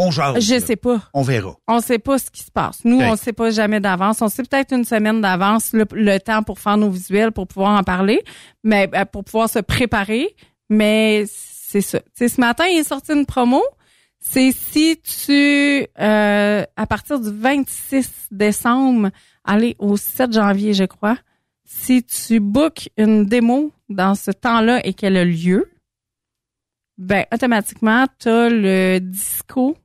On 0.00 0.10
jase. 0.12 0.40
Je 0.44 0.54
là. 0.54 0.60
sais 0.60 0.76
pas. 0.76 1.00
On 1.12 1.22
verra. 1.22 1.56
On 1.66 1.80
sait 1.80 1.98
pas 1.98 2.18
ce 2.18 2.30
qui 2.30 2.42
se 2.44 2.50
passe. 2.52 2.84
Nous, 2.84 2.98
Ok. 2.98 3.04
on 3.06 3.16
sait 3.16 3.32
pas 3.32 3.50
jamais 3.50 3.80
d'avance. 3.80 4.22
On 4.22 4.28
sait 4.28 4.44
peut-être 4.44 4.72
une 4.72 4.84
semaine 4.84 5.20
d'avance 5.20 5.72
le, 5.72 5.84
le 5.92 6.18
temps 6.18 6.42
pour 6.44 6.60
faire 6.60 6.76
nos 6.76 6.88
visuels, 6.88 7.32
pour 7.32 7.48
pouvoir 7.48 7.76
en 7.78 7.82
parler, 7.82 8.22
mais 8.62 8.88
euh, 8.94 9.04
pour 9.04 9.24
pouvoir 9.24 9.50
se 9.50 9.58
préparer. 9.58 10.34
Mais 10.70 11.24
c'est 11.28 11.80
ça. 11.80 12.00
Ce 12.16 12.40
matin, 12.40 12.64
il 12.66 12.78
est 12.78 12.84
sorti 12.88 13.12
une 13.12 13.26
promo. 13.26 13.62
C'est 14.20 14.52
si 14.52 15.00
tu, 15.02 15.86
euh, 16.00 16.64
à 16.76 16.86
partir 16.86 17.18
du 17.20 17.30
26 17.32 18.28
décembre, 18.30 19.10
aller 19.44 19.74
au 19.78 19.96
7 19.96 20.32
janvier, 20.32 20.74
je 20.74 20.84
crois, 20.84 21.16
si 21.64 22.02
tu 22.04 22.38
bookes 22.40 22.88
une 22.96 23.26
démo 23.26 23.72
dans 23.88 24.14
ce 24.14 24.30
temps-là 24.30 24.80
et 24.86 24.92
qu'elle 24.94 25.16
a 25.16 25.24
lieu, 25.24 25.70
ben 26.98 27.24
automatiquement, 27.32 28.06
tu 28.18 28.28
as 28.28 28.48
le 28.48 28.98
disco 29.00 29.76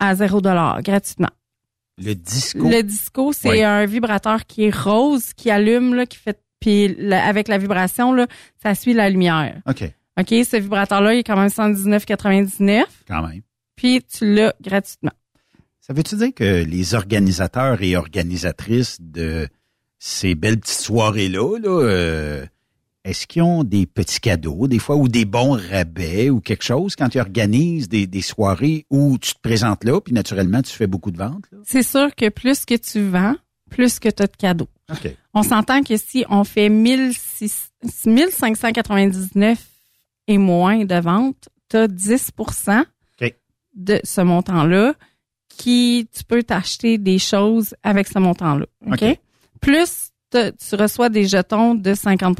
à 0.00 0.14
0 0.14 0.40
gratuitement. 0.40 1.30
Le 2.00 2.14
disco. 2.14 2.68
Le 2.68 2.82
disco, 2.82 3.32
c'est 3.32 3.48
Ouais. 3.48 3.64
un 3.64 3.84
vibrateur 3.86 4.46
qui 4.46 4.64
est 4.64 4.74
rose, 4.76 5.32
qui 5.34 5.50
allume, 5.50 5.94
là, 5.94 6.06
qui 6.06 6.16
fait, 6.18 6.38
puis 6.60 6.94
la- 6.98 7.26
avec 7.26 7.48
la 7.48 7.58
vibration, 7.58 8.12
là, 8.12 8.26
ça 8.62 8.74
suit 8.76 8.94
la 8.94 9.10
lumière. 9.10 9.60
OK, 9.66 9.82
OK, 10.20 10.28
ce 10.28 10.56
vibrateur-là, 10.56 11.14
il 11.14 11.18
est 11.18 11.24
quand 11.24 11.36
même 11.36 11.48
119,99, 11.50 12.84
quand 13.08 13.26
même. 13.26 13.42
puis 13.76 14.02
tu 14.02 14.32
l'as 14.34 14.54
gratuitement. 14.60 15.12
Ça 15.80 15.92
veut-tu 15.94 16.16
dire 16.16 16.34
que 16.34 16.64
les 16.64 16.94
organisateurs 16.94 17.82
et 17.82 17.96
organisatrices 17.96 18.98
de 19.00 19.48
ces 19.98 20.34
belles 20.34 20.58
petites 20.60 20.80
soirées-là, 20.80 21.58
là, 21.58 21.68
euh, 21.82 22.46
est-ce 23.08 23.26
qu'ils 23.26 23.42
ont 23.42 23.64
des 23.64 23.86
petits 23.86 24.20
cadeaux, 24.20 24.68
des 24.68 24.78
fois, 24.78 24.96
ou 24.96 25.08
des 25.08 25.24
bons 25.24 25.52
rabais 25.52 26.28
ou 26.30 26.40
quelque 26.40 26.64
chose 26.64 26.94
quand 26.94 27.14
ils 27.14 27.18
organisent 27.20 27.88
des, 27.88 28.06
des 28.06 28.20
soirées 28.22 28.84
où 28.90 29.16
tu 29.18 29.34
te 29.34 29.40
présentes 29.40 29.84
là, 29.84 30.00
puis 30.00 30.12
naturellement, 30.12 30.60
tu 30.62 30.72
fais 30.72 30.86
beaucoup 30.86 31.10
de 31.10 31.16
ventes? 31.18 31.44
C'est 31.64 31.82
sûr 31.82 32.14
que 32.14 32.28
plus 32.28 32.64
que 32.64 32.74
tu 32.74 33.00
vends, 33.08 33.34
plus 33.70 33.98
que 33.98 34.08
tu 34.08 34.22
as 34.22 34.26
de 34.26 34.36
cadeaux. 34.36 34.68
On 35.34 35.42
s'entend 35.42 35.82
que 35.82 35.96
si 35.96 36.24
on 36.28 36.44
fait 36.44 36.68
1600 36.68 37.70
1599 38.06 39.66
et 40.26 40.38
moins 40.38 40.84
de 40.84 40.94
ventes, 41.00 41.48
tu 41.70 41.76
as 41.76 41.88
10 41.88 42.32
OK. 42.38 43.34
de 43.74 44.00
ce 44.04 44.20
montant-là 44.20 44.94
qui 45.48 46.08
tu 46.16 46.24
peux 46.24 46.42
t'acheter 46.42 46.98
des 46.98 47.18
choses 47.18 47.74
avec 47.82 48.08
ce 48.08 48.18
montant-là. 48.18 48.66
OK? 48.86 49.18
Plus 49.60 50.10
te- 50.30 50.50
tu 50.50 50.74
reçois 50.76 51.08
des 51.08 51.26
jetons 51.26 51.74
de 51.74 51.94
50 51.94 52.36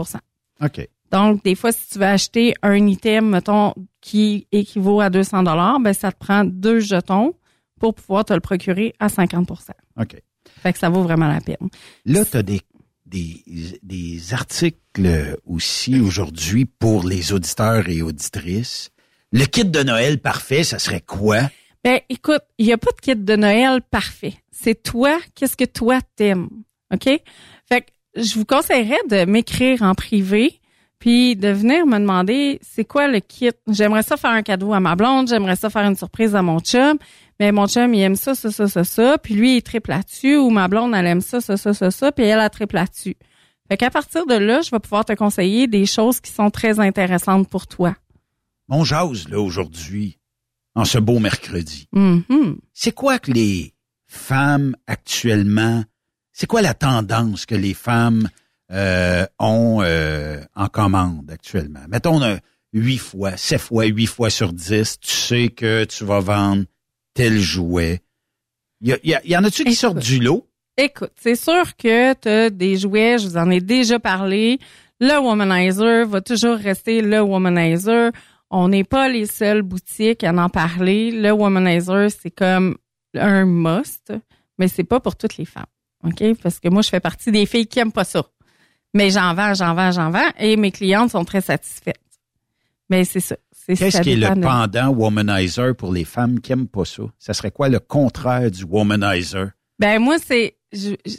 OK. 0.63 0.89
Donc, 1.11 1.43
des 1.43 1.55
fois, 1.55 1.73
si 1.73 1.89
tu 1.91 1.99
veux 1.99 2.07
acheter 2.07 2.55
un 2.63 2.87
item, 2.87 3.31
mettons, 3.31 3.75
qui 4.01 4.47
équivaut 4.53 5.01
à 5.01 5.11
200 5.11 5.43
dollars, 5.43 5.81
ben, 5.81 5.95
ça 5.95 6.13
te 6.13 6.19
prend 6.19 6.45
deux 6.45 6.81
jetons 6.81 7.35
pour 7.81 7.95
pouvoir 7.95 8.25
te 8.25 8.35
le 8.35 8.41
procurer 8.41 8.95
à 8.99 9.09
50 9.09 9.51
OK. 9.51 10.17
Fait 10.63 10.73
que 10.73 10.79
ça 10.79 10.89
vaut 10.89 11.03
vraiment 11.03 11.29
la 11.29 11.41
peine. 11.41 11.69
Là, 12.05 12.25
tu 12.25 12.37
as 12.37 12.43
des, 12.43 12.61
des, 13.07 13.43
des 13.83 14.35
articles 14.35 15.39
aussi 15.47 16.01
aujourd'hui 16.01 16.65
pour 16.65 17.05
les 17.05 17.32
auditeurs 17.32 17.89
et 17.89 18.03
auditrices. 18.03 18.91
Le 19.32 19.45
kit 19.45 19.65
de 19.65 19.82
Noël 19.82 20.19
parfait, 20.20 20.65
ça 20.65 20.78
serait 20.78 21.01
quoi? 21.01 21.51
Ben, 21.85 22.01
écoute, 22.09 22.43
il 22.59 22.66
n'y 22.66 22.73
a 22.73 22.78
pas 22.78 22.91
de 22.91 23.01
kit 23.01 23.16
de 23.16 23.37
Noël 23.37 23.81
parfait. 23.82 24.35
C'est 24.51 24.82
toi, 24.82 25.19
qu'est-ce 25.35 25.57
que 25.57 25.65
toi 25.65 26.01
t'aimes? 26.16 26.49
OK? 26.93 27.05
Fait 27.05 27.82
que 27.82 27.87
je 28.16 28.35
vous 28.35 28.45
conseillerais 28.45 28.99
de 29.09 29.24
m'écrire 29.24 29.82
en 29.82 29.95
privé 29.95 30.57
puis 30.99 31.37
de 31.37 31.49
venir 31.49 31.87
me 31.87 31.99
demander 31.99 32.59
c'est 32.62 32.85
quoi 32.85 33.09
le 33.09 33.20
kit? 33.20 33.51
J'aimerais 33.69 34.03
ça 34.03 34.16
faire 34.16 34.31
un 34.31 34.43
cadeau 34.43 34.73
à 34.73 34.81
ma 34.81 34.97
blonde, 34.97 35.29
j'aimerais 35.29 35.57
ça 35.57 35.70
faire 35.70 35.87
une 35.87 35.97
surprise 35.97 36.35
à 36.35 36.43
mon 36.43 36.61
chum. 36.61 36.99
Mais 37.41 37.53
mon 37.53 37.69
chum, 37.69 37.95
il 37.95 38.01
aime 38.01 38.16
ça, 38.16 38.35
ça, 38.35 38.51
ça, 38.51 38.66
ça, 38.66 38.83
ça. 38.83 39.16
Puis 39.19 39.35
lui, 39.35 39.57
il 39.59 39.62
triple 39.62 39.91
là-dessus. 39.91 40.37
Ou 40.37 40.51
ma 40.51 40.66
blonde, 40.66 40.95
elle 40.95 41.07
aime 41.07 41.20
ça, 41.20 41.41
ça, 41.41 41.57
ça, 41.57 41.73
ça, 41.73 41.91
ça. 41.91 42.11
Puis 42.11 42.25
elle, 42.25 42.41
a 42.41 42.51
triple 42.51 42.75
là-dessus. 42.75 43.16
Fait 43.69 43.77
qu'à 43.77 43.91
partir 43.91 44.27
de 44.27 44.35
là, 44.35 44.61
je 44.62 44.70
vais 44.70 44.81
pouvoir 44.81 45.05
te 45.05 45.12
conseiller 45.12 45.66
des 45.66 45.87
choses 45.87 46.20
qui 46.20 46.33
sont 46.33 46.51
très 46.51 46.81
intéressantes 46.81 47.49
pour 47.49 47.66
toi. 47.66 47.95
On 48.69 48.83
jase, 48.83 49.29
là, 49.29 49.39
aujourd'hui, 49.41 50.19
en 50.75 50.85
ce 50.85 50.99
beau 50.99 51.19
mercredi. 51.19 51.89
Mhm. 51.93 52.59
C'est 52.73 52.93
quoi 52.93 53.19
que 53.19 53.31
les 53.31 53.75
femmes 54.07 54.75
actuellement, 54.87 55.85
c'est 56.33 56.47
quoi 56.47 56.62
la 56.62 56.75
tendance 56.75 57.47
que 57.47 57.55
les 57.55 57.75
femmes 57.75 58.29
euh, 58.73 59.27
ont 59.39 59.81
euh, 59.82 60.40
en 60.55 60.66
commande 60.69 61.31
actuellement? 61.31 61.81
Mettons 61.89 62.20
huit 62.73 62.99
fois, 62.99 63.36
sept 63.36 63.61
fois, 63.61 63.85
huit 63.86 64.07
fois 64.07 64.31
sur 64.31 64.53
dix, 64.53 64.99
tu 65.01 65.11
sais 65.12 65.49
que 65.49 65.85
tu 65.85 66.05
vas 66.05 66.20
vendre 66.20 66.65
tel 67.15 67.39
jouet. 67.39 68.01
Il 68.81 68.89
y, 68.89 68.93
a- 68.93 68.99
y 69.03 69.15
a- 69.15 69.27
y 69.27 69.36
en 69.36 69.45
a-tu 69.45 69.65
qui 69.65 69.74
sortent 69.74 69.99
du 69.99 70.20
lot? 70.20 70.47
Écoute, 70.77 71.12
c'est 71.20 71.35
sûr 71.35 71.77
que 71.77 72.12
tu 72.15 72.28
as 72.28 72.51
des 72.51 72.77
jouets, 72.77 73.19
je 73.19 73.27
vous 73.27 73.36
en 73.36 73.51
ai 73.51 73.61
déjà 73.61 73.99
parlé. 73.99 74.59
Le 75.01 75.19
womanizer 75.20 76.07
va 76.07 76.20
toujours 76.20 76.57
rester 76.57 77.01
le 77.03 77.20
womanizer. 77.20 78.12
On 78.51 78.69
n'est 78.69 78.85
pas 78.85 79.09
les 79.09 79.27
seules 79.27 79.62
boutiques 79.62 80.23
à 80.24 80.32
en 80.32 80.49
parler. 80.49 81.11
Le 81.11 81.32
womanizer, 81.32 82.11
c'est 82.11 82.31
comme 82.31 82.77
un 83.16 83.45
must, 83.45 84.12
mais 84.59 84.69
c'est 84.69 84.85
pas 84.85 85.01
pour 85.01 85.16
toutes 85.16 85.36
les 85.36 85.45
femmes. 85.45 85.66
OK? 86.05 86.23
Parce 86.43 86.61
que 86.61 86.69
moi, 86.69 86.82
je 86.82 86.89
fais 86.90 87.01
partie 87.01 87.32
des 87.32 87.47
filles 87.47 87.66
qui 87.66 87.78
aiment 87.81 87.93
pas 87.93 88.05
ça. 88.05 88.24
Mais 88.94 89.10
j'en 89.10 89.35
vends, 89.35 89.55
j'en 89.55 89.74
vends, 89.74 89.93
j'en 89.93 90.10
vends 90.10 90.31
et 90.39 90.56
mes 90.56 90.70
clientes 90.70 91.10
sont 91.10 91.24
très 91.24 91.40
satisfaites. 91.40 92.01
Mais 92.90 93.05
c'est 93.05 93.20
ça. 93.20 93.36
C'est- 93.52 93.77
Qu'est-ce 93.77 94.01
qui 94.01 94.12
est 94.12 94.16
le 94.16 94.40
pendant 94.40 94.89
womanizer 94.89 95.74
pour 95.77 95.93
les 95.93 96.05
femmes 96.05 96.40
qui 96.40 96.52
aiment 96.52 96.69
pas 96.69 96.86
ça? 96.86 97.02
Ça 97.19 97.35
serait 97.35 97.51
quoi 97.51 97.69
le 97.69 97.81
contraire 97.81 98.51
du 98.51 98.65
womanizer? 98.65 99.51
Ben, 99.78 99.98
moi, 99.98 100.16
c'est, 100.24 100.56
je- 100.73 100.94
je- 101.05 101.16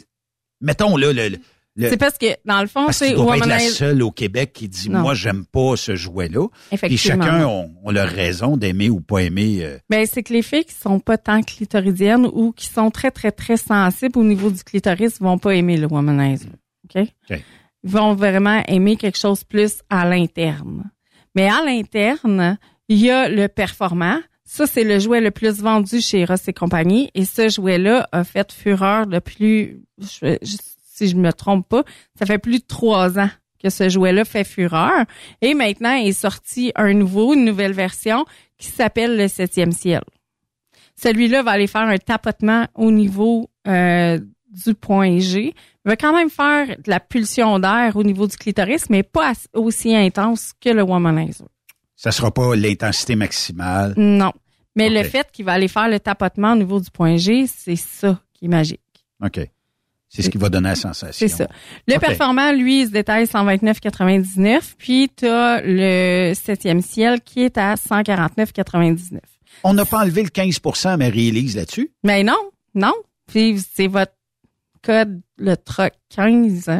Mettons 0.60 0.96
là, 0.96 1.12
le, 1.12 1.28
le- 1.76 1.88
c'est 1.88 1.96
parce 1.96 2.18
que, 2.18 2.26
dans 2.44 2.60
le 2.60 2.66
fond, 2.66 2.90
c'est 2.92 3.14
pas 3.14 3.20
être 3.36 3.46
la 3.46 3.46
womanizer. 3.56 3.70
seule 3.72 4.02
au 4.02 4.10
Québec 4.10 4.52
qui 4.52 4.68
dit 4.68 4.90
Non. 4.90 5.00
moi 5.00 5.14
j'aime 5.14 5.46
pas 5.46 5.76
ce 5.76 5.94
jouet-là. 5.94 6.48
Effectivement. 6.72 7.24
chacun 7.24 7.46
ont, 7.46 7.72
ont 7.84 7.90
leur 7.92 8.08
raison 8.08 8.56
d'aimer 8.56 8.90
ou 8.90 9.00
pas 9.00 9.18
aimer. 9.22 9.60
euh, 9.62 9.78
Ben, 9.88 10.04
c'est 10.10 10.22
que 10.24 10.32
les 10.32 10.42
filles 10.42 10.64
qui 10.64 10.74
sont 10.74 10.98
pas 11.00 11.16
tant 11.18 11.40
clitoridiennes 11.42 12.26
ou 12.32 12.50
qui 12.52 12.66
sont 12.66 12.90
très, 12.90 13.10
très, 13.12 13.30
très 13.32 13.56
sensibles 13.56 14.18
au 14.18 14.24
niveau 14.24 14.50
du 14.50 14.62
clitoris 14.64 15.20
vont 15.20 15.38
pas 15.38 15.54
aimer 15.54 15.76
le 15.78 15.86
womanizer. 15.86 16.50
OK? 16.92 17.06
OK. 17.30 17.40
Vont 17.82 18.14
vraiment 18.14 18.62
aimer 18.68 18.96
quelque 18.96 19.18
chose 19.18 19.44
plus 19.44 19.80
à 19.88 20.06
l'interne. 20.08 20.90
Mais 21.34 21.48
à 21.48 21.62
l'interne, 21.64 22.58
il 22.88 22.98
y 22.98 23.10
a 23.10 23.28
le 23.28 23.48
performant. 23.48 24.18
Ça, 24.44 24.66
c'est 24.66 24.84
le 24.84 24.98
jouet 24.98 25.20
le 25.20 25.30
plus 25.30 25.60
vendu 25.60 26.00
chez 26.00 26.24
Ross 26.24 26.48
et 26.48 26.52
compagnie. 26.52 27.10
Et 27.14 27.24
ce 27.24 27.48
jouet-là 27.48 28.08
a 28.12 28.24
fait 28.24 28.52
fureur 28.52 29.06
depuis, 29.06 29.80
je- 29.98 30.36
je- 30.42 30.56
si 30.92 31.08
je 31.08 31.16
me 31.16 31.32
trompe 31.32 31.68
pas, 31.68 31.84
ça 32.18 32.26
fait 32.26 32.38
plus 32.38 32.58
de 32.58 32.64
trois 32.66 33.18
ans 33.18 33.30
que 33.62 33.70
ce 33.70 33.88
jouet-là 33.88 34.24
fait 34.24 34.44
fureur. 34.44 35.04
Et 35.40 35.54
maintenant, 35.54 35.94
est 35.94 36.12
sorti 36.12 36.72
un 36.74 36.92
nouveau, 36.94 37.32
une 37.34 37.44
nouvelle 37.44 37.72
version 37.72 38.24
qui 38.58 38.66
s'appelle 38.66 39.16
le 39.16 39.28
septième 39.28 39.72
ciel. 39.72 40.02
Celui-là 40.96 41.42
va 41.42 41.52
aller 41.52 41.66
faire 41.66 41.82
un 41.82 41.96
tapotement 41.98 42.66
au 42.74 42.90
niveau 42.90 43.48
euh, 43.66 44.18
du 44.50 44.74
point 44.74 45.18
G. 45.18 45.54
Il 45.84 45.88
va 45.88 45.96
quand 45.96 46.14
même 46.14 46.28
faire 46.30 46.68
de 46.68 46.90
la 46.90 47.00
pulsion 47.00 47.58
d'air 47.58 47.96
au 47.96 48.02
niveau 48.02 48.26
du 48.26 48.36
clitoris, 48.36 48.90
mais 48.90 49.02
pas 49.02 49.30
as- 49.30 49.48
aussi 49.54 49.94
intense 49.94 50.52
que 50.60 50.68
le 50.70 50.82
womanizer. 50.82 51.46
ça 51.96 52.12
sera 52.12 52.30
pas 52.30 52.54
l'intensité 52.56 53.16
maximale. 53.16 53.94
Non. 53.96 54.32
Mais 54.76 54.88
le 54.90 55.02
fait 55.02 55.28
qu'il 55.32 55.44
va 55.44 55.52
aller 55.52 55.68
faire 55.68 55.88
le 55.88 55.98
tapotement 56.00 56.52
au 56.52 56.56
niveau 56.56 56.80
du 56.80 56.90
point 56.90 57.16
G, 57.16 57.46
c'est 57.46 57.76
ça 57.76 58.20
qui 58.34 58.44
est 58.44 58.48
magique. 58.48 58.80
OK. 59.22 59.40
C'est 60.08 60.22
ce 60.22 60.30
qui 60.30 60.38
va 60.38 60.48
donner 60.48 60.70
la 60.70 60.74
sensation. 60.74 61.28
C'est 61.28 61.32
ça. 61.34 61.46
Le 61.86 61.98
performant, 61.98 62.50
lui, 62.52 62.80
il 62.80 62.86
se 62.88 62.90
détaille 62.92 63.26
129,99. 63.26 64.74
Puis 64.76 65.08
tu 65.16 65.26
as 65.26 65.60
le 65.64 66.32
septième 66.34 66.82
ciel 66.82 67.20
qui 67.20 67.42
est 67.42 67.56
à 67.58 67.74
149,99. 67.76 69.18
On 69.64 69.72
n'a 69.74 69.84
pas 69.84 69.98
enlevé 70.00 70.22
le 70.22 70.30
15 70.30 70.60
à 70.84 70.96
Marie-Élise 70.96 71.56
là-dessus? 71.56 71.92
Mais 72.02 72.22
non, 72.24 72.38
non. 72.74 72.94
Puis 73.26 73.60
c'est 73.74 73.86
votre 73.86 74.12
code, 74.82 75.20
le 75.38 75.56
TROC 75.56 75.92
15. 76.10 76.70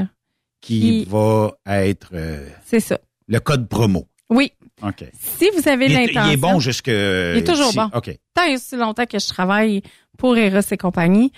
Qui 0.61 0.81
Qui- 0.81 1.05
va 1.07 1.53
être 1.67 2.11
euh, 2.13 2.49
C'est 2.65 2.81
ça. 2.81 2.99
le 3.29 3.41
code 3.41 3.69
promo. 3.69 4.07
Oui. 4.29 4.53
OK. 4.83 5.05
Si 5.19 5.49
vous 5.57 5.69
avez 5.69 5.89
l'intention. 5.89 6.23
il 6.27 6.33
est 6.33 6.37
bon 6.37 6.61
jusque. 6.61 6.89
Il 6.89 6.93
est 7.39 7.47
toujours 7.47 7.73
bon. 7.75 7.91
OK. 7.95 8.19
Tant 8.35 8.45
et 8.45 8.55
aussi 8.55 8.77
longtemps 8.77 9.07
que 9.07 9.19
je 9.19 9.27
travaille 9.29 9.83
pour 10.19 10.37
Eros 10.37 10.61
et 10.71 10.77
compagnie, 10.77 11.33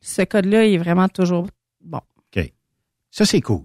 ce 0.00 0.22
code-là 0.22 0.64
il 0.66 0.74
est 0.74 0.78
vraiment 0.78 1.08
toujours 1.08 1.48
bon. 1.80 2.00
OK. 2.36 2.52
Ça, 3.10 3.26
c'est 3.26 3.40
cool. 3.40 3.62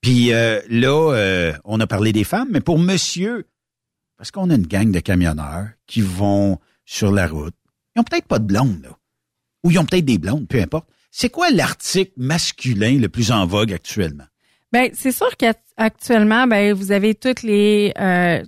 Puis 0.00 0.32
euh, 0.32 0.60
là, 0.68 1.12
euh, 1.14 1.52
on 1.64 1.78
a 1.80 1.86
parlé 1.86 2.12
des 2.12 2.24
femmes, 2.24 2.48
mais 2.50 2.60
pour 2.60 2.78
monsieur, 2.78 3.46
parce 4.16 4.30
qu'on 4.30 4.50
a 4.50 4.54
une 4.54 4.66
gang 4.66 4.90
de 4.90 5.00
camionneurs 5.00 5.68
qui 5.86 6.00
vont 6.00 6.58
sur 6.84 7.12
la 7.12 7.26
route, 7.28 7.54
ils 7.94 8.00
ont 8.00 8.04
peut-être 8.04 8.26
pas 8.26 8.38
de 8.40 8.46
blondes, 8.46 8.82
là. 8.82 8.96
Ou 9.62 9.70
ils 9.70 9.78
ont 9.78 9.84
peut-être 9.84 10.04
des 10.04 10.18
blondes, 10.18 10.48
peu 10.48 10.60
importe. 10.60 10.88
C'est 11.10 11.30
quoi 11.30 11.50
l'article 11.50 12.12
masculin 12.16 12.98
le 12.98 13.08
plus 13.08 13.30
en 13.32 13.46
vogue 13.46 13.72
actuellement? 13.72 14.24
Ben, 14.72 14.90
c'est 14.94 15.12
sûr 15.12 15.36
qu'actuellement, 15.36 16.46
ben, 16.46 16.72
vous 16.72 16.92
avez 16.92 17.14
toutes 17.14 17.42
les 17.42 17.92
euh, 17.98 18.42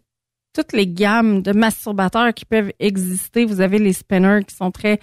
toutes 0.55 0.73
les 0.73 0.87
gammes 0.87 1.43
de 1.43 1.53
masturbateurs 1.53 2.33
qui 2.35 2.45
peuvent 2.45 2.73
exister. 2.79 3.45
Vous 3.45 3.61
avez 3.61 3.79
les 3.79 3.93
spinners 3.93 4.45
qui 4.47 4.55
sont 4.55 4.71
très 4.71 5.01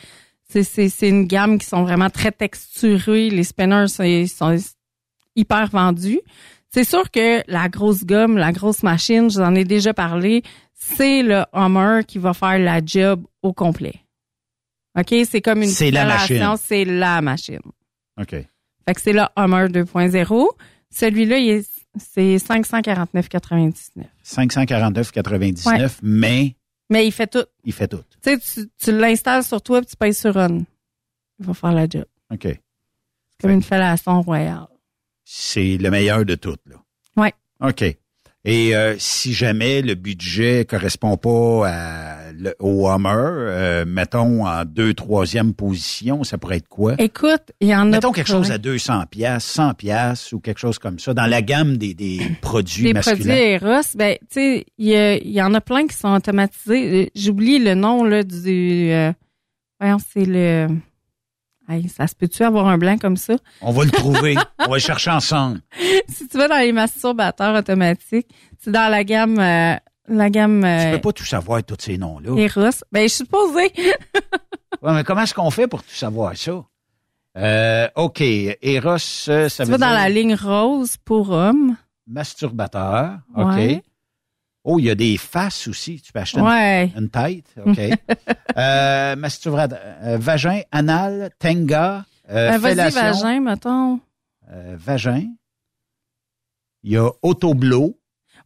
c'est 0.49 1.07
une 1.07 1.26
gamme 1.26 1.60
qui 1.60 1.68
sont 1.68 1.84
vraiment 1.84 2.10
très 2.10 2.31
texturés. 2.31 3.30
Les 3.30 3.44
spinners 3.44 3.88
sont 3.88 4.57
hyper 5.36 5.68
vendus. 5.68 6.22
C'est 6.72 6.84
sûr 6.84 7.10
que 7.11 7.44
la 7.52 7.69
grosse 7.69 8.03
gomme, 8.03 8.38
la 8.38 8.52
grosse 8.52 8.84
machine, 8.84 9.30
je 9.30 9.40
vous 9.40 9.45
en 9.45 9.56
ai 9.56 9.64
déjà 9.64 9.94
parlé, 9.94 10.44
c'est 10.73 11.23
le 11.23 11.44
Hummer 11.53 12.02
qui 12.07 12.19
va 12.19 12.34
faire 12.34 12.60
la 12.60 12.80
job 12.84 13.26
au 13.41 13.53
complet. 13.53 13.95
OK, 14.98 15.16
c'est 15.30 15.41
comme 15.41 15.61
une 15.61 15.70
C'est 15.70 15.91
la 15.91 16.06
machine. 16.06 16.56
c'est 16.61 16.86
la 16.86 17.22
machine. 17.22 17.60
OK. 18.20 18.32
Fait 18.32 18.94
que 18.94 19.02
c'est 19.02 19.14
le 19.14 19.22
Hummer 19.38 19.68
2.0. 19.70 20.48
Celui-là, 20.91 21.38
il 21.38 21.49
est- 21.49 21.70
c'est 21.98 22.38
549,99. 22.40 24.06
549,99, 24.24 25.66
Ouais. 25.66 25.88
mais 26.02 26.56
Mais 26.90 27.06
il 27.07 27.11
fait 27.11 27.28
tout. 27.28 27.45
il 27.64 27.74
fait 27.74 27.88
tout. 27.88 28.02
Tu 28.24 28.38
sais, 28.38 28.40
tu, 28.40 28.70
tu 28.84 28.91
l'installes 28.98 29.44
sur 29.44 29.61
toi 29.61 29.82
puis 29.82 29.90
tu 29.91 29.95
payes 29.95 30.14
sur 30.14 30.36
on. 30.36 30.66
Il 31.40 31.45
va 31.45 31.53
faire 31.53 31.72
la 31.72 31.88
job. 31.88 32.06
OK. 32.32 32.44
C'est 32.44 32.60
comme 33.41 33.52
une 33.52 33.64
fellation 33.64 34.22
royale. 34.22 34.68
C'est 35.24 35.78
le 35.78 35.90
meilleur 35.91 36.26
de 36.26 36.36
toutes, 36.36 36.61
là. 36.68 36.76
Ouais. 37.16 37.34
OK. 37.61 37.84
Et 38.45 38.74
euh, 38.74 38.95
si 38.98 39.34
jamais 39.34 39.82
le 39.82 39.95
budget 39.95 40.64
correspond 40.64 41.18
pas 41.18 41.68
à 41.68 42.32
le- 42.32 42.56
au 42.60 42.88
Hummer, 42.88 43.10
euh, 43.14 43.86
mettons 43.86 44.45
en 44.48 44.64
deux, 44.64 44.94
troisième 44.94 45.53
position, 45.53 46.24
ça 46.24 46.38
pourrait 46.38 46.57
être 46.57 46.70
quoi? 46.70 46.95
Écoute, 46.99 47.52
il 47.60 47.68
y 47.68 47.76
en 47.76 47.82
a 47.82 47.98
Mettons 47.98 48.14
quelque 48.14 48.28
chose 48.30 48.49
à 48.52 48.57
200 48.57 49.03
pièces, 49.11 49.44
100 49.44 49.74
pièces 49.74 50.32
ou 50.32 50.40
quelque 50.40 50.60
chose 50.60 50.80
comme 50.80 50.99
ça 50.99 51.14
dans 51.14 51.26
la 51.26 51.41
gamme 51.41 51.76
des, 51.76 51.94
des 51.94 52.20
produits 52.41 52.86
Les 52.86 52.94
masculins. 52.94 53.18
produits 53.18 53.34
Eros, 53.72 53.82
ben, 53.98 54.16
tu 54.22 54.26
sais, 54.30 54.66
il 54.78 54.88
y, 54.88 55.32
y 55.34 55.41
en 55.41 55.53
a 55.53 55.60
plein 55.60 55.86
qui 55.86 55.98
sont 55.98 56.14
automatisés. 56.16 57.03
Euh, 57.03 57.10
J'oublie 57.16 57.60
le 57.60 57.74
nom, 57.76 58.06
là, 58.06 58.24
du, 58.24 58.90
euh, 58.91 59.11
voyons, 59.82 59.98
c'est 60.14 60.26
le, 60.26 60.68
Hey, 61.70 61.88
ça 61.88 62.08
se 62.08 62.16
peut-tu 62.16 62.41
avoir 62.44 62.68
un 62.68 62.78
blanc 62.80 62.98
comme 62.98 63.16
ça? 63.18 63.36
On 63.62 63.72
va 63.72 63.84
le 63.86 63.91
trouver. 63.91 64.36
On 64.60 64.70
va 64.70 64.76
le 64.78 64.80
chercher 64.80 65.12
ensemble. 65.12 65.62
si 66.08 66.28
tu 66.28 66.38
vas 66.38 66.48
dans 66.48 66.58
les 66.58 66.72
masturbateurs 66.72 67.56
automatiques, 67.56 68.28
c'est 68.58 68.72
dans 68.72 68.90
la 68.90 69.04
gamme, 69.04 69.38
euh, 69.40 69.76
la 70.08 70.30
gamme, 70.32 70.62
Tu 70.62 70.68
euh, 70.68 70.91
peux 70.96 71.02
pas 71.02 71.14
tout 71.14 71.26
savoir 71.26 71.64
tous 71.64 71.78
ces 71.80 71.98
noms-là. 72.00 72.36
Eros. 72.41 72.72
Ben, 72.91 73.04
je 73.04 73.08
suis 73.14 73.26
supposée. 73.26 73.72
Ouais, 74.82 74.94
mais 74.94 75.04
comment 75.04 75.22
est-ce 75.24 75.34
qu'on 75.34 75.52
fait 75.52 75.68
pour 75.68 75.84
tout 75.84 75.94
savoir 75.94 76.38
ça? 76.38 76.64
Euh, 77.38 77.88
OK. 77.98 78.22
Eros, 78.22 78.96
euh, 79.28 79.50
ça 79.50 79.66
tu 79.66 79.72
veut 79.72 79.78
vas 79.78 79.88
dans 79.88 79.94
la 79.94 80.08
ligne 80.10 80.36
rose 80.36 80.96
pour 81.04 81.32
hommes. 81.32 81.76
masturbateur. 82.08 83.18
OK. 83.36 83.46
Ouais. 83.56 83.84
Oh, 84.64 84.77
il 84.80 84.86
y 84.86 84.90
a 84.90 84.95
des 84.95 85.18
faces 85.18 85.68
aussi. 85.68 86.02
Tu 86.02 86.11
peux 86.11 86.19
acheter 86.19 86.41
Ouais. 86.41 86.91
une, 86.95 87.03
une 87.03 87.10
tête. 87.10 87.45
OK. 87.65 87.77
euh, 88.57 89.15
euh, 89.15 90.18
vagin, 90.19 90.61
anal, 90.72 91.30
tenga, 91.40 92.06
euh, 92.30 92.52
Ben, 92.52 92.57
Vas-y, 92.60 92.91
vagin, 92.91 93.40
mettons. 93.41 93.99
euh, 94.52 94.76
vagin. 94.77 95.23
Il 96.84 96.91
y 96.91 96.98
a 96.98 97.10
autoblo. 97.22 97.98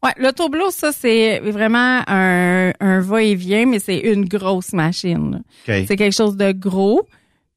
Ouais, 0.04 0.12
l'autoblo, 0.18 0.70
ça, 0.72 0.92
c'est 0.92 1.40
vraiment 1.40 2.02
un, 2.08 2.74
un 2.80 3.00
va-et-vient, 3.00 3.66
mais 3.66 3.80
c'est 3.80 4.00
une 4.00 4.26
grosse 4.26 4.74
machine. 4.74 5.44
C'est 5.66 5.96
quelque 5.96 6.12
chose 6.16 6.36
de 6.36 6.52
gros. 6.52 7.08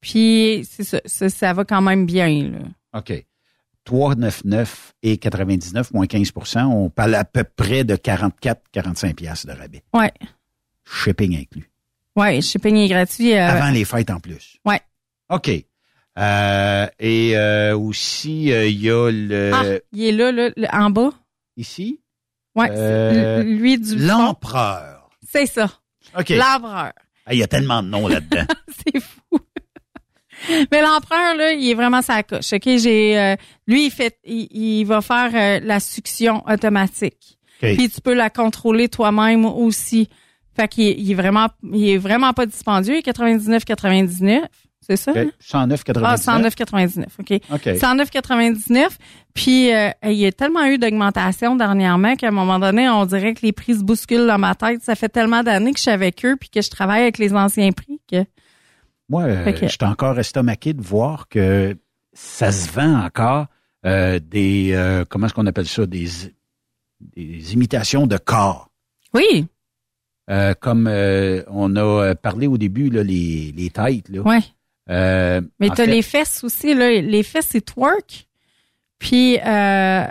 Puis, 0.01 0.65
ça, 0.71 1.01
ça, 1.05 1.29
ça 1.29 1.53
va 1.53 1.65
quand 1.65 1.83
même 1.83 2.07
bien, 2.07 2.51
là. 2.53 2.99
OK. 3.01 3.25
3,99 3.87 4.67
et 5.03 5.17
99 5.17 5.93
moins 5.95 6.07
15% 6.07 6.65
On 6.65 6.91
parle 6.91 7.15
à 7.15 7.25
peu 7.25 7.45
près 7.45 7.85
de 7.85 7.97
44-45 7.97 9.15
piastres 9.15 9.47
de 9.47 9.53
rabais. 9.53 9.83
Ouais. 9.95 10.13
Shipping 10.85 11.37
inclus. 11.41 11.71
Ouais, 12.17 12.41
shipping 12.41 12.77
est 12.77 12.89
gratuit. 12.89 13.35
euh, 13.35 13.47
Avant 13.49 13.71
les 13.71 13.85
fêtes 13.85 14.11
en 14.11 14.21
plus. 14.21 14.57
Ouais. 14.65 14.81
OK. 15.31 15.51
Euh, 16.19 16.87
et 16.99 17.37
euh, 17.37 17.77
aussi, 17.77 18.51
euh, 18.51 18.67
il 18.67 18.81
y 18.81 18.91
a 18.91 19.11
le... 19.11 19.51
Ah, 19.53 19.65
il 19.93 20.03
est 20.05 20.13
là, 20.13 20.33
là, 20.33 20.51
en 20.73 20.89
bas. 20.91 21.11
Ici? 21.59 22.01
Ouais, 22.55 22.69
c'est 22.69 22.75
Euh, 22.79 23.43
lui 23.43 23.79
du. 23.79 23.97
L'empereur. 23.97 25.11
C'est 25.31 25.45
ça. 25.47 25.71
OK. 26.19 26.31
L'empereur. 26.31 26.93
Ah, 27.27 27.35
Il 27.35 27.39
y 27.39 27.43
a 27.43 27.47
tellement 27.47 27.83
de 27.83 27.89
noms 27.89 28.09
là-dedans. 28.09 28.47
c'est 28.69 28.99
fou. 29.01 29.21
Mais 30.73 30.83
l'empereur, 30.83 31.35
là, 31.37 31.53
il 31.53 31.71
est 31.71 31.75
vraiment 31.75 32.03
sa 32.03 32.23
coche. 32.23 32.53
OK, 32.53 32.63
j'ai, 32.79 33.19
euh, 33.19 33.37
lui, 33.67 33.87
il 33.87 33.91
fait, 33.91 34.19
il, 34.25 34.49
il 34.51 34.85
va 34.85 35.01
faire 35.01 35.31
euh, 35.35 35.61
la 35.65 35.81
succion 35.81 36.43
automatique. 36.49 37.39
Puis 37.75 37.89
tu 37.89 38.01
peux 38.01 38.15
la 38.15 38.29
contrôler 38.31 38.89
toi-même 38.89 39.45
aussi. 39.47 40.09
Fait 40.55 40.69
qu'il 40.69 40.85
est- 40.89 40.95
il 40.99 41.11
est 41.11 41.15
vraiment, 41.15 41.49
il 41.73 41.89
est 41.89 41.97
vraiment 41.99 42.33
pas 42.33 42.47
dispendieux. 42.47 42.95
Il 42.95 42.99
est 42.99 43.03
99,99. 43.03 44.43
C'est 44.81 44.97
ça? 44.97 45.11
OK. 45.11 45.17
hein? 45.17 45.31
109,99. 45.67 46.03
Ah, 46.05 46.17
109,99. 46.17 47.05
OK. 47.19 47.41
OK. 47.53 47.77
109,99. 47.79 48.89
Puis, 49.35 49.75
euh, 49.75 49.91
il 50.05 50.13
y 50.13 50.27
a 50.27 50.33
tellement 50.33 50.65
eu 50.67 50.79
d'augmentation 50.79 51.57
dernièrement 51.57 52.15
qu'à 52.15 52.29
un 52.29 52.31
moment 52.31 52.59
donné, 52.61 52.89
on 52.89 53.05
dirait 53.05 53.35
que 53.35 53.41
les 53.43 53.53
prix 53.53 53.75
se 53.75 53.83
bousculent 53.83 54.27
dans 54.27 54.39
ma 54.39 54.55
tête. 54.55 54.83
Ça 54.83 54.95
fait 54.95 55.09
tellement 55.09 55.43
d'années 55.43 55.73
que 55.73 55.79
je 55.79 55.83
suis 55.83 55.91
avec 55.91 56.25
eux 56.25 56.37
puis 56.39 56.49
que 56.51 56.63
je 56.63 56.71
travaille 56.71 57.03
avec 57.03 57.19
les 57.19 57.35
anciens 57.35 57.73
prix 57.73 58.01
que. 58.11 58.25
Moi, 59.09 59.23
euh, 59.25 59.53
j'étais 59.69 59.85
encore 59.85 60.19
estomaqué 60.19 60.73
de 60.75 60.83
voir 60.83 61.29
que 61.29 61.77
ça 62.13 62.51
se 62.53 62.71
vend 62.71 63.05
encore 63.05 63.47
euh, 63.85 64.19
des 64.19 64.73
euh, 64.73 65.05
comment 65.09 65.27
est-ce 65.27 65.35
qu'on 65.35 65.47
appelle 65.47 65.69
ça? 65.69 65.87
Des 65.87 66.07
des 67.01 67.53
imitations 67.53 68.07
de 68.07 68.17
corps. 68.17 68.71
Oui. 69.15 69.47
Euh, 70.31 70.55
comme 70.55 70.89
on 70.89 71.77
a 71.77 72.15
parlé 72.17 72.47
au 72.49 72.59
début 72.59 72.91
là, 72.91 73.03
les 73.05 73.53
les 73.53 73.71
têtes 73.71 74.09
là. 74.09 74.23
Ouais. 74.23 74.41
Mais 74.89 75.69
t'as 75.69 75.75
fait, 75.77 75.87
les 75.87 76.03
fesses 76.03 76.43
aussi, 76.45 76.75
là. 76.75 76.91
Les 77.01 77.23
fesses, 77.23 77.49
c'est 77.51 77.61
twerk. 77.65 78.27
Puis, 78.99 79.39
euh, 79.41 80.05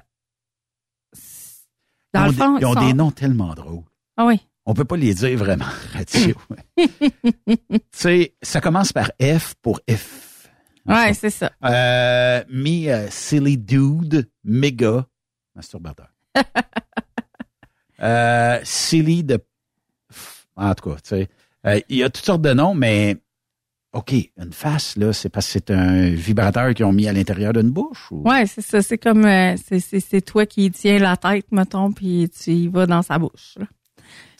dans 2.13 2.25
ils 2.25 2.25
ont, 2.25 2.25
le 2.27 2.31
fond, 2.33 2.53
des, 2.55 2.61
ils 2.61 2.65
ont 2.65 2.73
sont- 2.73 2.87
des 2.87 2.93
noms 2.93 3.11
tellement 3.11 3.53
drôles. 3.55 3.83
Ah 4.17 4.25
oui. 4.25 4.39
On 4.65 4.73
peut 4.73 4.85
pas 4.85 4.97
les 4.97 5.13
dire 5.13 5.37
vraiment 5.37 5.65
radio. 5.93 6.35
tu 6.77 7.57
sais, 7.91 8.35
ça 8.41 8.61
commence 8.61 8.91
par 8.91 9.11
F 9.21 9.55
pour 9.61 9.79
F. 9.89 10.49
Ouais, 10.87 11.13
c'est 11.13 11.29
ça. 11.29 11.51
Euh, 11.63 12.43
me 12.49 12.89
euh, 12.89 13.09
silly 13.09 13.57
dude 13.57 14.29
méga 14.43 15.07
masturbateur. 15.55 16.09
euh, 18.01 18.59
silly 18.63 19.23
de 19.23 19.39
en 20.55 20.73
tout 20.73 20.89
cas, 20.89 20.95
tu 20.95 21.09
sais, 21.09 21.29
euh, 21.65 21.79
il 21.89 21.97
y 21.97 22.03
a 22.03 22.09
toutes 22.09 22.25
sortes 22.25 22.41
de 22.41 22.53
noms, 22.53 22.73
mais 22.73 23.17
ok, 23.93 24.13
une 24.37 24.53
face 24.53 24.95
là, 24.97 25.13
c'est 25.13 25.29
parce 25.29 25.47
que 25.47 25.53
c'est 25.53 25.71
un 25.71 26.09
vibrateur 26.09 26.73
qu'ils 26.73 26.85
ont 26.85 26.93
mis 26.93 27.07
à 27.07 27.13
l'intérieur 27.13 27.53
d'une 27.53 27.71
bouche. 27.71 28.11
Ou... 28.11 28.21
Ouais, 28.27 28.45
c'est 28.45 28.61
ça. 28.61 28.81
C'est 28.81 28.97
comme, 28.97 29.25
euh, 29.25 29.55
c'est 29.57 30.21
toi 30.21 30.45
qui 30.45 30.71
tiens 30.71 30.99
la 30.99 31.17
tête, 31.17 31.51
mettons, 31.51 31.91
puis 31.91 32.29
tu 32.29 32.51
y 32.51 32.67
vas 32.67 32.85
dans 32.85 33.01
sa 33.01 33.17
bouche. 33.17 33.55
là. 33.57 33.65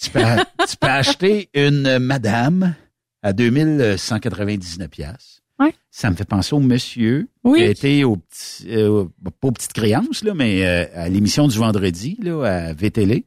Tu 0.01 0.09
peux, 0.09 0.19
tu 0.69 0.77
peux 0.80 0.88
acheter 0.88 1.49
une 1.53 1.99
madame 1.99 2.76
à 3.23 3.34
2199 3.34 4.89
pièces. 4.89 5.41
Ouais. 5.59 5.73
Ça 5.89 6.09
me 6.09 6.15
fait 6.15 6.26
penser 6.26 6.53
au 6.53 6.59
monsieur 6.59 7.27
Oui. 7.43 7.59
qui 7.59 7.65
a 7.65 7.69
été 7.69 8.03
au 8.03 8.17
petit, 8.17 8.65
euh, 8.69 9.05
pas 9.23 9.47
aux 9.47 9.51
petites 9.51 9.73
créances, 9.73 10.23
là, 10.23 10.34
mais 10.34 10.65
euh, 10.65 10.85
à 10.93 11.07
l'émission 11.09 11.47
du 11.47 11.57
vendredi, 11.57 12.17
là, 12.22 12.43
à 12.43 12.73
VTL, 12.73 13.22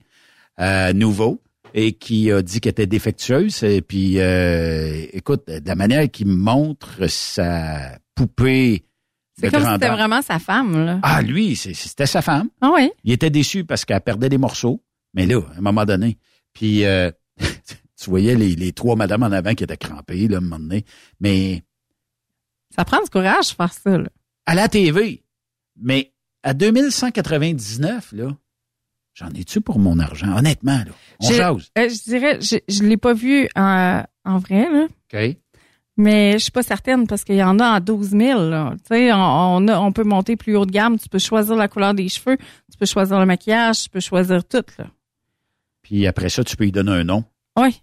à 0.59 0.93
Nouveau, 0.93 1.41
et 1.75 1.93
qui 1.93 2.31
a 2.31 2.43
dit 2.43 2.61
qu'elle 2.61 2.71
était 2.73 2.87
défectueuse. 2.87 3.63
Et 3.63 3.81
puis, 3.81 4.19
euh, 4.19 5.07
écoute, 5.13 5.47
de 5.49 5.67
la 5.67 5.75
manière 5.75 6.11
qu'il 6.11 6.27
montre 6.29 7.07
sa 7.09 7.99
poupée 8.15 8.85
C'est 9.41 9.51
comme 9.51 9.65
si 9.65 9.73
c'était 9.73 9.89
vraiment 9.89 10.21
sa 10.23 10.39
femme, 10.39 10.85
là. 10.85 10.99
Ah, 11.03 11.23
lui, 11.23 11.57
c'était 11.57 12.07
sa 12.07 12.21
femme. 12.21 12.49
Ah 12.61 12.71
oui. 12.75 12.91
Il 13.05 13.13
était 13.13 13.31
déçu 13.31 13.65
parce 13.65 13.85
qu'elle 13.87 14.01
perdait 14.03 14.29
des 14.29 14.39
morceaux. 14.39 14.83
Mais 15.15 15.25
là, 15.25 15.41
à 15.55 15.59
un 15.59 15.63
moment 15.63 15.87
donné, 15.87 16.19
puis 16.59 16.85
euh, 16.85 17.11
tu 17.41 18.11
voyais 18.11 18.35
les, 18.35 18.57
les 18.57 18.73
trois 18.73 18.97
madames 18.97 19.23
en 19.23 19.31
avant 19.33 19.55
qui 19.55 19.63
étaient 19.63 19.77
crampées, 19.77 20.27
là, 20.27 20.37
à 20.37 20.39
un 20.39 20.41
moment 20.41 20.59
donné. 20.59 20.85
Mais 21.21 21.63
Ça 22.75 22.85
prend 22.85 23.01
du 23.03 23.09
courage 23.11 23.51
de 23.51 23.55
faire 23.55 23.73
ça, 23.73 23.97
là. 23.97 24.09
à 24.47 24.55
la 24.57 24.69
TV, 24.69 25.23
mais 25.81 26.13
à 26.43 26.55
2199, 26.55 28.13
là, 28.13 28.37
j'en 29.15 29.29
ai-tu 29.31 29.61
pour 29.61 29.79
mon 29.79 29.99
argent? 30.01 30.37
Honnêtement, 30.37 30.79
là, 30.79 30.93
on 31.21 31.29
jase. 31.31 31.71
euh, 31.79 31.89
je 31.89 32.03
dirais, 32.11 32.41
je, 32.41 32.57
je 32.69 32.83
l'ai 32.83 32.97
pas 32.97 33.15
vu 33.15 33.49
en, 33.57 34.03
en 34.25 34.39
vrai, 34.39 34.69
là. 34.73 34.87
OK? 35.13 35.37
Mais 36.01 36.35
je 36.35 36.39
suis 36.45 36.53
pas 36.53 36.63
certaine 36.63 37.09
parce 37.09 37.25
qu'il 37.25 37.35
y 37.35 37.43
en 37.43 37.59
a 37.59 37.77
en 37.77 37.81
12 37.81 38.11
000. 38.11 38.41
là. 38.51 38.73
Tu 38.89 38.95
sais, 38.95 39.13
on, 39.13 39.17
on, 39.17 39.67
a- 39.69 39.81
on 39.81 39.91
peut 39.91 40.05
monter 40.05 40.37
plus 40.37 40.57
haut 40.57 40.65
de 40.65 40.71
gamme. 40.71 40.97
Tu 40.97 41.09
peux 41.09 41.19
choisir 41.19 41.57
la 41.57 41.67
couleur 41.67 41.93
des 41.93 42.09
cheveux, 42.09 42.37
tu 42.71 42.79
peux 42.79 42.87
choisir 42.87 43.19
le 43.19 43.27
maquillage, 43.27 43.83
tu 43.83 43.91
peux 43.91 43.99
choisir 44.01 44.45
tout. 44.45 44.63
Là. 44.79 44.87
Puis 45.89 46.07
après 46.07 46.29
ça, 46.29 46.45
tu 46.45 46.55
peux 46.55 46.67
y 46.67 46.71
donner 46.73 46.93
un 46.93 47.05
nom. 47.05 47.25
Oui. 47.59 47.81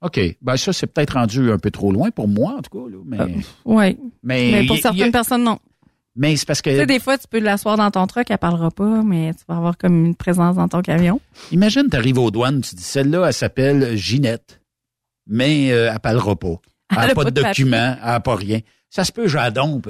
OK. 0.00 0.18
Ben 0.42 0.56
ça, 0.56 0.72
c'est 0.72 0.88
peut-être 0.88 1.14
rendu 1.14 1.52
un 1.52 1.58
peu 1.58 1.70
trop 1.70 1.92
loin 1.92 2.10
pour 2.10 2.26
moi, 2.26 2.56
en 2.58 2.62
tout 2.62 2.76
cas. 2.76 2.90
Là, 2.90 2.98
mais, 3.04 3.18
Oui. 3.64 3.96
mais, 4.24 4.50
Mais 4.52 4.66
pour 4.66 4.74
il 4.76 4.78
y 4.78 4.80
a- 4.80 4.82
certaines 4.90 5.12
personnes, 5.12 5.44
non. 5.44 5.60
mais 6.16 6.34
c'est 6.34 6.44
parce 6.44 6.60
que... 6.60 6.70
Tu 6.70 6.76
sais, 6.76 6.86
des 6.86 6.98
fois, 6.98 7.16
tu 7.18 7.28
peux 7.28 7.38
l'asseoir 7.38 7.76
dans 7.76 7.88
ton 7.92 8.04
truck, 8.08 8.28
elle 8.28 8.38
parlera 8.38 8.72
pas, 8.72 9.02
mais 9.04 9.32
tu 9.32 9.44
vas 9.46 9.58
avoir 9.58 9.78
comme 9.78 10.06
une 10.06 10.16
présence 10.16 10.56
dans 10.56 10.66
ton 10.66 10.82
camion. 10.82 11.20
Imagine, 11.52 11.84
tu 11.88 11.96
arrives 11.96 12.18
aux 12.18 12.32
douanes, 12.32 12.62
tu 12.62 12.74
dis 12.74 12.82
celle-là, 12.82 13.28
elle 13.28 13.32
s'appelle 13.32 13.96
Ginette, 13.96 14.60
mais 15.28 15.70
euh, 15.70 15.92
elle 15.92 16.00
parlera 16.00 16.34
pas. 16.34 16.56
Elle 16.90 16.96
n'a 17.06 17.14
pas, 17.14 17.24
de 17.24 17.30
document, 17.30 17.96
elle 18.02 18.04
n'a 18.08 18.18
pas 18.20 18.34
rien. 18.34 18.58
Ça 18.90 19.04
se 19.04 19.12
peut, 19.12 19.28
j'adompe. 19.28 19.88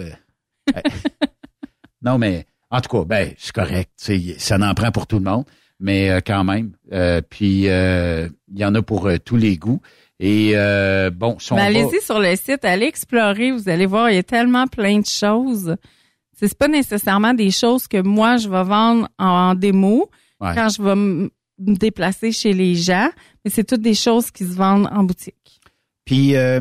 non, 2.02 2.18
mais 2.18 2.46
en 2.70 2.80
tout 2.80 2.88
cas, 2.98 3.04
ben, 3.04 3.32
c'est 3.38 3.52
correct. 3.54 3.90
Ça 4.38 4.58
n'en 4.58 4.74
prend 4.74 4.90
pour 4.92 5.06
tout 5.06 5.18
le 5.18 5.24
monde, 5.24 5.44
mais 5.82 6.08
euh, 6.10 6.20
quand 6.24 6.44
même. 6.44 6.72
Euh, 6.92 7.20
puis, 7.28 7.68
euh, 7.68 8.28
il 8.54 8.58
y 8.60 8.64
en 8.64 8.74
a 8.74 8.80
pour 8.80 9.06
euh, 9.06 9.18
tous 9.22 9.36
les 9.36 9.58
goûts. 9.58 9.80
Et 10.20 10.52
euh, 10.54 11.10
bon, 11.10 11.36
son 11.40 11.56
Mais 11.56 11.62
allez-y 11.62 12.00
sur 12.00 12.20
le 12.20 12.34
site, 12.36 12.64
allez 12.64 12.86
explorer, 12.86 13.50
vous 13.50 13.68
allez 13.68 13.86
voir, 13.86 14.08
il 14.08 14.14
y 14.14 14.18
a 14.18 14.22
tellement 14.22 14.68
plein 14.68 15.00
de 15.00 15.06
choses. 15.06 15.76
C'est 16.38 16.56
pas 16.56 16.68
nécessairement 16.68 17.34
des 17.34 17.50
choses 17.50 17.86
que 17.88 18.00
moi 18.00 18.36
je 18.36 18.48
vais 18.48 18.62
vendre 18.64 19.08
en, 19.18 19.26
en 19.50 19.54
démo 19.54 20.08
Ouais. 20.40 20.52
quand 20.56 20.68
je 20.70 20.82
vais 20.82 20.96
me 20.96 21.30
déplacer 21.58 22.32
chez 22.32 22.52
les 22.52 22.74
gens, 22.74 23.08
mais 23.44 23.50
c'est 23.52 23.62
toutes 23.62 23.80
des 23.82 23.94
choses 23.94 24.32
qui 24.32 24.44
se 24.44 24.54
vendent 24.54 24.88
en 24.92 25.04
boutique. 25.04 25.60
Puis 26.04 26.34
euh, 26.34 26.60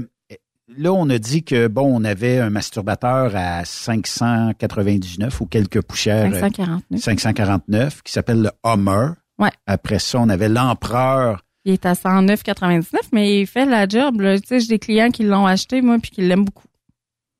là, 0.77 0.93
on 0.93 1.09
a 1.09 1.17
dit 1.17 1.43
que 1.43 1.67
bon, 1.67 1.83
on 1.99 2.03
avait 2.03 2.39
un 2.39 2.49
masturbateur 2.49 3.33
à 3.35 3.63
599 3.65 5.41
ou 5.41 5.45
quelques 5.45 5.81
poussières. 5.81 6.31
euh, 6.33 6.39
549. 6.39 6.99
549 7.01 8.01
qui 8.03 8.11
s'appelle 8.11 8.41
le 8.43 8.51
Hummer. 8.63 9.13
Ouais. 9.39 9.49
Après 9.67 9.99
ça, 9.99 10.19
on 10.19 10.29
avait 10.29 10.49
l'Empereur. 10.49 11.41
Il 11.65 11.73
est 11.73 11.85
à 11.85 11.93
109,99, 11.93 12.83
mais 13.11 13.41
il 13.41 13.47
fait 13.47 13.65
la 13.65 13.87
job. 13.87 14.21
Là. 14.21 14.39
Tu 14.39 14.47
sais, 14.47 14.59
j'ai 14.61 14.67
des 14.67 14.79
clients 14.79 15.11
qui 15.11 15.23
l'ont 15.23 15.45
acheté, 15.45 15.81
moi, 15.81 15.97
puis 16.01 16.11
qui 16.11 16.21
l'aiment 16.21 16.45
beaucoup. 16.45 16.65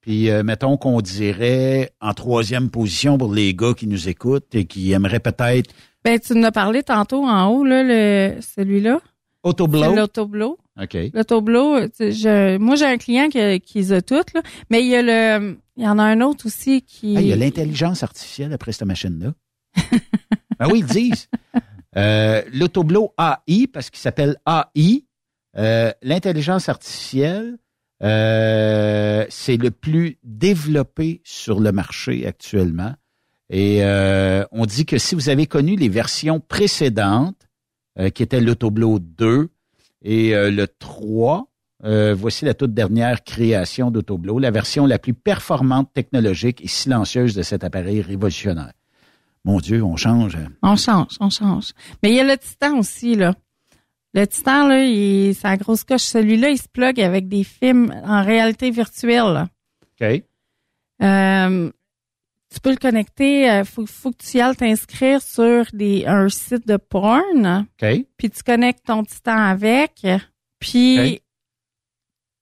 Puis 0.02 0.30
euh, 0.30 0.44
mettons 0.44 0.78
qu'on 0.78 1.02
dirait 1.02 1.91
en 2.02 2.14
troisième 2.14 2.70
position 2.70 3.18
pour 3.18 3.34
les 3.34 3.53
gars 3.53 3.74
qui 3.76 3.86
nous 3.88 4.10
écoutent 4.10 4.53
et 4.56 4.66
qui 4.66 4.91
aimeraient 4.94 5.20
peut-être 5.20 5.72
Ben, 6.03 6.20
tu 6.20 6.34
nous 6.34 6.45
as 6.45 6.52
parlé 6.52 6.82
tantôt 6.82 7.24
en 7.26 7.48
haut, 7.48 7.64
là, 7.64 7.84
le, 7.84 8.36
celui-là. 8.41 8.99
Autoblow. 9.44 9.95
L'autoblow. 9.95 10.58
OK. 10.80 10.95
Tu 11.89 11.95
sais, 11.95 12.11
je- 12.11 12.57
moi, 12.57 12.76
j'ai 12.76 12.85
un 12.85 12.98
client 12.98 13.30
qui, 13.30 13.60
qui 13.61 13.80
les 13.80 13.91
a 13.93 14.02
toutes, 14.02 14.34
là. 14.34 14.41
Mais 14.69 14.81
il 14.81 14.88
y 14.88 14.95
a 14.95 15.02
le, 15.02 15.57
il 15.77 15.84
y 15.84 15.88
en 15.88 15.99
a 15.99 16.03
un 16.03 16.22
autre 16.22 16.45
aussi 16.48 16.81
qui. 16.81 17.15
Ah, 17.18 17.22
il 17.22 17.27
y 17.27 17.34
a 17.34 17.35
l'intelligence 17.35 18.03
artificielle 18.03 18.53
après 18.53 18.72
cette 18.72 18.88
machine-là. 18.88 19.34
ben 20.60 20.68
oui, 20.72 20.80
ils 20.80 20.81
le 20.88 20.88
disent. 20.93 21.27
Euh, 21.98 22.41
L'autoblow 22.53 23.14
AI, 23.19 23.68
parce 23.68 23.89
qu'il 23.89 23.99
s'appelle 23.99 24.38
AI, 24.48 25.06
euh, 25.57 25.91
l'intelligence 26.02 26.69
artificielle, 26.69 27.57
euh, 28.22 29.26
c'est 29.30 29.57
le 29.57 29.72
plus 29.72 30.18
développé 30.23 31.22
sur 31.23 31.60
le 31.60 31.72
marché 31.72 32.26
actuellement. 32.26 32.93
Et 33.49 33.84
euh, 33.84 34.45
on 34.52 34.65
dit 34.65 34.85
que 34.85 34.98
si 34.98 35.14
vous 35.15 35.27
avez 35.30 35.45
connu 35.45 35.76
les 35.76 35.89
versions 35.89 36.39
précédentes, 36.39 37.48
euh, 37.99 38.10
qui 38.10 38.23
étaient 38.23 38.39
l'Autoblow 38.39 38.99
2 38.99 39.49
et 40.03 40.36
euh, 40.36 40.49
le 40.52 40.68
3, 40.68 41.48
euh, 41.84 42.14
voici 42.15 42.45
la 42.45 42.53
toute 42.53 42.73
dernière 42.73 43.23
création 43.23 43.91
d'Autoblow, 43.91 44.40
la 44.40 44.52
version 44.52 44.86
la 44.86 44.99
plus 44.99 45.14
performante, 45.14 45.91
technologique 45.94 46.64
et 46.64 46.68
silencieuse 46.68 47.34
de 47.36 47.41
cet 47.41 47.64
appareil 47.64 48.02
révolutionnaire. 48.02 48.73
Mon 49.45 49.60
Dieu, 49.60 49.84
on 49.84 49.95
change. 49.95 50.36
hein. 50.36 50.49
On 50.61 50.76
change, 50.76 51.18
on 51.19 51.30
change. 51.30 51.72
Mais 52.03 52.10
il 52.11 52.15
y 52.15 52.19
a 52.19 52.23
le 52.23 52.38
Titan 52.38 52.78
aussi, 52.78 53.15
là. 53.15 53.34
Le 54.14 54.28
Titan, 54.28 54.68
là, 54.68 54.84
il- 54.84 55.34
la 55.44 55.57
grosse 55.57 55.84
coche. 55.84 56.02
Celui-là, 56.02 56.49
il 56.49 56.57
se 56.57 56.68
plug 56.68 56.99
avec 56.99 57.28
des 57.28 57.44
films 57.44 57.91
en 58.06 58.23
réalité 58.23 58.69
virtuelle. 58.69 59.34
là. 59.34 59.48
OK. 59.99 60.23
Euh, 61.02 61.72
tu 62.53 62.60
peux 62.60 62.72
le 62.72 62.78
connecter. 62.78 63.49
euh, 63.49 63.64
faut, 63.64 63.86
faut 63.86 64.11
que 64.11 64.18
tu 64.23 64.38
y 64.38 64.41
ailles 64.41 64.56
t'inscrire 64.56 65.22
sur 65.22 65.65
des, 65.73 66.06
un 66.06 66.28
site 66.30 66.68
de 66.68 66.78
porn. 66.78 67.68
OK. 67.82 68.06
Puis 68.18 68.30
tu 68.30 68.44
connectes 68.44 68.86
ton 68.86 69.03
Titan 69.03 69.38
avec. 69.38 70.06
Puis 70.60 71.22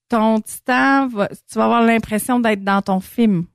ton 0.09 0.41
Titan, 0.41 1.07
va- 1.07 1.27
tu 1.29 1.55
vas 1.55 1.65
avoir 1.65 1.83
l'impression 1.83 2.39
d'être 2.39 2.63
dans 2.63 2.81
ton 2.81 2.99
film. 2.99 3.45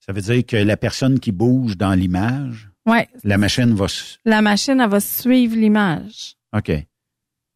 Ça 0.00 0.12
veut 0.12 0.20
dire 0.22 0.44
que 0.46 0.56
la 0.56 0.76
personne 0.76 1.20
qui 1.20 1.32
bouge 1.32 1.76
dans 1.76 1.94
l'image, 1.94 2.68
Ouais. 2.86 3.08
la 3.24 3.36
machine 3.38 3.74
va... 3.74 3.86
La 4.24 4.40
machine, 4.42 4.80
elle 4.80 4.88
va 4.88 5.00
suivre 5.00 5.54
l'image. 5.54 6.34
OK. 6.56 6.72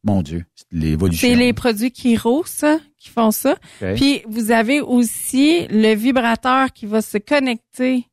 Mon 0.04 0.22
Dieu, 0.22 0.44
c'est 0.54 0.66
l'évolution. 0.72 1.28
C'est 1.28 1.36
les 1.36 1.52
produits 1.52 1.92
Kiro, 1.92 2.44
ça, 2.44 2.78
qui 2.98 3.08
font 3.08 3.30
ça. 3.30 3.56
Puis 3.94 4.22
vous 4.26 4.50
avez 4.50 4.80
aussi 4.80 5.66
le 5.68 5.94
vibrateur 5.94 6.72
qui 6.72 6.86
va 6.86 7.02
se 7.02 7.18
connecter 7.18 8.06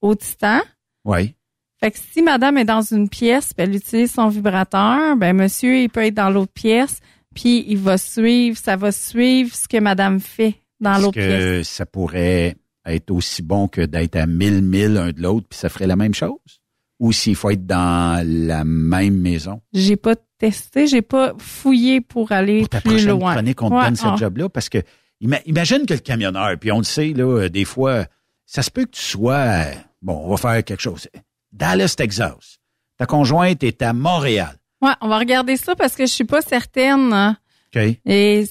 au 0.00 0.14
Titan. 0.14 0.60
Oui. 1.04 1.34
Fait 1.80 1.90
que 1.90 1.98
si 1.98 2.22
madame 2.22 2.58
est 2.58 2.64
dans 2.64 2.82
une 2.82 3.08
pièce, 3.08 3.52
puis 3.52 3.64
elle 3.64 3.74
utilise 3.74 4.12
son 4.12 4.28
vibrateur, 4.28 5.16
ben 5.16 5.32
monsieur, 5.32 5.80
il 5.80 5.88
peut 5.88 6.04
être 6.04 6.14
dans 6.14 6.30
l'autre 6.30 6.52
pièce, 6.52 7.00
puis 7.34 7.64
il 7.66 7.78
va 7.78 7.98
suivre, 7.98 8.56
ça 8.56 8.76
va 8.76 8.92
suivre 8.92 9.52
ce 9.52 9.66
que 9.66 9.78
madame 9.78 10.20
fait 10.20 10.54
dans 10.78 10.98
l'autre 10.98 11.18
pièce. 11.18 11.26
que 11.26 11.62
ça 11.64 11.84
pourrait 11.84 12.54
être 12.86 13.10
aussi 13.10 13.42
bon 13.42 13.66
que 13.66 13.80
d'être 13.80 14.14
à 14.14 14.26
1000 14.26 14.62
1000 14.62 14.96
un 14.96 15.10
de 15.10 15.20
l'autre, 15.20 15.48
puis 15.48 15.58
ça 15.58 15.68
ferait 15.68 15.88
la 15.88 15.96
même 15.96 16.14
chose? 16.14 16.61
Ou 17.02 17.10
s'il 17.12 17.34
faut 17.34 17.50
être 17.50 17.66
dans 17.66 18.24
la 18.24 18.62
même 18.64 19.16
maison? 19.16 19.60
J'ai 19.72 19.96
pas 19.96 20.14
testé, 20.38 20.86
j'ai 20.86 21.02
pas 21.02 21.34
fouillé 21.36 22.00
pour 22.00 22.30
aller 22.30 22.64
Ta 22.68 22.80
plus 22.80 22.90
prochaine 22.90 23.08
loin. 23.10 23.32
chronique, 23.32 23.60
on 23.60 23.70
te 23.70 23.74
Ouais, 23.74 23.84
donne 23.86 23.96
cette 23.96 24.06
ah. 24.12 24.16
job-là 24.16 24.48
parce 24.48 24.68
que 24.68 24.78
ima- 25.20 25.42
imagine 25.46 25.84
que 25.84 25.94
le 25.94 26.00
camionneur, 26.00 26.56
puis 26.60 26.70
on 26.70 26.78
le 26.78 26.84
sait, 26.84 27.12
là, 27.12 27.24
euh, 27.24 27.48
des 27.48 27.64
fois, 27.64 28.04
ça 28.46 28.62
se 28.62 28.70
peut 28.70 28.84
que 28.84 28.90
tu 28.92 29.02
sois, 29.02 29.34
euh, 29.34 29.72
bon, 30.00 30.22
on 30.24 30.30
va 30.30 30.36
faire 30.36 30.62
quelque 30.64 30.80
chose. 30.80 31.08
Dallas, 31.52 31.94
Texas. 31.96 32.58
Ta 32.98 33.06
conjointe 33.06 33.64
est 33.64 33.82
à 33.82 33.92
Montréal. 33.92 34.54
Ouais, 34.80 34.92
on 35.00 35.08
va 35.08 35.18
regarder 35.18 35.56
ça 35.56 35.74
parce 35.74 35.96
que 35.96 36.06
je 36.06 36.12
suis 36.12 36.24
pas 36.24 36.40
certaine. 36.40 37.36
OK? 37.74 37.82
Et 38.06 38.44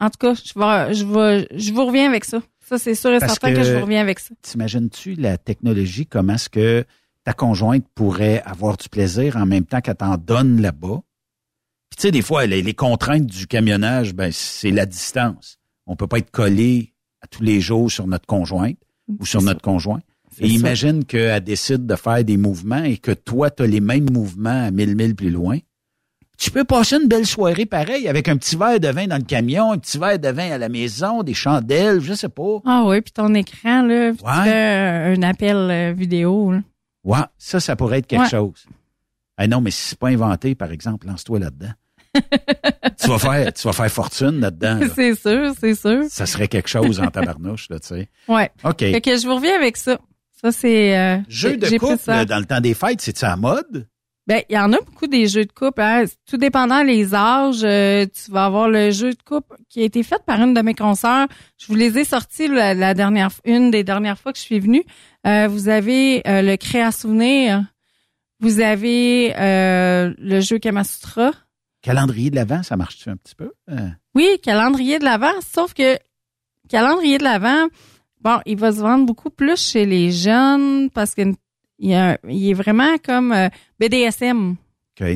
en 0.00 0.10
tout 0.10 0.18
cas, 0.18 0.34
je 0.34 0.58
vais, 0.58 0.92
je 0.94 1.04
vais, 1.04 1.48
je 1.56 1.72
vous 1.72 1.86
reviens 1.86 2.08
avec 2.08 2.24
ça. 2.24 2.40
Ça, 2.68 2.78
c'est 2.78 2.96
sûr 2.96 3.12
et 3.12 3.18
Parce 3.20 3.34
certain 3.34 3.52
que, 3.52 3.58
que- 3.58 3.62
je 3.62 3.74
vous 3.74 3.82
reviens 3.82 4.00
avec 4.00 4.18
ça. 4.18 4.34
T'imagines-tu 4.42 5.14
la 5.14 5.38
technologie, 5.38 6.06
comment 6.06 6.34
est-ce 6.34 6.48
que 6.48 6.84
ta 7.26 7.32
conjointe 7.32 7.84
pourrait 7.94 8.40
avoir 8.46 8.76
du 8.76 8.88
plaisir 8.88 9.36
en 9.36 9.44
même 9.46 9.64
temps 9.66 9.80
qu'elle 9.80 9.96
t'en 9.96 10.16
donne 10.16 10.62
là-bas? 10.62 11.00
Puis 11.90 11.96
tu 11.96 12.02
sais, 12.02 12.10
des 12.12 12.22
fois, 12.22 12.46
les, 12.46 12.62
les 12.62 12.72
contraintes 12.74 13.26
du 13.26 13.46
camionnage, 13.48 14.14
ben, 14.14 14.30
c'est 14.32 14.70
la 14.70 14.86
distance. 14.86 15.58
On 15.86 15.96
peut 15.96 16.06
pas 16.06 16.18
être 16.18 16.30
collé 16.30 16.94
à 17.22 17.26
tous 17.26 17.42
les 17.42 17.60
jours 17.60 17.90
sur 17.90 18.06
notre 18.06 18.26
conjointe 18.26 18.76
ou 19.18 19.26
sur 19.26 19.42
notre 19.42 19.60
conjoint. 19.60 20.00
Et 20.38 20.48
ça. 20.48 20.54
imagine 20.54 21.04
qu'elle 21.04 21.42
décide 21.42 21.84
de 21.86 21.96
faire 21.96 22.22
des 22.22 22.36
mouvements 22.36 22.82
et 22.84 22.96
que 22.98 23.10
toi, 23.12 23.50
tu 23.50 23.62
as 23.62 23.66
les 23.66 23.80
mêmes 23.80 24.08
mouvements 24.10 24.66
à 24.66 24.70
mille 24.70 24.94
milles 24.94 25.14
plus 25.16 25.30
loin. 25.30 25.58
Tu 26.38 26.50
peux 26.50 26.64
passer 26.64 26.96
une 26.96 27.08
belle 27.08 27.26
soirée 27.26 27.64
pareil 27.66 28.06
avec 28.08 28.28
un 28.28 28.36
petit 28.36 28.56
verre 28.56 28.78
de 28.78 28.88
vin 28.88 29.06
dans 29.06 29.16
le 29.16 29.22
camion, 29.24 29.72
un 29.72 29.78
petit 29.78 29.98
verre 29.98 30.18
de 30.18 30.28
vin 30.28 30.50
à 30.52 30.58
la 30.58 30.68
maison, 30.68 31.22
des 31.22 31.32
chandelles, 31.34 32.00
je 32.02 32.12
sais 32.14 32.28
pas. 32.28 32.58
Ah 32.66 32.84
oui, 32.86 33.00
puis 33.00 33.10
ton 33.12 33.32
écran, 33.34 33.82
là, 33.82 34.12
puis 34.12 34.18
tu 34.22 34.28
Ouais. 34.28 34.44
fais 34.44 35.14
un 35.16 35.22
appel 35.22 35.56
euh, 35.56 35.92
vidéo. 35.96 36.52
là. 36.52 36.60
Ouais, 37.06 37.18
ça, 37.38 37.58
ça 37.60 37.74
pourrait 37.76 38.00
être 38.00 38.06
quelque 38.06 38.22
Ouais. 38.24 38.28
chose. 38.28 38.66
Ah 39.38 39.46
non, 39.46 39.60
mais 39.62 39.70
si 39.70 39.88
c'est 39.90 39.98
pas 39.98 40.08
inventé, 40.08 40.54
par 40.54 40.70
exemple, 40.72 41.06
lance-toi 41.06 41.38
là-dedans. 41.38 41.72
tu 43.00 43.08
vas 43.08 43.18
faire, 43.18 43.52
tu 43.52 43.62
vas 43.68 43.72
faire 43.72 43.90
fortune 43.90 44.40
là-dedans. 44.40 44.78
là. 44.80 44.86
c'est 44.94 45.14
sûr, 45.14 45.52
c'est 45.58 45.74
sûr. 45.74 46.04
Ça 46.08 46.26
serait 46.26 46.48
quelque 46.48 46.68
chose 46.68 47.00
en 47.00 47.08
tabarnouche, 47.08 47.68
là, 47.70 47.78
tu 47.78 47.88
sais. 47.88 48.08
Ouais. 48.28 48.50
OK. 48.64 48.78
Fait 48.80 49.00
que 49.00 49.16
je 49.16 49.26
vous 49.26 49.36
reviens 49.36 49.54
avec 49.54 49.76
ça. 49.76 49.98
Ça, 50.42 50.52
c'est... 50.52 50.98
euh, 50.98 51.18
Jeu 51.28 51.56
de 51.56 51.78
couple, 51.78 51.98
ça. 51.98 52.24
dans 52.24 52.38
le 52.38 52.44
temps 52.44 52.60
des 52.60 52.74
fêtes, 52.74 53.00
c'est 53.00 53.16
ça 53.16 53.32
à 53.32 53.36
mode? 53.36 53.86
Ben, 54.26 54.42
il 54.50 54.56
y 54.56 54.58
en 54.58 54.72
a 54.72 54.78
beaucoup 54.78 55.06
des 55.06 55.28
jeux 55.28 55.44
de 55.44 55.52
couple. 55.52 55.80
Hein. 55.80 56.04
Tout 56.28 56.36
dépendant 56.36 56.82
les 56.82 57.14
âges, 57.14 57.62
euh, 57.62 58.06
tu 58.06 58.32
vas 58.32 58.46
avoir 58.46 58.68
le 58.68 58.90
jeu 58.90 59.10
de 59.12 59.22
couple 59.24 59.56
qui 59.68 59.82
a 59.82 59.84
été 59.84 60.02
fait 60.02 60.20
par 60.26 60.40
une 60.42 60.52
de 60.52 60.60
mes 60.62 60.74
consoeurs. 60.74 61.28
Je 61.58 61.66
vous 61.68 61.76
les 61.76 61.96
ai 61.96 62.04
sortis 62.04 62.48
la, 62.48 62.74
la 62.74 62.92
dernière, 62.94 63.30
une 63.44 63.70
des 63.70 63.84
dernières 63.84 64.18
fois 64.18 64.32
que 64.32 64.38
je 64.38 64.42
suis 64.42 64.58
venue. 64.58 64.82
Euh, 65.28 65.46
vous 65.46 65.68
avez 65.68 66.22
euh, 66.26 66.42
le 66.42 66.56
Créa 66.56 66.90
Souvenir. 66.90 67.64
Vous 68.40 68.58
avez 68.60 69.32
euh, 69.38 70.12
le 70.18 70.40
jeu 70.40 70.58
Kamasutra. 70.58 71.30
Calendrier 71.82 72.30
de 72.30 72.34
l'Avent, 72.34 72.64
ça 72.64 72.76
marche-tu 72.76 73.08
un 73.10 73.16
petit 73.16 73.36
peu? 73.36 73.52
Euh, 73.70 73.88
Oui, 74.16 74.26
calendrier 74.42 74.98
de 74.98 75.04
l'Avent, 75.04 75.40
sauf 75.54 75.72
que 75.72 75.96
calendrier 76.68 77.18
de 77.18 77.22
l'Avent, 77.24 77.68
bon, 78.22 78.40
il 78.44 78.58
va 78.58 78.72
se 78.72 78.78
vendre 78.80 79.06
beaucoup 79.06 79.30
plus 79.30 79.56
chez 79.56 79.86
les 79.86 80.10
jeunes 80.10 80.90
parce 80.90 81.14
qu'il 81.14 81.34
y 81.78 81.94
a- 81.94 82.18
il 82.28 82.50
est 82.50 82.54
vraiment 82.54 82.96
comme 83.04 83.32
euh, 83.32 83.48
BDSM. 83.80 84.56
OK. 85.00 85.06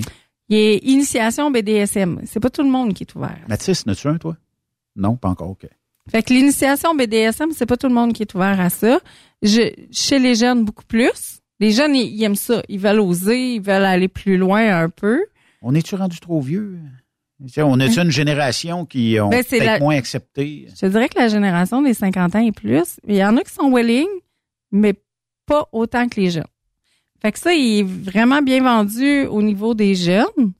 Il 0.48 0.56
est 0.56 0.76
initiation 0.78 1.50
BDSM. 1.50 2.20
C'est 2.24 2.40
pas 2.40 2.50
tout 2.50 2.62
le 2.62 2.70
monde 2.70 2.92
qui 2.94 3.04
est 3.04 3.14
ouvert. 3.14 3.38
Mathis, 3.48 3.86
n'as-tu 3.86 4.08
un, 4.08 4.18
toi? 4.18 4.36
Non, 4.96 5.16
pas 5.16 5.28
encore, 5.28 5.50
OK. 5.50 5.66
Fait 6.10 6.22
que 6.22 6.32
l'initiation 6.32 6.94
BDSM, 6.94 7.50
c'est 7.52 7.66
pas 7.66 7.76
tout 7.76 7.86
le 7.88 7.94
monde 7.94 8.12
qui 8.12 8.22
est 8.22 8.34
ouvert 8.34 8.60
à 8.60 8.68
ça. 8.68 8.98
Je, 9.42 9.70
chez 9.92 10.18
les 10.18 10.34
jeunes, 10.34 10.64
beaucoup 10.64 10.84
plus. 10.84 11.40
Les 11.60 11.70
jeunes, 11.70 11.94
ils, 11.94 12.08
ils 12.14 12.24
aiment 12.24 12.34
ça. 12.34 12.62
Ils 12.68 12.80
veulent 12.80 12.98
oser, 13.00 13.54
ils 13.54 13.60
veulent 13.60 13.84
aller 13.84 14.08
plus 14.08 14.36
loin 14.36 14.76
un 14.82 14.88
peu. 14.88 15.24
On 15.62 15.74
est-tu 15.74 15.94
rendu 15.94 16.18
trop 16.18 16.40
vieux? 16.40 16.78
On 17.58 17.78
est 17.80 17.96
une 17.96 18.10
génération 18.10 18.84
qui 18.84 19.18
ont 19.20 19.28
Ben, 19.30 19.42
peut-être 19.44 19.64
la- 19.64 19.78
moins 19.78 19.96
accepté? 19.96 20.66
Je 20.78 20.86
dirais 20.88 21.08
que 21.08 21.18
la 21.18 21.28
génération 21.28 21.80
des 21.80 21.94
50 21.94 22.34
ans 22.34 22.44
et 22.44 22.52
plus, 22.52 22.98
il 23.06 23.14
y 23.14 23.24
en 23.24 23.36
a 23.36 23.42
qui 23.42 23.52
sont 23.54 23.72
willing, 23.72 24.08
mais 24.72 24.94
pas 25.50 25.68
autant 25.72 26.08
que 26.08 26.20
les 26.20 26.30
jeunes. 26.30 26.44
Fait 27.20 27.32
que 27.32 27.38
ça, 27.38 27.52
il 27.52 27.80
est 27.80 27.82
vraiment 27.82 28.40
bien 28.42 28.62
vendu 28.62 29.24
au 29.26 29.42
niveau 29.42 29.74
des 29.74 29.94
jeunes, 29.94 30.52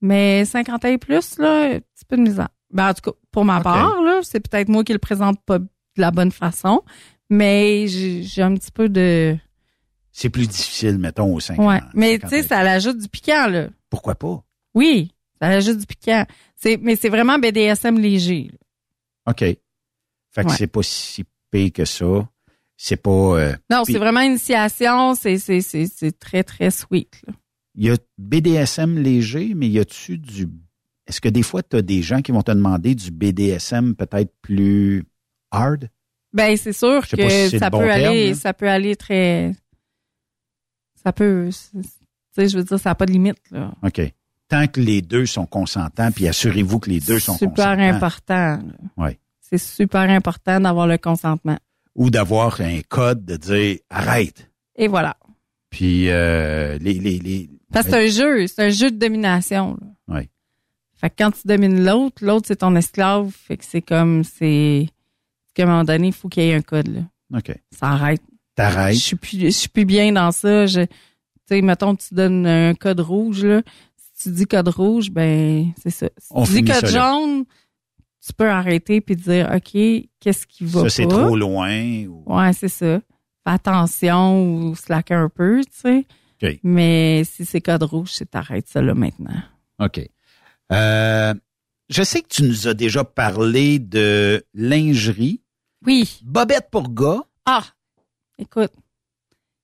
mais 0.00 0.44
50 0.44 0.84
ans 0.84 0.88
et 0.88 0.98
plus, 0.98 1.38
là, 1.38 1.74
un 1.76 1.78
petit 1.78 2.04
peu 2.08 2.16
de 2.16 2.22
misère. 2.22 2.48
Ben, 2.72 2.90
en 2.90 2.94
tout 2.94 3.10
cas, 3.10 3.16
pour 3.30 3.44
ma 3.44 3.60
part, 3.60 4.02
là, 4.02 4.20
c'est 4.22 4.40
peut-être 4.40 4.68
moi 4.68 4.82
qui 4.84 4.92
le 4.92 4.98
présente 4.98 5.40
pas 5.46 5.58
de 5.60 5.68
la 5.96 6.10
bonne 6.10 6.32
façon, 6.32 6.82
mais 7.30 7.86
j'ai 7.88 8.42
un 8.42 8.54
petit 8.54 8.72
peu 8.72 8.88
de... 8.88 9.36
C'est 10.12 10.30
plus 10.30 10.48
difficile, 10.48 10.98
mettons, 10.98 11.32
aux 11.34 11.40
50 11.40 11.64
Ouais, 11.66 11.80
mais 11.94 12.18
tu 12.18 12.28
sais, 12.28 12.42
ça 12.42 12.62
l'ajoute 12.62 12.98
du 12.98 13.08
piquant, 13.08 13.46
là. 13.48 13.68
Pourquoi 13.90 14.14
pas? 14.14 14.42
Oui, 14.74 15.12
ça 15.40 15.48
l'ajoute 15.48 15.78
du 15.78 15.86
piquant. 15.86 16.24
Mais 16.82 16.96
c'est 16.96 17.10
vraiment 17.10 17.38
BDSM 17.38 17.98
léger. 17.98 18.50
là. 18.52 19.32
OK. 19.32 19.38
Fait 19.40 19.58
que 20.44 20.48
Ouais. 20.48 20.54
c'est 20.56 20.66
pas 20.66 20.82
si 20.82 21.24
pire 21.50 21.70
que 21.72 21.84
ça. 21.84 22.28
C'est 22.76 22.96
pas. 22.96 23.10
euh, 23.10 23.56
Non, 23.70 23.84
c'est 23.84 23.98
vraiment 23.98 24.20
initiation, 24.20 25.14
c'est, 25.14 25.38
c'est, 25.38 25.60
c'est, 25.60 25.86
c'est 25.86 26.18
très, 26.18 26.42
très 26.44 26.70
sweet. 26.70 27.22
là. 27.26 27.32
Il 27.74 27.84
y 27.86 27.90
a 27.90 27.96
BDSM 28.18 28.98
léger, 28.98 29.52
mais 29.54 29.68
y 29.68 29.78
a-tu 29.78 30.16
du. 30.18 30.48
Est-ce 31.06 31.20
que 31.20 31.28
des 31.28 31.42
fois, 31.42 31.62
tu 31.62 31.76
as 31.76 31.82
des 31.82 32.02
gens 32.02 32.22
qui 32.22 32.32
vont 32.32 32.42
te 32.42 32.50
demander 32.50 32.94
du 32.94 33.10
BDSM 33.10 33.94
peut-être 33.94 34.32
plus 34.42 35.04
hard? 35.50 35.88
Ben, 36.32 36.56
c'est 36.56 36.72
sûr 36.72 37.02
Je 37.02 37.08
sais 37.10 37.16
que 37.16 37.48
si 37.50 37.58
ça 37.58 37.70
bon 37.70 37.78
peut 37.80 37.86
terme, 37.86 38.04
aller, 38.12 38.34
ça 38.34 38.52
peut 38.54 38.68
aller 38.68 38.96
très, 38.96 39.52
ça 41.02 41.12
peut, 41.12 41.48
tu 41.50 41.82
sais, 42.34 42.48
je 42.48 42.56
veux 42.58 42.64
dire, 42.64 42.78
ça 42.78 42.90
n'a 42.90 42.94
pas 42.94 43.06
de 43.06 43.12
limite, 43.12 43.38
là. 43.50 43.72
OK. 43.82 44.00
Tant 44.48 44.66
que 44.66 44.80
les 44.80 45.02
deux 45.02 45.26
sont 45.26 45.46
consentants, 45.46 46.10
puis 46.12 46.28
assurez-vous 46.28 46.78
que 46.78 46.90
les 46.90 47.00
deux 47.00 47.18
sont 47.18 47.36
Super 47.36 47.76
consentants. 47.76 47.82
important. 47.96 48.56
là. 48.56 48.62
Ouais. 48.96 49.18
C'est 49.40 49.58
super 49.58 50.02
important 50.10 50.60
d'avoir 50.60 50.86
le 50.86 50.98
consentement. 50.98 51.58
Ou 51.96 52.10
d'avoir 52.10 52.60
un 52.60 52.80
code 52.88 53.24
de 53.24 53.36
dire 53.36 53.78
arrête. 53.90 54.50
Et 54.76 54.86
voilà. 54.86 55.16
Puis 55.70 56.08
euh, 56.08 56.78
les, 56.78 56.94
les, 56.94 57.18
les. 57.18 57.50
Parce 57.72 57.86
que 57.86 57.92
c'est 57.92 58.04
un 58.04 58.08
jeu, 58.08 58.46
c'est 58.46 58.62
un 58.62 58.70
jeu 58.70 58.90
de 58.90 58.96
domination, 58.96 59.76
là. 59.80 60.14
Ouais. 60.14 60.30
Fait 60.94 61.10
que 61.10 61.14
quand 61.18 61.30
tu 61.32 61.46
domines 61.46 61.84
l'autre, 61.84 62.24
l'autre 62.24 62.46
c'est 62.48 62.56
ton 62.56 62.74
esclave. 62.76 63.30
Fait 63.30 63.56
que 63.56 63.64
c'est 63.64 63.82
comme, 63.82 64.24
c'est, 64.24 64.88
qu'à 65.54 65.64
un 65.64 65.66
moment 65.66 65.84
donné, 65.84 66.08
il 66.08 66.12
faut 66.12 66.28
qu'il 66.28 66.44
y 66.44 66.48
ait 66.48 66.54
un 66.54 66.62
code, 66.62 66.88
là. 66.88 67.00
OK. 67.38 67.54
Ça 67.70 67.88
arrête. 67.88 68.22
T'arrêtes. 68.54 68.94
Je 68.94 69.00
suis 69.00 69.16
plus, 69.16 69.38
je 69.38 69.48
suis 69.48 69.68
plus 69.68 69.84
bien 69.84 70.12
dans 70.12 70.30
ça. 70.32 70.66
Je, 70.66 70.82
tu 70.82 70.88
sais, 71.48 71.60
mettons, 71.60 71.94
tu 71.94 72.14
donnes 72.14 72.46
un 72.46 72.74
code 72.74 73.00
rouge, 73.00 73.44
là. 73.44 73.62
Si 73.96 74.30
tu 74.30 74.34
dis 74.34 74.46
code 74.46 74.68
rouge, 74.68 75.10
ben, 75.10 75.72
c'est 75.82 75.90
ça. 75.90 76.08
Si 76.16 76.28
On 76.30 76.44
tu 76.44 76.52
dis 76.52 76.64
code 76.64 76.90
là. 76.90 77.20
Tu 78.26 78.32
peux 78.32 78.50
arrêter 78.50 79.00
puis 79.00 79.14
dire, 79.16 79.50
OK, 79.54 79.70
qu'est-ce 80.20 80.46
qui 80.46 80.64
va 80.64 80.80
Ça, 80.80 80.82
pas? 80.84 80.90
c'est 80.90 81.06
trop 81.06 81.36
loin. 81.36 82.04
ou- 82.06 82.24
Ouais, 82.26 82.52
c'est 82.52 82.68
ça. 82.68 82.98
Fais 82.98 83.52
attention 83.52 84.42
ou 84.68 84.74
slacker 84.74 85.14
un 85.14 85.28
peu, 85.28 85.62
tu 85.64 86.04
sais. 86.42 86.58
Mais 86.62 87.22
si 87.24 87.44
c'est 87.44 87.60
code 87.60 87.82
rouge, 87.84 88.10
c'est 88.12 88.30
t'arrêtes 88.30 88.68
ça 88.68 88.82
là 88.82 88.94
maintenant. 88.94 89.40
OK. 89.80 90.00
Euh, 90.72 91.34
je 91.88 92.02
sais 92.02 92.20
que 92.22 92.28
tu 92.28 92.42
nous 92.42 92.66
as 92.68 92.74
déjà 92.74 93.04
parlé 93.04 93.78
de 93.78 94.44
lingerie. 94.54 95.40
Oui. 95.86 96.18
Bobette 96.24 96.68
pour 96.70 96.92
gars. 96.92 97.22
Ah! 97.46 97.64
Écoute. 98.38 98.72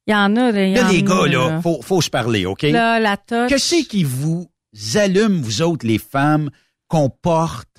Il 0.07 0.13
y 0.13 0.15
en 0.15 0.35
a, 0.37 0.51
là. 0.51 0.67
il 0.67 0.73
y 0.73 0.75
Là, 0.75 0.87
en 0.87 0.91
les 0.91 0.99
a, 0.99 1.03
gars, 1.03 1.27
là, 1.27 1.61
faut, 1.61 1.81
faut 1.83 2.01
se 2.01 2.11
parler, 2.11 2.47
OK? 2.47 2.63
Là, 2.63 2.99
la 3.01 3.17
touch. 3.17 3.51
Que 3.51 3.59
c'est 3.59 3.83
qui 3.85 4.03
vous 4.05 4.51
allume, 4.95 5.41
vous 5.41 5.63
autres, 5.63 5.87
les 5.87 5.99
femmes, 5.99 6.51
qu'on 6.89 7.09
porte, 7.11 7.72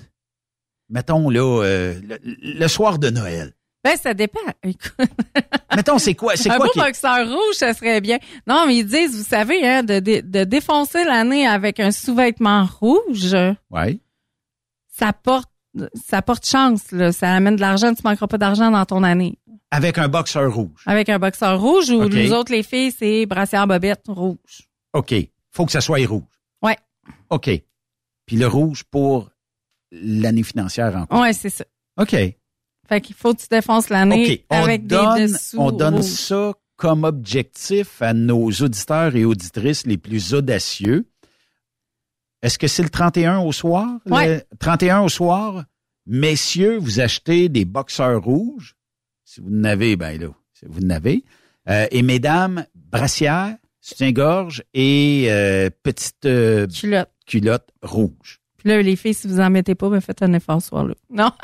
mettons, 0.88 1.30
là, 1.30 1.62
euh, 1.64 2.00
le, 2.02 2.18
le 2.24 2.68
soir 2.68 2.98
de 2.98 3.10
Noël? 3.10 3.52
Ben, 3.82 3.96
ça 3.96 4.14
dépend. 4.14 4.40
Écoute. 4.62 5.10
Mettons, 5.76 5.98
c'est 5.98 6.14
quoi, 6.14 6.36
c'est 6.36 6.50
un 6.50 6.56
quoi 6.56 6.66
beau 6.66 6.72
qui... 6.72 6.78
boxeur 6.78 7.28
rouge, 7.28 7.54
ça 7.54 7.74
serait 7.74 8.00
bien. 8.00 8.18
Non, 8.46 8.64
mais 8.66 8.76
ils 8.76 8.86
disent, 8.86 9.16
vous 9.16 9.24
savez, 9.28 9.66
hein, 9.68 9.82
de, 9.82 9.98
dé- 9.98 10.22
de 10.22 10.44
défoncer 10.44 11.04
l'année 11.04 11.46
avec 11.46 11.80
un 11.80 11.90
sous-vêtement 11.90 12.64
rouge, 12.80 13.36
Ouais. 13.70 13.98
ça 14.88 15.12
porte, 15.12 15.50
ça 16.06 16.22
porte 16.22 16.46
chance, 16.46 16.92
là. 16.92 17.12
Ça 17.12 17.32
amène 17.34 17.56
de 17.56 17.60
l'argent, 17.60 17.92
tu 17.92 18.02
manqueras 18.04 18.26
pas 18.26 18.38
d'argent 18.38 18.70
dans 18.70 18.84
ton 18.86 19.02
année. 19.02 19.38
Avec 19.70 19.98
un 19.98 20.08
boxeur 20.08 20.54
rouge. 20.54 20.82
Avec 20.86 21.08
un 21.08 21.18
boxeur 21.18 21.60
rouge 21.60 21.90
ou 21.90 22.04
OK. 22.04 22.12
nous 22.12 22.32
autres, 22.32 22.52
les 22.52 22.62
filles, 22.62 22.92
c'est 22.96 23.26
brassière 23.26 23.66
bobette 23.66 24.04
rouge. 24.06 24.68
OK. 24.92 25.12
Faut 25.50 25.66
que 25.66 25.72
ça 25.72 25.80
soit 25.80 26.06
rouge. 26.06 26.22
Ouais. 26.62 26.76
OK. 27.30 27.50
Puis 28.24 28.36
le 28.36 28.46
rouge 28.46 28.84
pour 28.84 29.30
l'année 30.02 30.42
financière 30.42 30.96
en 30.96 31.06
cours. 31.06 31.20
Ouais, 31.20 31.32
c'est 31.32 31.50
ça. 31.50 31.64
OK. 32.00 32.14
Fait 32.88 33.00
qu'il 33.00 33.14
faut 33.14 33.34
que 33.34 33.40
tu 33.40 33.46
défonces 33.50 33.88
l'année 33.88 34.32
OK. 34.32 34.44
On 34.50 34.62
avec 34.62 34.86
donne, 34.86 35.16
des 35.16 35.32
dessous 35.32 35.56
on 35.58 35.70
donne 35.70 36.02
ça 36.02 36.52
comme 36.76 37.04
objectif 37.04 38.02
à 38.02 38.12
nos 38.12 38.50
auditeurs 38.50 39.14
et 39.16 39.24
auditrices 39.24 39.86
les 39.86 39.96
plus 39.96 40.34
audacieux. 40.34 41.06
Est-ce 42.42 42.58
que 42.58 42.66
c'est 42.66 42.82
le 42.82 42.90
31 42.90 43.38
au 43.38 43.52
soir? 43.52 43.88
Ouais. 44.06 44.36
Le 44.36 44.56
31 44.58 45.00
au 45.02 45.08
soir, 45.08 45.64
messieurs, 46.06 46.76
vous 46.76 47.00
achetez 47.00 47.48
des 47.48 47.64
boxeurs 47.64 48.22
rouges. 48.22 48.74
Si 49.24 49.40
vous 49.40 49.50
en 49.50 49.64
avez, 49.64 49.96
ben 49.96 50.20
là, 50.20 50.28
si 50.52 50.66
vous 50.68 50.84
en 50.84 50.90
avez. 50.90 51.24
Euh, 51.70 51.86
et 51.90 52.02
mesdames, 52.02 52.66
brassière, 52.74 53.56
soutien-gorge 53.80 54.62
et 54.74 55.26
euh, 55.28 55.70
petite 55.82 56.26
euh, 56.26 56.66
Culotte. 56.66 57.10
culotte 57.26 57.70
rouge. 57.82 58.40
Puis 58.64 58.72
là, 58.72 58.80
les 58.82 58.96
filles, 58.96 59.12
si 59.14 59.28
vous 59.28 59.40
en 59.40 59.50
mettez 59.50 59.74
pas, 59.74 59.90
ben 59.90 60.00
faites 60.00 60.22
un 60.22 60.32
effort 60.32 60.60
ce 60.62 60.68
soir-là. 60.68 60.94
Non, 61.10 61.30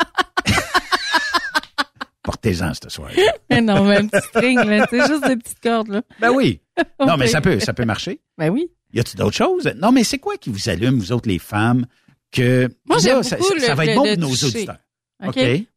Portez-en 2.22 2.72
ce 2.74 2.88
soir. 2.90 3.10
mais 3.48 3.60
non, 3.62 3.84
mais 3.84 3.96
un 3.96 4.06
petit 4.06 4.26
string, 4.28 4.58
c'est 4.90 5.06
juste 5.06 5.26
des 5.26 5.36
petites 5.36 5.60
cordes, 5.60 5.88
là. 5.88 6.02
Ben 6.20 6.30
oui. 6.30 6.60
Non, 7.00 7.16
mais 7.18 7.26
ça 7.26 7.40
peut, 7.42 7.60
ça 7.60 7.72
peut 7.74 7.84
marcher. 7.84 8.20
Ben 8.38 8.48
oui. 8.50 8.70
Y 8.94 9.00
a-tu 9.00 9.16
d'autres 9.16 9.36
choses? 9.36 9.66
Non, 9.76 9.92
mais 9.92 10.02
c'est 10.04 10.18
quoi 10.18 10.36
qui 10.38 10.48
vous 10.50 10.68
allume, 10.70 10.98
vous 10.98 11.12
autres, 11.12 11.28
les 11.28 11.38
femmes, 11.38 11.84
que. 12.32 12.68
Moi, 12.86 12.96
Là, 12.98 13.22
ça, 13.22 13.36
ça- 13.38 13.74
va 13.74 13.84
être 13.84 13.90
le- 13.90 13.96
bon 13.96 14.04
le 14.04 14.14
pour 14.14 14.20
nos 14.22 14.28
toucher. 14.30 14.46
auditeurs. 14.46 14.78
Moi, 15.20 15.32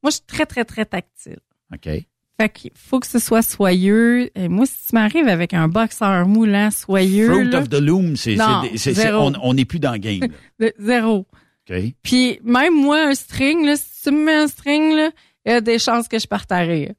je 0.05 0.09
suis 0.11 0.21
très, 0.25 0.45
très, 0.45 0.63
très 0.65 0.85
tactile. 0.85 1.39
OK. 1.73 1.89
Fait 2.39 2.49
qu'il 2.49 2.71
faut 2.75 2.99
que 2.99 3.07
ce 3.07 3.19
soit 3.19 3.41
soyeux. 3.43 4.31
Et 4.35 4.47
moi, 4.47 4.65
si 4.65 4.73
tu 4.89 4.95
m'arrives 4.95 5.27
avec 5.27 5.53
un 5.53 5.67
boxeur 5.67 6.27
moulant 6.27 6.71
soyeux, 6.71 7.31
Fruit 7.31 7.49
là, 7.49 7.59
of 7.59 7.69
the 7.69 7.79
Loom, 7.79 8.15
c'est, 8.15 8.35
Non, 8.35 8.63
c'est- 8.75 8.93
c'est- 8.93 9.11
on 9.13 9.53
n'est 9.53 9.65
plus 9.65 9.79
dans 9.79 9.91
le 9.91 9.99
game. 9.99 10.21
de- 10.59 10.73
zéro. 10.79 11.27
OK. 11.69 11.77
Puis 12.01 12.39
même 12.43 12.73
moi, 12.73 13.07
un 13.07 13.13
string, 13.15 13.65
là, 13.65 13.75
si 13.77 13.85
tu 14.03 14.11
me 14.11 14.25
mets 14.25 14.33
un 14.35 14.47
string, 14.47 14.95
là, 14.95 15.11
il 15.45 15.51
y 15.51 15.55
a 15.55 15.61
des 15.61 15.77
chances 15.79 16.07
que 16.07 16.17
je 16.19 16.27
parte 16.27 16.51
à 16.51 16.59
rire. 16.59 16.93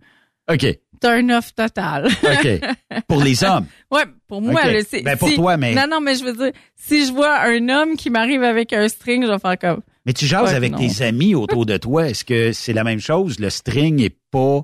OK. 0.50 0.78
Turn 1.00 1.32
off 1.32 1.54
total. 1.54 2.06
OK. 2.06 2.60
Pour 3.08 3.22
les 3.22 3.42
hommes? 3.44 3.66
Ouais, 3.90 4.04
pour 4.28 4.40
moi, 4.40 4.62
OK. 4.64 4.72
là, 4.72 4.78
c'est. 4.88 5.02
Ben, 5.02 5.18
pour 5.18 5.28
si- 5.28 5.34
toi, 5.34 5.56
mais- 5.56 5.74
Non, 5.74 5.84
non, 5.90 6.00
mais 6.00 6.14
je 6.14 6.24
veux 6.24 6.32
dire, 6.32 6.52
si 6.76 7.04
je 7.06 7.12
vois 7.12 7.40
un 7.40 7.68
homme 7.68 7.96
qui 7.96 8.08
m'arrive 8.08 8.42
avec 8.42 8.72
un 8.72 8.88
string, 8.88 9.24
je 9.26 9.30
vais 9.30 9.38
faire 9.38 9.58
comme. 9.58 9.80
Mais 10.06 10.12
tu 10.12 10.26
jases 10.26 10.50
Ouais, 10.50 10.54
avec 10.54 10.72
non. 10.72 10.78
tes 10.78 11.02
amis 11.04 11.34
autour 11.34 11.66
de 11.66 11.76
toi. 11.76 12.08
Est-ce 12.08 12.24
que 12.24 12.52
c'est 12.52 12.72
la 12.72 12.84
même 12.84 13.00
chose? 13.00 13.38
Le 13.40 13.50
string 13.50 13.96
n'est 13.96 14.16
pas 14.30 14.62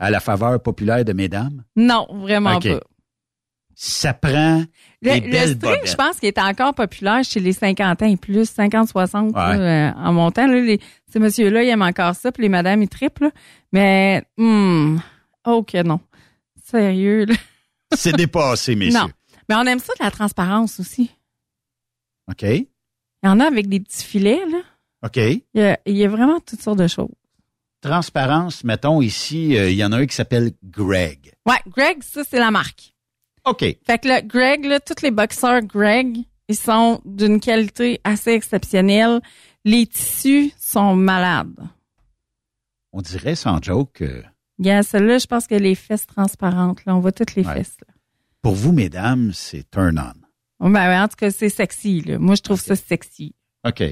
à 0.00 0.10
la 0.10 0.18
faveur 0.20 0.60
populaire 0.62 1.04
de 1.04 1.12
mesdames? 1.12 1.62
Non, 1.76 2.06
vraiment 2.10 2.58
pas. 2.58 2.80
Ça 3.82 4.12
prend 4.12 4.64
Le, 5.00 5.20
des 5.20 5.20
le 5.20 5.36
string, 5.38 5.58
bobettes. 5.58 5.88
je 5.90 5.94
pense 5.94 6.18
qu'il 6.20 6.26
est 6.28 6.38
encore 6.38 6.74
populaire 6.74 7.24
chez 7.24 7.40
les 7.40 7.52
50 7.54 8.02
ans 8.02 8.06
et 8.06 8.16
plus, 8.18 8.50
50-60 8.54 9.26
Ouais. 9.28 9.32
là, 9.32 9.90
euh, 9.90 9.92
en 9.96 10.12
montant. 10.12 10.46
Là, 10.46 10.60
les, 10.60 10.80
ces 11.10 11.18
messieurs-là, 11.18 11.62
ils 11.62 11.68
aiment 11.70 11.80
encore 11.82 12.14
ça, 12.14 12.30
puis 12.30 12.42
les 12.42 12.48
madames, 12.50 12.82
ils 12.82 12.88
triplent. 12.90 13.30
Mais, 13.72 14.22
hmm, 14.36 14.98
ok, 15.46 15.74
non. 15.84 16.00
Sérieux, 16.62 17.24
là. 17.24 17.34
C'est 17.94 18.14
dépassé, 18.14 18.76
messieurs. 18.76 19.00
Non. 19.00 19.08
Mais 19.48 19.54
on 19.56 19.62
aime 19.64 19.78
ça 19.78 19.94
de 19.98 20.04
la 20.04 20.10
transparence 20.10 20.78
aussi. 20.78 21.10
OK. 22.30 22.42
Il 22.42 22.66
y 23.24 23.28
en 23.28 23.40
a 23.40 23.46
avec 23.46 23.68
des 23.68 23.80
petits 23.80 24.04
filets, 24.04 24.42
là. 24.50 24.58
OK. 25.06 25.16
Il 25.16 25.42
y 25.54 25.62
a, 25.62 25.78
il 25.86 25.96
y 25.96 26.04
a 26.04 26.08
vraiment 26.08 26.38
toutes 26.40 26.60
sortes 26.60 26.78
de 26.78 26.86
choses. 26.86 27.08
Transparence, 27.80 28.62
mettons 28.64 29.00
ici, 29.00 29.56
euh, 29.56 29.70
il 29.70 29.76
y 29.76 29.84
en 29.84 29.92
a 29.92 29.98
un 29.98 30.06
qui 30.06 30.14
s'appelle 30.14 30.52
Greg. 30.64 31.32
Ouais, 31.46 31.56
Greg, 31.68 32.02
ça, 32.02 32.22
c'est 32.28 32.38
la 32.38 32.50
marque. 32.50 32.92
OK. 33.46 33.60
Fait 33.60 33.98
que 33.98 34.06
là, 34.08 34.20
Greg, 34.22 34.64
là, 34.66 34.80
tous 34.80 35.02
les 35.02 35.10
boxeurs 35.10 35.62
Greg, 35.62 36.18
ils 36.48 36.56
sont 36.56 37.00
d'une 37.06 37.40
qualité 37.40 38.00
assez 38.04 38.32
exceptionnelle. 38.32 39.20
Les 39.64 39.86
tissus 39.86 40.52
sont 40.58 40.94
malades. 40.94 41.58
On 42.92 43.00
dirait 43.00 43.34
sans 43.36 43.62
joke 43.62 43.92
que 43.94 44.22
Yeah, 44.62 44.82
celle-là, 44.82 45.16
je 45.16 45.26
pense 45.26 45.46
que 45.46 45.54
les 45.54 45.74
fesses 45.74 46.06
transparentes, 46.06 46.84
là, 46.84 46.94
on 46.94 47.00
voit 47.00 47.12
toutes 47.12 47.34
les 47.34 47.46
Ouais. 47.46 47.54
fesses. 47.54 47.76
Là. 47.86 47.94
pour 48.42 48.54
vous, 48.54 48.72
mesdames, 48.72 49.32
c'est 49.34 49.70
turn 49.70 49.98
on. 50.60 50.68
Ben, 50.68 50.72
ben, 50.72 51.02
en 51.04 51.08
tout 51.08 51.16
cas, 51.16 51.30
c'est 51.30 51.48
sexy. 51.48 52.02
Là. 52.02 52.18
Moi, 52.18 52.34
je 52.34 52.42
trouve 52.42 52.60
ça 52.60 52.76
sexy. 52.76 53.34
OK. 53.66 53.82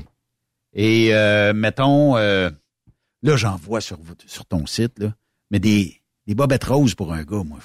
Et 0.75 1.09
euh, 1.15 1.53
mettons, 1.55 2.17
euh, 2.19 2.51
là, 3.23 3.37
j'en 3.37 3.57
vois 3.57 3.81
sur, 3.81 3.99
sur 4.27 4.45
ton 4.47 4.67
site, 4.67 4.99
là, 4.99 5.15
mais 5.51 5.59
des, 5.59 6.01
des 6.27 6.35
bobettes 6.35 6.65
roses 6.65 6.95
pour 6.95 7.13
un 7.13 7.23
gars, 7.25 7.43
moi. 7.45 7.59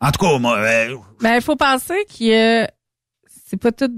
En 0.00 0.10
tout 0.10 0.18
cas, 0.24 0.38
moi, 0.38 0.58
euh, 0.58 0.96
Ben, 1.20 1.36
il 1.36 1.42
faut 1.42 1.56
penser 1.56 2.04
que 2.06 2.66
c'est 3.48 3.56
pas 3.56 3.72
tout. 3.72 3.88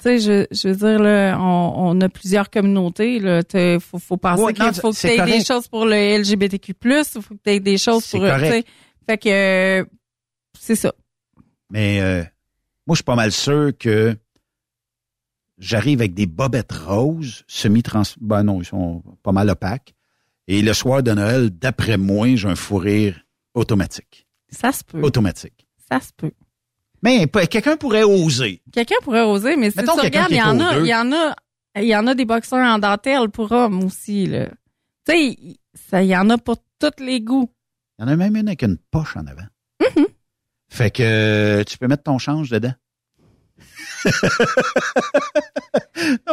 Tu 0.00 0.04
sais, 0.04 0.18
je, 0.20 0.46
je 0.52 0.68
veux 0.68 0.76
dire, 0.76 0.98
là, 1.00 1.36
on, 1.40 1.72
on 1.96 2.00
a 2.00 2.08
plusieurs 2.08 2.48
communautés. 2.50 3.18
Là. 3.18 3.42
T'as- 3.42 3.80
Faut, 3.80 3.98
faut 3.98 4.16
penser 4.16 4.42
Ouais, 4.44 4.52
qu'il 4.54 4.72
faut 4.74 4.92
que 4.92 4.96
tu 4.96 5.06
aies 5.08 5.24
des 5.26 5.44
choses 5.44 5.66
pour 5.68 5.84
le 5.86 6.18
LGBTQ+, 6.20 6.72
il 6.84 7.04
faut 7.04 7.34
que 7.34 7.40
tu 7.44 7.50
aies 7.50 7.60
des 7.60 7.76
choses 7.78 8.06
pour... 8.08 8.22
euh, 8.22 8.30
correct. 8.30 8.68
Fait 9.06 9.18
que 9.18 9.28
euh, 9.80 9.84
c'est 10.58 10.76
ça. 10.76 10.92
mais 11.70 12.00
euh, 12.00 12.22
moi, 12.86 12.94
je 12.94 12.98
suis 12.98 13.04
pas 13.04 13.16
mal 13.16 13.32
sûr 13.32 13.72
que 13.78 14.16
j'arrive 15.58 16.00
avec 16.00 16.14
des 16.14 16.26
bobettes 16.26 16.72
roses, 16.72 17.44
semi-trans... 17.46 18.02
Ben 18.20 18.42
non, 18.42 18.60
ils 18.60 18.64
sont 18.64 19.02
pas 19.22 19.32
mal 19.32 19.48
opaques. 19.50 19.94
Et 20.46 20.62
le 20.62 20.72
soir 20.72 21.02
de 21.02 21.12
Noël, 21.12 21.50
d'après 21.50 21.98
moi, 21.98 22.34
j'ai 22.36 22.48
un 22.48 22.54
fou 22.56 22.76
rire 22.76 23.20
automatique. 23.54 24.26
Ça 24.48 24.72
se 24.72 24.82
peut. 24.84 25.00
Automatique. 25.02 25.66
Ça 25.90 26.00
se 26.00 26.10
peut. 26.16 26.32
Mais 27.02 27.26
quelqu'un 27.50 27.76
pourrait 27.76 28.02
oser. 28.02 28.62
Quelqu'un 28.72 28.96
pourrait 29.02 29.22
oser, 29.22 29.56
mais 29.56 29.70
si 29.70 29.78
Mettons 29.78 29.94
tu 29.94 30.00
regardes, 30.00 30.30
il 30.30 30.36
y 30.38 30.42
en 30.42 30.58
a, 30.60 30.78
il 30.78 30.86
y 30.86 30.94
en 30.94 31.12
a, 31.12 31.36
il 31.76 31.84
y 31.84 31.94
en 31.94 32.06
a 32.06 32.14
des 32.14 32.24
boxeurs 32.24 32.66
en 32.66 32.78
dentelle 32.78 33.28
pour 33.28 33.52
hommes 33.52 33.84
aussi, 33.84 34.26
là. 34.26 34.46
Tu 35.06 35.12
sais, 35.12 35.24
il- 35.24 35.56
ça, 35.74 36.02
il 36.02 36.08
y 36.08 36.16
en 36.16 36.28
a 36.30 36.38
pour 36.38 36.56
tous 36.80 37.02
les 37.02 37.20
goûts. 37.20 37.50
Il 37.98 38.02
y 38.02 38.04
en 38.04 38.08
a 38.08 38.16
même 38.16 38.36
une 38.36 38.48
avec 38.48 38.62
une 38.62 38.78
poche 38.90 39.16
en 39.16 39.26
avant. 39.26 39.46
Mm-hmm. 39.80 40.06
Fait 40.68 40.90
que 40.90 41.62
tu 41.64 41.78
peux 41.78 41.86
mettre 41.86 42.02
ton 42.02 42.18
change 42.18 42.50
dedans. 42.50 42.74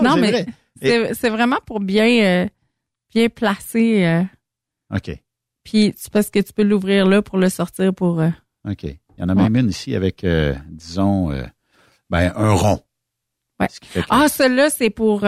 Non, 0.01 0.17
mais 0.17 0.31
vrai. 0.31 0.45
c'est 0.81 1.13
c'est 1.13 1.29
vraiment 1.29 1.59
pour 1.65 1.79
bien, 1.79 2.07
euh, 2.23 2.47
bien 3.13 3.29
placer. 3.29 4.05
euh, 4.05 4.23
OK. 4.95 5.11
puis 5.63 5.93
c'est 5.97 6.11
parce 6.11 6.29
que 6.29 6.39
tu 6.39 6.53
peux 6.53 6.63
l'ouvrir 6.63 7.05
là 7.07 7.21
pour 7.21 7.37
le 7.37 7.49
sortir 7.49 7.93
pour. 7.93 8.21
euh, 8.21 8.29
OK. 8.69 8.83
Il 8.83 9.21
y 9.21 9.23
en 9.23 9.29
a 9.29 9.35
même 9.35 9.55
une 9.55 9.69
ici 9.69 9.95
avec, 9.95 10.25
disons, 10.69 11.29
ben, 12.09 12.33
un 12.35 12.51
rond. 12.51 12.81
Ouais. 13.61 13.67
Que- 13.93 13.99
Ah, 14.09 14.27
celui-là, 14.27 14.69
c'est 14.69 14.89
pour. 14.89 15.23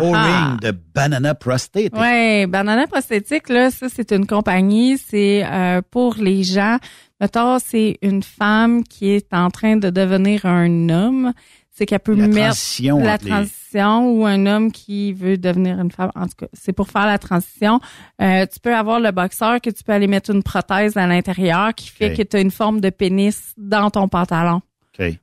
O-ring 0.00 0.14
ah. 0.16 0.56
de 0.62 0.70
Banana 0.70 1.34
Prostate. 1.34 1.92
Ouais, 1.92 2.46
Banana 2.46 2.86
Prosthétique, 2.86 3.50
là, 3.50 3.70
ça, 3.70 3.90
c'est 3.90 4.10
une 4.12 4.26
compagnie. 4.26 4.96
C'est 4.96 5.44
euh, 5.44 5.82
pour 5.90 6.14
les 6.14 6.44
gens. 6.44 6.78
Mettons, 7.22 7.58
c'est 7.60 7.98
une 8.02 8.22
femme 8.22 8.82
qui 8.84 9.08
est 9.10 9.32
en 9.32 9.48
train 9.50 9.76
de 9.76 9.88
devenir 9.90 10.44
un 10.44 10.88
homme. 10.90 11.32
C'est 11.70 11.86
qu'elle 11.86 12.00
peut 12.00 12.14
La 12.14 12.26
mettre 12.26 12.40
transition 12.48 12.98
la 12.98 13.16
les- 13.16 13.28
transition 13.30 14.10
ou 14.12 14.26
un 14.26 14.44
homme 14.44 14.70
qui 14.72 15.14
veut 15.14 15.38
devenir 15.38 15.80
une 15.80 15.90
femme. 15.90 16.10
En 16.14 16.26
tout 16.26 16.34
cas, 16.36 16.46
c'est 16.52 16.72
pour 16.74 16.88
faire 16.90 17.06
la 17.06 17.18
transition. 17.18 17.80
Euh, 18.20 18.44
tu 18.52 18.60
peux 18.60 18.74
avoir 18.76 19.00
le 19.00 19.10
boxeur 19.12 19.58
que 19.60 19.70
tu 19.70 19.82
peux 19.82 19.92
aller 19.92 20.06
mettre 20.08 20.30
une 20.34 20.42
prothèse 20.42 20.98
à 20.98 21.06
l'intérieur 21.06 21.72
qui 21.74 21.88
fait 21.88 22.12
que 22.14 22.22
tu 22.22 22.36
as 22.36 22.40
une 22.40 22.50
forme 22.50 22.80
de 22.82 22.90
pénis 22.90 23.54
dans 23.56 23.88
ton 23.88 24.06
pantalon 24.08 24.60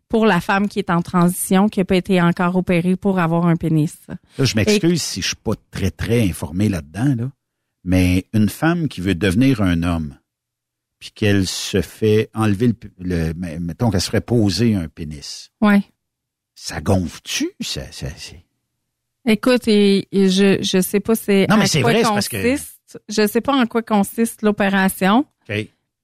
pour 0.08 0.26
la 0.26 0.42
femme 0.42 0.68
qui 0.68 0.80
est 0.80 0.90
en 0.90 1.02
transition, 1.04 1.70
qui 1.70 1.80
n'a 1.82 1.86
pas 1.86 1.98
été 1.98 2.20
encore 2.20 2.56
opérée 2.56 2.96
pour 2.96 3.20
avoir 3.20 3.46
un 3.46 3.56
pénis. 3.56 3.96
Là, 4.08 4.46
je 4.46 4.56
m'excuse 4.56 5.02
si 5.02 5.22
je 5.22 5.28
suis 5.28 5.36
pas 5.36 5.54
très, 5.70 5.92
très 5.92 6.28
informé 6.28 6.70
là-dedans, 6.70 7.14
là. 7.16 7.30
Mais 7.84 8.26
une 8.34 8.50
femme 8.50 8.88
qui 8.88 9.02
veut 9.02 9.16
devenir 9.16 9.62
un 9.62 9.84
homme, 9.84 10.16
puis 11.00 11.12
qu'elle 11.12 11.48
se 11.48 11.82
fait 11.82 12.30
enlever 12.34 12.74
le, 13.00 13.34
le 13.34 13.60
mettons 13.60 13.90
qu'elle 13.90 14.02
se 14.02 14.08
ferait 14.08 14.22
poser 14.22 14.76
un 14.76 14.88
pénis. 14.88 15.50
Ouais. 15.62 15.82
Ça 16.56 16.82
gonfle-tu? 16.82 17.52
Ça, 17.62 17.90
ça, 17.92 18.08
c'est- 18.18 18.44
Écoute, 19.26 19.68
et, 19.68 20.08
et 20.12 20.30
je 20.30 20.62
je 20.62 20.82
sais 20.82 21.00
pas 21.00 21.16
c'est 21.16 21.46
Non, 21.50 21.58
mais 21.58 21.68
c'est 21.68 21.82
vrai, 21.82 22.04
c'est 22.04 22.10
parce 22.10 22.28
que- 22.30 22.38
consiste. 22.42 23.00
Je 23.08 23.28
sais 23.28 23.42
pas 23.42 23.54
en 23.56 23.66
quoi 23.68 23.82
consiste 23.84 24.42
l'opération. 24.42 25.26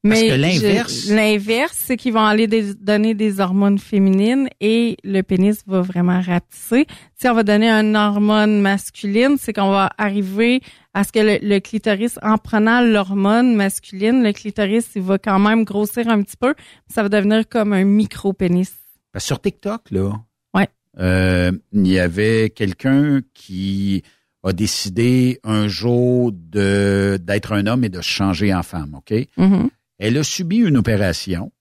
Mais 0.08 0.38
l'inverse- 0.38 1.74
c'est 1.74 1.98
qu'ils 1.98 2.14
vont 2.14 2.26
aller 2.26 2.48
des- 2.48 2.74
donner 2.76 3.14
des 3.16 3.40
hormones 3.40 3.80
féminines 3.80 4.48
et 4.62 4.98
le 5.04 5.22
pénis 5.24 5.62
va 5.66 5.82
vraiment 5.82 6.22
rapetisser. 6.22 6.86
Si 7.20 7.28
on 7.28 7.34
va 7.34 7.44
donner 7.44 7.70
une 7.70 7.96
hormone 7.96 8.62
masculine, 8.62 9.36
c'est 9.40 9.52
qu'on 9.54 9.72
va 9.72 9.90
arriver 9.98 10.62
à 10.94 11.04
ce 11.04 11.12
que 11.12 11.20
le, 11.20 11.40
le 11.42 11.60
clitoris, 11.60 12.20
en 12.22 12.38
prenant 12.38 12.82
l'hormone 12.82 13.56
masculine, 13.56 14.24
le 14.24 14.32
clitoris, 14.32 14.88
il 14.96 15.02
va 15.02 15.18
quand 15.18 15.40
même 15.40 15.64
grossir 15.64 16.08
un 16.08 16.22
petit 16.22 16.38
peu. 16.38 16.54
Ça 16.88 17.02
va 17.04 17.10
devenir 17.10 17.48
comme 17.50 17.74
un 17.74 17.84
micro-pénis. 17.84 18.72
Parce 19.12 19.24
que 19.26 19.28
sur 19.28 19.42
TikTok, 19.42 19.92
là, 19.92 20.12
Ouais. 20.54 20.68
euh, 21.00 21.52
il 21.74 21.88
y 21.88 22.00
avait 22.00 22.50
quelqu'un 22.52 23.22
qui 23.34 24.04
a 24.44 24.54
décidé 24.54 25.40
un 25.44 25.68
jour 25.68 26.32
de 26.32 27.18
d'être 27.20 27.52
un 27.54 27.66
homme 27.66 27.84
et 27.84 27.90
de 27.90 28.02
se 28.02 28.08
changer 28.10 28.54
en 28.54 28.62
femme, 28.62 28.94
OK? 28.96 29.12
Mhm. 29.38 29.70
Elle 29.98 30.18
a 30.18 30.24
subi 30.24 30.58
une 30.58 30.78
opération 30.78 31.52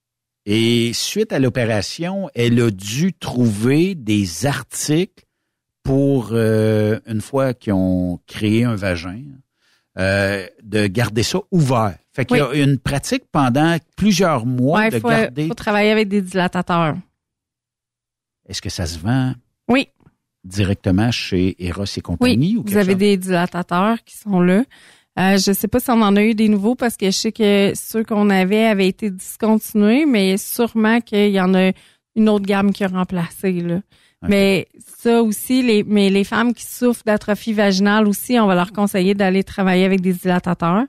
et 0.47 0.93
suite 0.93 1.32
à 1.32 1.39
l'opération, 1.39 2.28
elle 2.35 2.61
a 2.61 2.70
dû 2.70 3.12
trouver 3.15 3.94
des 3.94 4.44
articles 4.47 5.24
pour, 5.82 6.31
euh, 6.32 6.98
une 7.06 7.20
fois 7.20 7.55
qu'ils 7.55 7.73
ont 7.74 8.19
créé 8.27 8.65
un 8.65 8.74
vagin, 8.74 9.23
euh, 9.98 10.47
de 10.62 10.86
garder 10.86 11.23
ça 11.23 11.39
ouvert. 11.51 11.97
Fait 12.12 12.24
qu'il 12.24 12.36
y 12.39 12.40
a 12.40 12.52
une 12.55 12.78
pratique 12.78 13.24
pendant 13.32 13.77
plusieurs 13.97 14.47
mois 14.47 14.81
Ouais, 14.81 14.90
de 14.90 14.98
faut, 14.98 15.09
garder. 15.09 15.48
faut 15.48 15.55
travailler 15.55 15.90
avec 15.90 16.09
des 16.09 16.23
dilatateurs. 16.23 16.97
Est-ce 18.48 18.61
que 18.62 18.70
ça 18.70 18.86
se 18.86 18.98
vend 18.98 19.35
Oui. 19.69 19.89
directement 20.44 21.11
chez 21.11 21.56
Eros 21.65 21.85
et 21.97 22.01
compagnie 22.01 22.55
Oui, 22.55 22.56
ou 22.59 22.65
vous 22.66 22.77
avez 22.77 22.93
chose? 22.93 22.98
des 22.98 23.16
dilatateurs 23.16 24.02
qui 24.05 24.16
sont 24.19 24.40
là. 24.40 24.65
Euh, 25.19 25.36
je 25.36 25.53
sais 25.53 25.69
pas 25.69 25.78
si 25.78 25.91
on 25.91 26.03
en 26.03 26.16
a 26.16 26.23
eu 26.23 26.35
des 26.35 26.49
nouveaux 26.49 26.74
parce 26.74 26.97
que 26.97 27.07
je 27.07 27.11
sais 27.12 27.32
que 27.32 27.73
ceux 27.74 28.03
qu'on 28.03 28.31
avait 28.31 28.65
avaient 28.65 28.89
été 28.89 29.11
discontinués, 29.11 30.07
mais 30.07 30.36
sûrement 30.36 31.01
qu'il 31.01 31.31
y 31.31 31.41
en 31.41 31.55
a 31.55 31.70
une 32.16 32.28
autre 32.28 32.47
gamme 32.47 32.73
qui 32.73 32.85
a 32.85 32.89
remplacé. 32.89 33.53
Là. 33.53 33.81
Mais 34.28 34.69
ça 35.03 35.23
aussi, 35.23 35.62
les, 35.62 35.85
mais 35.85 36.11
les 36.11 36.24
femmes 36.24 36.55
qui 36.55 36.65
souffrent 36.65 37.05
d'atrophie 37.05 37.53
vaginale 37.53 38.09
aussi, 38.09 38.39
on 38.41 38.47
va 38.47 38.55
leur 38.55 38.73
conseiller 38.73 39.15
d'aller 39.15 39.45
travailler 39.45 39.85
avec 39.85 40.01
des 40.01 40.12
dilatateurs. 40.12 40.85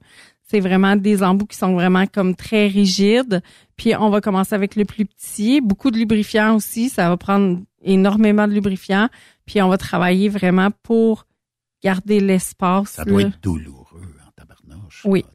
C'est 0.47 0.59
vraiment 0.59 0.95
des 0.95 1.23
embouts 1.23 1.47
qui 1.47 1.57
sont 1.57 1.73
vraiment 1.73 2.05
comme 2.05 2.35
très 2.35 2.67
rigides. 2.67 3.41
Puis 3.75 3.95
on 3.95 4.09
va 4.09 4.21
commencer 4.21 4.53
avec 4.55 4.75
le 4.75 4.85
plus 4.85 5.05
petit. 5.05 5.59
Beaucoup 5.59 5.91
de 5.91 5.97
lubrifiants 5.97 6.55
aussi. 6.55 6.89
Ça 6.89 7.09
va 7.09 7.17
prendre 7.17 7.59
énormément 7.83 8.47
de 8.47 8.53
lubrifiants. 8.53 9.09
Puis 9.45 9.61
on 9.61 9.69
va 9.69 9.77
travailler 9.77 10.29
vraiment 10.29 10.69
pour 10.83 11.25
garder 11.83 12.19
l'espace. 12.19 12.91
Ça 12.91 13.05
doit 13.05 13.23
là. 13.23 13.27
être 13.29 13.41
douloureux. 13.41 13.84
Oui. 15.05 15.25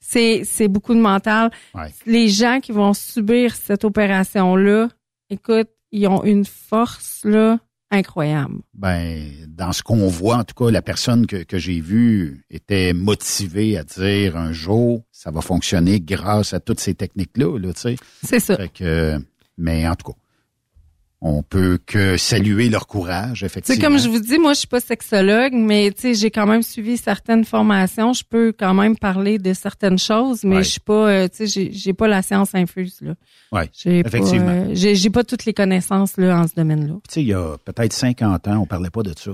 C'est, 0.00 0.42
c'est 0.44 0.68
beaucoup 0.68 0.94
de 0.94 1.00
mental. 1.00 1.50
Ouais. 1.74 1.92
Les 2.06 2.28
gens 2.28 2.60
qui 2.60 2.72
vont 2.72 2.92
subir 2.92 3.54
cette 3.54 3.84
opération-là, 3.84 4.88
écoute, 5.30 5.68
ils 5.92 6.06
ont 6.08 6.24
une 6.24 6.44
force 6.44 7.20
là 7.24 7.58
incroyable. 7.90 8.60
Ben, 8.74 9.30
dans 9.48 9.72
ce 9.72 9.82
qu'on 9.82 10.08
voit, 10.08 10.38
en 10.38 10.44
tout 10.44 10.54
cas, 10.54 10.70
la 10.70 10.82
personne 10.82 11.26
que, 11.26 11.44
que 11.44 11.58
j'ai 11.58 11.80
vue 11.80 12.44
était 12.50 12.94
motivée 12.94 13.76
à 13.76 13.84
dire 13.84 14.36
un 14.36 14.52
jour, 14.52 15.04
ça 15.12 15.30
va 15.30 15.42
fonctionner 15.42 16.00
grâce 16.00 16.54
à 16.54 16.60
toutes 16.60 16.80
ces 16.80 16.94
techniques-là, 16.94 17.58
là, 17.58 17.72
tu 17.74 17.80
sais. 17.80 17.96
C'est 18.22 18.40
ça. 18.40 18.56
Fait 18.56 18.70
que, 18.70 19.18
mais 19.58 19.86
en 19.86 19.94
tout 19.94 20.12
cas, 20.12 20.18
on 21.24 21.42
peut 21.44 21.78
que 21.86 22.16
saluer 22.16 22.68
leur 22.68 22.86
courage, 22.88 23.40
C'est 23.40 23.46
effectivement. 23.46 23.80
comme 23.90 23.98
je 23.98 24.08
vous 24.08 24.18
dis, 24.18 24.38
moi 24.38 24.54
je 24.54 24.58
suis 24.58 24.66
pas 24.68 24.80
sexologue, 24.80 25.52
mais 25.54 25.92
tu 25.92 26.00
sais 26.02 26.14
j'ai 26.14 26.30
quand 26.32 26.46
même 26.46 26.62
suivi 26.62 26.96
certaines 26.96 27.44
formations. 27.44 28.12
Je 28.12 28.24
peux 28.28 28.52
quand 28.52 28.74
même 28.74 28.96
parler 28.96 29.38
de 29.38 29.52
certaines 29.54 29.98
choses, 29.98 30.42
mais 30.42 30.56
Ouais. 30.56 30.64
je 30.64 30.68
suis 30.70 30.80
pas, 30.80 31.08
euh, 31.10 31.28
tu 31.28 31.46
sais, 31.46 31.70
j'ai- 31.72 31.92
pas 31.92 32.08
la 32.08 32.22
science 32.22 32.54
infuse 32.54 32.98
là. 33.02 33.14
Ouais, 33.52 33.70
J'ai 33.72 34.02
pas, 34.02 34.08
effectivement. 34.08 34.48
euh, 34.48 34.70
j'ai 34.74 35.10
pas 35.10 35.22
toutes 35.24 35.44
les 35.44 35.54
connaissances 35.54 36.16
là 36.16 36.40
en 36.40 36.48
ce 36.48 36.54
domaine-là. 36.56 36.94
Tu 37.08 37.14
sais, 37.14 37.22
il 37.22 37.28
y 37.28 37.34
a 37.34 37.56
peut-être 37.64 37.92
50 37.92 38.48
ans, 38.48 38.58
on 38.58 38.66
parlait 38.66 38.90
pas 38.90 39.02
de 39.02 39.12
ça. 39.16 39.30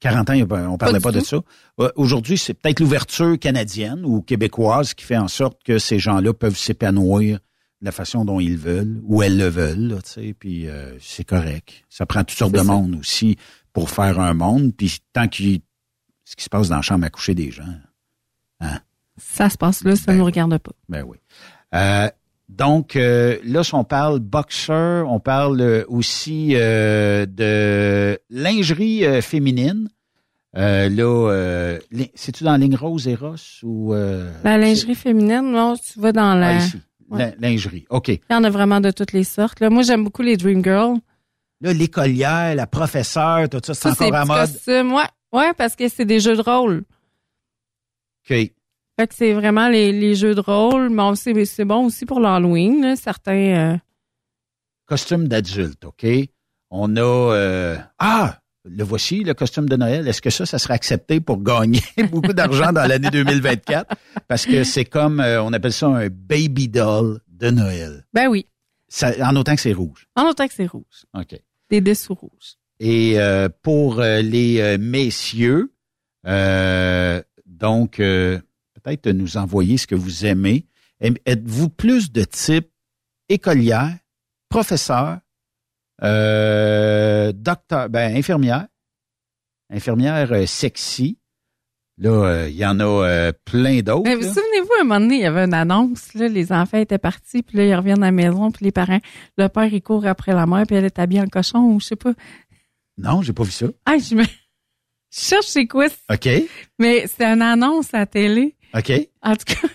40 0.00 0.30
ans, 0.30 0.34
on 0.70 0.76
parlait 0.78 1.00
pas, 1.00 1.10
de 1.10 1.20
ça. 1.20 1.38
Euh, 1.80 1.90
Aujourd'hui, 1.96 2.38
c'est 2.38 2.54
peut-être 2.54 2.78
l'ouverture 2.80 3.36
canadienne 3.38 4.04
ou 4.04 4.22
québécoise 4.22 4.94
qui 4.94 5.04
fait 5.04 5.16
en 5.16 5.26
sorte 5.26 5.58
que 5.64 5.78
ces 5.78 5.98
gens-là 5.98 6.32
peuvent 6.32 6.56
s'épanouir 6.56 7.40
la 7.80 7.92
façon 7.92 8.24
dont 8.24 8.40
ils 8.40 8.56
veulent, 8.56 9.00
ou 9.04 9.22
elles 9.22 9.38
le 9.38 9.46
veulent, 9.48 9.88
là, 9.88 9.96
tu 10.02 10.10
sais, 10.10 10.34
puis 10.38 10.68
euh, 10.68 10.96
c'est 11.00 11.24
correct. 11.24 11.84
Ça 11.88 12.06
prend 12.06 12.24
toutes 12.24 12.38
sortes 12.38 12.52
de 12.52 12.58
ça. 12.58 12.64
monde 12.64 12.96
aussi 12.96 13.36
pour 13.72 13.90
faire 13.90 14.18
un 14.18 14.34
monde, 14.34 14.72
puis 14.76 14.98
tant 15.12 15.28
qu'il 15.28 15.60
ce 16.24 16.36
qui 16.36 16.44
se 16.44 16.48
passe 16.50 16.68
dans 16.68 16.76
la 16.76 16.82
chambre 16.82 17.04
à 17.06 17.10
coucher 17.10 17.34
des 17.34 17.50
gens, 17.50 17.64
hein? 18.60 18.80
Ça 19.16 19.48
se 19.50 19.56
passe 19.56 19.82
là, 19.84 19.96
ça 19.96 20.12
nous 20.14 20.24
regarde 20.24 20.58
pas. 20.58 20.72
Ben 20.88 21.02
oui. 21.06 21.16
Euh, 21.74 22.08
donc, 22.48 22.96
euh, 22.96 23.38
là, 23.44 23.64
si 23.64 23.74
on 23.74 23.84
parle 23.84 24.20
boxeur, 24.20 25.10
on 25.10 25.20
parle 25.20 25.60
euh, 25.60 25.84
aussi 25.88 26.52
euh, 26.54 27.26
de 27.26 28.18
lingerie 28.30 29.04
euh, 29.04 29.20
féminine. 29.20 29.88
Euh, 30.56 30.88
là, 30.88 31.30
euh, 31.30 31.78
c'est-tu 32.14 32.44
dans 32.44 32.56
Ligne 32.56 32.74
Rose 32.76 33.06
Eros 33.08 33.34
ou... 33.62 33.92
euh, 33.92 34.32
La 34.44 34.56
lingerie 34.56 34.94
féminine, 34.94 35.50
non, 35.52 35.74
tu 35.76 36.00
vas 36.00 36.12
dans 36.12 36.34
la. 36.34 36.48
ah, 36.48 36.58
ici. 36.58 36.78
Ouais. 37.10 37.34
Lingerie, 37.38 37.86
OK. 37.90 38.08
Il 38.08 38.20
y 38.30 38.34
en 38.34 38.44
a 38.44 38.50
vraiment 38.50 38.80
de 38.80 38.90
toutes 38.90 39.12
les 39.12 39.24
sortes. 39.24 39.60
Là. 39.60 39.70
Moi, 39.70 39.82
j'aime 39.82 40.04
beaucoup 40.04 40.22
les 40.22 40.36
Dream 40.36 40.62
Girls. 40.62 40.98
Là, 41.60 41.72
l'écolière, 41.72 42.54
la 42.54 42.66
professeure, 42.66 43.48
tout 43.48 43.60
ça, 43.64 43.74
c'est 43.74 43.88
encore 43.88 44.14
à 44.14 44.24
mode. 44.24 44.38
costumes. 44.52 44.92
Ouais, 44.92 45.08
ouais, 45.32 45.52
parce 45.54 45.74
que 45.74 45.88
c'est 45.88 46.04
des 46.04 46.20
jeux 46.20 46.36
de 46.36 46.42
rôle. 46.42 46.84
OK. 48.24 48.36
Fait 49.00 49.06
que 49.06 49.14
c'est 49.14 49.32
vraiment 49.32 49.68
les, 49.68 49.92
les 49.92 50.14
jeux 50.14 50.34
de 50.34 50.40
rôle. 50.40 50.90
Mais 50.90 51.02
on 51.02 51.14
sait- 51.14 51.32
mais 51.32 51.44
c'est 51.46 51.64
bon 51.64 51.86
aussi 51.86 52.04
pour 52.06 52.20
l'Halloween. 52.20 52.94
Certains. 52.96 53.72
euh, 53.72 53.76
Costume 54.86 55.28
d'adulte, 55.28 55.84
OK? 55.84 56.06
On 56.70 56.96
a... 56.96 57.00
euh, 57.00 57.76
ah! 57.98 58.38
Le 58.70 58.84
voici, 58.84 59.24
le 59.24 59.34
costume 59.34 59.68
de 59.68 59.76
Noël. 59.76 60.06
Est-ce 60.08 60.20
que 60.22 60.30
ça, 60.30 60.46
ça 60.46 60.58
serait 60.58 60.74
accepté 60.74 61.20
pour 61.20 61.42
gagner 61.42 61.80
beaucoup 62.10 62.32
d'argent 62.32 62.72
dans 62.72 62.86
l'année 62.86 63.10
2024? 63.10 63.94
Parce 64.26 64.46
que 64.46 64.64
c'est 64.64 64.84
comme, 64.84 65.20
euh, 65.20 65.42
on 65.42 65.52
appelle 65.52 65.72
ça 65.72 65.86
un 65.88 66.08
baby 66.08 66.68
doll 66.68 67.20
de 67.28 67.50
Noël. 67.50 68.04
Ben 68.12 68.28
oui. 68.28 68.46
Ça, 68.88 69.12
en 69.28 69.36
autant 69.36 69.54
que 69.54 69.60
c'est 69.60 69.72
rouge. 69.72 70.06
En 70.16 70.24
autant 70.28 70.46
que 70.48 70.54
c'est 70.54 70.66
rouge. 70.66 71.04
OK. 71.14 71.38
Des 71.70 71.80
dessous 71.80 72.14
rouges. 72.14 72.56
Et 72.80 73.18
euh, 73.20 73.48
pour 73.62 74.00
euh, 74.00 74.22
les 74.22 74.78
messieurs, 74.78 75.72
euh, 76.26 77.22
donc, 77.46 78.00
euh, 78.00 78.38
peut-être 78.82 79.08
nous 79.10 79.36
envoyer 79.36 79.76
ce 79.78 79.86
que 79.86 79.94
vous 79.94 80.24
aimez. 80.26 80.66
Aim- 81.00 81.14
Êtes-vous 81.26 81.68
plus 81.68 82.12
de 82.12 82.24
type 82.24 82.68
écolière, 83.28 83.94
professeur, 84.48 85.18
euh, 86.02 87.32
docteur, 87.32 87.88
ben, 87.88 88.16
infirmière, 88.16 88.66
infirmière 89.70 90.32
euh, 90.32 90.46
sexy. 90.46 91.18
Là, 92.00 92.10
euh, 92.10 92.48
il 92.48 92.56
y 92.56 92.64
en 92.64 92.78
a 92.78 93.32
plein 93.44 93.80
d'autres. 93.80 94.04
Mais 94.04 94.14
vous 94.14 94.22
souvenez-vous, 94.22 94.70
un 94.80 94.84
moment 94.84 95.00
donné, 95.00 95.16
il 95.16 95.22
y 95.22 95.26
avait 95.26 95.44
une 95.44 95.54
annonce, 95.54 96.14
là, 96.14 96.28
les 96.28 96.52
enfants 96.52 96.78
étaient 96.78 96.98
partis, 96.98 97.42
puis 97.42 97.58
là, 97.58 97.64
ils 97.64 97.74
reviennent 97.74 98.04
à 98.04 98.06
la 98.06 98.12
maison, 98.12 98.52
puis 98.52 98.66
les 98.66 98.70
parents, 98.70 99.00
le 99.36 99.48
père, 99.48 99.64
il 99.64 99.82
court 99.82 100.06
après 100.06 100.32
la 100.32 100.46
mère, 100.46 100.64
puis 100.64 100.76
elle 100.76 100.84
est 100.84 100.98
habillée 101.00 101.22
en 101.22 101.26
cochon, 101.26 101.58
ou 101.58 101.80
je 101.80 101.86
sais 101.86 101.96
pas. 101.96 102.12
Non, 102.98 103.22
j'ai 103.22 103.32
pas 103.32 103.42
vu 103.42 103.50
ça. 103.50 103.66
Ah, 103.84 103.98
je 103.98 104.14
me... 104.14 104.22
Je 104.22 104.28
cherche 105.10 105.46
c'est 105.46 105.66
quoi, 105.66 105.86
OK, 106.12 106.28
mais 106.78 107.06
c'est 107.08 107.24
une 107.24 107.42
annonce 107.42 107.92
à 107.94 107.98
la 107.98 108.06
télé. 108.06 108.54
OK. 108.74 108.92
En 109.22 109.34
tout 109.34 109.54
cas, 109.54 109.68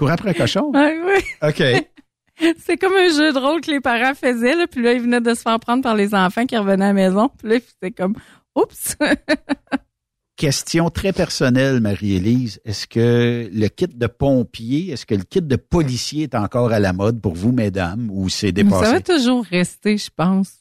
Cours 0.00 0.10
après 0.10 0.30
un 0.30 0.32
cochon. 0.32 0.70
ouais, 0.74 0.98
ouais. 1.02 1.24
OK. 1.42 1.62
C'est 2.64 2.76
comme 2.76 2.92
un 2.94 3.08
jeu 3.08 3.32
de 3.32 3.38
rôle 3.38 3.60
que 3.60 3.70
les 3.70 3.80
parents 3.80 4.14
faisaient, 4.14 4.54
là, 4.56 4.66
puis 4.66 4.82
là, 4.82 4.92
ils 4.92 5.00
venaient 5.02 5.20
de 5.20 5.34
se 5.34 5.42
faire 5.42 5.58
prendre 5.60 5.82
par 5.82 5.94
les 5.94 6.14
enfants 6.14 6.46
qui 6.46 6.56
revenaient 6.56 6.84
à 6.86 6.88
la 6.88 6.92
maison, 6.94 7.28
puis 7.38 7.48
là, 7.52 7.56
c'était 7.60 7.90
comme, 7.92 8.14
oups! 8.56 8.96
Question 10.36 10.88
très 10.88 11.12
personnelle, 11.12 11.80
Marie-Élise. 11.80 12.60
Est-ce 12.64 12.86
que 12.86 13.50
le 13.52 13.68
kit 13.68 13.88
de 13.88 14.06
pompier, 14.06 14.90
est-ce 14.92 15.04
que 15.04 15.14
le 15.14 15.22
kit 15.24 15.42
de 15.42 15.56
policier 15.56 16.22
est 16.22 16.34
encore 16.34 16.72
à 16.72 16.78
la 16.80 16.94
mode 16.94 17.20
pour 17.20 17.34
vous, 17.34 17.52
mesdames, 17.52 18.08
ou 18.10 18.30
c'est 18.30 18.46
Ça 18.46 18.52
dépassé? 18.52 18.92
va 18.92 19.00
toujours 19.00 19.44
rester, 19.44 19.98
je 19.98 20.08
pense. 20.16 20.52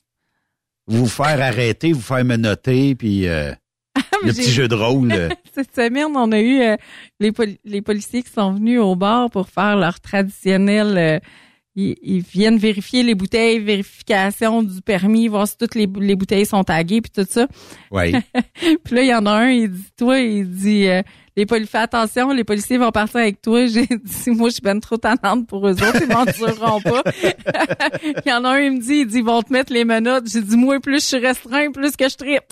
Vous 0.88 1.06
faire 1.08 1.40
arrêter, 1.42 1.94
vous 1.94 2.02
faire 2.02 2.26
menotter, 2.26 2.94
puis 2.96 3.26
euh, 3.30 3.54
le 4.26 4.32
j'ai- 4.34 4.42
petit 4.42 4.52
jeu 4.52 4.68
de 4.68 4.76
rôle. 4.76 5.14
euh, 5.14 5.30
Cette 5.56 5.74
semaine, 5.74 6.08
on 6.14 6.30
a 6.34 6.40
eu 6.42 6.60
euh, 6.62 6.76
les, 7.22 7.32
poli- 7.32 7.60
les 7.64 7.82
policiers 7.82 8.22
qui 8.24 8.32
sont 8.32 8.52
venus 8.56 8.82
au 8.82 8.98
bar 8.98 9.30
pour 9.30 9.48
faire 9.48 9.78
leur 9.78 10.02
traditionnel. 10.02 11.22
Ils, 11.80 11.96
ils 12.02 12.22
viennent 12.22 12.58
vérifier 12.58 13.04
les 13.04 13.16
bouteilles, 13.16 13.60
vérification 13.60 14.64
du 14.64 14.82
permis, 14.82 15.28
voir 15.28 15.48
si 15.48 15.58
toutes 15.58 15.76
les, 15.76 15.88
bou- 15.88 16.00
les 16.02 16.16
bouteilles 16.16 16.46
sont 16.46 16.64
taguées 16.64 17.02
puis 17.02 17.12
tout 17.12 17.28
ça. 17.30 17.48
ouais. 17.92 18.12
puis 18.84 18.96
là, 18.96 19.02
il 19.02 19.08
y 19.08 19.16
en 19.16 19.26
a 19.26 19.32
un, 19.32 19.50
il 19.50 19.70
dit 19.72 19.90
toi, 19.98 20.20
il 20.20 20.50
dit 20.50 20.88
euh, 20.88 21.02
les 21.38 21.46
poli 21.46 21.66
fais 21.66 21.78
attention, 21.78 22.32
les 22.32 22.44
policiers 22.44 22.78
vont 22.78 22.92
partir 22.92 23.22
avec 23.22 23.42
toi. 23.42 23.66
J'ai 23.68 23.86
dit 23.88 24.30
moi, 24.32 24.50
je 24.50 24.56
suis 24.56 24.62
ben 24.62 24.80
trop 24.80 24.98
tannante 24.98 25.48
pour 25.48 25.68
eux 25.68 25.72
autres, 25.74 26.02
ils 26.02 26.08
m'en 26.14 26.26
tueront 26.26 26.82
pas. 26.82 27.04
il 28.04 28.30
y 28.30 28.34
en 28.34 28.44
a 28.46 28.50
un, 28.50 28.60
il 28.60 28.72
me 28.74 28.80
dit, 28.82 29.00
il 29.02 29.06
dit 29.08 29.18
ils 29.20 29.24
vont 29.24 29.42
te 29.42 29.54
mettre 29.54 29.72
les 29.72 29.86
menottes. 29.86 30.30
J'ai 30.32 30.42
dit 30.42 30.58
moi, 30.58 30.80
plus 30.80 31.02
je 31.02 31.06
suis 31.06 31.18
restreint, 31.18 31.72
plus 31.72 31.96
que 31.96 32.10
je 32.10 32.16
trippe. 32.16 32.44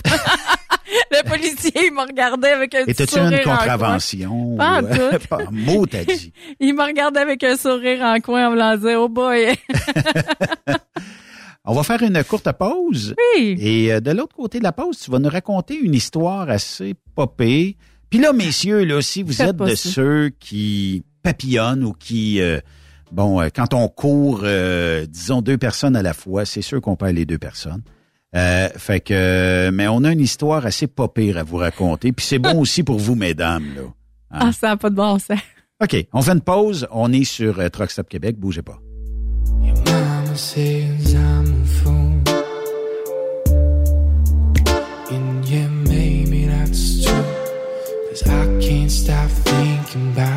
Le 1.12 1.30
policier, 1.30 1.72
il 1.88 1.94
m'a 1.94 2.06
regardé 2.06 2.48
avec 2.48 2.74
un 2.76 2.84
Et 2.88 2.94
petit 2.94 3.04
une 3.04 3.08
sourire 3.10 3.40
en 3.40 3.44
coin. 3.44 3.58
contravention? 3.58 4.56
Pas 4.58 4.82
en 4.82 4.86
euh, 4.86 5.12
tout. 5.18 5.28
pas 5.30 5.40
un 5.48 5.52
mot, 5.52 5.86
t'as 5.86 6.04
dit. 6.06 6.32
Il 6.60 6.76
me 6.76 6.84
regardait 6.84 7.20
avec 7.20 7.44
un 7.44 7.58
sourire 7.58 8.02
en 8.02 8.20
coin 8.20 8.48
en 8.48 8.52
voulant 8.52 8.78
dire, 8.78 9.00
oh 9.02 9.10
boy. 9.10 9.56
On 11.66 11.74
va 11.74 11.84
faire 11.84 12.02
une 12.02 12.24
courte 12.24 12.50
pause. 12.54 13.14
Oui. 13.36 13.56
Et 13.60 13.92
euh, 13.92 14.00
de 14.00 14.12
l'autre 14.12 14.36
côté 14.36 14.60
de 14.60 14.64
la 14.64 14.72
pause, 14.72 14.98
tu 15.00 15.12
vas 15.12 15.20
nous 15.20 15.30
raconter 15.30 15.76
une 15.78 15.94
histoire 15.94 16.50
assez 16.50 16.96
popée. 17.14 17.76
Puis 18.10 18.20
là, 18.20 18.32
messieurs, 18.32 18.86
là, 18.86 19.02
si 19.02 19.22
vous 19.22 19.34
Faites 19.34 19.50
êtes 19.50 19.58
de 19.58 19.76
ça. 19.76 19.90
ceux 19.90 20.30
qui 20.40 21.04
papillonnent 21.24 21.84
ou 21.84 21.92
qui, 21.92 22.40
euh, 22.40 22.62
bon, 23.12 23.42
quand 23.54 23.74
on 23.74 23.90
court, 23.90 24.42
euh, 24.44 25.06
disons 25.08 25.42
deux 25.42 25.58
personnes 25.58 25.98
à 25.98 26.02
la 26.02 26.14
fois, 26.14 26.46
c'est 26.46 26.62
sûr 26.62 26.80
qu'on 26.80 26.96
perd 26.96 27.16
les 27.18 27.26
deux 27.26 27.38
personnes. 27.38 27.82
Euh, 28.36 28.70
fait 28.76 29.00
que, 29.00 29.70
mais 29.72 29.88
on 29.88 30.04
a 30.04 30.12
une 30.12 30.20
histoire 30.20 30.66
assez 30.66 30.88
pas 30.88 31.08
pire 31.08 31.38
à 31.38 31.44
vous 31.44 31.58
raconter. 31.58 32.12
Puis 32.12 32.26
c'est 32.26 32.40
bon 32.40 32.60
aussi 32.60 32.84
pour 32.84 33.00
vous, 33.00 33.16
mesdames. 33.16 33.66
Là. 33.76 33.82
Hein? 34.32 34.40
Ah, 34.42 34.52
ça 34.52 34.68
n'a 34.68 34.78
pas 34.78 34.90
de 34.90 34.96
bon 34.96 35.18
sens. 35.20 35.40
OK, 35.82 35.96
on 36.12 36.22
fait 36.22 36.32
une 36.32 36.42
pause. 36.42 36.88
On 36.92 37.14
est 37.14 37.24
sur 37.24 37.60
euh, 37.60 37.70
Truck 37.70 37.92
Stop 37.92 38.10
Québec. 38.10 38.38
Bougez 38.38 38.64
pas. 38.64 38.80
I 48.26 48.46
can't 48.60 48.92
stop 48.92 49.30
thinking 49.30 50.12
about 50.12 50.37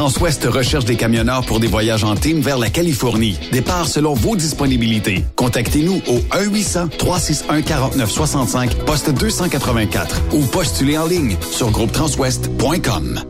Transwest 0.00 0.46
recherche 0.46 0.86
des 0.86 0.96
camionneurs 0.96 1.44
pour 1.44 1.60
des 1.60 1.66
voyages 1.66 2.04
en 2.04 2.14
team 2.14 2.40
vers 2.40 2.56
la 2.56 2.70
Californie. 2.70 3.38
Départ 3.52 3.86
selon 3.86 4.14
vos 4.14 4.34
disponibilités. 4.34 5.26
Contactez-nous 5.36 6.00
au 6.08 6.20
1-800-361-4965, 6.34 8.76
poste 8.86 9.10
284 9.10 10.22
ou 10.32 10.46
postulez 10.46 10.96
en 10.96 11.04
ligne 11.04 11.36
sur 11.42 11.70
groupetranswest.com. 11.70 13.20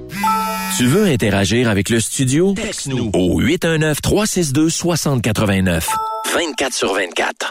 Tu 0.79 0.87
veux 0.87 1.07
interagir 1.07 1.69
avec 1.69 1.91
le 1.91 1.99
studio? 1.99 2.55
Texte-nous 2.55 3.11
au 3.15 3.43
819-362-6089. 3.43 5.83
24 6.33 6.73
sur 6.73 6.95
24. 6.95 7.51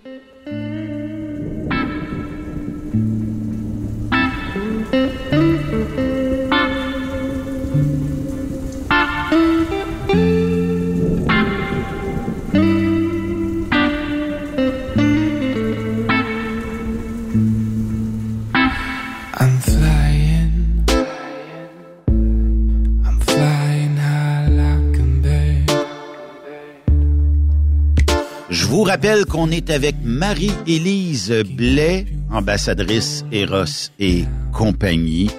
Rappelle 28.91 29.23
qu'on 29.23 29.51
est 29.51 29.69
avec 29.69 29.95
Marie-Élise 30.03 31.33
Blais, 31.55 32.05
ambassadrice 32.29 33.23
Eros 33.31 33.89
et 33.99 34.25
compagnie. 34.51 35.31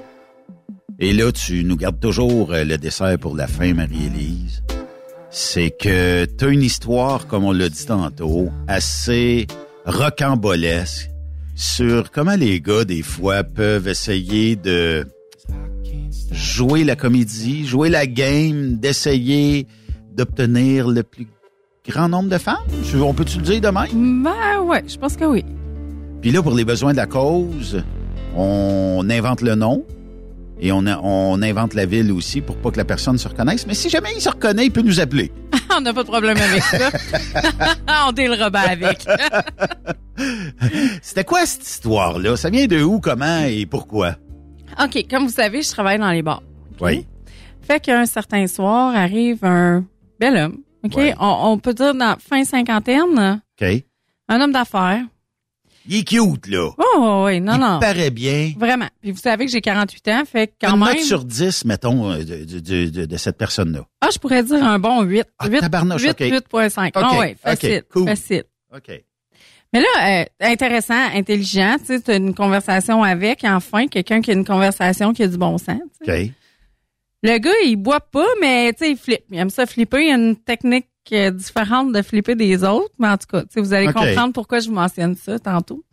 Et 0.99 1.13
là, 1.13 1.31
tu 1.33 1.63
nous 1.63 1.77
gardes 1.77 2.01
toujours 2.01 2.55
euh, 2.55 2.65
le 2.65 2.79
dessert 2.79 3.19
pour 3.19 3.37
la 3.37 3.47
fin, 3.47 3.75
Marie-Élise. 3.75 4.63
C'est 5.29 5.69
que 5.69 6.25
tu 6.25 6.45
as 6.47 6.49
une 6.49 6.63
histoire, 6.63 7.27
comme 7.27 7.45
on 7.45 7.53
l'a 7.53 7.69
dit 7.69 7.85
tantôt, 7.85 8.49
assez 8.69 9.47
rocambolesque 9.85 11.11
sur 11.55 12.11
comment 12.11 12.37
les 12.37 12.59
gars, 12.63 12.87
des 12.87 13.03
fois, 13.03 13.45
peuvent 13.45 13.87
essayer 13.87 14.57
de 14.57 15.05
jouer 16.31 16.85
la 16.85 16.97
comédie, 16.97 17.67
jouer 17.67 17.91
la 17.91 18.07
game, 18.07 18.77
d'essayer 18.79 19.67
d'obtenir 20.15 20.89
le 20.89 21.03
plus 21.03 21.27
grand 21.89 22.09
nombre 22.09 22.29
de 22.29 22.39
femmes? 22.39 22.57
On 22.95 23.13
peut-tu 23.15 23.39
le 23.39 23.45
dire 23.45 23.61
de 23.61 23.69
même? 23.69 24.23
Ben 24.23 24.61
ouais, 24.63 24.85
je 24.87 24.97
pense 24.97 25.17
que 25.17 25.25
oui. 25.25 25.45
Puis 26.21 26.31
là, 26.31 26.43
pour 26.43 26.55
les 26.55 26.65
besoins 26.65 26.93
de 26.93 26.97
la 26.97 27.07
cause, 27.07 27.83
on 28.37 29.05
invente 29.11 29.41
le 29.41 29.55
nom 29.57 29.85
et 30.61 30.71
on, 30.71 30.87
a- 30.87 30.99
on 31.03 31.43
invente 31.43 31.75
la 31.75 31.85
ville 31.87 32.13
aussi 32.13 32.41
pour 32.41 32.57
pas 32.57 32.71
que 32.71 32.77
la 32.77 32.85
personne 32.85 33.19
se 33.19 33.27
reconnaisse. 33.27 33.67
Mais 33.67 33.75
si 33.75 33.89
jamais 33.91 34.11
il 34.15 34.21
se 34.21 34.29
reconnaît, 34.29 34.67
il 34.67 34.71
peut 34.71 34.83
nous 34.83 35.01
appeler. 35.01 35.33
On 35.77 35.81
n'a 35.81 35.93
pas 35.93 36.03
de 36.05 36.09
problème 36.09 36.37
avec 36.37 36.63
ça. 36.63 36.91
On 38.09 38.13
bien 38.13 38.31
avec. 38.31 39.05
C'était 41.03 41.25
quoi 41.25 41.45
cette 41.47 41.67
histoire-là? 41.67 42.37
Ça 42.37 42.51
vient 42.51 42.67
de 42.67 42.81
où, 42.83 43.01
comment 43.01 43.41
et 43.45 43.67
pourquoi? 43.67 44.17
OK, 44.83 45.05
comme 45.11 45.25
vous 45.25 45.33
savez, 45.33 45.63
je 45.63 45.71
travaille 45.71 45.99
dans 45.99 46.11
les 46.11 46.23
bars. 46.23 46.43
Oui. 46.81 47.07
Fait 47.63 47.81
qu'un 47.81 48.07
certain 48.07 48.47
soir 48.47 48.95
arrive 48.95 49.45
un 49.45 49.85
bel 50.21 50.37
homme. 50.37 50.59
OK? 50.85 50.99
On, 51.21 51.39
on 51.53 51.59
peut 51.59 51.75
dire 51.75 51.95
dans 51.95 52.17
fin 52.19 52.45
cinquantaine, 52.45 53.43
OK. 53.61 53.69
un 54.29 54.41
homme 54.41 54.53
d'affaires. 54.53 55.03
Il 55.89 55.97
est 55.97 56.05
cute, 56.05 56.47
là. 56.47 56.71
Oh 56.79 57.25
oui, 57.27 57.41
non, 57.41 57.55
il 57.55 57.61
non. 57.61 57.81
paraît 57.81 58.11
bien. 58.11 58.53
Vraiment. 58.57 58.87
Puis 59.01 59.11
vous 59.11 59.19
savez 59.19 59.47
que 59.47 59.51
j'ai 59.51 59.61
48 59.61 60.09
ans, 60.09 60.23
fait 60.25 60.47
que 60.47 60.53
quand 60.61 60.75
Une 60.77 60.85
même. 60.85 60.95
note 60.95 61.03
sur 61.05 61.25
10, 61.25 61.65
mettons, 61.65 62.09
euh, 62.13 62.19
de, 62.19 62.45
de- 62.61 62.89
de- 62.89 63.05
de- 63.07 63.17
cette 63.17 63.37
personne-là. 63.37 63.85
Ah, 64.01 64.09
je 64.13 64.19
pourrais 64.19 64.45
dire 64.45 64.63
un 64.65 64.79
bon 64.79 65.03
8. 65.03 65.25
8, 65.45 65.59
tabarnouche, 65.61 66.03
8, 66.03 66.11
OK. 66.11 66.21
8.5. 66.21 66.93
Ah 66.95 67.11
OK, 67.13 67.19
ouais, 67.19 67.37
facile. 67.43 67.79
OK, 67.79 67.85
cool. 67.93 68.07
Facile. 68.07 68.45
OK. 68.73 69.03
Mais 69.73 69.81
là, 69.81 70.21
euh, 70.21 70.25
intéressant, 70.41 70.95
intelligent, 71.15 71.77
tu 71.81 71.87
sais, 71.87 72.01
t'as 72.01 72.17
une 72.17 72.35
conversation 72.35 73.03
avec, 73.03 73.43
enfin, 73.43 73.89
quelqu'un 73.89 74.21
qui 74.21 74.31
a 74.31 74.35
une 74.35 74.45
conversation 74.45 75.13
qui 75.13 75.25
a 75.25 75.29
du 75.29 75.37
bon 75.39 75.59
sens. 75.59 75.81
tu 76.01 76.05
sais. 76.13 76.25
OK. 76.27 76.33
Le 77.23 77.39
gars, 77.39 77.51
il 77.65 77.77
boit 77.77 78.01
pas, 78.01 78.27
mais 78.41 78.73
tu 78.73 78.85
sais, 78.85 78.91
il 78.91 78.97
flippe. 78.97 79.25
Il 79.31 79.39
aime 79.39 79.51
ça 79.51 79.67
flipper. 79.67 80.01
Il 80.01 80.09
y 80.09 80.13
a 80.13 80.17
une 80.17 80.37
technique 80.37 80.89
euh, 81.13 81.31
différente 81.31 81.93
de 81.93 82.03
flipper 82.03 82.35
des 82.35 82.65
autres, 82.65 82.93
mais 82.99 83.09
en 83.09 83.17
tout 83.17 83.27
cas, 83.31 83.43
tu 83.43 83.49
sais, 83.51 83.61
vous 83.61 83.73
allez 83.73 83.87
comprendre 83.93 84.33
pourquoi 84.33 84.59
je 84.61 84.69
vous 84.69 84.75
mentionne 84.75 85.15
ça 85.15 85.39
tantôt. 85.39 85.85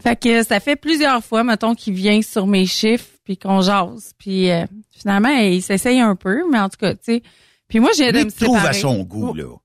Fait 0.00 0.14
que 0.14 0.42
ça 0.42 0.60
fait 0.60 0.76
plusieurs 0.76 1.24
fois, 1.24 1.42
mettons, 1.42 1.74
qu'il 1.74 1.94
vient 1.94 2.20
sur 2.22 2.46
mes 2.46 2.66
chiffres, 2.66 3.08
puis 3.24 3.36
qu'on 3.38 3.60
jase. 3.60 4.12
Puis 4.18 4.50
euh, 4.50 4.66
finalement, 4.90 5.30
il 5.30 5.62
s'essaye 5.62 6.00
un 6.00 6.14
peu, 6.16 6.42
mais 6.50 6.60
en 6.60 6.68
tout 6.68 6.78
cas, 6.78 6.94
tu 6.94 7.00
sais. 7.02 7.22
Puis 7.68 7.80
moi, 7.80 7.90
j'ai 7.96 8.12
de 8.12 8.18
me 8.18 8.24
il 8.26 8.32
trouve 8.32 8.56
à 8.56 8.72
séparer. 8.72 8.80
son 8.80 9.02
goût, 9.02 9.34
là. 9.34 9.56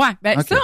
Ouais, 0.00 0.08
ben 0.22 0.40
ça, 0.42 0.56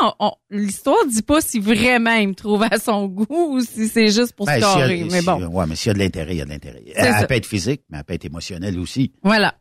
l'histoire 0.50 1.04
dit 1.06 1.22
pas 1.22 1.40
si 1.40 1.58
vraiment 1.60 2.12
il 2.14 2.28
me 2.28 2.34
trouve 2.34 2.62
à 2.70 2.78
son 2.78 3.06
goût 3.06 3.26
ou 3.56 3.60
si 3.60 3.88
c'est 3.88 4.08
juste 4.08 4.32
pour 4.34 4.46
Ben, 4.46 4.56
se 4.56 4.60
carrer. 4.60 5.04
Mais 5.10 5.20
si- 5.20 5.26
bon, 5.26 5.44
Ouais, 5.46 5.64
mais 5.66 5.76
s'il 5.76 5.88
y 5.88 5.90
a 5.90 5.94
de 5.94 5.98
l'intérêt, 5.98 6.32
il 6.34 6.38
y 6.38 6.42
a 6.42 6.44
de 6.44 6.50
l'intérêt. 6.50 6.82
C'est 6.86 6.92
Elle, 7.00 7.26
peut 7.26 7.34
être 7.34 7.46
physique, 7.46 7.82
mais 7.90 7.98
elle 7.98 8.04
peut 8.04 8.14
être 8.14 8.24
émotionnelle 8.26 8.78
aussi. 8.78 9.12
voilà. 9.22 9.54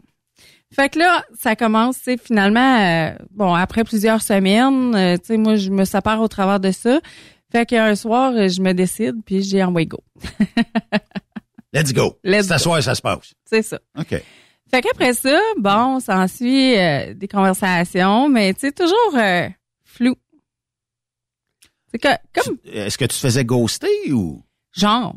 Fait 0.76 0.90
que 0.90 0.98
là, 0.98 1.24
ça 1.40 1.56
commence, 1.56 1.98
tu 1.98 2.04
sais, 2.06 2.18
finalement, 2.18 2.80
euh, 2.80 3.12
bon, 3.30 3.54
après 3.54 3.84
plusieurs 3.84 4.24
semaines, 4.24 4.95
euh, 4.95 5.18
tu 5.18 5.26
sais, 5.26 5.38
moi, 5.38 5.56
je 5.56 5.70
me 5.70 5.86
sépare 5.86 6.20
au 6.20 6.28
travers 6.28 6.60
de 6.60 6.72
ça. 6.72 7.00
Fait 7.52 7.68
qu'un 7.68 7.95
soir, 7.95 8.32
je 8.50 8.60
me 8.60 8.74
décide, 8.74 9.18
puis 9.24 9.44
j'ai 9.44 9.64
envoyé 9.64 9.86
go. 9.86 10.00
Let's 11.74 11.94
go. 11.94 12.18
Let's 12.24 12.48
C'est 12.48 12.54
go. 12.54 12.60
soir, 12.60 12.84
ça 12.84 12.95
se 12.95 13.02
passe. 13.02 13.34
C'est 13.45 13.62
ça. 13.62 13.80
OK. 14.00 14.10
Fait 14.72 14.82
qu'après 14.82 15.14
ça, 15.14 15.40
bon, 15.60 16.00
ça 16.00 16.28
suit 16.28 16.76
euh, 16.78 17.14
des 17.14 17.28
conversations, 17.28 18.28
mais 18.30 18.54
tu 18.56 18.62
sais, 18.62 18.72
toujours 18.72 19.16
euh, 19.16 19.48
flou. 19.94 20.15
C'est 21.91 21.99
que, 21.99 22.07
comme, 22.34 22.57
Est-ce 22.65 22.98
que 22.98 23.06
tu 23.06 23.10
te 23.10 23.20
faisais 23.22 23.45
ghoster 23.45 24.11
ou? 24.11 24.44
Genre, 24.76 25.15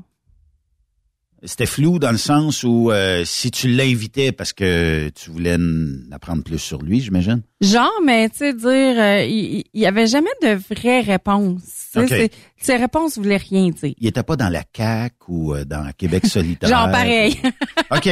c'était 1.43 1.67
flou 1.67 1.99
dans 1.99 2.11
le 2.11 2.19
sens 2.19 2.65
où 2.65 2.91
euh, 2.91 3.25
si 3.25 3.51
tu 3.51 3.69
l'invitais 3.69 4.33
parce 4.33 4.53
que 4.53 5.09
tu 5.11 5.31
voulais 5.31 5.55
en 5.55 6.11
apprendre 6.13 6.43
plus 6.43 6.59
sur 6.59 6.83
lui, 6.83 7.01
j'imagine? 7.01 7.43
Genre, 7.61 7.91
mais 8.05 8.29
tu 8.29 8.39
sais, 8.39 8.53
dire, 8.55 8.69
euh, 8.69 9.23
il 9.25 9.65
il 9.73 9.81
y, 9.81 9.87
avait 9.87 10.07
jamais 10.07 10.31
de 10.43 10.59
réponses. 11.07 11.89
OK. 11.97 12.09
c'est- 12.09 12.31
Ces 12.59 12.77
réponses 12.77 13.17
voulaient 13.17 13.37
rien 13.39 13.71
dire. 13.71 13.95
Il 13.99 14.07
était 14.07 14.23
pas 14.23 14.37
dans 14.37 14.49
la 14.51 14.63
CAQ 14.77 15.15
ou 15.29 15.55
euh, 15.55 15.65
dans 15.65 15.91
Québec 15.97 16.27
solidaire? 16.27 16.69
Genre 16.69 16.91
pareil. 16.91 17.41
OK. 17.91 18.09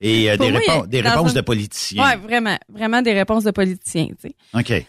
Et 0.00 0.30
euh, 0.30 0.36
des, 0.36 0.50
moi, 0.50 0.60
répons- 0.60 0.84
il- 0.84 0.88
des 0.90 1.00
réponses 1.00 1.30
un- 1.30 1.34
de 1.34 1.40
politiciens. 1.40 2.04
Ouais, 2.04 2.16
vraiment, 2.16 2.58
vraiment 2.68 3.00
des 3.00 3.12
réponses 3.14 3.44
de 3.44 3.52
politiciens, 3.52 4.08
tu 4.20 4.28
sais. 4.28 4.34
OK. 4.52 4.86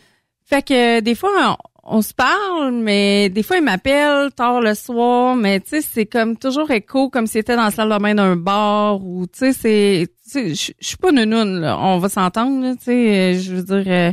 Fait 0.47 0.61
que 0.61 0.97
euh, 0.97 1.01
des 1.01 1.15
fois, 1.15 1.57
on, 1.83 1.97
on 1.97 2.01
se 2.01 2.13
parle, 2.13 2.71
mais 2.73 3.29
des 3.29 3.41
fois, 3.43 3.57
il 3.57 3.63
m'appelle 3.63 4.31
tard 4.35 4.61
le 4.61 4.73
soir, 4.75 5.35
mais 5.35 5.59
tu 5.59 5.69
sais, 5.69 5.81
c'est 5.81 6.05
comme 6.05 6.37
toujours 6.37 6.69
écho, 6.71 7.09
comme 7.09 7.25
si 7.27 7.33
c'était 7.33 7.55
dans 7.55 7.63
la 7.63 7.71
salle 7.71 7.89
de 7.89 7.97
bain 7.97 8.15
d'un 8.15 8.35
bar, 8.35 9.03
ou 9.03 9.25
tu 9.27 9.39
sais, 9.39 9.53
c'est... 9.53 10.07
tu 10.31 10.55
sais, 10.55 10.73
Je 10.79 10.87
suis 10.87 10.97
pas 10.97 11.11
nounoune, 11.11 11.61
là. 11.61 11.77
On 11.79 11.97
va 11.99 12.09
s'entendre, 12.09 12.61
là, 12.63 12.75
tu 12.75 12.85
sais. 12.85 12.91
euh, 13.35 13.39
Je 13.39 13.55
veux 13.55 13.63
dire, 13.63 13.91
euh, 13.91 14.11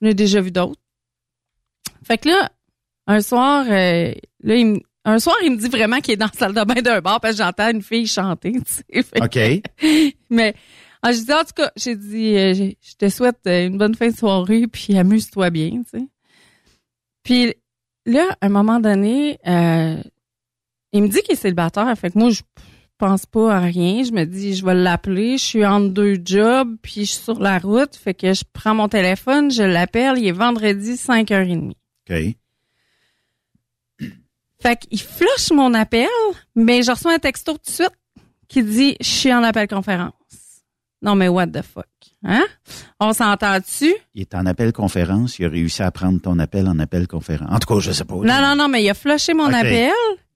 je 0.00 0.06
n'ai 0.06 0.14
déjà 0.14 0.40
vu 0.40 0.50
d'autres. 0.50 0.80
Fait 2.04 2.18
que 2.18 2.28
là, 2.28 2.50
un 3.06 3.20
soir, 3.20 3.64
euh, 3.68 4.12
là, 4.42 4.54
il 4.56 4.66
me- 4.66 4.80
un 5.04 5.18
soir, 5.18 5.34
il 5.44 5.50
me 5.52 5.56
dit 5.56 5.68
vraiment 5.68 5.98
qu'il 6.00 6.14
est 6.14 6.16
dans 6.16 6.26
la 6.26 6.32
salle 6.32 6.54
de 6.54 6.64
bain 6.64 6.80
d'un 6.80 7.00
bar 7.00 7.20
parce 7.20 7.36
que 7.36 7.42
j'entends 7.42 7.70
une 7.70 7.82
fille 7.82 8.06
chanter, 8.06 8.52
tu 8.52 8.62
sais. 9.02 9.04
OK. 9.20 9.38
mais 10.30 10.54
ah, 11.02 11.12
je 11.12 11.18
dis 11.20 11.32
en 11.32 11.44
tout 11.44 11.52
cas, 11.56 11.70
j'ai 11.76 11.96
dit 11.96 12.36
euh, 12.36 12.54
j'ai- 12.54 12.78
je 12.80 12.94
te 12.94 13.08
souhaite 13.08 13.40
euh, 13.46 13.66
une 13.66 13.78
bonne 13.78 13.94
fin 13.94 14.08
de 14.08 14.16
soirée 14.16 14.66
puis 14.68 14.96
amuse-toi 14.96 15.50
bien, 15.50 15.82
tu 15.90 15.98
sais. 15.98 16.06
Puis 17.22 17.54
là, 18.06 18.36
à 18.40 18.46
un 18.46 18.48
moment 18.48 18.80
donné, 18.80 19.38
euh, 19.46 20.00
il 20.92 21.02
me 21.02 21.08
dit 21.08 21.20
qu'il 21.22 21.32
est 21.32 21.36
célibataire, 21.36 21.92
fait 21.98 22.10
que 22.10 22.18
moi 22.18 22.30
je 22.30 22.42
pense 22.98 23.26
pas 23.26 23.56
à 23.56 23.60
rien, 23.60 24.04
je 24.04 24.12
me 24.12 24.24
dis 24.24 24.54
je 24.54 24.64
vais 24.64 24.74
l'appeler, 24.74 25.38
je 25.38 25.44
suis 25.44 25.64
entre 25.66 25.88
deux 25.88 26.20
jobs 26.24 26.76
puis 26.82 27.04
je 27.04 27.12
suis 27.12 27.22
sur 27.24 27.40
la 27.40 27.58
route, 27.58 27.96
fait 27.96 28.14
que 28.14 28.32
je 28.32 28.44
prends 28.52 28.74
mon 28.74 28.88
téléphone, 28.88 29.50
je 29.50 29.62
l'appelle, 29.64 30.18
il 30.18 30.26
est 30.28 30.32
vendredi 30.32 30.92
5h30. 30.96 31.72
OK. 32.10 32.16
Fait 34.62 34.76
qu'il 34.78 35.00
flush 35.00 35.50
mon 35.52 35.74
appel, 35.74 36.06
mais 36.54 36.82
je 36.84 36.92
reçois 36.92 37.14
un 37.14 37.18
texto 37.18 37.52
tout 37.54 37.58
de 37.66 37.70
suite 37.70 37.90
qui 38.46 38.62
dit 38.62 38.96
je 39.00 39.06
suis 39.08 39.32
en 39.34 39.42
appel 39.42 39.66
conférence. 39.66 40.12
Non 41.02 41.16
mais 41.16 41.28
what 41.28 41.48
the 41.48 41.62
fuck, 41.62 41.86
hein? 42.24 42.44
On 43.00 43.12
s'entend 43.12 43.58
dessus 43.58 43.94
Il 44.14 44.20
est 44.22 44.34
en 44.36 44.46
appel 44.46 44.72
conférence. 44.72 45.38
Il 45.40 45.46
a 45.46 45.48
réussi 45.48 45.82
à 45.82 45.90
prendre 45.90 46.20
ton 46.20 46.38
appel 46.38 46.68
en 46.68 46.78
appel 46.78 47.08
conférence. 47.08 47.48
En 47.52 47.58
tout 47.58 47.74
cas, 47.74 47.80
je 47.80 47.90
sais 47.92 48.04
pas. 48.04 48.14
Non 48.14 48.22
non 48.40 48.54
non, 48.56 48.68
mais 48.68 48.82
il 48.84 48.88
a 48.90 48.94
flushé 48.94 49.34
mon 49.34 49.52
appel. 49.52 49.90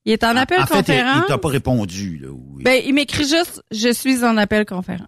Il 0.05 0.13
est 0.13 0.25
en 0.25 0.37
appel 0.37 0.61
en 0.61 0.67
fait, 0.67 0.75
il, 0.75 0.85
conférence. 0.85 1.23
il 1.25 1.29
t'a 1.29 1.39
pas 1.39 1.49
répondu. 1.49 2.19
Là, 2.19 2.29
ou- 2.31 2.59
Ben 2.63 2.83
il 2.85 2.95
m'écrit 2.95 3.29
juste 3.29 3.63
je 3.71 3.93
suis 3.93 4.25
en 4.25 4.37
appel 4.37 4.65
conférence. 4.65 5.07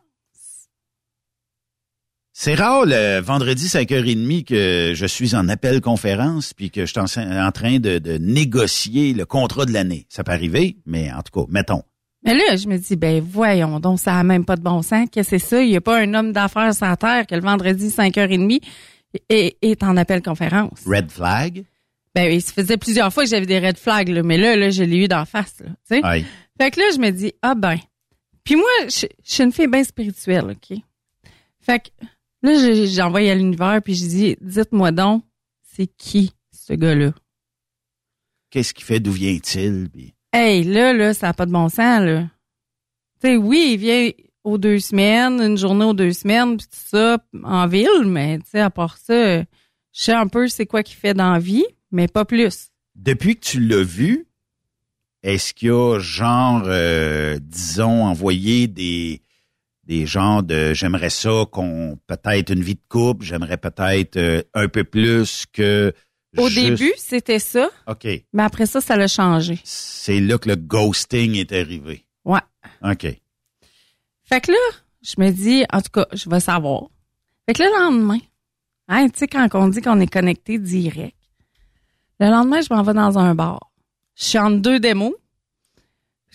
C'est 2.33 2.55
rare 2.55 2.85
le 2.87 3.21
vendredi 3.21 3.67
5h30 3.67 4.45
que 4.45 4.93
je 4.95 5.07
suis 5.07 5.35
en 5.35 5.49
appel 5.49 5.81
conférence 5.81 6.55
puis 6.55 6.71
que 6.71 6.87
je 6.87 6.93
suis 6.93 7.01
en, 7.01 7.47
en 7.47 7.51
train 7.51 7.81
de, 7.81 7.99
de 7.99 8.17
négocier 8.19 9.13
le 9.13 9.27
contrat 9.27 9.67
de 9.67 9.73
l'année. 9.73 10.07
Ça 10.09 10.23
peut 10.23 10.31
arriver, 10.31 10.77
mais 10.87 11.13
en 11.13 11.23
tout 11.23 11.33
cas, 11.41 11.47
mettons. 11.51 11.83
Mais 12.25 12.35
là, 12.35 12.57
je 12.57 12.67
me 12.69 12.77
dis, 12.77 12.97
ben 12.97 13.23
voyons 13.23 13.79
donc, 13.81 14.01
ça 14.01 14.19
a 14.19 14.23
même 14.25 14.45
pas 14.45 14.57
de 14.57 14.63
bon 14.63 14.83
sens. 14.83 15.09
Qu'est-ce 15.11 15.31
que 15.31 15.39
c'est 15.39 15.47
ça? 15.47 15.63
Il 15.63 15.71
n'y 15.71 15.77
a 15.77 15.81
pas 15.81 15.99
un 16.01 16.13
homme 16.15 16.33
d'affaires 16.33 16.75
sur 16.75 16.87
la 16.87 16.97
terre 16.97 17.27
que 17.27 17.35
le 17.35 17.41
vendredi 17.41 17.89
5h30 17.89 18.61
est, 19.29 19.57
est 19.63 19.83
en 19.83 19.97
appel 19.97 20.23
conférence. 20.23 20.83
Red 20.85 21.11
flag? 21.11 21.65
Ben, 22.15 22.33
il 22.33 22.43
se 22.43 22.53
faisait 22.53 22.77
plusieurs 22.77 23.13
fois 23.13 23.25
que 23.25 23.31
j'avais 23.31 23.47
des 23.47 23.61
red 23.61 23.79
flags, 23.79 24.09
là, 24.09 24.23
mais 24.23 24.37
là, 24.39 24.57
là, 24.57 24.71
je 24.71 24.83
l'ai 24.83 25.05
eu 25.05 25.09
d'en 25.09 25.25
face. 25.25 25.61
Là, 25.61 25.67
tu 25.89 25.97
sais. 25.97 26.01
Aïe. 26.03 26.25
Fait 26.61 26.71
que 26.71 26.81
là, 26.81 26.87
je 26.93 26.99
me 26.99 27.11
dis, 27.11 27.33
ah 27.43 27.55
ben. 27.55 27.77
Puis 28.43 28.57
moi, 28.57 28.67
je, 28.87 29.07
je 29.25 29.33
suis 29.33 29.45
une 29.45 29.53
fille 29.53 29.69
bien 29.69 29.85
spirituelle, 29.85 30.47
OK? 30.51 30.79
Fait 31.61 31.79
que 31.81 31.89
là, 32.43 33.07
envoyé 33.07 33.31
à 33.31 33.35
l'univers, 33.35 33.81
puis 33.85 33.95
je 33.95 34.07
dis, 34.07 34.37
dites-moi 34.41 34.91
donc, 34.91 35.23
c'est 35.63 35.87
qui 35.87 36.33
ce 36.51 36.73
gars-là? 36.73 37.13
Qu'est-ce 38.51 38.75
qu'il 38.75 38.85
fait? 38.85 38.99
D'où 39.01 39.13
vient-il? 39.13 39.89
Puis- 39.93 40.15
Hey, 40.33 40.63
là, 40.65 40.93
là, 40.93 41.15
ça 41.15 41.29
n'a 41.29 41.35
pas 41.35 41.47
de 41.47 41.53
bon 41.53 41.69
sens, 41.69 42.03
là. 42.03 42.23
Tu 43.21 43.29
sais, 43.29 43.37
oui, 43.37 43.71
il 43.73 43.79
vient 43.79 44.11
aux 44.45 44.59
deux 44.59 44.79
semaines, 44.79 45.41
une 45.41 45.57
journée 45.57 45.85
aux 45.85 45.95
deux 45.95 46.13
semaines, 46.13 46.57
puis 46.57 46.67
tout 46.67 46.97
ça, 46.97 47.19
en 47.43 47.67
ville, 47.67 48.05
mais 48.05 48.39
tu 48.39 48.51
sais, 48.51 48.61
à 48.61 48.71
part 48.71 48.99
ça, 48.99 49.41
je 49.41 49.45
sais 49.93 50.13
un 50.13 50.29
peu 50.29 50.49
c'est 50.49 50.67
quoi 50.67 50.83
qu'il 50.83 50.97
fait 50.97 51.15
dans 51.15 51.33
la 51.33 51.39
vie, 51.39 51.65
mais 51.91 52.09
pas 52.09 52.25
plus. 52.25 52.69
Depuis 52.95 53.37
que 53.37 53.45
tu 53.45 53.61
l'as 53.61 53.83
vu, 53.83 54.27
est-ce 55.23 55.55
qu'il 55.55 55.71
a 55.71 55.99
genre, 55.99 56.63
euh, 56.67 57.39
disons, 57.41 58.05
envoyé 58.05 58.67
des 58.69 59.23
des 59.85 60.05
genres 60.05 60.43
de 60.43 60.75
j'aimerais 60.75 61.09
ça 61.09 61.47
qu'on 61.51 61.99
peut-être 62.07 62.53
une 62.53 62.63
vie 62.63 62.75
de 62.75 62.81
couple, 62.91 63.25
j'aimerais 63.25 63.57
peut-être 63.57 64.19
euh, 64.19 64.43
un 64.53 64.69
peu 64.69 64.85
plus 64.85 65.47
que 65.51 65.95
Au 66.39 66.49
juste- 66.49 66.79
début, 66.79 66.93
c'était 66.97 67.39
ça, 67.39 67.69
OK. 67.87 68.07
mais 68.33 68.43
après 68.43 68.67
ça, 68.67 68.81
ça 68.81 68.97
l'a 68.97 69.09
changé. 69.09 69.59
C'est 69.65 70.21
là 70.21 70.39
que 70.39 70.49
le 70.49 70.57
ghosting 70.57 71.35
est 71.37 71.53
arrivé. 71.53 72.05
Ouais. 72.25 72.41
OK. 72.83 73.07
Fait 74.25 74.41
que 74.41 74.53
là, 74.53 74.59
je 75.03 75.15
me 75.19 75.31
dis, 75.31 75.65
en 75.73 75.81
tout 75.81 75.91
cas, 75.93 76.07
je 76.13 76.29
vais 76.29 76.41
savoir. 76.41 76.85
Fait 77.47 77.55
que 77.55 77.63
le 77.63 77.71
lendemain, 77.71 78.19
hein, 78.89 79.09
tu 79.09 79.19
sais, 79.21 79.27
quand 79.29 79.49
on 79.55 79.69
dit 79.69 79.81
qu'on 79.81 80.01
est 80.01 80.13
connecté 80.13 80.59
direct, 80.59 81.17
le 82.21 82.29
lendemain, 82.29 82.61
je 82.61 82.73
m'en 82.75 82.83
vais 82.83 82.95
dans 82.95 83.19
un 83.19 83.35
bar. 83.35 83.71
Je 84.17 84.25
suis 84.25 84.39
entre 84.39 84.59
deux 84.59 84.81
démos. 84.81 85.15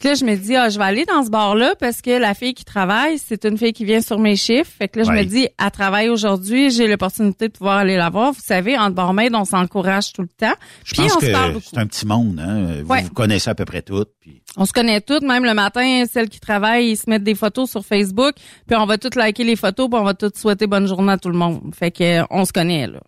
Puis 0.03 0.09
là, 0.09 0.15
je 0.15 0.25
me 0.25 0.35
dis, 0.35 0.53
ah, 0.53 0.67
je 0.67 0.77
vais 0.77 0.83
aller 0.83 1.05
dans 1.05 1.23
ce 1.23 1.29
bar-là 1.29 1.75
parce 1.79 2.01
que 2.01 2.19
la 2.19 2.33
fille 2.33 2.53
qui 2.53 2.65
travaille, 2.65 3.17
c'est 3.17 3.45
une 3.45 3.57
fille 3.57 3.71
qui 3.71 3.85
vient 3.85 4.01
sur 4.01 4.19
mes 4.19 4.35
chiffres. 4.35 4.69
Fait 4.77 4.89
que 4.89 4.99
là, 4.99 5.05
je 5.05 5.11
me 5.13 5.23
dis, 5.23 5.47
elle 5.57 5.71
travaille 5.71 6.09
aujourd'hui, 6.09 6.71
j'ai 6.71 6.89
l'opportunité 6.89 7.47
de 7.47 7.53
pouvoir 7.53 7.77
aller 7.77 7.95
la 7.95 8.09
voir. 8.09 8.33
Vous 8.33 8.41
savez, 8.43 8.77
entre 8.77 8.95
barmaids, 8.95 9.29
on 9.33 9.45
s'encourage 9.45 10.11
tout 10.11 10.23
le 10.23 10.27
temps. 10.27 10.55
Je 10.83 10.93
Puis 10.93 11.03
pense 11.03 11.15
on 11.15 11.19
se 11.21 11.31
parle 11.31 11.53
beaucoup. 11.53 11.65
c'est 11.69 11.77
un 11.77 11.87
petit 11.87 12.05
monde, 12.05 12.37
hein. 12.37 12.81
Vous 12.83 12.91
Ouais. 12.91 13.03
vous 13.03 13.11
connaissez 13.11 13.49
à 13.49 13.55
peu 13.55 13.63
près 13.63 13.81
toutes. 13.81 14.09
Puis... 14.19 14.41
On 14.57 14.65
se 14.65 14.73
connaît 14.73 14.99
toutes, 14.99 15.23
même 15.23 15.45
le 15.45 15.53
matin, 15.53 16.03
celles 16.11 16.27
qui 16.27 16.41
travaillent, 16.41 16.89
ils 16.89 16.97
se 16.97 17.09
mettent 17.09 17.23
des 17.23 17.33
photos 17.33 17.71
sur 17.71 17.85
Facebook, 17.85 18.33
puis 18.67 18.75
on 18.75 18.85
va 18.85 18.97
toutes 18.97 19.15
liker 19.15 19.45
les 19.45 19.55
photos, 19.55 19.87
puis 19.89 19.97
on 19.97 20.03
va 20.03 20.15
toutes 20.15 20.35
souhaiter 20.37 20.67
bonne 20.67 20.85
journée 20.85 21.13
à 21.13 21.17
tout 21.17 21.29
le 21.29 21.37
monde. 21.37 21.73
Fait 21.73 21.91
que 21.91 22.03
euh, 22.03 22.25
on 22.29 22.43
se 22.43 22.51
connaît 22.51 22.87
là. 22.87 22.99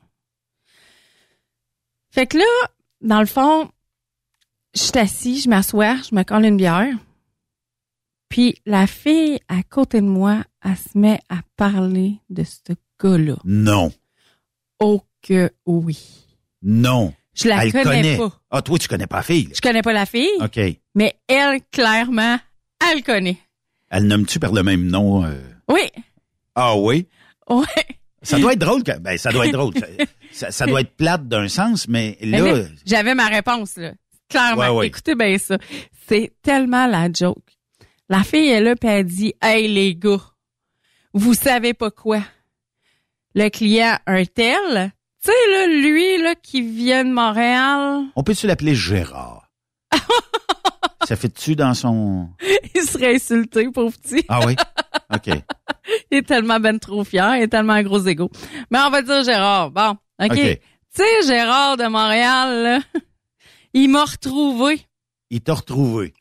Fait 2.09 2.25
que 2.25 2.37
là, 2.37 2.45
dans 3.01 3.19
le 3.19 3.25
fond, 3.25 3.67
je 4.75 4.81
suis 4.81 4.97
assis, 4.99 5.41
je 5.41 5.49
m'assois, 5.49 5.97
je 6.09 6.15
me 6.15 6.23
colle 6.23 6.45
une 6.45 6.57
bière. 6.57 6.93
Puis 8.29 8.55
la 8.65 8.87
fille 8.87 9.39
à 9.47 9.63
côté 9.63 10.01
de 10.01 10.05
moi, 10.07 10.43
elle 10.63 10.75
se 10.77 10.97
met 10.97 11.19
à 11.29 11.37
parler 11.55 12.19
de 12.29 12.43
ce 12.43 12.73
gars-là. 13.01 13.35
Non. 13.45 13.91
Oh 14.79 15.01
que 15.21 15.51
oui. 15.65 15.97
Non. 16.61 17.13
Je 17.33 17.47
la 17.47 17.65
Elle 17.65 17.71
connais 17.71 17.83
connaît. 17.83 18.17
pas. 18.17 18.31
Ah, 18.49 18.61
toi, 18.61 18.77
tu 18.79 18.87
connais 18.87 19.07
pas 19.07 19.17
la 19.17 19.23
fille. 19.23 19.49
Je 19.53 19.61
connais 19.61 19.81
pas 19.81 19.93
la 19.93 20.05
fille. 20.05 20.29
OK. 20.41 20.59
mais 20.95 21.15
elle, 21.27 21.59
clairement, 21.71 22.37
elle 22.91 23.03
connaît. 23.03 23.37
Elle 23.89 24.07
nomme-tu 24.07 24.39
par 24.39 24.51
le 24.53 24.63
même 24.63 24.85
nom? 24.87 25.23
euh? 25.25 25.41
Oui. 25.69 25.81
Ah 26.55 26.75
oui? 26.77 27.07
Ouais. 27.49 27.65
Ça 28.21 28.39
doit 28.39 28.53
être 28.53 28.59
drôle. 28.59 28.83
Que... 28.83 28.97
Ben, 28.97 29.17
ça 29.17 29.31
doit 29.31 29.45
être 29.45 29.53
drôle. 29.53 29.73
Ça, 30.31 30.49
ça- 30.51 30.65
doit 30.65 30.81
être 30.81 30.95
plate 30.95 31.27
d'un 31.27 31.47
sens, 31.47 31.87
mais 31.87 32.17
là, 32.21 32.63
j'avais 32.85 33.13
ma 33.15 33.27
réponse, 33.27 33.75
là. 33.77 33.93
Clairement. 34.29 34.61
Ouais, 34.61 34.69
ouais. 34.69 34.87
Écoutez 34.87 35.15
bien 35.15 35.37
ça. 35.37 35.57
C'est 36.07 36.33
tellement 36.41 36.87
la 36.87 37.11
joke. 37.11 37.43
La 38.09 38.23
fille 38.23 38.49
est 38.49 38.61
là, 38.61 38.75
puis 38.75 38.89
elle 38.89 39.05
dit, 39.05 39.33
Hey, 39.41 39.67
les 39.67 39.95
gars, 39.95 40.21
vous 41.13 41.33
savez 41.33 41.73
pas 41.73 41.91
quoi? 41.91 42.21
Le 43.33 43.49
client, 43.49 43.97
un 44.05 44.23
tel, 44.25 44.93
tu 45.23 45.31
sais, 45.31 45.51
là, 45.51 45.67
lui, 45.67 46.21
là, 46.21 46.35
qui 46.35 46.61
vient 46.61 47.03
de 47.03 47.11
Montréal, 47.11 48.03
On 48.15 48.23
peut-tu 48.23 48.45
l'appeler 48.45 48.75
Gérard? 48.75 49.49
ça 51.07 51.15
fait-tu 51.15 51.55
dans 51.55 51.73
son... 51.73 52.29
il 52.75 52.81
serait 52.83 53.15
insulté, 53.15 53.67
pauvre 53.71 53.97
petit. 53.97 54.23
Ah 54.29 54.45
oui? 54.45 54.55
OK. 55.13 55.27
il 56.11 56.17
est 56.17 56.27
tellement 56.27 56.59
ben 56.59 56.77
trop 56.79 57.03
fier, 57.03 57.37
il 57.37 57.43
est 57.43 57.47
tellement 57.47 57.73
un 57.73 57.83
gros 57.83 58.05
égo. 58.05 58.29
Mais 58.69 58.79
on 58.85 58.89
va 58.89 59.01
dire 59.01 59.23
Gérard. 59.23 59.71
Bon, 59.71 59.97
OK. 60.21 60.31
OK. 60.31 60.37
Tu 60.37 60.59
sais, 60.91 61.27
Gérard 61.27 61.77
de 61.77 61.87
Montréal, 61.87 62.63
là, 62.63 62.79
il 63.75 63.89
m'a 63.89 64.03
retrouvé. 64.05 64.81
Il 65.29 65.41
t'a 65.41 65.53
retrouvé. 65.53 66.13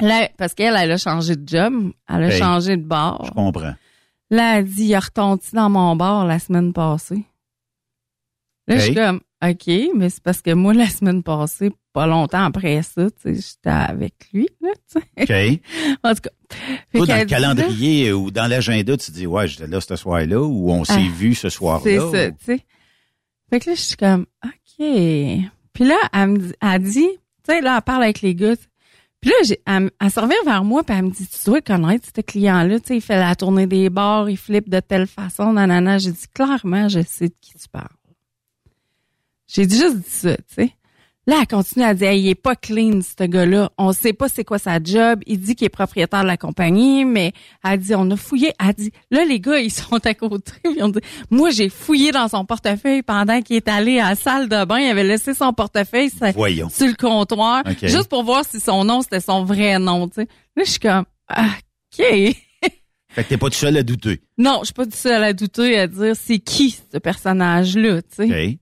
Là, 0.00 0.28
parce 0.38 0.54
qu'elle, 0.54 0.74
elle 0.76 0.92
a 0.92 0.96
changé 0.98 1.34
de 1.36 1.48
job. 1.48 1.92
Elle 2.08 2.24
a 2.24 2.28
Hey. 2.32 2.38
changé 2.38 2.76
de 2.76 2.82
bar. 2.84 3.24
Je 3.26 3.30
comprends. 3.30 3.74
Là, 4.30 4.58
elle 4.58 4.64
dit, 4.66 4.84
il 4.86 4.94
a 4.94 5.00
retombé 5.00 5.42
dans 5.52 5.70
mon 5.70 5.94
bar 5.96 6.26
la 6.26 6.38
semaine 6.38 6.72
passée. 6.72 7.24
Là, 8.66 8.78
je 8.78 8.84
suis 8.86 8.94
comme, 8.94 9.20
OK, 9.44 9.70
mais 9.94 10.08
c'est 10.10 10.22
parce 10.22 10.40
que 10.40 10.52
moi, 10.54 10.72
la 10.72 10.88
semaine 10.88 11.22
passée, 11.22 11.70
pas 11.92 12.06
longtemps 12.06 12.44
après 12.44 12.82
ça, 12.82 13.10
tu 13.10 13.16
sais, 13.22 13.34
j'étais 13.34 13.68
avec 13.68 14.14
lui, 14.32 14.48
là, 14.62 14.70
tu 14.90 15.00
sais. 15.26 15.60
OK. 15.60 15.60
En 16.02 16.14
tout 16.14 16.22
cas. 16.22 16.30
Toi, 16.94 17.06
dans 17.06 17.14
le 17.14 17.18
là, 17.20 17.26
calendrier 17.26 18.12
ou 18.12 18.30
dans 18.30 18.46
l'agenda, 18.46 18.96
tu 18.96 19.06
te 19.12 19.16
dis, 19.16 19.26
ouais, 19.26 19.46
j'étais 19.46 19.66
là 19.66 19.80
ce 19.80 19.94
soir-là 19.96 20.40
ou 20.42 20.70
on 20.72 20.84
s'est 20.84 20.94
Ah, 20.96 21.12
vu 21.14 21.34
ce 21.34 21.50
soir-là. 21.50 21.82
C'est 21.84 21.98
ou- 22.00 22.12
ça, 22.12 22.30
tu 22.32 22.36
sais. 22.44 22.64
Fait 23.50 23.60
que 23.60 23.70
là, 23.70 23.76
je 23.76 23.80
suis 23.80 23.96
comme, 23.96 24.26
OK. 24.44 25.50
Puis 25.74 25.84
là, 25.84 25.96
elle 26.12 26.28
me 26.28 26.38
dit, 26.38 26.52
elle 26.62 26.82
dit, 26.82 27.08
tu 27.08 27.18
sais, 27.46 27.60
là, 27.60 27.76
elle 27.76 27.82
parle 27.82 28.04
avec 28.04 28.22
les 28.22 28.34
gars. 28.34 28.54
Puis 29.20 29.30
là, 29.30 29.56
elle, 29.66 29.90
elle 30.00 30.10
se 30.10 30.20
revient 30.20 30.34
vers 30.46 30.64
moi, 30.64 30.82
puis 30.82 30.96
elle 30.96 31.04
me 31.04 31.10
dit, 31.10 31.26
tu 31.26 31.44
dois 31.44 31.60
connaître 31.60 32.08
ce 32.14 32.20
client-là, 32.20 32.80
tu 32.80 32.86
sais, 32.86 32.96
il 32.96 33.00
fait 33.00 33.18
la 33.18 33.34
tournée 33.34 33.66
des 33.66 33.90
bars, 33.90 34.30
il 34.30 34.38
flippe 34.38 34.70
de 34.70 34.80
telle 34.80 35.06
façon, 35.06 35.52
nanana. 35.52 35.98
J'ai 35.98 36.12
dit, 36.12 36.28
clairement, 36.32 36.88
je 36.88 37.00
sais 37.02 37.28
de 37.28 37.34
qui 37.40 37.52
tu 37.58 37.68
parles. 37.68 37.88
J'ai 39.46 39.68
juste 39.68 39.96
dit 39.96 40.10
ça, 40.10 40.36
tu 40.36 40.42
sais. 40.54 40.72
Là, 41.26 41.38
elle 41.40 41.46
continue 41.46 41.84
à 41.84 41.94
dire, 41.94 42.08
Hey, 42.10 42.20
il 42.22 42.28
est 42.28 42.34
pas 42.34 42.54
clean, 42.54 43.00
ce 43.00 43.24
gars-là. 43.24 43.70
On 43.78 43.92
sait 43.92 44.12
pas 44.12 44.28
c'est 44.28 44.44
quoi 44.44 44.58
sa 44.58 44.82
job. 44.82 45.20
Il 45.26 45.40
dit 45.40 45.54
qu'il 45.54 45.64
est 45.64 45.70
propriétaire 45.70 46.20
de 46.22 46.26
la 46.26 46.36
compagnie, 46.36 47.04
mais 47.06 47.32
elle 47.64 47.78
dit, 47.78 47.94
on 47.94 48.10
a 48.10 48.16
fouillé. 48.16 48.52
Elle 48.62 48.74
dit, 48.74 48.92
là, 49.10 49.24
les 49.24 49.40
gars, 49.40 49.58
ils 49.58 49.70
sont 49.70 50.04
à 50.04 50.12
côté. 50.14 50.52
Ils 50.76 50.82
ont 50.84 50.88
dit, 50.90 51.00
moi, 51.30 51.50
j'ai 51.50 51.70
fouillé 51.70 52.12
dans 52.12 52.28
son 52.28 52.44
portefeuille 52.44 53.02
pendant 53.02 53.40
qu'il 53.40 53.56
est 53.56 53.68
allé 53.68 54.00
à 54.00 54.10
la 54.10 54.14
salle 54.16 54.48
de 54.50 54.64
bain. 54.66 54.78
Il 54.78 54.90
avait 54.90 55.04
laissé 55.04 55.32
son 55.32 55.52
portefeuille 55.54 56.10
sur 56.10 56.30
Voyons. 56.32 56.68
sur 56.68 56.86
le 56.86 56.94
comptoir, 56.94 57.62
OK. 57.66 57.86
juste 57.86 58.08
pour 58.08 58.22
voir 58.24 58.44
si 58.44 58.60
son 58.60 58.84
nom, 58.84 59.00
c'était 59.00 59.20
son 59.20 59.44
vrai 59.44 59.78
nom, 59.78 60.08
tu 60.08 60.16
sais. 60.16 60.28
Là, 60.56 60.64
je 60.64 60.70
suis 60.70 60.80
comme, 60.80 61.04
OK. 61.30 62.36
Fait 63.08 63.22
que 63.22 63.28
t'es 63.28 63.36
pas 63.36 63.48
tout 63.48 63.54
seul 63.56 63.76
à 63.76 63.82
douter. 63.84 64.20
Non, 64.38 64.58
je 64.60 64.64
suis 64.66 64.74
pas 64.74 64.84
du 64.86 64.96
seul 64.96 65.22
à 65.22 65.32
douter, 65.32 65.78
à 65.78 65.86
dire 65.86 66.14
c'est 66.16 66.38
qui 66.40 66.76
ce 66.92 66.98
personnage-là, 66.98 68.02
tu 68.02 68.08
sais. 68.28 68.50
OK. 68.52 68.58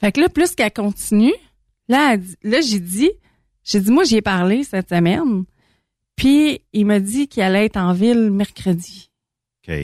Fait 0.00 0.12
que 0.12 0.20
là, 0.20 0.28
plus 0.28 0.54
qu'elle 0.54 0.72
continue, 0.72 1.32
là, 1.88 2.16
dit- 2.16 2.36
là 2.42 2.60
j'ai 2.60 2.80
dit, 2.80 3.10
j'ai 3.64 3.80
dit, 3.80 3.90
moi, 3.90 4.04
j'y 4.04 4.16
ai 4.16 4.22
parlé 4.22 4.62
cette 4.64 4.90
semaine, 4.90 5.44
puis 6.16 6.60
il 6.72 6.86
m'a 6.86 7.00
dit 7.00 7.28
qu'il 7.28 7.42
allait 7.42 7.66
être 7.66 7.76
en 7.78 7.92
ville 7.92 8.30
mercredi. 8.30 9.10
OK. 9.66 9.74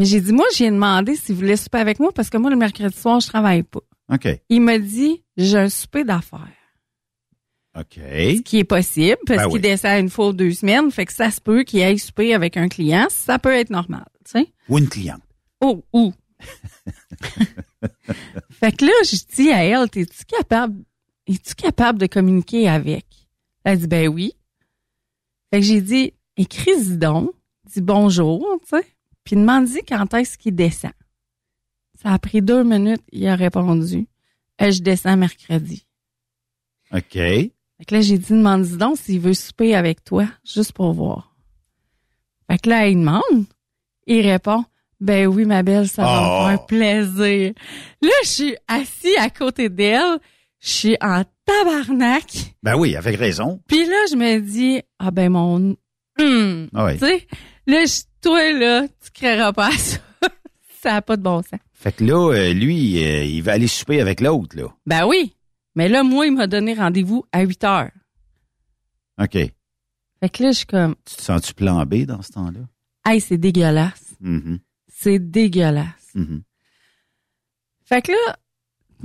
Mais 0.00 0.04
j'ai 0.04 0.20
dit, 0.20 0.32
moi, 0.32 0.46
j'ai 0.56 0.70
demandé 0.70 1.16
s'il 1.16 1.34
voulait 1.34 1.56
souper 1.56 1.78
avec 1.78 1.98
moi 1.98 2.12
parce 2.12 2.30
que 2.30 2.36
moi, 2.38 2.50
le 2.50 2.56
mercredi 2.56 2.96
soir, 2.96 3.18
je 3.20 3.26
travaille 3.26 3.64
pas. 3.64 3.80
OK. 4.12 4.28
Il 4.48 4.60
m'a 4.62 4.78
dit, 4.78 5.24
j'ai 5.36 5.58
un 5.58 5.68
souper 5.68 6.04
d'affaires. 6.04 6.46
OK. 7.76 7.94
Ce 7.96 8.40
qui 8.42 8.58
est 8.58 8.64
possible 8.64 9.18
parce 9.26 9.42
Ben 9.42 9.46
qu'il 9.48 9.54
oui. 9.56 9.60
descend 9.60 10.00
une 10.00 10.08
fois 10.08 10.28
ou 10.28 10.32
deux 10.32 10.52
semaines, 10.52 10.90
fait 10.90 11.04
que 11.06 11.12
ça 11.12 11.30
se 11.30 11.40
peut 11.40 11.62
qu'il 11.64 11.82
aille 11.82 11.98
souper 11.98 12.32
avec 12.34 12.56
un 12.56 12.68
client, 12.68 13.06
ça 13.10 13.38
peut 13.38 13.54
être 13.54 13.70
normal, 13.70 14.06
tu 14.24 14.30
sais. 14.40 14.46
Ou 14.68 14.78
une 14.78 14.88
cliente. 14.88 15.22
Oh, 15.60 15.84
ou. 15.92 16.12
fait 18.58 18.76
que 18.76 18.84
là, 18.84 18.92
je 19.04 19.16
dis 19.36 19.50
à 19.52 19.64
elle, 19.64 19.88
es-tu 19.94 20.24
capable, 20.24 20.82
es-tu 21.26 21.54
capable 21.54 21.98
de 21.98 22.06
communiquer 22.06 22.68
avec? 22.68 23.06
Elle 23.62 23.78
dit, 23.78 23.86
ben 23.86 24.08
oui. 24.08 24.32
Fait 25.52 25.60
que 25.60 25.66
j'ai 25.66 25.80
dit, 25.80 26.12
écris-y 26.36 26.98
donc, 26.98 27.32
dis 27.72 27.80
bonjour, 27.80 28.44
tu 28.62 28.70
sais, 28.70 28.86
puis 29.22 29.36
demande-y 29.36 29.82
quand 29.82 30.12
est-ce 30.14 30.36
qu'il 30.36 30.54
descend. 30.54 30.92
Ça 32.02 32.12
a 32.12 32.18
pris 32.18 32.42
deux 32.42 32.64
minutes, 32.64 33.02
il 33.12 33.26
a 33.28 33.36
répondu, 33.36 34.08
Eh, 34.58 34.72
je 34.72 34.82
descends 34.82 35.16
mercredi. 35.16 35.86
OK. 36.92 37.12
Fait 37.12 37.52
que 37.86 37.94
là, 37.94 38.00
j'ai 38.00 38.18
dit, 38.18 38.32
demande-y 38.32 38.76
donc 38.76 38.98
s'il 38.98 39.20
veut 39.20 39.34
souper 39.34 39.74
avec 39.76 40.02
toi, 40.02 40.26
juste 40.44 40.72
pour 40.72 40.92
voir. 40.92 41.36
Fait 42.50 42.58
que 42.58 42.68
là, 42.70 42.88
il 42.88 42.96
demande. 42.96 43.46
Il 44.06 44.26
répond, 44.26 44.64
ben 45.00 45.26
oui, 45.26 45.44
ma 45.44 45.62
belle, 45.62 45.88
ça 45.88 46.02
va 46.02 46.20
Oh. 46.22 46.42
me 46.44 46.48
faire 46.50 46.66
plaisir. 46.66 47.52
Là, 48.02 48.10
je 48.24 48.28
suis 48.28 48.56
assis 48.66 49.16
à 49.18 49.30
côté 49.30 49.68
d'elle. 49.68 50.18
Je 50.60 50.68
suis 50.68 50.96
en 51.00 51.22
tabarnak. 51.44 52.24
Ben 52.62 52.74
oui, 52.76 52.96
avec 52.96 53.16
raison. 53.16 53.60
Puis 53.68 53.84
là, 53.86 53.96
je 54.10 54.16
me 54.16 54.40
dis, 54.40 54.80
ah 54.98 55.10
ben 55.10 55.30
mon... 55.30 55.76
Ah 56.74 56.84
ouais. 56.84 56.94
Tu 56.98 57.06
sais, 57.06 57.26
là, 57.66 57.84
je, 57.84 58.00
toi, 58.20 58.52
là, 58.52 58.88
tu 58.88 59.10
créeras 59.12 59.52
pas 59.52 59.70
ça. 59.78 59.98
ça 60.82 60.92
n'a 60.94 61.02
pas 61.02 61.16
de 61.16 61.22
bon 61.22 61.42
sens. 61.42 61.60
Fait 61.72 61.92
que 61.92 62.02
là, 62.04 62.32
euh, 62.34 62.52
lui, 62.52 63.00
euh, 63.04 63.22
il 63.22 63.40
va 63.42 63.52
aller 63.52 63.68
souper 63.68 64.00
avec 64.00 64.20
l'autre, 64.20 64.56
là. 64.56 64.66
Ben 64.84 65.06
oui. 65.06 65.32
Mais 65.76 65.88
là, 65.88 66.02
moi, 66.02 66.26
il 66.26 66.32
m'a 66.34 66.48
donné 66.48 66.74
rendez-vous 66.74 67.24
à 67.30 67.42
8 67.42 67.62
heures. 67.64 67.90
OK. 69.22 69.30
Tu 69.30 69.50
Fait 70.20 70.28
que 70.28 70.42
là, 70.42 70.50
je 70.50 70.56
suis 70.56 70.66
comme, 70.66 70.96
te 71.04 71.22
sens-tu 71.22 71.54
plan 71.54 71.84
B 71.86 72.04
dans 72.04 72.20
ce 72.22 72.32
temps-là? 72.32 72.60
hey, 73.06 73.20
c'est 73.20 73.38
dégueulasse. 73.38 74.16
Mhm. 74.20 74.58
C'est 75.00 75.18
dégueulasse. 75.18 76.10
Mhm. 76.14 76.42
Fait 77.84 78.02
que 78.02 78.12
là, 78.12 78.36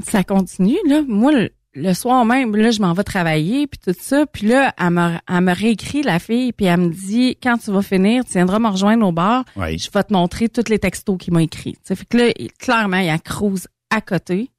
ça 0.03 0.23
continue, 0.23 0.77
là. 0.87 1.03
Moi, 1.07 1.31
le, 1.31 1.49
le 1.75 1.93
soir 1.93 2.25
même, 2.25 2.55
là, 2.55 2.71
je 2.71 2.81
m'en 2.81 2.93
vais 2.93 3.03
travailler, 3.03 3.67
puis 3.67 3.79
tout 3.79 3.95
ça. 3.99 4.25
Puis 4.25 4.47
là, 4.47 4.73
elle 4.79 4.89
me, 4.89 5.17
elle 5.29 5.41
me 5.41 5.53
réécrit, 5.53 6.01
la 6.03 6.19
fille, 6.19 6.51
puis 6.51 6.65
elle 6.65 6.79
me 6.79 6.89
dit, 6.89 7.37
quand 7.41 7.57
tu 7.57 7.71
vas 7.71 7.81
finir, 7.81 8.25
tu 8.25 8.33
viendras 8.33 8.59
me 8.59 8.69
rejoindre 8.69 9.07
au 9.07 9.11
bar. 9.11 9.45
Oui. 9.55 9.77
Je 9.77 9.89
vais 9.91 10.03
te 10.03 10.11
montrer 10.13 10.49
tous 10.49 10.69
les 10.69 10.79
textos 10.79 11.17
qu'il 11.19 11.33
m'a 11.33 11.43
écrits. 11.43 11.77
Fait 11.83 11.95
que 12.05 12.17
là, 12.17 12.31
il- 12.37 12.51
clairement, 12.53 12.97
il 12.97 13.05
y 13.05 13.09
a 13.09 13.19
Cruz 13.19 13.67
à 13.89 14.01
côté. 14.01 14.49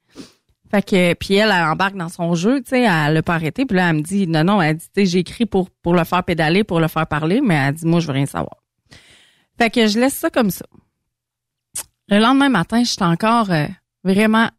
Fait 0.70 0.82
que, 0.82 1.15
puis 1.15 1.35
elle, 1.35 1.51
elle 1.55 1.65
embarque 1.65 1.94
dans 1.97 2.09
son 2.09 2.35
jeu, 2.35 2.61
tu 2.62 2.70
sais, 2.70 2.82
elle 2.82 3.15
l'a 3.15 3.23
pas 3.23 3.35
arrêté. 3.35 3.65
Puis 3.66 3.77
là, 3.77 3.90
elle 3.90 3.97
me 3.97 4.01
dit, 4.02 4.27
non, 4.27 4.43
non, 4.44 4.62
elle 4.62 4.77
dit, 4.77 4.86
tu 4.86 5.02
sais, 5.02 5.06
j'ai 5.06 5.19
écrit 5.20 5.47
pour, 5.47 5.70
pour 5.70 5.94
le 5.94 6.02
faire 6.05 6.24
pédaler, 6.24 6.65
pour 6.65 6.81
le 6.81 6.89
faire 6.89 7.06
parler, 7.06 7.40
mais 7.40 7.55
elle 7.55 7.74
dit, 7.74 7.86
moi, 7.86 8.01
je 8.01 8.06
veux 8.06 8.12
rien 8.12 8.27
savoir. 8.27 8.56
Fait 9.59 9.70
que 9.70 9.86
je 9.86 9.98
laisse 10.01 10.15
ça 10.15 10.31
comme 10.31 10.51
ça. 10.51 10.65
Le 12.09 12.18
lendemain 12.18 12.48
matin, 12.51 12.82
j'étais 12.85 13.02
encore 13.05 13.51
euh, 13.51 13.66
vraiment 14.02 14.51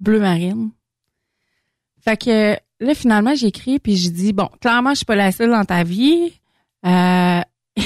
bleu 0.00 0.20
marine. 0.20 0.70
Fait 2.00 2.16
que 2.16 2.56
là, 2.80 2.94
finalement, 2.94 3.34
j'ai 3.34 3.48
écrit 3.48 3.78
puis 3.78 3.96
j'ai 3.96 4.10
dit, 4.10 4.32
bon, 4.32 4.48
clairement, 4.60 4.90
je 4.90 4.96
suis 4.96 5.04
pas 5.04 5.16
la 5.16 5.32
seule 5.32 5.50
dans 5.50 5.64
ta 5.64 5.82
vie. 5.82 6.40
Euh, 6.86 7.40
tu 7.76 7.82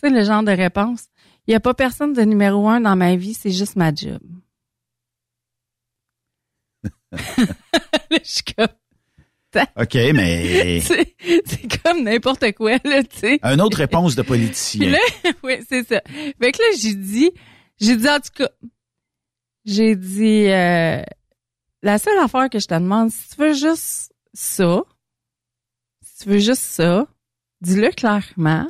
sais, 0.00 0.10
le 0.10 0.24
genre 0.24 0.42
de 0.42 0.52
réponse. 0.52 1.06
Il 1.46 1.52
y 1.52 1.54
a 1.54 1.60
pas 1.60 1.74
personne 1.74 2.12
de 2.12 2.22
numéro 2.22 2.68
un 2.68 2.80
dans 2.80 2.94
ma 2.94 3.16
vie, 3.16 3.34
c'est 3.34 3.50
juste 3.50 3.74
ma 3.74 3.92
job. 3.92 4.20
Là, 7.12 8.18
je 8.22 8.30
suis 8.30 8.42
comme. 8.56 8.68
OK, 9.76 9.94
mais 10.14 10.80
C'est 10.80 11.82
comme 11.82 12.04
n'importe 12.04 12.52
quoi, 12.52 12.78
là, 12.84 13.02
tu 13.02 13.18
sais. 13.18 13.38
une 13.42 13.60
autre 13.60 13.76
réponse 13.76 14.14
de 14.14 14.22
politicien. 14.22 14.90
là, 14.90 14.98
oui, 15.42 15.56
c'est 15.68 15.86
ça. 15.86 16.00
Fait 16.40 16.52
que 16.52 16.58
là, 16.58 16.78
j'ai 16.78 16.94
dit, 16.94 17.30
j'ai 17.82 17.96
dit 17.96 18.08
en 18.08 18.20
tout 18.20 18.30
cas, 18.34 18.48
j'ai 19.64 19.96
dit, 19.96 20.46
euh, 20.48 21.02
la 21.82 21.98
seule 21.98 22.18
affaire 22.18 22.48
que 22.48 22.60
je 22.60 22.66
te 22.66 22.74
demande, 22.74 23.10
si 23.10 23.30
tu 23.30 23.40
veux 23.40 23.54
juste 23.54 24.12
ça, 24.32 24.82
si 26.00 26.22
tu 26.22 26.28
veux 26.30 26.38
juste 26.38 26.62
ça, 26.62 27.06
dis-le 27.60 27.90
clairement. 27.90 28.68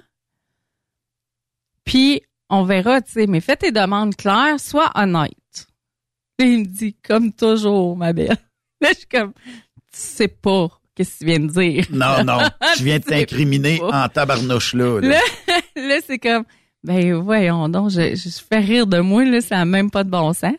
Puis, 1.84 2.22
on 2.48 2.64
verra, 2.64 3.02
tu 3.02 3.12
sais, 3.12 3.26
mais 3.26 3.40
fais 3.40 3.56
tes 3.56 3.70
demandes 3.70 4.16
claires, 4.16 4.58
sois 4.58 4.90
honnête. 4.94 5.66
Là, 6.38 6.46
il 6.46 6.60
me 6.60 6.64
dit, 6.64 6.94
comme 6.94 7.32
toujours, 7.32 7.96
ma 7.96 8.12
belle. 8.12 8.36
Là, 8.80 8.88
je 8.92 8.98
suis 8.98 9.06
comme, 9.06 9.32
tu 9.34 9.42
sais 9.92 10.28
pas 10.28 10.68
qu'est-ce 10.94 11.12
que 11.12 11.18
tu 11.18 11.24
viens 11.26 11.40
de 11.40 11.46
dire. 11.46 11.86
Non, 11.90 12.24
non, 12.24 12.38
tu 12.76 12.84
viens 12.84 12.98
de 12.98 13.04
t'incriminer 13.04 13.80
en 13.82 14.08
tabarnouche 14.08 14.74
là. 14.74 15.00
là. 15.00 15.08
Là, 15.08 15.20
là 15.76 15.98
c'est 16.06 16.18
comme, 16.18 16.44
ben 16.84 17.14
voyons 17.14 17.68
donc, 17.68 17.90
je, 17.90 18.14
je 18.14 18.28
fais 18.28 18.58
rire 18.58 18.86
de 18.86 18.98
moi, 18.98 19.24
là, 19.24 19.40
ça 19.40 19.56
n'a 19.56 19.64
même 19.64 19.90
pas 19.90 20.04
de 20.04 20.10
bon 20.10 20.32
sens. 20.32 20.54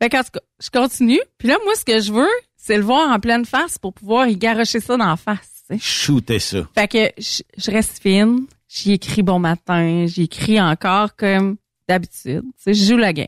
Fait 0.00 0.10
qu'en 0.10 0.22
tout 0.22 0.30
cas, 0.34 0.40
je 0.62 0.70
continue. 0.70 1.20
Puis 1.38 1.48
là, 1.48 1.56
moi, 1.64 1.74
ce 1.74 1.84
que 1.84 2.00
je 2.00 2.12
veux, 2.12 2.28
c'est 2.56 2.76
le 2.76 2.82
voir 2.82 3.10
en 3.10 3.18
pleine 3.18 3.44
face 3.44 3.78
pour 3.78 3.94
pouvoir 3.94 4.28
y 4.28 4.36
garocher 4.36 4.80
ça 4.80 4.96
dans 4.96 5.06
la 5.06 5.16
face. 5.16 5.64
tu 5.68 5.78
sais. 5.78 5.80
Shooter 5.80 6.38
ça. 6.38 6.68
Fait 6.74 6.88
que 6.88 7.22
je, 7.22 7.42
je 7.56 7.70
reste 7.70 8.02
fine, 8.02 8.46
j'y 8.68 8.92
écris 8.92 9.22
bon 9.22 9.38
matin, 9.38 10.04
j'y 10.06 10.24
écris 10.24 10.60
encore 10.60 11.16
comme 11.16 11.56
d'habitude. 11.88 12.42
Tu 12.42 12.62
sais, 12.62 12.74
je 12.74 12.84
joue 12.84 12.98
la 12.98 13.12
game. 13.12 13.26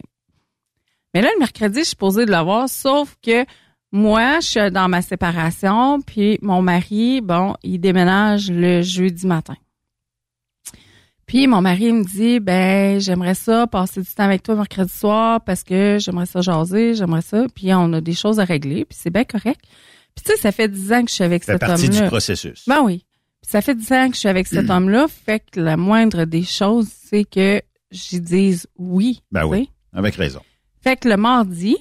Mais 1.15 1.23
là, 1.23 1.31
le 1.33 1.39
mercredi, 1.39 1.81
je 1.81 1.85
suis 1.85 1.97
posée 1.97 2.27
de 2.27 2.31
l'avoir, 2.31 2.69
sauf 2.69 3.17
que 3.25 3.45
moi, 3.91 4.41
je 4.41 4.47
suis 4.47 4.71
dans 4.71 4.89
ma 4.89 5.01
séparation, 5.01 6.01
puis 6.03 6.39
mon 6.43 6.61
mari, 6.61 7.23
bon, 7.23 7.55
il 7.63 7.79
déménage 7.79 8.51
le 8.51 8.83
jeudi 8.83 9.27
matin. 9.27 9.57
Puis 11.29 11.47
mon 11.47 11.61
mari 11.61 11.93
me 11.93 12.05
dit, 12.05 12.41
ben, 12.41 12.99
j'aimerais 12.99 13.35
ça 13.35 13.67
passer 13.67 14.01
du 14.01 14.09
temps 14.09 14.25
avec 14.25 14.43
toi 14.43 14.55
mercredi 14.55 14.93
soir 14.93 15.43
parce 15.43 15.63
que 15.63 15.99
j'aimerais 16.01 16.25
ça 16.25 16.41
jaser, 16.41 16.95
j'aimerais 16.95 17.21
ça, 17.21 17.45
puis 17.55 17.73
on 17.75 17.93
a 17.93 18.01
des 18.01 18.15
choses 18.15 18.41
à 18.41 18.45
régler, 18.45 18.87
puis 18.87 18.99
c'est 18.99 19.11
bien 19.11 19.25
correct. 19.25 19.61
Puis 20.15 20.25
tu 20.25 20.33
sais, 20.33 20.39
ça 20.39 20.53
fait 20.53 20.69
dix 20.69 20.91
ans 20.91 21.03
que 21.05 21.11
je 21.11 21.15
suis 21.17 21.25
avec 21.25 21.45
cet 21.45 21.61
partie 21.61 21.85
homme-là. 21.85 22.01
du 22.01 22.07
processus. 22.07 22.65
Ben 22.67 22.81
oui. 22.83 23.05
Puis 23.43 23.51
ça 23.51 23.61
fait 23.61 23.75
dix 23.75 23.93
ans 23.93 24.09
que 24.09 24.15
je 24.15 24.21
suis 24.21 24.29
avec 24.29 24.47
cet 24.47 24.71
homme-là, 24.71 25.07
fait 25.07 25.43
que 25.53 25.61
la 25.61 25.77
moindre 25.77 26.25
des 26.25 26.45
choses, 26.45 26.89
c'est 26.89 27.25
que 27.25 27.61
j'y 27.91 28.23
dise 28.23 28.67
oui. 28.79 29.23
Ben 29.31 29.45
oui, 29.45 29.65
sais. 29.93 29.99
avec 29.99 30.15
raison. 30.15 30.41
Fait 30.81 30.97
que 30.97 31.11
le 31.11 31.19
mardi, 31.19 31.77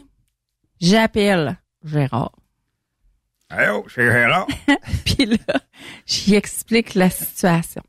j'appelle 0.82 1.58
Gérard. 1.86 2.34
Allô, 3.50 3.86
c'est 3.88 4.12
Gérard? 4.12 4.48
Puis 5.06 5.26
là, 5.26 5.62
j'y 6.06 6.36
explique 6.36 6.96
la 6.96 7.10
situation. 7.10 7.82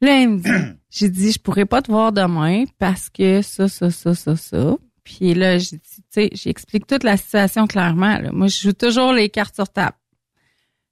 Là, 0.00 0.20
il 0.20 0.28
me 0.28 0.38
dit, 0.38 0.76
j'ai 0.90 1.08
dit, 1.08 1.32
je 1.32 1.38
pourrais 1.38 1.64
pas 1.66 1.82
te 1.82 1.90
voir 1.90 2.12
demain 2.12 2.64
parce 2.78 3.08
que 3.08 3.42
ça, 3.42 3.68
ça, 3.68 3.90
ça, 3.90 4.14
ça, 4.14 4.36
ça. 4.36 4.76
Puis 5.04 5.34
là, 5.34 5.58
j'ai 5.58 5.76
dit, 5.76 5.80
tu 5.96 6.02
sais, 6.10 6.30
j'explique 6.32 6.86
toute 6.86 7.04
la 7.04 7.16
situation 7.16 7.66
clairement. 7.66 8.18
là. 8.18 8.30
Moi, 8.32 8.48
je 8.48 8.60
joue 8.60 8.72
toujours 8.72 9.12
les 9.12 9.28
cartes 9.28 9.54
sur 9.54 9.68
table. 9.68 9.96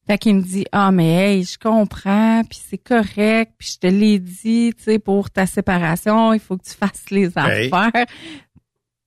Fait 0.06 0.18
qu'il 0.18 0.36
me 0.36 0.43
dit, 0.43 0.66
ah, 0.70 0.90
mais 0.93 1.09
hey, 1.36 1.44
je 1.44 1.59
comprends, 1.59 2.43
puis 2.48 2.60
c'est 2.68 2.76
correct, 2.78 3.55
puis 3.59 3.72
je 3.74 3.78
te 3.78 3.86
l'ai 3.86 4.18
dit, 4.18 4.72
tu 4.76 4.85
sais, 4.85 4.98
pour 4.98 5.31
ta 5.31 5.47
séparation, 5.47 6.32
il 6.35 6.40
faut 6.40 6.59
que 6.59 6.64
tu 6.64 6.74
fasses 6.74 7.09
les 7.10 7.31
Hey. 7.39 7.70
affaires 7.72 8.05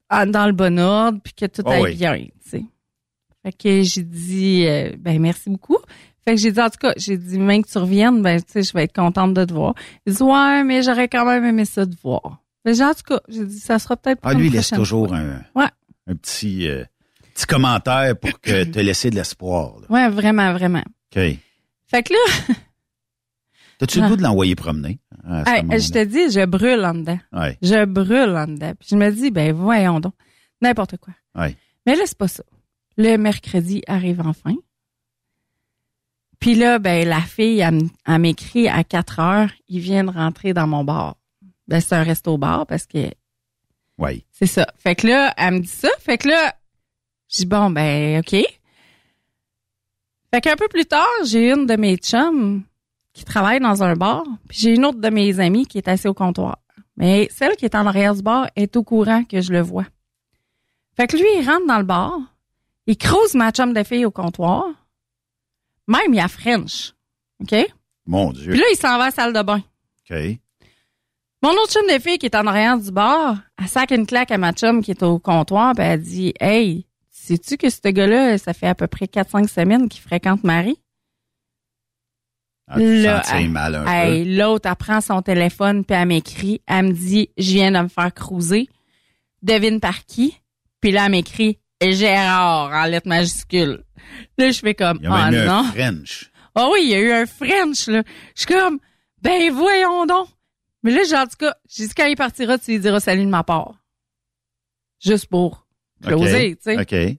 ah, 0.10 0.26
dans 0.26 0.48
le 0.48 0.54
bon 0.54 0.80
ordre, 0.80 1.20
puis 1.24 1.34
que 1.34 1.46
tout 1.46 1.62
Oh 1.66 1.70
aille 1.70 1.84
oui. 1.84 1.96
bien, 1.98 2.16
tu 2.44 2.50
sais. 2.50 2.64
Fait 3.44 3.54
que 3.54 3.82
j'ai 3.84 4.04
dit, 4.04 4.66
euh, 4.66 4.92
ben 4.98 5.20
merci 5.22 5.50
beaucoup. 5.50 5.78
Fait 6.28 6.36
que 6.36 6.42
j'ai 6.42 6.52
dit, 6.52 6.60
en 6.60 6.70
tout 6.70 6.78
cas, 6.82 6.92
j'ai 6.98 7.16
dit, 7.18 7.40
même 7.40 7.64
que 7.64 7.70
tu 7.72 7.78
reviennes, 7.78 8.22
ben, 8.22 8.42
tu 8.42 8.52
sais, 8.52 8.64
je 8.64 8.74
vais 8.74 8.84
être 8.84 8.94
contente 8.94 9.34
de 9.34 9.46
te 9.46 9.54
voir. 9.54 9.76
Il 10.06 10.14
dit, 10.14 10.22
ouais, 10.24 10.64
mais 10.66 10.82
j'aurais 10.84 11.08
quand 11.08 11.24
même 11.26 11.46
aimé 11.46 11.64
ça 11.64 11.86
te 11.86 11.96
voir. 12.04 12.44
Dit, 12.66 12.84
en 12.84 12.94
tout 12.94 13.04
cas, 13.08 13.22
j'ai 13.30 13.46
dit, 13.46 13.60
ça 13.60 13.80
sera 13.80 13.96
peut-être 13.96 14.20
Ah, 14.24 14.34
lui, 14.34 14.48
il 14.48 14.52
laisse 14.54 14.72
toujours 14.72 15.14
un, 15.14 15.42
Ouais. 15.56 15.70
un 16.06 16.16
petit, 16.16 16.68
euh, 16.68 16.84
petit 17.34 17.46
commentaire 17.46 18.20
pour 18.20 18.42
que 18.42 18.64
te 18.72 18.80
laisser 18.80 19.10
de 19.10 19.16
l'espoir. 19.16 19.76
Ouais, 19.90 20.10
vraiment, 20.10 20.52
vraiment. 20.52 20.84
OK. 21.16 21.22
Fait 21.86 22.04
que 22.04 22.12
là, 22.12 22.20
T'as-tu 23.80 24.00
Ah. 24.00 24.04
le 24.04 24.10
goût 24.10 24.18
de 24.18 24.24
l'envoyer 24.24 24.56
promener? 24.56 25.00
à 25.24 25.46
ce 25.46 25.50
hey, 25.52 25.62
moment-là? 25.62 25.78
je 25.80 25.90
te 25.92 26.04
dis, 26.04 26.32
je 26.32 26.46
brûle 26.46 26.84
en 26.84 26.94
dedans. 26.94 27.20
Ouais. 27.32 27.58
Je 27.62 27.86
brûle 27.86 28.36
en 28.36 28.48
dedans. 28.48 28.74
Puis 28.78 28.90
je 28.92 28.96
me 28.98 29.10
dis, 29.12 29.32
ben 29.32 29.54
voyons 29.54 30.02
donc. 30.02 30.14
N'importe 30.62 30.98
quoi. 30.98 31.14
Ouais. 31.36 31.56
Mais 31.86 31.96
là, 31.96 32.02
c'est 32.06 32.18
pas 32.18 32.28
ça. 32.28 32.44
Le 32.98 33.16
mercredi 33.18 33.82
arrive 33.88 34.20
enfin. 34.26 34.56
Puis 36.40 36.56
là, 36.56 36.80
ben, 36.80 37.08
la 37.08 37.22
fille, 37.22 37.60
elle, 37.60 38.20
m'écrit 38.20 38.68
à 38.68 38.84
4 38.84 39.20
heures, 39.20 39.50
il 39.68 39.80
vient 39.80 40.04
de 40.04 40.12
rentrer 40.12 40.54
dans 40.54 40.68
mon 40.68 40.84
bar. 40.84 41.16
Ben, 41.68 41.80
c'est 41.82 41.96
un 41.96 42.04
resto-bar 42.04 42.66
parce 42.68 42.86
que 42.86 43.10
Oui. 43.98 44.24
c'est 44.32 44.46
ça. 44.46 44.68
Fait 44.78 44.96
que 44.96 45.08
là, 45.08 45.34
elle 45.38 45.56
me 45.56 45.60
dit 45.60 45.68
ça. 45.68 45.90
Fait 46.00 46.18
que 46.18 46.28
là, 46.28 46.54
je 47.30 47.38
dis 47.38 47.46
bon, 47.46 47.70
ben, 47.72 48.20
OK. 48.20 48.36
Fait 50.34 50.42
qu'un 50.42 50.56
peu 50.56 50.68
plus 50.68 50.86
tard, 50.86 51.08
j'ai 51.26 51.52
une 51.52 51.66
de 51.66 51.76
mes 51.76 51.98
chums 51.98 52.64
qui 53.14 53.26
travaille 53.26 53.60
dans 53.60 53.82
un 53.82 53.96
bar, 53.96 54.24
puis 54.48 54.60
j'ai 54.60 54.76
une 54.76 54.86
autre 54.86 55.00
de 55.00 55.10
mes 55.10 55.40
amies 55.40 55.66
qui 55.66 55.80
est 55.80 55.88
assise 55.88 56.06
au 56.06 56.14
comptoir. 56.14 56.60
Mais 56.98 57.28
celle 57.32 57.56
qui 57.56 57.66
est 57.66 57.76
en 57.76 57.86
arrière 57.88 58.14
du 58.14 58.22
bar 58.22 58.48
est 58.56 58.76
au 58.76 58.84
courant 58.84 59.24
que 59.24 59.42
je 59.42 59.52
le 59.52 59.62
vois. 59.62 59.86
Fait 60.96 61.08
que 61.08 61.16
lui, 61.18 61.26
il 61.40 61.46
rentre 61.48 61.66
dans 61.68 61.78
le 61.78 61.84
bar, 61.84 62.14
il 62.86 62.98
crouse 62.98 63.34
ma 63.34 63.52
chum 63.52 63.74
de 63.74 63.84
fille 63.84 64.06
au 64.06 64.12
comptoir, 64.12 64.66
même 65.88 66.14
il 66.14 66.16
y 66.18 66.20
a 66.20 66.28
French. 66.28 66.94
OK? 67.42 67.56
Mon 68.06 68.32
Dieu. 68.32 68.52
Puis 68.52 68.60
là, 68.60 68.66
il 68.72 68.78
s'en 68.78 68.98
va 68.98 69.04
à 69.04 69.06
la 69.08 69.12
salle 69.12 69.34
de 69.34 69.42
bain. 69.42 69.62
OK. 70.10 70.18
Mon 71.44 71.52
autre 71.52 71.72
chum 71.72 71.84
de 71.88 72.00
fille 72.02 72.18
qui 72.18 72.26
est 72.26 72.36
en 72.36 72.48
arrière 72.48 72.78
du 72.80 72.92
bar, 72.92 73.38
elle 73.60 73.68
sac 73.68 73.92
une 73.92 74.08
claque 74.08 74.32
à 74.32 74.38
ma 74.38 74.54
chum 74.54 74.82
qui 74.84 74.92
est 74.92 75.04
au 75.04 75.20
comptoir, 75.20 75.74
puis 75.76 75.86
elle 75.86 76.02
dit 76.02 76.34
Hey, 76.40 76.88
sais-tu 77.10 77.58
que 77.58 77.70
ce 77.70 77.80
gars-là, 77.90 78.38
ça 78.38 78.54
fait 78.54 78.68
à 78.68 78.76
peu 78.76 78.88
près 78.88 79.06
4-5 79.06 79.48
semaines 79.48 79.88
qu'il 79.88 80.02
fréquente 80.02 80.44
Marie? 80.44 80.80
Ah, 82.70 82.80
Là, 82.80 83.24
sentais 83.24 83.44
elle- 83.44 83.50
mal 83.50 83.76
un 83.76 83.86
hey, 83.86 84.36
L'autre, 84.36 84.68
elle 84.70 84.76
prend 84.76 85.00
son 85.00 85.22
téléphone, 85.22 85.86
puis 85.86 85.96
elle 85.96 86.08
m'écrit. 86.08 86.62
Elle 86.68 86.88
me 86.88 86.92
dit 86.92 87.30
Je 87.38 87.52
viens 87.54 87.72
de 87.72 87.80
me 87.80 87.88
faire 87.88 88.14
cruiser. 88.14 88.68
Devine 89.42 89.80
par 89.80 90.06
qui? 90.06 90.38
Puis 90.82 90.92
là, 90.92 91.06
elle 91.06 91.12
m'écrit 91.12 91.60
Gérard 91.82 92.72
en 92.74 92.86
lettres 92.90 93.08
majuscules. 93.08 93.84
Là, 94.38 94.52
je 94.52 94.60
fais 94.60 94.74
comme 94.76 94.98
Il 95.02 95.06
y 95.06 95.08
a 95.08 95.14
Ah 95.14 95.32
même 95.32 95.44
eu 95.44 95.48
non. 95.48 95.54
un 95.60 95.64
French. 95.72 96.32
Ah 96.56 96.70
oui, 96.72 96.80
il 96.84 96.90
y 96.90 96.96
a 96.96 97.00
eu 97.00 97.12
un 97.12 97.26
French, 97.26 97.88
là. 97.88 98.04
Je 98.36 98.42
suis 98.42 98.54
comme, 98.54 98.80
ben 99.22 99.52
voyons 99.54 100.06
donc. 100.06 100.28
Mais 100.84 100.92
là, 100.92 101.02
j'ai 101.08 101.16
en 101.18 101.26
tout 101.26 101.38
cas, 101.40 101.56
j'ai 101.70 101.88
dit 101.88 101.94
quand 101.96 102.06
il 102.06 102.16
partira, 102.16 102.58
tu 102.58 102.72
lui 102.72 102.80
diras 102.80 103.00
salut 103.00 103.26
de 103.26 103.30
ma 103.30 103.44
part. 103.44 103.76
Juste 105.04 105.28
pour 105.28 105.66
closer, 106.04 106.56
tu 106.56 106.62
sais. 106.64 106.80
OK. 106.80 107.18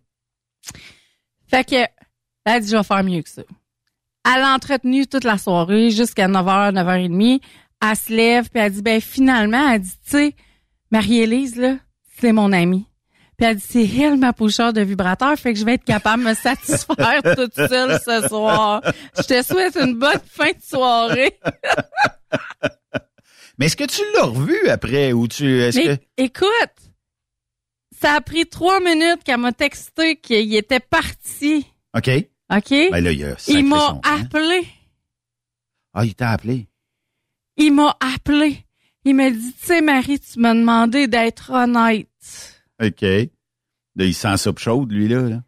Fait 1.49 1.65
que, 1.65 1.77
elle 1.77 1.89
a 2.45 2.61
dit, 2.61 2.69
je 2.69 2.77
vais 2.77 2.83
faire 2.83 3.05
mieux 3.05 3.23
que 3.23 3.29
ça. 3.29 3.43
Elle 4.25 4.43
a 4.43 4.55
entretenu 4.55 5.07
toute 5.07 5.25
la 5.25 5.39
soirée 5.39 5.91
jusqu'à 5.91 6.29
9h, 6.29 6.73
9h30. 6.75 7.41
Elle 7.81 7.97
se 7.97 8.13
lève, 8.13 8.51
puis 8.51 8.61
elle 8.61 8.73
dit, 8.73 8.83
ben 8.83 9.01
finalement, 9.01 9.71
elle 9.71 9.81
dit, 9.83 9.93
tu 10.05 10.11
sais, 10.11 10.37
Marie-Élise, 10.91 11.57
là, 11.57 11.77
c'est 12.21 12.33
mon 12.33 12.53
amie. 12.53 12.87
Puis 13.39 13.47
elle 13.47 13.57
dit, 13.57 13.63
c'est 13.65 13.87
elle 14.03 14.17
ma 14.17 14.33
poucheur 14.33 14.73
de 14.73 14.81
vibrateur, 14.81 15.37
fait 15.39 15.53
que 15.53 15.59
je 15.61 15.65
vais 15.65 15.75
être 15.75 15.85
capable 15.85 16.25
de 16.25 16.31
me 16.31 16.35
satisfaire 16.35 17.23
toute 17.37 17.55
seule 17.55 18.01
ce 18.05 18.27
soir. 18.29 18.83
Je 19.17 19.23
te 19.23 19.43
souhaite 19.45 19.77
une 19.77 19.95
bonne 19.95 20.21
fin 20.29 20.51
de 20.51 20.61
soirée. 20.61 21.39
Mais 23.59 23.67
est-ce 23.67 23.77
que 23.77 23.85
tu 23.85 24.03
l'as 24.15 24.25
revu 24.25 24.69
après 24.69 25.13
ou 25.13 25.27
tu 25.29 25.61
est-ce 25.63 25.81
que 25.81 25.97
écoute, 26.17 26.49
ça 28.01 28.15
a 28.15 28.21
pris 28.21 28.47
trois 28.47 28.81
minutes 28.81 29.23
qu'elle 29.25 29.39
m'a 29.39 29.53
texté 29.53 30.17
qu'il 30.17 30.55
était 30.55 30.81
parti. 30.81 31.67
OK. 31.97 32.09
OK? 32.53 32.71
Ben 32.71 33.03
là, 33.05 33.13
il 33.13 33.25
a 33.25 33.39
sacré 33.39 33.61
Il 33.61 33.67
m'a 33.67 33.79
son 33.81 34.01
camp. 34.01 34.03
appelé. 34.05 34.67
Ah, 35.95 36.05
il 36.05 36.15
t'a 36.15 36.31
appelé? 36.31 36.69
Il 37.57 37.73
m'a 37.73 37.97
appelé. 38.01 38.65
Il 39.05 39.15
m'a 39.17 39.31
dit, 39.31 39.53
tu 39.61 39.67
sais, 39.67 39.81
Marie, 39.81 40.21
tu 40.21 40.39
m'as 40.39 40.55
demandé 40.55 41.09
d'être 41.09 41.51
honnête. 41.51 42.07
OK. 42.83 43.03
Là, 43.03 44.05
il 44.05 44.15
sent 44.15 44.37
soupe 44.37 44.59
chaude, 44.59 44.93
lui, 44.93 45.09
là. 45.09 45.23
là. 45.23 45.43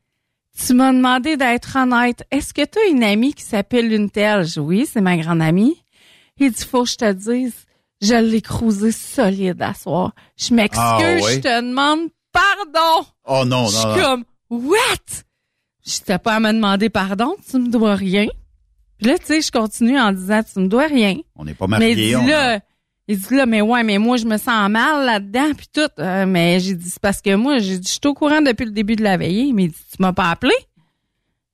Tu 0.66 0.74
m'as 0.74 0.92
demandé 0.92 1.36
d'être 1.36 1.76
honnête. 1.76 2.24
Est-ce 2.30 2.52
que 2.52 2.64
tu 2.64 2.78
as 2.78 2.88
une 2.90 3.04
amie 3.04 3.32
qui 3.34 3.44
s'appelle 3.44 3.92
une 3.92 4.10
telle? 4.10 4.44
Je 4.44 4.54
dis, 4.54 4.58
oui, 4.58 4.86
c'est 4.90 5.00
ma 5.00 5.16
grande 5.16 5.40
amie. 5.40 5.80
Il 6.38 6.50
dit, 6.50 6.64
faut 6.64 6.82
que 6.84 6.90
je 6.90 6.96
te 6.96 7.12
dise, 7.12 7.54
je 8.00 8.14
l'ai 8.14 8.40
cruisé 8.42 8.90
solide 8.92 9.62
à 9.62 9.74
soir. 9.74 10.12
Je 10.36 10.52
m'excuse, 10.54 10.80
Ah, 10.82 10.98
je 11.18 11.38
te 11.40 11.60
demande 11.60 12.08
pardon. 12.32 13.06
Oh 13.24 13.44
non, 13.44 13.66
Je 13.68 13.74
non, 13.76 13.80
suis 13.94 14.00
non. 14.00 14.04
comme, 14.06 14.24
what? 14.50 15.24
Je 15.86 16.00
t'ai 16.00 16.18
pas 16.18 16.34
à 16.34 16.40
me 16.40 16.52
demander 16.52 16.88
pardon, 16.90 17.36
tu 17.48 17.58
me 17.58 17.68
dois 17.68 17.94
rien. 17.94 18.26
Puis 18.98 19.06
là, 19.06 19.18
tu 19.18 19.26
sais, 19.26 19.40
je 19.40 19.50
continue 19.50 19.98
en 19.98 20.12
disant, 20.12 20.42
tu 20.42 20.60
me 20.60 20.66
dois 20.68 20.86
rien. 20.86 21.16
On 21.36 21.44
n'est 21.44 21.54
pas 21.54 21.66
Mais 21.66 21.78
mariés. 21.78 22.16
on- 22.16 22.26
là, 22.26 22.60
il 23.12 23.18
dit 23.20 23.34
là, 23.34 23.44
mais 23.46 23.60
ouais, 23.60 23.82
mais 23.82 23.98
moi, 23.98 24.16
je 24.16 24.24
me 24.24 24.36
sens 24.36 24.70
mal 24.70 25.04
là-dedans, 25.04 25.52
puis 25.56 25.66
tout. 25.72 25.88
Euh, 25.98 26.26
mais 26.26 26.60
j'ai 26.60 26.74
dit, 26.74 26.88
c'est 26.90 27.00
parce 27.02 27.20
que 27.20 27.34
moi, 27.34 27.58
j'ai 27.58 27.78
dit, 27.78 27.86
je 27.88 27.92
suis 27.92 28.00
au 28.06 28.14
courant 28.14 28.40
depuis 28.40 28.64
le 28.66 28.70
début 28.70 28.94
de 28.96 29.02
la 29.02 29.16
veillée. 29.16 29.52
Mais 29.52 29.64
il 29.64 29.70
dit, 29.70 29.76
tu 29.90 29.96
m'as 30.00 30.12
pas 30.12 30.30
appelé? 30.30 30.54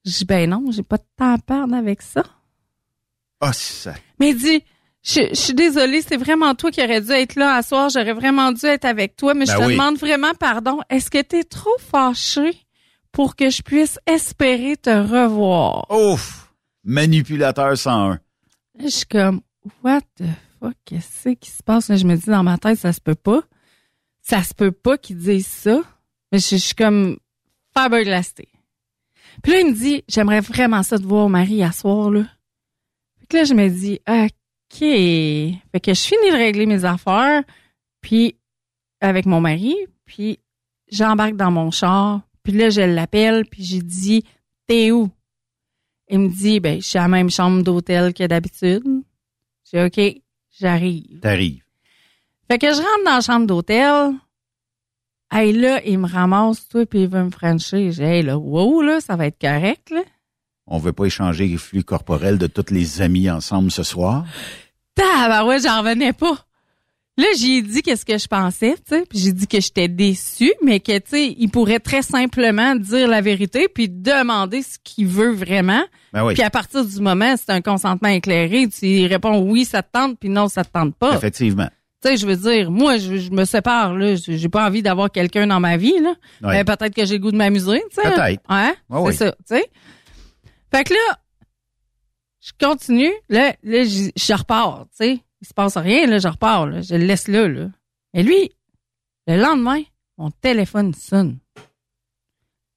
Je 0.05 0.11
dis, 0.19 0.25
ben 0.25 0.49
non, 0.51 0.65
j'ai 0.71 0.83
pas 0.83 0.99
de 0.99 1.05
temps 1.17 1.35
à 1.35 1.39
perdre 1.39 1.75
avec 1.75 2.03
ça. 2.03 2.23
Ah, 3.41 3.53
ça. 3.53 3.95
Mais 4.21 4.31
il 4.31 4.37
dit, 4.37 4.63
je, 5.03 5.21
je 5.31 5.35
suis 5.35 5.55
désolée, 5.55 6.03
c'est 6.03 6.17
vraiment 6.17 6.55
toi 6.55 6.71
qui 6.71 6.83
aurais 6.83 7.01
dû 7.01 7.11
être 7.13 7.37
là 7.37 7.55
à 7.57 7.63
soir. 7.63 7.89
J'aurais 7.91 8.13
vraiment 8.13 8.53
dû 8.53 8.67
être 8.67 8.85
avec 8.85 9.17
toi, 9.17 9.35
mais 9.35 9.47
Ben 9.47 9.53
je 9.55 9.59
te 9.59 9.65
oui. 9.67 9.73
demande 9.75 9.97
vraiment 9.97 10.33
pardon. 10.39 10.81
Est-ce 10.91 11.11
que 11.11 11.23
tu 11.23 11.37
es 11.37 11.45
trop 11.45 11.77
fâché 11.79 12.53
pour 13.13 13.35
que 13.35 13.49
je 13.51 13.63
puisse 13.63 13.99
espérer 14.07 14.77
te 14.77 14.91
revoir? 14.91 15.87
Ouf! 15.91 16.53
Manipulateur 16.85 17.77
101. 17.77 18.19
Je 18.79 18.89
suis 18.89 19.07
comme, 19.07 19.41
what 19.83 20.03
the 20.19 20.25
fuck, 20.59 20.75
qu'est-ce 20.85 21.31
qui 21.31 21.51
se 21.51 21.63
passe? 21.63 21.89
Là, 21.89 21.97
je 21.97 22.05
me 22.05 22.17
dis 22.17 22.27
dans 22.27 22.43
ma 22.43 22.59
tête, 22.59 22.79
ça 22.79 22.93
se 22.93 23.01
peut 23.01 23.15
pas. 23.15 23.43
Ça 24.23 24.43
se 24.43 24.55
peut 24.55 24.73
pas 24.73 24.99
qu'ils 24.99 25.19
disent 25.19 25.47
ça. 25.47 25.83
Mais 26.33 26.39
je, 26.39 26.57
suis 26.57 26.75
comme 26.75 27.19
faberglasté. 27.75 28.49
Puis 29.43 29.53
là, 29.53 29.61
il 29.61 29.67
me 29.69 29.73
dit, 29.73 30.03
j'aimerais 30.09 30.41
vraiment 30.41 30.83
ça 30.83 30.99
te 30.99 31.05
voir, 31.05 31.29
Marie, 31.29 31.63
à 31.63 31.73
soir, 31.73 32.11
là. 32.11 32.25
Fait 33.21 33.27
que 33.27 33.37
là, 33.37 33.45
je 33.45 33.55
me 33.55 33.69
dis, 33.69 34.01
OK. 34.09 34.79
Fait 34.79 35.81
que 35.81 35.95
je 35.95 36.01
finis 36.01 36.31
de 36.31 36.37
régler 36.37 36.67
mes 36.67 36.85
affaires, 36.85 37.43
puis 38.01 38.37
avec 39.01 39.27
mon 39.27 39.41
mari, 39.41 39.77
puis 40.05 40.41
j'embarque 40.91 41.37
dans 41.37 41.51
mon 41.51 41.71
char, 41.71 42.23
puis 42.43 42.53
là, 42.53 42.71
je 42.71 42.81
l'appelle, 42.81 43.45
puis 43.47 43.63
j'ai 43.63 43.83
dit, 43.83 44.25
t'es 44.67 44.91
où? 44.91 45.11
Il 46.09 46.21
me 46.21 46.29
dit, 46.29 46.61
ben, 46.61 46.81
je 46.81 46.87
suis 46.87 46.99
à 46.99 47.03
la 47.03 47.09
même 47.09 47.31
chambre 47.31 47.63
d'hôtel 47.63 48.15
que 48.15 48.27
d'habitude. 48.27 48.85
J'ai 49.65 49.85
OK, 49.85 50.23
j'arrive. 50.59 51.21
T'arrives. 51.21 51.63
Fait 52.51 52.59
que 52.59 52.69
je 52.69 52.77
rentre 52.77 53.05
dans 53.05 53.15
la 53.15 53.21
chambre 53.21 53.47
d'hôtel. 53.47 54.13
Hey, 55.31 55.53
là, 55.53 55.81
il 55.85 55.99
me 55.99 56.09
ramasse, 56.09 56.69
tout 56.69 56.87
puis 56.87 57.03
il 57.03 57.09
veut 57.09 57.25
me 57.25 57.31
frencher. 57.31 57.91
J'ai, 57.91 58.05
hey, 58.05 58.23
là, 58.23 58.39
wow, 58.39 58.81
là, 58.83 59.01
ça 59.01 59.17
va 59.17 59.27
être 59.27 59.41
correct, 59.41 59.91
là. 59.91 60.03
On 60.69 60.79
veut 60.79 60.93
pas 60.93 61.05
échanger 61.05 61.47
les 61.47 61.59
flux 61.59 61.85
corporels 61.85 62.39
de 62.39 62.47
tous 62.47 62.73
les 62.73 63.01
amis 63.01 63.31
ensemble 63.31 63.71
ce 63.71 63.83
soir. 63.83 64.25
ouais, 65.45 65.61
j'en 65.61 65.79
revenais 65.79 66.13
pas. 66.13 66.46
Là, 67.19 67.25
j'ai 67.39 67.63
dit 67.63 67.81
qu'est-ce 67.81 68.05
que 68.05 68.19
je 68.19 68.27
pensais, 68.27 68.75
tu 68.75 68.95
sais, 68.95 69.05
puis 69.09 69.19
j'ai 69.19 69.33
dit 69.33 69.47
que 69.47 69.59
j'étais 69.59 69.89
déçue, 69.89 70.53
mais 70.63 70.81
que, 70.81 70.99
tu 70.99 71.11
sais, 71.11 71.35
il 71.39 71.49
pourrait 71.49 71.81
très 71.81 72.03
simplement 72.03 72.77
dire 72.77 73.09
la 73.09 73.23
vérité 73.23 73.69
puis 73.69 73.89
demander 73.89 74.61
ce 74.61 74.77
qu'il 74.85 75.07
veut 75.07 75.33
vraiment. 75.33 75.83
Ben 76.13 76.25
oui. 76.25 76.35
Puis 76.35 76.43
à 76.43 76.51
partir 76.51 76.85
du 76.85 77.01
moment, 77.01 77.35
c'est 77.39 77.51
un 77.51 77.63
consentement 77.63 78.11
éclairé, 78.11 78.69
tu 78.69 79.07
réponds 79.07 79.41
oui, 79.41 79.65
ça 79.65 79.83
te 79.83 79.93
tente, 79.93 80.19
puis 80.19 80.29
non, 80.29 80.49
ça 80.49 80.63
te 80.63 80.71
tente 80.71 80.95
pas. 80.95 81.15
Effectivement. 81.15 81.71
Tu 82.03 82.11
sais, 82.11 82.17
je 82.19 82.27
veux 82.27 82.37
dire, 82.37 82.71
moi, 82.71 82.99
je, 82.99 83.17
je 83.17 83.31
me 83.31 83.47
sépare, 83.47 83.95
là. 83.95 84.15
J'ai 84.17 84.49
pas 84.51 84.67
envie 84.67 84.83
d'avoir 84.83 85.11
quelqu'un 85.11 85.47
dans 85.47 85.61
ma 85.61 85.79
vie, 85.79 85.99
là. 85.99 86.15
Mais 86.43 86.65
peut-être 86.65 86.95
que 86.95 87.07
j'ai 87.07 87.15
le 87.15 87.21
goût 87.21 87.33
de 87.33 87.39
m'amuser, 87.39 87.83
tu 87.91 88.03
sais. 88.03 88.03
Peut-être. 88.03 88.43
Ouais. 88.51 88.75
Ouais, 88.91 89.13
c'est 89.13 89.25
oui. 89.25 89.31
ça, 89.31 89.33
tu 89.33 89.57
sais. 89.57 89.71
Fait 90.71 90.85
que 90.85 90.93
là, 90.93 91.19
je 92.43 92.53
continue. 92.61 93.13
Là, 93.31 93.55
là 93.63 93.85
je 93.85 94.35
repars, 94.35 94.85
tu 94.91 95.07
sais. 95.07 95.21
Il 95.47 95.49
se 95.51 95.55
passe 95.55 95.77
rien, 95.77 96.07
là. 96.09 96.19
Je 96.19 96.27
repars, 96.27 96.67
là. 96.67 96.81
Je 96.81 96.97
le 96.97 97.05
laisse 97.07 97.29
là, 97.29 97.47
là. 97.47 97.69
Et 98.15 98.25
lui, 98.25 98.51
le 99.29 99.37
lendemain, 99.41 99.81
mon 100.19 100.33
téléphone 100.33 100.93
sonne. 100.93 101.39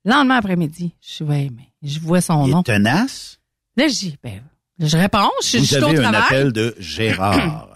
Le 0.06 0.12
lendemain 0.12 0.36
après-midi, 0.36 0.94
je 1.02 1.10
suis, 1.10 1.24
ouais, 1.26 1.50
mais 1.56 1.68
je 1.82 2.00
vois 2.00 2.22
son 2.22 2.46
Il 2.46 2.52
nom. 2.52 2.60
est 2.62 2.66
tenace? 2.66 3.40
Là, 3.76 3.88
je 3.88 3.94
dis, 3.96 4.18
ben, 4.22 4.44
je 4.78 4.96
réponds, 4.98 5.30
je, 5.44 5.58
Vous 5.58 5.66
suis 5.66 5.78
au 5.78 5.84
avez 5.86 5.98
un 5.98 6.02
travail. 6.12 6.22
appel 6.22 6.54
de 6.54 6.76
Gérard. 6.78 7.66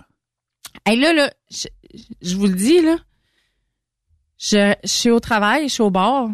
Hey, 0.85 0.99
là, 0.99 1.13
là, 1.13 1.31
je, 1.49 1.67
je 2.21 2.35
vous 2.35 2.45
le 2.47 2.55
dis, 2.55 2.81
là, 2.81 2.97
je, 4.37 4.73
je 4.83 4.89
suis 4.89 5.09
au 5.11 5.19
travail, 5.21 5.69
je 5.69 5.73
suis 5.75 5.83
au 5.83 5.89
bar. 5.91 6.29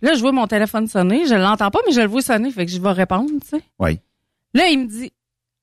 Là, 0.00 0.14
je 0.14 0.20
vois 0.20 0.32
mon 0.32 0.46
téléphone 0.46 0.86
sonner. 0.86 1.26
Je 1.26 1.34
l'entends 1.34 1.70
pas, 1.70 1.80
mais 1.86 1.92
je 1.92 2.00
le 2.00 2.06
vois 2.06 2.22
sonner, 2.22 2.50
fait 2.50 2.64
que 2.64 2.72
je 2.72 2.80
vais 2.80 2.92
répondre, 2.92 3.28
tu 3.42 3.48
sais. 3.48 3.62
oui. 3.78 3.98
Là, 4.54 4.68
il 4.68 4.78
me 4.80 4.86
dit, 4.86 5.12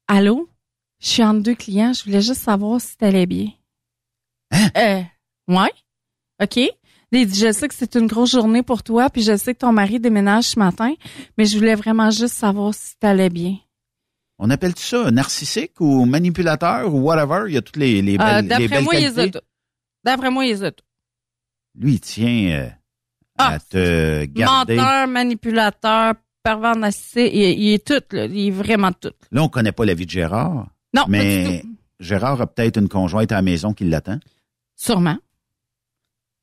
allô, 0.08 0.48
je 1.00 1.08
suis 1.08 1.24
entre 1.24 1.42
deux 1.44 1.56
clients, 1.56 1.94
je 1.94 2.04
voulais 2.04 2.22
juste 2.22 2.42
savoir 2.42 2.80
si 2.82 2.98
t'allais 2.98 3.26
bien. 3.26 3.48
Euh, 4.78 5.02
ouais, 5.48 5.72
ok. 6.42 6.60
Il 7.12 7.26
dit, 7.26 7.40
je 7.40 7.52
sais 7.54 7.68
que 7.70 7.74
c'est 7.76 7.96
une 7.96 8.08
grosse 8.08 8.32
journée 8.32 8.64
pour 8.64 8.84
toi, 8.84 9.10
puis 9.10 9.22
je 9.22 9.38
sais 9.38 9.54
que 9.54 9.60
ton 9.60 9.72
mari 9.72 10.00
déménage 10.00 10.44
ce 10.46 10.60
matin, 10.60 10.94
mais 11.38 11.46
je 11.46 11.58
voulais 11.58 11.76
vraiment 11.76 12.10
juste 12.12 12.34
savoir 12.34 12.74
si 12.74 12.98
t'allais 13.00 13.30
bien. 13.30 13.58
On 14.40 14.50
appelle 14.50 14.76
ça 14.78 15.10
narcissique 15.10 15.80
ou 15.80 16.06
manipulateur 16.06 16.94
ou 16.94 17.00
whatever? 17.00 17.46
Il 17.48 17.54
y 17.54 17.58
a 17.58 17.62
toutes 17.62 17.78
les, 17.78 18.02
les 18.02 18.16
Euh, 18.16 18.18
belles, 18.18 18.44
les 18.44 18.48
D'après 18.50 18.68
belles 18.68 18.84
moi, 18.84 18.96
il 18.96 19.14
qualités. 19.14 19.32
tous. 19.40 19.46
D'après 20.04 20.30
moi, 20.30 20.46
il. 20.46 20.74
Lui, 21.80 21.94
il 21.94 22.00
tient 22.02 22.50
euh, 22.52 22.70
à 23.38 23.60
te 23.60 24.26
garder. 24.26 24.76
Menteur, 24.76 25.08
manipulateur, 25.08 26.14
pervers 26.44 26.76
narcissique, 26.76 27.32
il, 27.34 27.60
il 27.60 27.74
est 27.74 27.86
tout, 27.88 28.04
là. 28.16 28.26
Il 28.26 28.48
est 28.48 28.52
vraiment 28.52 28.92
tout. 28.92 29.14
Là, 29.32 29.44
on 29.44 29.50
connaît 29.50 29.72
pas 29.72 29.86
la 29.86 29.94
vie 29.94 30.06
de 30.06 30.12
Gérard. 30.12 30.68
Non, 30.98 31.06
mais 31.08 31.64
Gérard 32.00 32.42
a 32.42 32.48
peut-être 32.48 32.78
une 32.78 32.90
conjointe 32.90 33.32
à 33.32 33.36
la 33.36 33.42
maison 33.42 33.74
qui 33.74 33.86
l'attend. 33.86 34.20
Sûrement. 34.76 35.18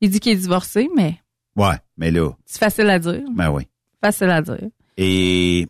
Il 0.01 0.09
dit 0.09 0.19
qu'il 0.19 0.33
est 0.33 0.35
divorcé, 0.41 0.87
mais 0.95 1.19
Ouais, 1.55 1.75
mais 1.97 2.11
là, 2.11 2.31
c'est 2.45 2.59
facile 2.59 2.89
à 2.89 2.99
dire. 2.99 3.21
ben 3.33 3.49
oui. 3.49 3.67
Facile 4.03 4.29
à 4.29 4.41
dire. 4.41 4.69
Et 4.97 5.67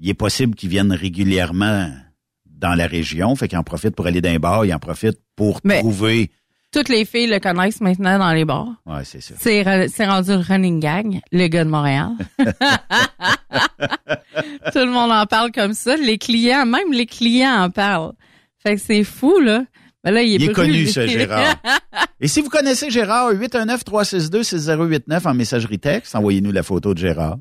il 0.00 0.08
est 0.08 0.14
possible 0.14 0.54
qu'il 0.54 0.68
vienne 0.68 0.92
régulièrement 0.92 1.90
dans 2.44 2.74
la 2.74 2.86
région, 2.86 3.34
fait 3.36 3.48
qu'il 3.48 3.58
en 3.58 3.62
profite 3.62 3.94
pour 3.94 4.06
aller 4.06 4.20
dans 4.20 4.30
un 4.30 4.38
bar, 4.38 4.64
il 4.64 4.74
en 4.74 4.78
profite 4.78 5.18
pour 5.36 5.60
Mais- 5.64 5.78
trouver. 5.80 6.30
Toutes 6.72 6.88
les 6.88 7.04
filles 7.04 7.28
le 7.28 7.38
connaissent 7.38 7.80
maintenant 7.80 8.18
dans 8.18 8.32
les 8.32 8.44
bars. 8.44 8.68
Ouais, 8.84 9.04
c'est 9.04 9.20
ça. 9.22 9.34
C'est 9.38 9.62
re- 9.62 9.88
c'est 9.88 10.06
rendu 10.06 10.30
le 10.32 10.38
running 10.38 10.80
gang, 10.80 11.20
le 11.32 11.46
gars 11.48 11.64
de 11.64 11.70
Montréal. 11.70 12.10
Tout 14.72 14.78
le 14.80 14.90
monde 14.90 15.10
en 15.12 15.26
parle 15.26 15.52
comme 15.52 15.72
ça. 15.74 15.96
Les 15.96 16.18
clients, 16.18 16.66
même 16.66 16.92
les 16.92 17.06
clients 17.06 17.62
en 17.64 17.70
parlent. 17.70 18.12
Fait 18.62 18.74
que 18.76 18.80
c'est 18.80 19.04
fou, 19.04 19.38
là. 19.40 19.62
Mais 20.04 20.10
là, 20.12 20.22
il 20.22 20.34
est, 20.34 20.44
Il 20.44 20.50
est 20.50 20.52
connu, 20.52 20.86
ce 20.88 21.06
Gérard. 21.06 21.56
Et 22.20 22.28
si 22.28 22.40
vous 22.42 22.48
connaissez 22.50 22.90
Gérard, 22.90 23.32
819-362-6089 23.32 25.26
en 25.28 25.34
messagerie 25.34 25.78
texte, 25.78 26.14
envoyez-nous 26.14 26.52
la 26.52 26.62
photo 26.62 26.94
de 26.94 26.98
Gérard. 26.98 27.36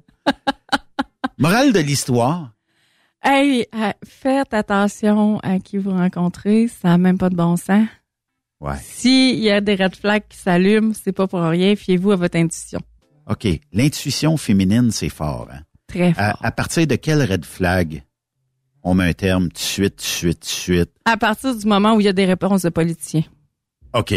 Morale 1.38 1.74
de 1.74 1.80
l'histoire. 1.80 2.52
Hey, 3.24 3.66
euh, 3.76 3.92
faites 4.08 4.54
attention 4.54 5.40
à 5.40 5.60
qui 5.60 5.78
vous 5.78 5.92
rencontrez. 5.92 6.68
Ça 6.68 6.90
n'a 6.90 6.98
même 6.98 7.18
pas 7.18 7.30
de 7.30 7.36
bon 7.36 7.56
sens. 7.58 7.88
Ouais. 8.66 8.78
S'il 8.84 9.40
y 9.40 9.50
a 9.52 9.62
des 9.62 9.76
red 9.76 9.96
flags 9.96 10.24
qui 10.28 10.38
s'allument, 10.38 10.94
c'est 10.94 11.12
pas 11.12 11.28
pour 11.28 11.42
rien. 11.42 11.76
Fiez-vous 11.76 12.12
à 12.12 12.16
votre 12.16 12.38
intuition. 12.38 12.80
OK. 13.28 13.48
L'intuition 13.74 14.38
féminine, 14.38 14.90
c'est 14.92 15.10
fort. 15.10 15.48
Hein? 15.52 15.60
Très 15.88 16.14
fort. 16.14 16.24
À, 16.24 16.48
à 16.48 16.52
partir 16.52 16.88
de 16.88 16.96
quel 16.96 17.22
red 17.24 17.46
flag 17.46 18.04
on 18.84 18.94
met 18.96 19.10
un 19.10 19.14
terme 19.14 19.50
tout 19.50 19.54
de 19.54 19.58
suite, 19.60 19.96
tout 19.98 20.02
de 20.02 20.08
suite, 20.08 20.40
tout 20.40 20.46
de 20.46 20.52
suite? 20.52 20.92
À 21.06 21.18
partir 21.18 21.56
du 21.56 21.66
moment 21.68 21.94
où 21.96 22.00
il 22.02 22.06
y 22.06 22.10
a 22.10 22.14
des 22.14 22.26
réponses 22.26 22.64
de 22.64 22.70
politiciens. 22.70 23.24
OK. 23.94 24.14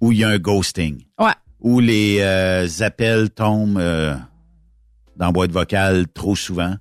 Où 0.00 0.12
il 0.12 0.18
y 0.18 0.24
a 0.24 0.28
un 0.28 0.38
ghosting. 0.38 1.04
Ouais. 1.18 1.32
Où 1.60 1.80
les 1.80 2.18
euh, 2.20 2.66
appels 2.80 3.30
tombent 3.30 3.78
euh, 3.78 4.14
dans 5.16 5.30
boîte 5.32 5.52
vocale 5.52 6.06
trop 6.08 6.34
souvent. 6.36 6.76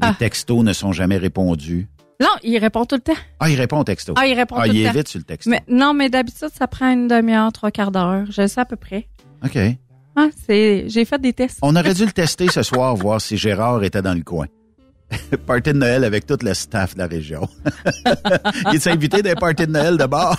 Les 0.00 0.08
Ah. 0.08 0.16
textos 0.18 0.62
ne 0.64 0.72
sont 0.72 0.92
jamais 0.92 1.16
répondus. 1.16 1.88
Non, 2.22 2.28
il 2.44 2.56
répond 2.58 2.84
tout 2.84 2.94
le 2.94 3.00
temps. 3.00 3.18
Ah, 3.40 3.50
il 3.50 3.56
répond 3.56 3.80
au 3.80 3.84
texto. 3.84 4.14
Ah, 4.16 4.26
il 4.26 4.34
répond 4.34 4.54
Ah, 4.58 4.66
tout 4.66 4.72
il 4.72 4.82
le 4.82 4.84
est 4.84 4.92
temps. 4.92 4.98
vite 4.98 5.08
sur 5.08 5.18
le 5.18 5.24
texto. 5.24 5.50
Mais, 5.50 5.60
non, 5.68 5.92
mais 5.92 6.08
d'habitude, 6.08 6.48
ça 6.56 6.66
prend 6.68 6.90
une 6.92 7.08
demi-heure, 7.08 7.52
trois 7.52 7.70
quarts 7.72 7.90
d'heure. 7.90 8.24
Je 8.30 8.46
sais 8.46 8.60
à 8.60 8.64
peu 8.64 8.76
près. 8.76 9.08
OK. 9.44 9.58
Ah, 10.14 10.28
c'est, 10.46 10.84
j'ai 10.88 11.04
fait 11.04 11.20
des 11.20 11.32
tests. 11.32 11.58
On 11.62 11.74
aurait 11.74 11.94
dû 11.94 12.04
le 12.06 12.12
tester 12.12 12.48
ce 12.48 12.62
soir, 12.62 12.94
voir 12.94 13.20
si 13.20 13.36
Gérard 13.36 13.82
était 13.82 14.02
dans 14.02 14.14
le 14.14 14.22
coin. 14.22 14.46
Party 15.46 15.72
de 15.74 15.78
Noël 15.78 16.04
avec 16.04 16.24
tout 16.26 16.38
le 16.42 16.54
staff 16.54 16.94
de 16.94 17.00
la 17.00 17.06
région. 17.06 17.46
il 18.70 18.76
est 18.76 18.86
invité 18.86 19.20
d'un 19.20 19.34
party 19.34 19.66
de 19.66 19.72
Noël 19.72 19.98
de 19.98 20.06
bord. 20.06 20.38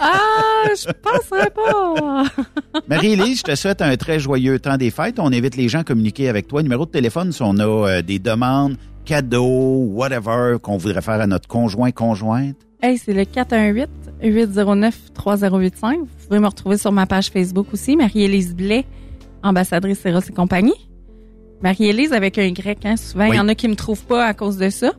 Ah, 0.00 0.64
je 0.74 0.90
penserais 0.92 1.50
pas. 1.50 2.24
Marie-Élise, 2.88 3.38
je 3.38 3.42
te 3.44 3.54
souhaite 3.54 3.82
un 3.82 3.96
très 3.96 4.18
joyeux 4.18 4.58
temps 4.58 4.76
des 4.76 4.90
fêtes. 4.90 5.20
On 5.20 5.32
invite 5.32 5.56
les 5.56 5.68
gens 5.68 5.80
à 5.80 5.84
communiquer 5.84 6.28
avec 6.28 6.48
toi. 6.48 6.62
Numéro 6.62 6.86
de 6.86 6.90
téléphone, 6.90 7.30
si 7.30 7.42
on 7.42 7.56
a 7.58 7.64
euh, 7.66 8.02
des 8.02 8.18
demandes, 8.18 8.76
cadeaux, 9.04 9.84
whatever, 9.92 10.56
qu'on 10.62 10.76
voudrait 10.76 11.02
faire 11.02 11.20
à 11.20 11.26
notre 11.26 11.48
conjoint, 11.48 11.90
conjointe? 11.90 12.56
Hey, 12.82 12.98
c'est 12.98 13.14
le 13.14 13.22
418-809-3085. 13.22 15.98
Vous 16.00 16.06
pouvez 16.28 16.40
me 16.40 16.46
retrouver 16.46 16.76
sur 16.78 16.92
ma 16.92 17.06
page 17.06 17.30
Facebook 17.30 17.66
aussi, 17.72 17.96
Marie-Élise 17.96 18.54
Blais, 18.54 18.84
ambassadrice 19.42 20.04
Eros 20.04 20.20
et 20.28 20.32
compagnie. 20.32 20.74
Marie-Élise 21.62 22.12
avec 22.12 22.38
un 22.38 22.50
grec, 22.52 22.78
hein. 22.84 22.96
Souvent, 22.96 23.24
il 23.24 23.30
Oui. 23.30 23.36
y 23.36 23.40
en 23.40 23.48
a 23.48 23.54
qui 23.54 23.68
me 23.68 23.76
trouvent 23.76 24.04
pas 24.04 24.26
à 24.26 24.34
cause 24.34 24.58
de 24.58 24.68
ça. 24.70 24.92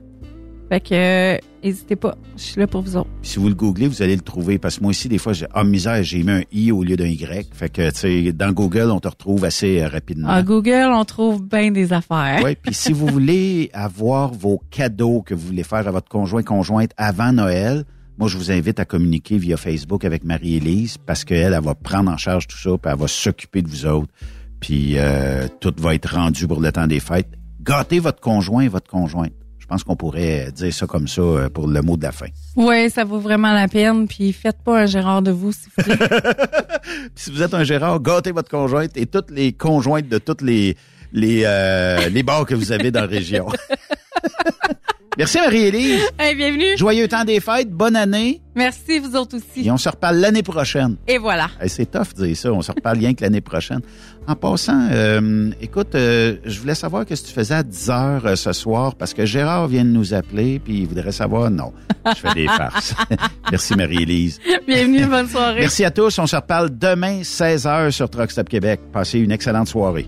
Fait 0.70 0.80
que, 0.80 0.94
euh, 0.94 1.38
n'hésitez 1.64 1.96
pas. 1.96 2.16
Je 2.36 2.42
suis 2.42 2.60
là 2.60 2.68
pour 2.68 2.82
vous 2.82 2.98
autres. 2.98 3.10
Si 3.22 3.38
vous 3.38 3.48
le 3.48 3.56
googlez, 3.56 3.88
vous 3.88 4.02
allez 4.02 4.16
le 4.16 4.22
trouver. 4.22 4.58
Parce 4.58 4.78
que 4.78 4.84
moi 4.84 4.90
aussi, 4.90 5.08
des 5.08 5.18
fois, 5.18 5.34
j'ai, 5.34 5.46
ah, 5.54 5.64
misère, 5.64 6.02
j'ai 6.04 6.24
mis 6.24 6.32
un 6.32 6.42
I 6.52 6.72
au 6.72 6.84
lieu 6.84 6.98
d'un 6.98 7.06
Y. 7.06 7.54
Fait 7.54 7.70
que, 7.70 7.90
tu 7.92 7.98
sais, 7.98 8.34
dans 8.34 8.52
Google, 8.52 8.90
on 8.92 9.00
te 9.00 9.08
retrouve 9.08 9.46
assez 9.46 9.82
euh, 9.82 9.88
rapidement. 9.88 10.30
À 10.30 10.42
Google, 10.42 10.90
on 10.92 11.06
trouve 11.06 11.44
bien 11.44 11.72
des 11.72 11.94
affaires. 11.94 12.42
Oui, 12.44 12.56
puis 12.62 12.74
si 12.74 12.94
vous 12.94 13.08
voulez 13.08 13.70
avoir 13.74 14.34
vos 14.34 14.62
cadeaux 14.72 15.22
que 15.22 15.34
vous 15.34 15.48
voulez 15.48 15.64
faire 15.64 15.88
à 15.88 15.92
votre 15.92 16.10
conjoint 16.10 16.44
conjointe 16.44 16.92
avant 16.98 17.32
Noël, 17.32 17.86
moi 18.18 18.28
je 18.28 18.38
vous 18.38 18.52
invite 18.52 18.80
à 18.80 18.86
communiquer 18.86 19.38
via 19.38 19.58
Facebook 19.58 20.06
avec 20.06 20.24
Marie-Élise 20.24 20.98
parce 20.98 21.24
qu'elle, 21.24 21.54
elle 21.54 21.64
va 21.64 21.76
prendre 21.76 22.12
en 22.12 22.18
charge 22.18 22.48
tout 22.48 22.58
ça, 22.58 22.72
puis 22.72 22.92
elle 22.92 23.00
va 23.00 23.08
s'occuper 23.08 23.62
de 23.62 23.68
vous 23.68 23.86
autres, 23.86 24.12
puis 24.60 24.94
euh, 24.98 25.48
tout 25.60 25.74
va 25.78 25.96
être 25.96 26.16
rendu 26.16 26.48
pour 26.48 26.62
le 26.62 26.72
temps 26.72 26.88
des 26.88 27.00
fêtes 27.00 27.30
Gâtez 27.62 28.00
votre 28.00 28.22
conjoint 28.22 28.62
et 28.62 28.68
votre 28.68 28.90
conjointe. 28.90 29.34
Je 29.66 29.70
pense 29.70 29.84
qu'on 29.84 29.96
pourrait 29.96 30.52
dire 30.52 30.72
ça 30.72 30.86
comme 30.86 31.08
ça 31.08 31.24
euh, 31.24 31.50
pour 31.50 31.68
le 31.68 31.82
mot 31.82 31.98
de 31.98 32.04
la 32.04 32.12
fin. 32.12 32.28
Oui, 32.56 32.88
ça 32.92 33.04
vaut 33.04 33.18
vraiment 33.18 33.52
la 33.52 33.68
peine. 33.68 34.08
Puis 34.08 34.32
faites 34.32 34.62
pas 34.64 34.82
un 34.82 34.86
Gérard 34.86 35.24
de 35.24 35.32
vous, 35.32 35.52
s'il 35.52 35.72
vous 35.76 35.84
plaît. 35.84 35.98
Si 37.16 37.32
vous 37.32 37.42
êtes 37.42 37.56
un 37.56 37.64
Gérard, 37.64 38.00
gâtez 38.00 38.32
votre 38.32 38.52
conjointe 38.52 38.96
et 38.96 39.08
toutes 39.08 39.32
les 39.32 39.54
conjointes 39.54 40.08
de 40.08 40.20
toutes 40.20 40.44
les 40.44 40.78
les 41.14 41.42
euh, 41.46 42.10
les 42.10 42.22
bars 42.22 42.46
que 42.46 42.54
vous 42.54 42.72
avez 42.72 42.92
dans 42.92 43.02
la 43.02 43.08
région. 43.08 43.48
Merci 45.18 45.38
Marie-Élise. 45.40 46.02
Hey, 46.20 46.36
bienvenue. 46.36 46.78
Joyeux 46.78 47.08
temps 47.08 47.24
des 47.24 47.40
fêtes, 47.40 47.70
bonne 47.70 47.96
année 47.96 48.42
Merci, 48.56 49.00
vous 49.00 49.16
autres 49.16 49.36
aussi. 49.38 49.68
et 49.68 49.72
on 49.72 49.78
se 49.78 49.90
reparle 49.90 50.16
l'année 50.18 50.44
prochaine. 50.44 50.96
Et 51.08 51.18
voilà. 51.18 51.50
Hey, 51.62 51.70
c'est 51.70 51.86
tough 51.86 52.14
de 52.18 52.26
dire 52.26 52.38
ça, 52.38 52.52
on 52.54 52.62
se 52.62 52.72
reparle 52.72 52.98
rien 53.00 53.14
que 53.14 53.22
l'année 53.22 53.42
prochaine. 53.42 53.82
En 54.28 54.36
passant, 54.36 54.88
euh, 54.92 55.52
écoute, 55.62 55.94
euh, 55.96 56.38
je 56.46 56.60
voulais 56.60 56.74
savoir 56.76 57.06
qu'est-ce 57.06 57.24
que 57.24 57.28
tu 57.28 57.34
faisais 57.34 57.54
à 57.56 57.64
10 57.64 57.90
heures 57.90 58.26
euh, 58.26 58.36
ce 58.36 58.54
soir 58.54 58.96
parce 58.96 59.14
que 59.14 59.26
Gérard 59.26 59.68
vient 59.68 59.84
de 59.84 59.90
nous 59.90 60.14
appeler 60.14 60.60
puis 60.60 60.80
il 60.80 60.88
voudrait 60.88 61.12
savoir 61.12 61.52
non. 61.52 61.74
Je 62.08 62.20
fais 62.28 62.34
des 62.34 62.48
farces. 62.48 62.96
Merci 63.52 63.76
Marie-Élise. 63.76 64.40
Bienvenue, 64.66 65.06
bonne 65.06 65.28
soirée. 65.28 65.60
Merci 65.60 65.84
à 65.84 65.92
tous, 65.92 66.18
on 66.18 66.28
se 66.28 66.36
reparle 66.36 66.76
demain 66.78 67.22
16h 67.22 67.92
sur 67.92 68.10
Truck 68.10 68.32
Stop 68.32 68.50
Québec. 68.50 68.80
Passez 68.94 69.20
une 69.20 69.32
excellente 69.32 69.68
soirée. 69.68 70.08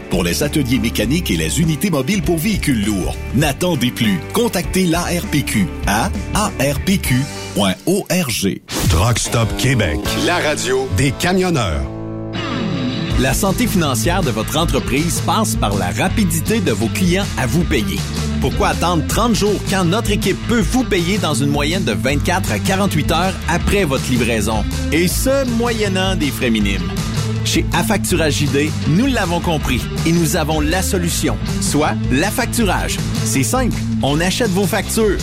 pour 0.11 0.23
les 0.23 0.43
ateliers 0.43 0.77
mécaniques 0.77 1.31
et 1.31 1.37
les 1.37 1.59
unités 1.59 1.89
mobiles 1.89 2.21
pour 2.21 2.37
véhicules 2.37 2.85
lourds. 2.85 3.15
N'attendez 3.33 3.89
plus. 3.89 4.19
Contactez 4.33 4.85
l'ARPQ 4.85 5.65
à 5.87 6.11
arpq.org. 6.35 7.11
Truck 8.89 9.17
Stop 9.17 9.57
Québec. 9.57 9.99
La 10.27 10.37
radio 10.37 10.87
Des 10.97 11.11
camionneurs. 11.11 11.81
La 13.19 13.33
santé 13.33 13.67
financière 13.67 14.23
de 14.23 14.31
votre 14.31 14.57
entreprise 14.57 15.21
passe 15.21 15.55
par 15.55 15.77
la 15.77 15.91
rapidité 15.91 16.59
de 16.59 16.71
vos 16.71 16.87
clients 16.87 17.25
à 17.37 17.45
vous 17.45 17.63
payer. 17.63 17.99
Pourquoi 18.41 18.69
attendre 18.69 19.05
30 19.07 19.35
jours 19.35 19.59
quand 19.69 19.85
notre 19.85 20.09
équipe 20.09 20.39
peut 20.47 20.59
vous 20.59 20.83
payer 20.83 21.19
dans 21.19 21.35
une 21.35 21.51
moyenne 21.51 21.83
de 21.83 21.93
24 21.93 22.51
à 22.51 22.57
48 22.57 23.11
heures 23.11 23.33
après 23.47 23.83
votre 23.83 24.09
livraison? 24.09 24.65
Et 24.91 25.07
ce, 25.07 25.45
moyennant 25.57 26.15
des 26.15 26.31
frais 26.31 26.49
minimes. 26.49 26.89
Chez 27.45 27.65
Affacturage 27.73 28.35
JD, 28.35 28.69
nous 28.89 29.07
l'avons 29.07 29.39
compris 29.39 29.81
et 30.05 30.11
nous 30.11 30.35
avons 30.35 30.59
la 30.59 30.81
solution, 30.81 31.37
soit 31.61 31.93
l'affacturage. 32.11 32.97
C'est 33.25 33.43
simple, 33.43 33.75
on 34.01 34.19
achète 34.19 34.51
vos 34.51 34.67
factures. 34.67 35.17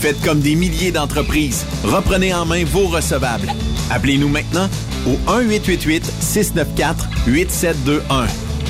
Faites 0.00 0.20
comme 0.22 0.40
des 0.40 0.54
milliers 0.54 0.92
d'entreprises. 0.92 1.64
Reprenez 1.84 2.32
en 2.32 2.46
main 2.46 2.64
vos 2.64 2.86
recevables. 2.86 3.52
Appelez-nous 3.90 4.28
maintenant 4.28 4.68
au 5.06 5.16
1-888-694-8721. 5.30 8.00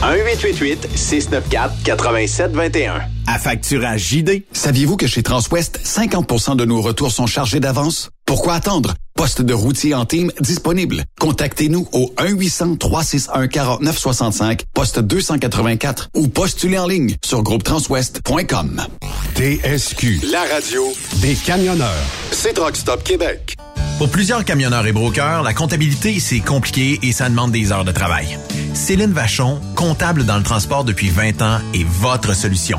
1-888-694-8721. 0.03 3.03
À 3.27 3.39
facturage 3.39 4.09
JD. 4.09 4.45
Saviez-vous 4.53 4.97
que 4.97 5.07
chez 5.07 5.23
Transwest, 5.23 5.79
50% 5.85 6.57
de 6.57 6.65
nos 6.65 6.81
retours 6.81 7.13
sont 7.13 7.27
chargés 7.27 7.61
d'avance? 7.61 8.11
Pourquoi 8.27 8.55
attendre? 8.55 8.95
Poste 9.15 9.43
de 9.43 9.53
routier 9.53 9.95
en 9.95 10.07
team 10.07 10.33
disponible. 10.41 11.05
Contactez-nous 11.19 11.87
au 11.93 12.15
1-800-361-4965, 12.19 14.61
poste 14.73 15.01
284 15.01 16.09
ou 16.15 16.29
postulez 16.29 16.79
en 16.79 16.87
ligne 16.87 17.17
sur 17.25 17.43
groupetranswest.com. 17.43 18.87
TSQ. 19.35 20.21
La 20.31 20.45
radio 20.53 20.85
Des 21.21 21.35
camionneurs. 21.35 21.91
C'est 22.33 22.55
Truck 22.55 22.77
Stop 22.77 23.03
Québec. 23.05 23.57
Pour 23.99 24.09
plusieurs 24.09 24.47
camionneurs 24.47 24.87
et 24.87 24.93
brokers, 24.93 25.43
la 25.43 25.53
comptabilité, 25.53 26.19
c'est 26.21 26.41
compliqué 26.41 26.99
et 27.03 27.13
ça 27.13 27.29
demande 27.29 27.53
des 27.53 27.71
heures 27.71 27.85
de 27.85 27.93
travail. 27.93 28.39
Céline 28.73 29.13
Vachon, 29.13 29.61
comptable 29.77 30.25
dans 30.25 30.39
le 30.39 30.43
transport 30.43 30.85
depuis 30.85 31.11
20 31.11 31.43
ans, 31.43 31.59
est 31.75 31.85
votre 31.85 32.35
solution. 32.35 32.79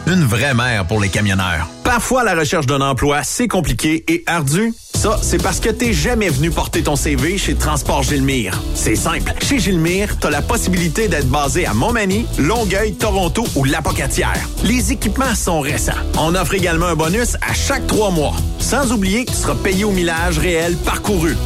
Une 0.11 0.25
vraie 0.25 0.53
mère 0.53 0.85
pour 0.87 0.99
les 0.99 1.07
camionneurs. 1.07 1.69
Parfois, 1.85 2.25
la 2.25 2.35
recherche 2.35 2.65
d'un 2.65 2.81
emploi, 2.81 3.23
c'est 3.23 3.47
compliqué 3.47 4.03
et 4.09 4.25
ardu. 4.27 4.73
Ça, 4.93 5.17
c'est 5.21 5.41
parce 5.41 5.61
que 5.61 5.69
t'es 5.69 5.93
jamais 5.93 6.27
venu 6.27 6.51
porter 6.51 6.83
ton 6.83 6.97
CV 6.97 7.37
chez 7.37 7.55
Transport 7.55 8.03
Gilmire. 8.03 8.61
C'est 8.75 8.97
simple. 8.97 9.33
Chez 9.41 9.57
Gilmire, 9.57 10.19
t'as 10.19 10.29
la 10.29 10.41
possibilité 10.41 11.07
d'être 11.07 11.29
basé 11.29 11.65
à 11.65 11.73
Montmagny, 11.73 12.25
Longueuil, 12.37 12.91
Toronto 12.95 13.45
ou 13.55 13.63
Lapocatière. 13.63 14.49
Les 14.65 14.91
équipements 14.91 15.33
sont 15.33 15.61
récents. 15.61 15.93
On 16.17 16.35
offre 16.35 16.55
également 16.55 16.87
un 16.87 16.95
bonus 16.95 17.35
à 17.35 17.53
chaque 17.53 17.87
trois 17.87 18.11
mois. 18.11 18.35
Sans 18.59 18.91
oublier 18.91 19.23
que 19.23 19.31
tu 19.31 19.37
seras 19.37 19.55
payé 19.55 19.85
au 19.85 19.91
millage 19.91 20.39
réel 20.39 20.75
parcouru. 20.75 21.37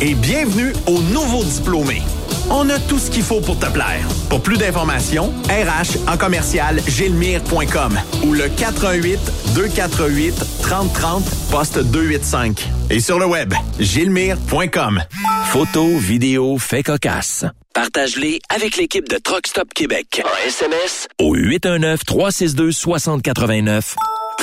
Et 0.00 0.14
bienvenue 0.14 0.72
aux 0.86 1.02
nouveaux 1.02 1.42
diplômés. 1.42 2.02
On 2.50 2.68
a 2.70 2.78
tout 2.78 2.98
ce 2.98 3.10
qu'il 3.10 3.22
faut 3.22 3.40
pour 3.40 3.58
te 3.58 3.66
plaire. 3.66 4.06
Pour 4.28 4.42
plus 4.42 4.58
d'informations, 4.58 5.32
RH 5.48 6.08
en 6.08 6.16
commercial 6.16 6.80
gilmire.com 6.86 7.98
ou 8.24 8.32
le 8.32 8.48
418 8.48 9.18
248 9.54 10.34
3030 10.62 11.24
poste 11.50 11.78
285 11.78 12.68
et 12.90 13.00
sur 13.00 13.18
le 13.18 13.26
web 13.26 13.52
gilmire.com. 13.78 15.02
Photos, 15.46 16.00
vidéos, 16.00 16.58
faits 16.58 16.86
cocasses. 16.86 17.44
Partage-les 17.74 18.40
avec 18.48 18.76
l'équipe 18.76 19.08
de 19.08 19.16
Truck 19.16 19.46
Stop 19.46 19.72
Québec. 19.74 20.22
En 20.24 20.46
SMS 20.46 21.08
au 21.20 21.36
819-362-6089, 21.36 23.94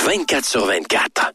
24 0.04 0.44
sur 0.44 0.66
24. 0.66 1.28